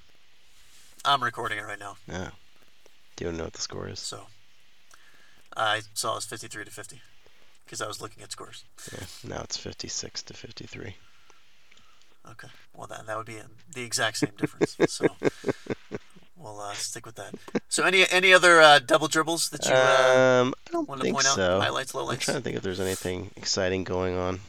I'm 1.05 1.23
recording 1.23 1.59
it 1.59 1.63
right 1.63 1.81
now. 1.81 1.97
Yeah. 2.07 2.31
Do 3.17 3.25
you 3.25 3.33
know 3.33 3.45
what 3.45 3.53
the 3.55 3.61
score 3.63 3.89
is? 3.89 3.99
So, 4.01 4.27
I 5.57 5.83
saw 5.95 6.13
it 6.13 6.17
was 6.17 6.25
53 6.27 6.65
to 6.65 6.71
50 6.71 7.01
because 7.65 7.81
I 7.83 7.87
was 7.87 8.01
looking 8.01 8.23
at 8.23 8.33
scores. 8.33 8.65
Yeah. 8.93 9.05
Now 9.25 9.41
it's 9.43 9.57
56 9.57 10.23
to 10.25 10.35
53. 10.35 10.97
Okay. 12.31 12.49
Well, 12.74 12.86
that, 12.86 13.07
that 13.07 13.16
would 13.16 13.27
be 13.27 13.39
the 13.74 13.82
exact 13.82 14.19
same 14.19 14.32
difference. 14.36 14.77
so, 14.89 15.07
we'll 16.36 16.61
uh, 16.61 16.73
stick 16.74 17.05
with 17.07 17.16
that. 17.16 17.35
So, 17.69 17.85
any 17.85 18.05
any 18.11 18.32
other 18.32 18.61
uh, 18.61 18.78
double 18.78 19.09
dribbles 19.09 19.51
that 19.51 19.66
you 19.66 19.73
uh, 19.73 20.43
um, 20.43 20.55
I 20.69 20.73
don't 20.73 20.89
want 20.89 21.03
to 21.03 21.12
point 21.12 21.27
out? 21.27 21.35
so. 21.35 21.61
Highlights, 21.61 21.94
I'm 21.94 22.16
trying 22.19 22.36
to 22.36 22.40
think 22.40 22.57
if 22.57 22.62
there's 22.62 22.81
anything 22.81 23.31
exciting 23.36 23.85
going 23.85 24.16
on. 24.16 24.40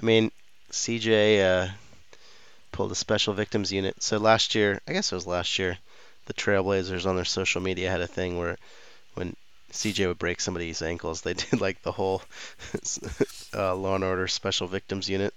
I 0.00 0.06
mean, 0.06 0.30
CJ 0.70 1.42
uh, 1.44 1.72
pulled 2.72 2.92
a 2.92 2.96
special 2.96 3.34
victims 3.34 3.72
unit. 3.72 4.02
So 4.02 4.18
last 4.18 4.54
year, 4.54 4.80
I 4.86 4.92
guess 4.92 5.12
it 5.12 5.14
was 5.14 5.26
last 5.26 5.58
year, 5.58 5.78
the 6.26 6.34
Trailblazers 6.34 7.06
on 7.06 7.16
their 7.16 7.24
social 7.24 7.60
media 7.60 7.90
had 7.90 8.00
a 8.00 8.06
thing 8.06 8.38
where 8.38 8.56
when 9.14 9.36
CJ 9.72 10.06
would 10.06 10.18
break 10.18 10.40
somebody's 10.40 10.82
ankles, 10.82 11.22
they 11.22 11.34
did 11.50 11.60
like 11.60 11.82
the 11.82 11.92
whole 11.92 12.22
uh, 13.54 13.74
Law 13.74 13.96
and 13.96 14.04
Order 14.04 14.28
special 14.28 14.66
victims 14.66 15.08
unit, 15.08 15.34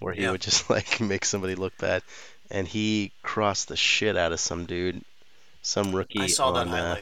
where 0.00 0.14
he 0.14 0.22
Yeah. 0.22 0.30
would 0.32 0.40
just 0.40 0.68
like 0.76 1.00
make 1.00 1.24
somebody 1.24 1.54
look 1.54 1.76
bad, 1.78 2.02
and 2.50 2.66
he 2.68 3.12
crossed 3.22 3.68
the 3.68 3.76
shit 3.76 4.16
out 4.16 4.32
of 4.32 4.40
some 4.40 4.64
dude, 4.66 5.02
some 5.62 5.94
rookie 5.94 6.20
I 6.20 6.26
saw 6.28 6.52
that 6.52 6.68
on 6.68 6.74
uh, 6.74 6.96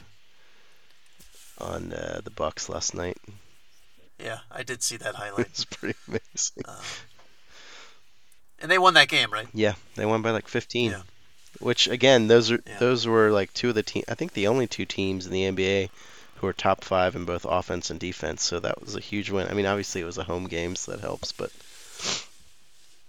on 1.59 1.93
uh, 1.93 2.21
the 2.23 2.31
Bucks 2.31 2.69
last 2.69 2.93
night. 2.95 3.17
Yeah, 4.19 4.39
I 4.51 4.63
did 4.63 4.81
see 4.83 4.97
that 4.97 5.15
highlight. 5.21 5.47
It's 5.47 5.65
pretty 5.65 5.97
amazing. 6.07 6.63
Um, 6.65 6.75
and 8.59 8.71
they 8.71 8.77
won 8.79 8.95
that 8.95 9.07
game, 9.09 9.31
right? 9.31 9.47
Yeah, 9.53 9.73
they 9.95 10.05
won 10.05 10.21
by 10.21 10.31
like 10.31 10.47
15. 10.47 10.91
Yeah. 10.91 11.01
Which 11.59 11.87
again, 11.87 12.27
those 12.27 12.51
are 12.51 12.59
Yeah. 12.65 12.77
those 12.79 13.07
were 13.07 13.31
like 13.31 13.53
two 13.53 13.69
of 13.69 13.75
the 13.75 13.83
team. 13.83 14.03
I 14.07 14.15
think 14.15 14.33
the 14.33 14.47
only 14.47 14.67
two 14.67 14.85
teams 14.85 15.25
in 15.25 15.31
the 15.31 15.43
NBA 15.43 15.89
who 16.35 16.47
are 16.47 16.53
top 16.53 16.83
five 16.83 17.15
in 17.15 17.25
both 17.25 17.45
offense 17.49 17.89
and 17.89 17.99
defense. 17.99 18.43
So 18.43 18.59
that 18.59 18.79
was 18.81 18.95
a 18.95 18.99
huge 18.99 19.31
win. 19.31 19.47
I 19.47 19.53
mean, 19.53 19.65
obviously 19.65 20.01
it 20.01 20.05
was 20.05 20.19
a 20.19 20.23
home 20.23 20.47
game, 20.47 20.75
so 20.75 20.91
that 20.91 20.99
helps. 21.01 21.31
But 21.31 21.51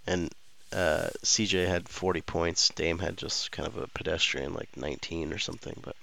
and 0.08 0.30
uh, 0.72 1.08
CJ 1.24 1.66
had 1.66 1.88
40 1.88 2.20
points. 2.22 2.68
Dame 2.70 2.98
had 2.98 3.16
just 3.16 3.52
kind 3.52 3.66
of 3.68 3.76
a 3.76 3.86
pedestrian, 3.88 4.54
like 4.54 4.68
19 4.76 5.32
or 5.32 5.38
something. 5.38 5.78
But 5.82 5.96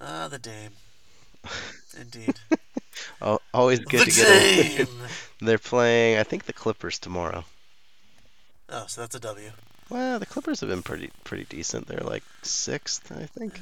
Ah, 0.00 0.28
the 0.28 0.38
Dame. 0.38 0.72
Indeed. 1.98 2.34
al- 3.22 3.42
always 3.54 3.80
good 3.80 4.06
the 4.06 4.10
to 4.10 4.16
get. 4.16 4.76
Dame. 4.88 4.88
they're 5.40 5.58
playing. 5.58 6.18
I 6.18 6.22
think 6.22 6.44
the 6.44 6.52
Clippers 6.52 6.98
tomorrow. 6.98 7.44
oh, 8.70 8.84
so 8.88 9.00
that's 9.00 9.14
a 9.14 9.20
W. 9.20 9.50
Well, 9.90 10.18
the 10.18 10.26
Clippers 10.26 10.60
have 10.60 10.68
been 10.68 10.82
pretty 10.82 11.10
pretty 11.24 11.44
decent. 11.44 11.86
They're 11.86 12.00
like 12.00 12.24
sixth, 12.42 13.10
I 13.12 13.24
think. 13.26 13.60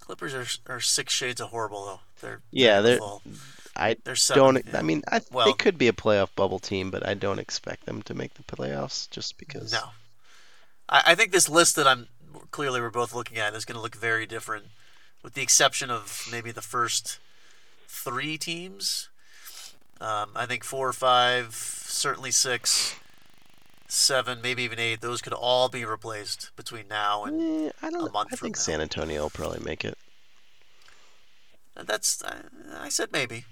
Clippers 0.00 0.34
are 0.34 0.46
are 0.74 0.80
six 0.80 1.12
shades 1.14 1.40
of 1.40 1.48
horrible 1.50 1.84
though. 1.86 2.00
They're 2.20 2.40
Yeah, 2.50 2.80
they're 2.82 2.98
they're-. 2.98 3.32
I 3.76 3.96
don't. 4.34 4.64
yeah. 4.66 4.78
I 4.78 4.82
mean, 4.82 5.02
I, 5.10 5.20
they 5.44 5.52
could 5.52 5.78
be 5.78 5.88
a 5.88 5.92
playoff 5.92 6.28
bubble 6.36 6.58
team, 6.58 6.90
but 6.90 7.06
I 7.06 7.14
don't 7.14 7.38
expect 7.38 7.86
them 7.86 8.02
to 8.02 8.14
make 8.14 8.34
the 8.34 8.42
playoffs 8.44 9.10
just 9.10 9.36
because. 9.38 9.72
No. 9.72 9.90
I, 10.88 11.02
I 11.06 11.14
think 11.14 11.32
this 11.32 11.48
list 11.48 11.76
that 11.76 11.86
I'm 11.86 12.06
clearly 12.50 12.80
we're 12.80 12.90
both 12.90 13.14
looking 13.14 13.38
at 13.38 13.54
is 13.54 13.64
going 13.64 13.76
to 13.76 13.82
look 13.82 13.96
very 13.96 14.26
different, 14.26 14.66
with 15.22 15.34
the 15.34 15.42
exception 15.42 15.90
of 15.90 16.26
maybe 16.30 16.50
the 16.52 16.62
first 16.62 17.18
three 17.88 18.38
teams. 18.38 19.08
Um, 20.00 20.30
I 20.36 20.46
think 20.46 20.64
four 20.64 20.88
or 20.88 20.92
five, 20.92 21.54
certainly 21.54 22.30
six, 22.30 22.96
seven, 23.88 24.40
maybe 24.42 24.62
even 24.62 24.78
eight. 24.78 25.00
Those 25.00 25.22
could 25.22 25.32
all 25.32 25.68
be 25.68 25.84
replaced 25.84 26.50
between 26.56 26.88
now 26.88 27.24
and 27.24 27.68
Eh, 27.68 27.70
I 27.82 27.90
don't. 27.90 28.08
a 28.08 28.12
month 28.12 28.30
I 28.32 28.36
think 28.36 28.56
now. 28.56 28.60
San 28.60 28.80
Antonio 28.80 29.22
will 29.22 29.30
probably 29.30 29.60
make 29.64 29.84
it. 29.84 29.96
that's. 31.74 32.22
I, 32.24 32.84
I 32.84 32.88
said 32.88 33.10
maybe. 33.12 33.44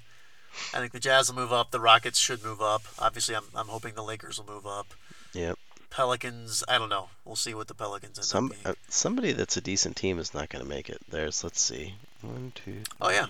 I 0.74 0.78
think 0.78 0.92
the 0.92 1.00
Jazz 1.00 1.28
will 1.28 1.40
move 1.40 1.52
up. 1.52 1.70
The 1.70 1.80
Rockets 1.80 2.18
should 2.18 2.44
move 2.44 2.60
up. 2.60 2.82
Obviously, 2.98 3.34
I'm, 3.34 3.44
I'm 3.54 3.68
hoping 3.68 3.94
the 3.94 4.02
Lakers 4.02 4.38
will 4.38 4.52
move 4.54 4.66
up. 4.66 4.86
Yep. 5.32 5.58
Pelicans, 5.90 6.64
I 6.68 6.78
don't 6.78 6.88
know. 6.88 7.08
We'll 7.24 7.36
see 7.36 7.52
what 7.54 7.68
the 7.68 7.74
Pelicans 7.74 8.18
end 8.18 8.24
Some 8.24 8.46
up 8.46 8.50
being. 8.52 8.66
uh, 8.66 8.74
somebody 8.88 9.32
that's 9.32 9.56
a 9.56 9.60
decent 9.60 9.96
team 9.96 10.18
is 10.18 10.32
not 10.32 10.48
going 10.48 10.62
to 10.64 10.68
make 10.68 10.88
it. 10.88 10.98
There's 11.10 11.44
let's 11.44 11.60
see, 11.60 11.94
one, 12.22 12.52
two. 12.54 12.82
oh 13.00 13.10
yeah. 13.10 13.26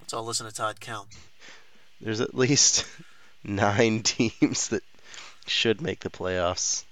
Let's 0.00 0.12
all 0.12 0.24
listen 0.24 0.46
to 0.46 0.52
Todd 0.54 0.80
count. 0.80 1.08
There's 2.00 2.20
at 2.20 2.34
least 2.34 2.86
nine 3.44 4.02
teams 4.02 4.68
that 4.68 4.82
should 5.46 5.80
make 5.80 6.00
the 6.00 6.10
playoffs, 6.10 6.84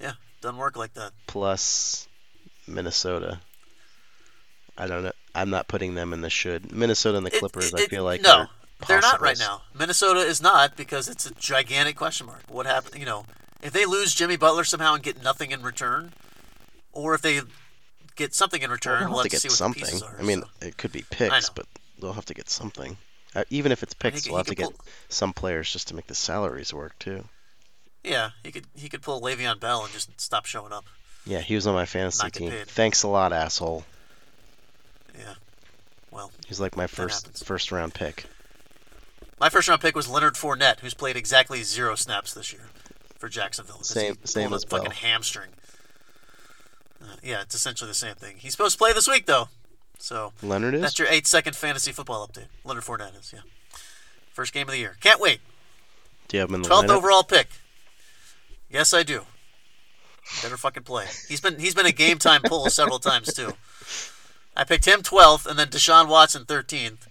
Yeah, 0.00 0.12
Doesn't 0.40 0.58
work 0.58 0.76
like 0.76 0.94
that. 0.94 1.12
plus 1.28 2.08
Minnesota. 2.66 3.40
I 4.78 4.86
don't 4.86 5.02
know. 5.02 5.12
I'm 5.34 5.50
not 5.50 5.66
putting 5.68 5.94
them 5.94 6.12
in 6.12 6.20
the 6.20 6.30
should. 6.30 6.72
Minnesota 6.72 7.18
and 7.18 7.26
the 7.26 7.30
Clippers. 7.30 7.72
it- 7.74 7.80
I 7.80 7.86
feel 7.86 8.04
like 8.04 8.22
no, 8.22 8.46
they're 8.86 9.00
not 9.00 9.20
right 9.20 9.38
now. 9.38 9.62
Minnesota 9.74 10.20
is 10.20 10.40
not 10.40 10.76
because 10.76 11.08
it's 11.08 11.26
a 11.26 11.34
gigantic 11.34 11.96
question 11.96 12.26
mark. 12.26 12.42
What 12.48 12.64
happened? 12.66 12.98
You 12.98 13.04
know, 13.06 13.26
if 13.60 13.72
they 13.72 13.84
lose 13.84 14.14
Jimmy 14.14 14.36
Butler 14.36 14.64
somehow 14.64 14.94
and 14.94 15.02
get 15.02 15.22
nothing 15.22 15.50
in 15.50 15.62
return, 15.62 16.12
or 16.92 17.14
if 17.14 17.22
they 17.22 17.40
get 18.16 18.34
something 18.34 18.62
in 18.62 18.70
return, 18.70 19.00
they'll 19.00 19.08
we'll 19.10 19.18
have 19.18 19.24
to 19.24 19.28
get 19.30 19.40
see 19.40 19.48
what 19.48 19.52
the 19.52 19.56
something. 19.56 19.84
pieces 19.84 20.02
are. 20.02 20.16
I 20.18 20.22
mean, 20.22 20.42
so. 20.42 20.66
it 20.66 20.76
could 20.76 20.92
be 20.92 21.04
picks, 21.10 21.50
but 21.50 21.66
they'll 22.00 22.12
have 22.12 22.26
to 22.26 22.34
get 22.34 22.48
something. 22.48 22.96
Uh, 23.34 23.44
even 23.50 23.72
if 23.72 23.82
it's 23.82 23.94
he 23.94 23.98
picks, 23.98 24.22
could- 24.22 24.30
we'll 24.32 24.38
he 24.38 24.40
have 24.40 24.46
to 24.46 24.54
could 24.54 24.62
get 24.70 24.76
pull- 24.78 24.86
some 25.08 25.32
players 25.32 25.72
just 25.72 25.88
to 25.88 25.94
make 25.96 26.06
the 26.06 26.14
salaries 26.14 26.72
work 26.72 26.96
too. 27.00 27.24
yeah, 28.04 28.30
he 28.44 28.52
could 28.52 28.66
he 28.74 28.88
could 28.88 29.02
pull 29.02 29.20
Le'Veon 29.20 29.58
Bell 29.60 29.82
and 29.84 29.92
just 29.92 30.18
stop 30.20 30.46
showing 30.46 30.72
up. 30.72 30.84
Yeah, 31.26 31.40
he 31.40 31.54
was 31.56 31.66
on 31.66 31.74
my 31.74 31.84
fantasy 31.84 32.30
team. 32.30 32.50
paid. 32.50 32.68
Thanks 32.68 33.02
a 33.02 33.08
lot, 33.08 33.32
asshole. 33.32 33.84
Yeah. 35.18 35.34
Well, 36.10 36.30
He's 36.46 36.60
like 36.60 36.76
my 36.76 36.86
first 36.86 37.44
first 37.44 37.70
round 37.72 37.92
pick. 37.94 38.24
my 39.40 39.48
first 39.48 39.68
round 39.68 39.80
pick 39.82 39.94
was 39.96 40.08
Leonard 40.08 40.34
Fournette, 40.34 40.80
who's 40.80 40.94
played 40.94 41.16
exactly 41.16 41.62
zero 41.62 41.94
snaps 41.94 42.32
this 42.32 42.52
year 42.52 42.68
for 43.18 43.28
Jacksonville. 43.28 43.82
Same- 43.82 44.16
same 44.24 44.52
as 44.52 44.64
Bell. 44.64 44.78
fucking 44.80 44.92
hamstring. 44.96 45.50
Uh, 47.02 47.16
yeah, 47.22 47.42
it's 47.42 47.54
essentially 47.54 47.88
the 47.88 47.94
same 47.94 48.14
thing. 48.14 48.36
He's 48.38 48.52
supposed 48.52 48.72
to 48.74 48.78
play 48.78 48.92
this 48.92 49.06
week 49.08 49.26
though, 49.26 49.48
so 49.98 50.32
Leonard 50.42 50.74
is. 50.74 50.80
That's 50.82 50.98
your 50.98 51.08
eight 51.08 51.26
second 51.26 51.54
fantasy 51.56 51.92
football 51.92 52.26
update. 52.26 52.46
Leonard 52.64 52.84
Fournette 52.84 53.18
is, 53.18 53.32
yeah. 53.32 53.40
First 54.32 54.52
game 54.52 54.66
of 54.68 54.72
the 54.72 54.78
year. 54.78 54.96
Can't 55.00 55.20
wait. 55.20 55.40
Do 56.28 56.36
you 56.36 56.40
have 56.40 56.48
him 56.50 56.56
in 56.56 56.62
the 56.62 56.68
12th 56.68 56.84
lineup? 56.86 56.96
overall 56.96 57.22
pick. 57.22 57.48
Yes, 58.70 58.92
I 58.92 59.02
do. 59.02 59.22
Better 60.42 60.56
fucking 60.58 60.82
play. 60.82 61.06
He's 61.28 61.40
been 61.40 61.58
he's 61.58 61.74
been 61.74 61.86
a 61.86 61.92
game 61.92 62.18
time 62.18 62.42
pull 62.42 62.68
several 62.70 62.98
times 62.98 63.32
too. 63.32 63.52
I 64.58 64.64
picked 64.64 64.84
him 64.86 65.00
12th 65.02 65.46
and 65.46 65.58
then 65.58 65.68
Deshaun 65.68 66.08
Watson 66.08 66.44
13th. 66.44 67.06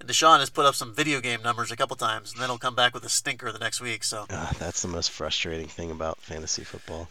And 0.00 0.08
Deshaun 0.08 0.38
has 0.40 0.50
put 0.50 0.64
up 0.66 0.74
some 0.74 0.94
video 0.94 1.20
game 1.20 1.42
numbers 1.42 1.70
a 1.72 1.76
couple 1.76 1.96
times, 1.96 2.32
and 2.32 2.40
then 2.40 2.48
he'll 2.50 2.58
come 2.58 2.74
back 2.74 2.92
with 2.94 3.02
a 3.04 3.08
stinker 3.08 3.50
the 3.50 3.58
next 3.58 3.80
week. 3.80 4.04
So 4.04 4.26
Ah, 4.30 4.52
that's 4.58 4.82
the 4.82 4.88
most 4.88 5.10
frustrating 5.10 5.66
thing 5.68 5.90
about 5.90 6.18
fantasy 6.18 6.64
football. 6.64 7.08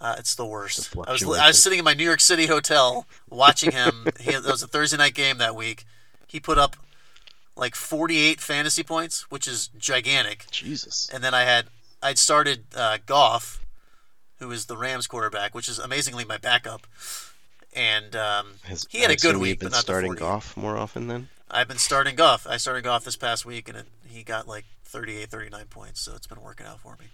uh, 0.00 0.14
it's 0.18 0.34
the 0.36 0.46
worst. 0.46 0.92
The 0.92 1.00
I 1.06 1.12
was 1.12 1.22
I 1.24 1.48
was 1.48 1.60
sitting 1.62 1.80
in 1.80 1.84
my 1.84 1.94
New 1.94 2.04
York 2.04 2.20
City 2.20 2.46
hotel 2.46 3.06
watching 3.28 3.72
him. 3.72 4.06
he, 4.20 4.30
it 4.30 4.44
was 4.44 4.62
a 4.62 4.68
Thursday 4.68 4.96
night 4.96 5.14
game 5.14 5.38
that 5.38 5.54
week. 5.56 5.84
He 6.28 6.38
put 6.40 6.56
up 6.56 6.76
like 7.56 7.74
48 7.74 8.40
fantasy 8.40 8.82
points, 8.84 9.28
which 9.30 9.46
is 9.48 9.68
gigantic. 9.76 10.46
Jesus. 10.50 11.10
and 11.12 11.22
then 11.22 11.34
I 11.34 11.42
had 11.42 11.66
I'd 12.00 12.16
started 12.18 12.64
uh, 12.76 12.98
Goff, 13.06 13.60
who 14.38 14.50
is 14.52 14.66
the 14.66 14.76
Rams 14.76 15.06
quarterback, 15.08 15.52
which 15.54 15.68
is 15.68 15.78
amazingly 15.80 16.24
my 16.24 16.38
backup, 16.38 16.86
and 17.74 18.14
um, 18.16 18.46
Has, 18.64 18.86
he 18.90 19.00
had 19.00 19.10
I 19.10 19.14
a 19.14 19.16
good 19.16 19.36
week, 19.36 19.60
been 19.60 19.68
but 19.68 19.72
not 19.76 19.80
starting 19.82 20.10
40. 20.10 20.20
Goff 20.20 20.56
more 20.56 20.76
often 20.76 21.08
then. 21.08 21.28
I've 21.50 21.68
been 21.68 21.78
starting 21.78 22.16
Goff. 22.16 22.46
I 22.46 22.56
started 22.56 22.84
Goff 22.84 23.04
this 23.04 23.16
past 23.16 23.44
week, 23.44 23.68
and 23.68 23.78
it, 23.78 23.86
he 24.08 24.22
got 24.22 24.48
like 24.48 24.64
38, 24.84 25.28
39 25.28 25.64
points, 25.70 26.00
so 26.00 26.14
it's 26.14 26.26
been 26.26 26.40
working 26.42 26.66
out 26.66 26.80
for 26.80 26.96
me. 27.00 27.06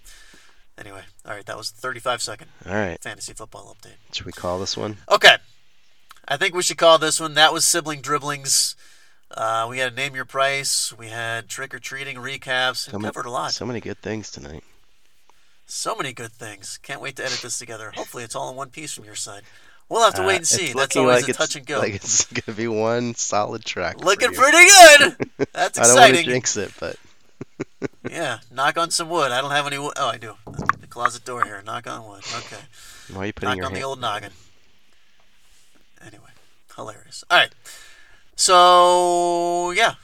Anyway, 0.78 1.02
all 1.26 1.34
right, 1.34 1.44
that 1.46 1.56
was 1.56 1.72
the 1.72 1.80
35 1.80 2.22
second 2.22 2.48
All 2.64 2.72
right. 2.72 3.02
fantasy 3.02 3.32
football 3.32 3.74
update. 3.74 3.96
Should 4.14 4.26
we 4.26 4.32
call 4.32 4.60
this 4.60 4.76
one? 4.76 4.98
Okay, 5.10 5.36
I 6.28 6.36
think 6.36 6.54
we 6.54 6.62
should 6.62 6.78
call 6.78 6.98
this 6.98 7.18
one. 7.18 7.34
That 7.34 7.52
was 7.52 7.64
sibling 7.64 8.00
dribblings. 8.00 8.76
Uh, 9.30 9.66
we 9.68 9.78
had 9.78 9.92
a 9.92 9.96
name 9.96 10.14
your 10.14 10.24
price. 10.24 10.94
We 10.96 11.08
had 11.08 11.48
trick 11.48 11.74
or 11.74 11.78
treating 11.80 12.16
recaps. 12.16 12.86
We 12.86 12.92
So 12.92 12.98
covered 13.00 13.26
a 13.26 13.30
lot. 13.30 13.52
So 13.52 13.66
many 13.66 13.80
good 13.80 13.98
things 13.98 14.30
tonight. 14.30 14.62
So 15.66 15.94
many 15.96 16.12
good 16.12 16.32
things. 16.32 16.78
Can't 16.82 17.00
wait 17.00 17.16
to 17.16 17.24
edit 17.24 17.40
this 17.42 17.58
together. 17.58 17.92
Hopefully, 17.94 18.22
it's 18.24 18.34
all 18.34 18.48
in 18.50 18.56
one 18.56 18.70
piece 18.70 18.94
from 18.94 19.04
your 19.04 19.14
side. 19.16 19.42
We'll 19.88 20.04
have 20.04 20.14
to 20.14 20.22
wait 20.22 20.34
Uh, 20.34 20.36
and 20.38 20.46
see. 20.46 20.72
That's 20.72 20.96
always 20.96 21.22
like 21.22 21.30
a 21.30 21.32
touch 21.38 21.56
and 21.56 21.66
go. 21.66 21.78
Like 21.78 21.94
it's 21.94 22.24
gonna 22.32 22.56
be 22.56 22.68
one 22.68 23.14
solid 23.14 23.64
track. 23.64 24.04
Looking 24.04 24.32
pretty 24.32 24.58
good. 24.68 25.48
That's 25.52 25.78
exciting. 25.78 25.78
I 25.78 25.86
don't 25.86 25.96
want 25.96 26.16
to 26.16 26.22
jinx 26.24 26.56
it, 26.56 26.72
but 26.78 26.96
Yeah, 28.10 28.38
knock 28.52 28.76
on 28.76 28.90
some 28.90 29.08
wood. 29.08 29.32
I 29.32 29.40
don't 29.40 29.50
have 29.50 29.66
any 29.66 29.78
wood. 29.78 29.94
Oh, 29.96 30.08
I 30.08 30.18
do. 30.18 30.34
The 30.80 30.86
closet 30.88 31.24
door 31.24 31.44
here. 31.44 31.62
Knock 31.64 31.86
on 31.86 32.06
wood. 32.06 32.22
Okay. 32.36 32.62
why 33.12 33.22
are 33.22 33.26
you 33.26 33.32
putting 33.32 33.48
Knock 33.50 33.56
your 33.56 33.66
on 33.66 33.72
the 33.74 33.82
old 33.82 34.00
noggin. 34.00 34.32
Anyway, 36.04 36.30
hilarious. 36.76 37.24
All 37.30 37.38
right. 37.38 37.50
So, 38.36 39.70
yeah. 39.72 39.94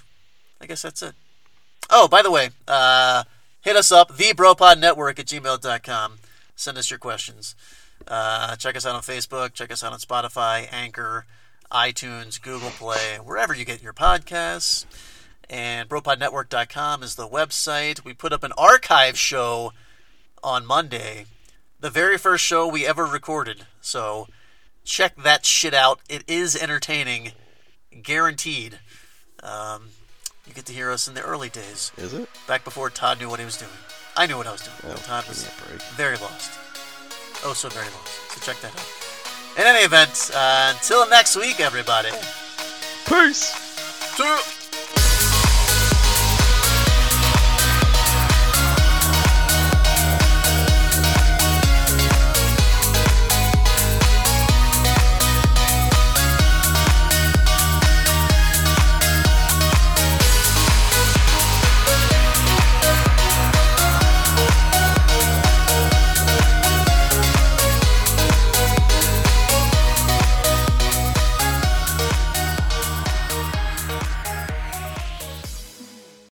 I 0.60 0.66
guess 0.66 0.82
that's 0.82 1.02
it. 1.02 1.14
Oh, 1.90 2.08
by 2.08 2.22
the 2.22 2.30
way, 2.30 2.50
uh, 2.66 3.24
hit 3.60 3.76
us 3.76 3.92
up, 3.92 4.10
thebropodnetwork 4.10 5.18
at 5.18 5.26
gmail.com. 5.26 6.18
Send 6.56 6.78
us 6.78 6.90
your 6.90 6.98
questions. 6.98 7.54
Uh, 8.06 8.56
check 8.56 8.76
us 8.76 8.84
out 8.86 8.94
on 8.94 9.02
Facebook. 9.02 9.52
Check 9.54 9.72
us 9.72 9.82
out 9.82 9.92
on 9.92 9.98
Spotify, 9.98 10.68
Anchor, 10.70 11.26
iTunes, 11.70 12.40
Google 12.40 12.70
Play, 12.70 13.18
wherever 13.22 13.54
you 13.54 13.64
get 13.64 13.82
your 13.82 13.92
podcasts. 13.92 14.84
And 15.50 15.88
bropodnetwork.com 15.88 17.02
is 17.02 17.14
the 17.16 17.28
website. 17.28 18.04
We 18.04 18.14
put 18.14 18.32
up 18.32 18.42
an 18.44 18.52
archive 18.56 19.18
show 19.18 19.72
on 20.42 20.64
Monday, 20.66 21.26
the 21.80 21.90
very 21.90 22.18
first 22.18 22.44
show 22.44 22.66
we 22.66 22.86
ever 22.86 23.04
recorded. 23.04 23.66
So 23.80 24.28
check 24.84 25.16
that 25.16 25.44
shit 25.46 25.74
out. 25.74 26.00
It 26.08 26.24
is 26.28 26.54
entertaining, 26.56 27.32
guaranteed. 28.02 28.78
Um, 29.42 29.88
you 30.46 30.52
get 30.54 30.66
to 30.66 30.72
hear 30.72 30.90
us 30.90 31.08
in 31.08 31.14
the 31.14 31.22
early 31.22 31.48
days, 31.48 31.92
Is 31.96 32.12
it? 32.14 32.28
back 32.46 32.64
before 32.64 32.90
Todd 32.90 33.18
knew 33.20 33.28
what 33.28 33.38
he 33.38 33.44
was 33.44 33.56
doing. 33.58 33.70
I 34.16 34.26
knew 34.26 34.36
what 34.36 34.46
I 34.46 34.52
was 34.52 34.62
doing. 34.62 34.94
Oh, 34.94 34.96
Todd 34.96 35.26
was 35.28 35.44
me 35.44 35.50
a 35.64 35.68
break. 35.68 35.82
very 35.96 36.16
lost. 36.18 36.50
Oh, 37.46 37.52
so 37.52 37.68
very 37.68 37.86
lost. 37.86 38.32
So 38.32 38.52
check 38.52 38.60
that 38.62 38.72
out. 38.72 39.60
In 39.60 39.66
any 39.66 39.84
event, 39.84 40.30
uh, 40.34 40.72
until 40.74 41.08
next 41.10 41.36
week, 41.36 41.60
everybody. 41.60 42.10
Peace. 43.06 43.52
Ya. 44.18 44.63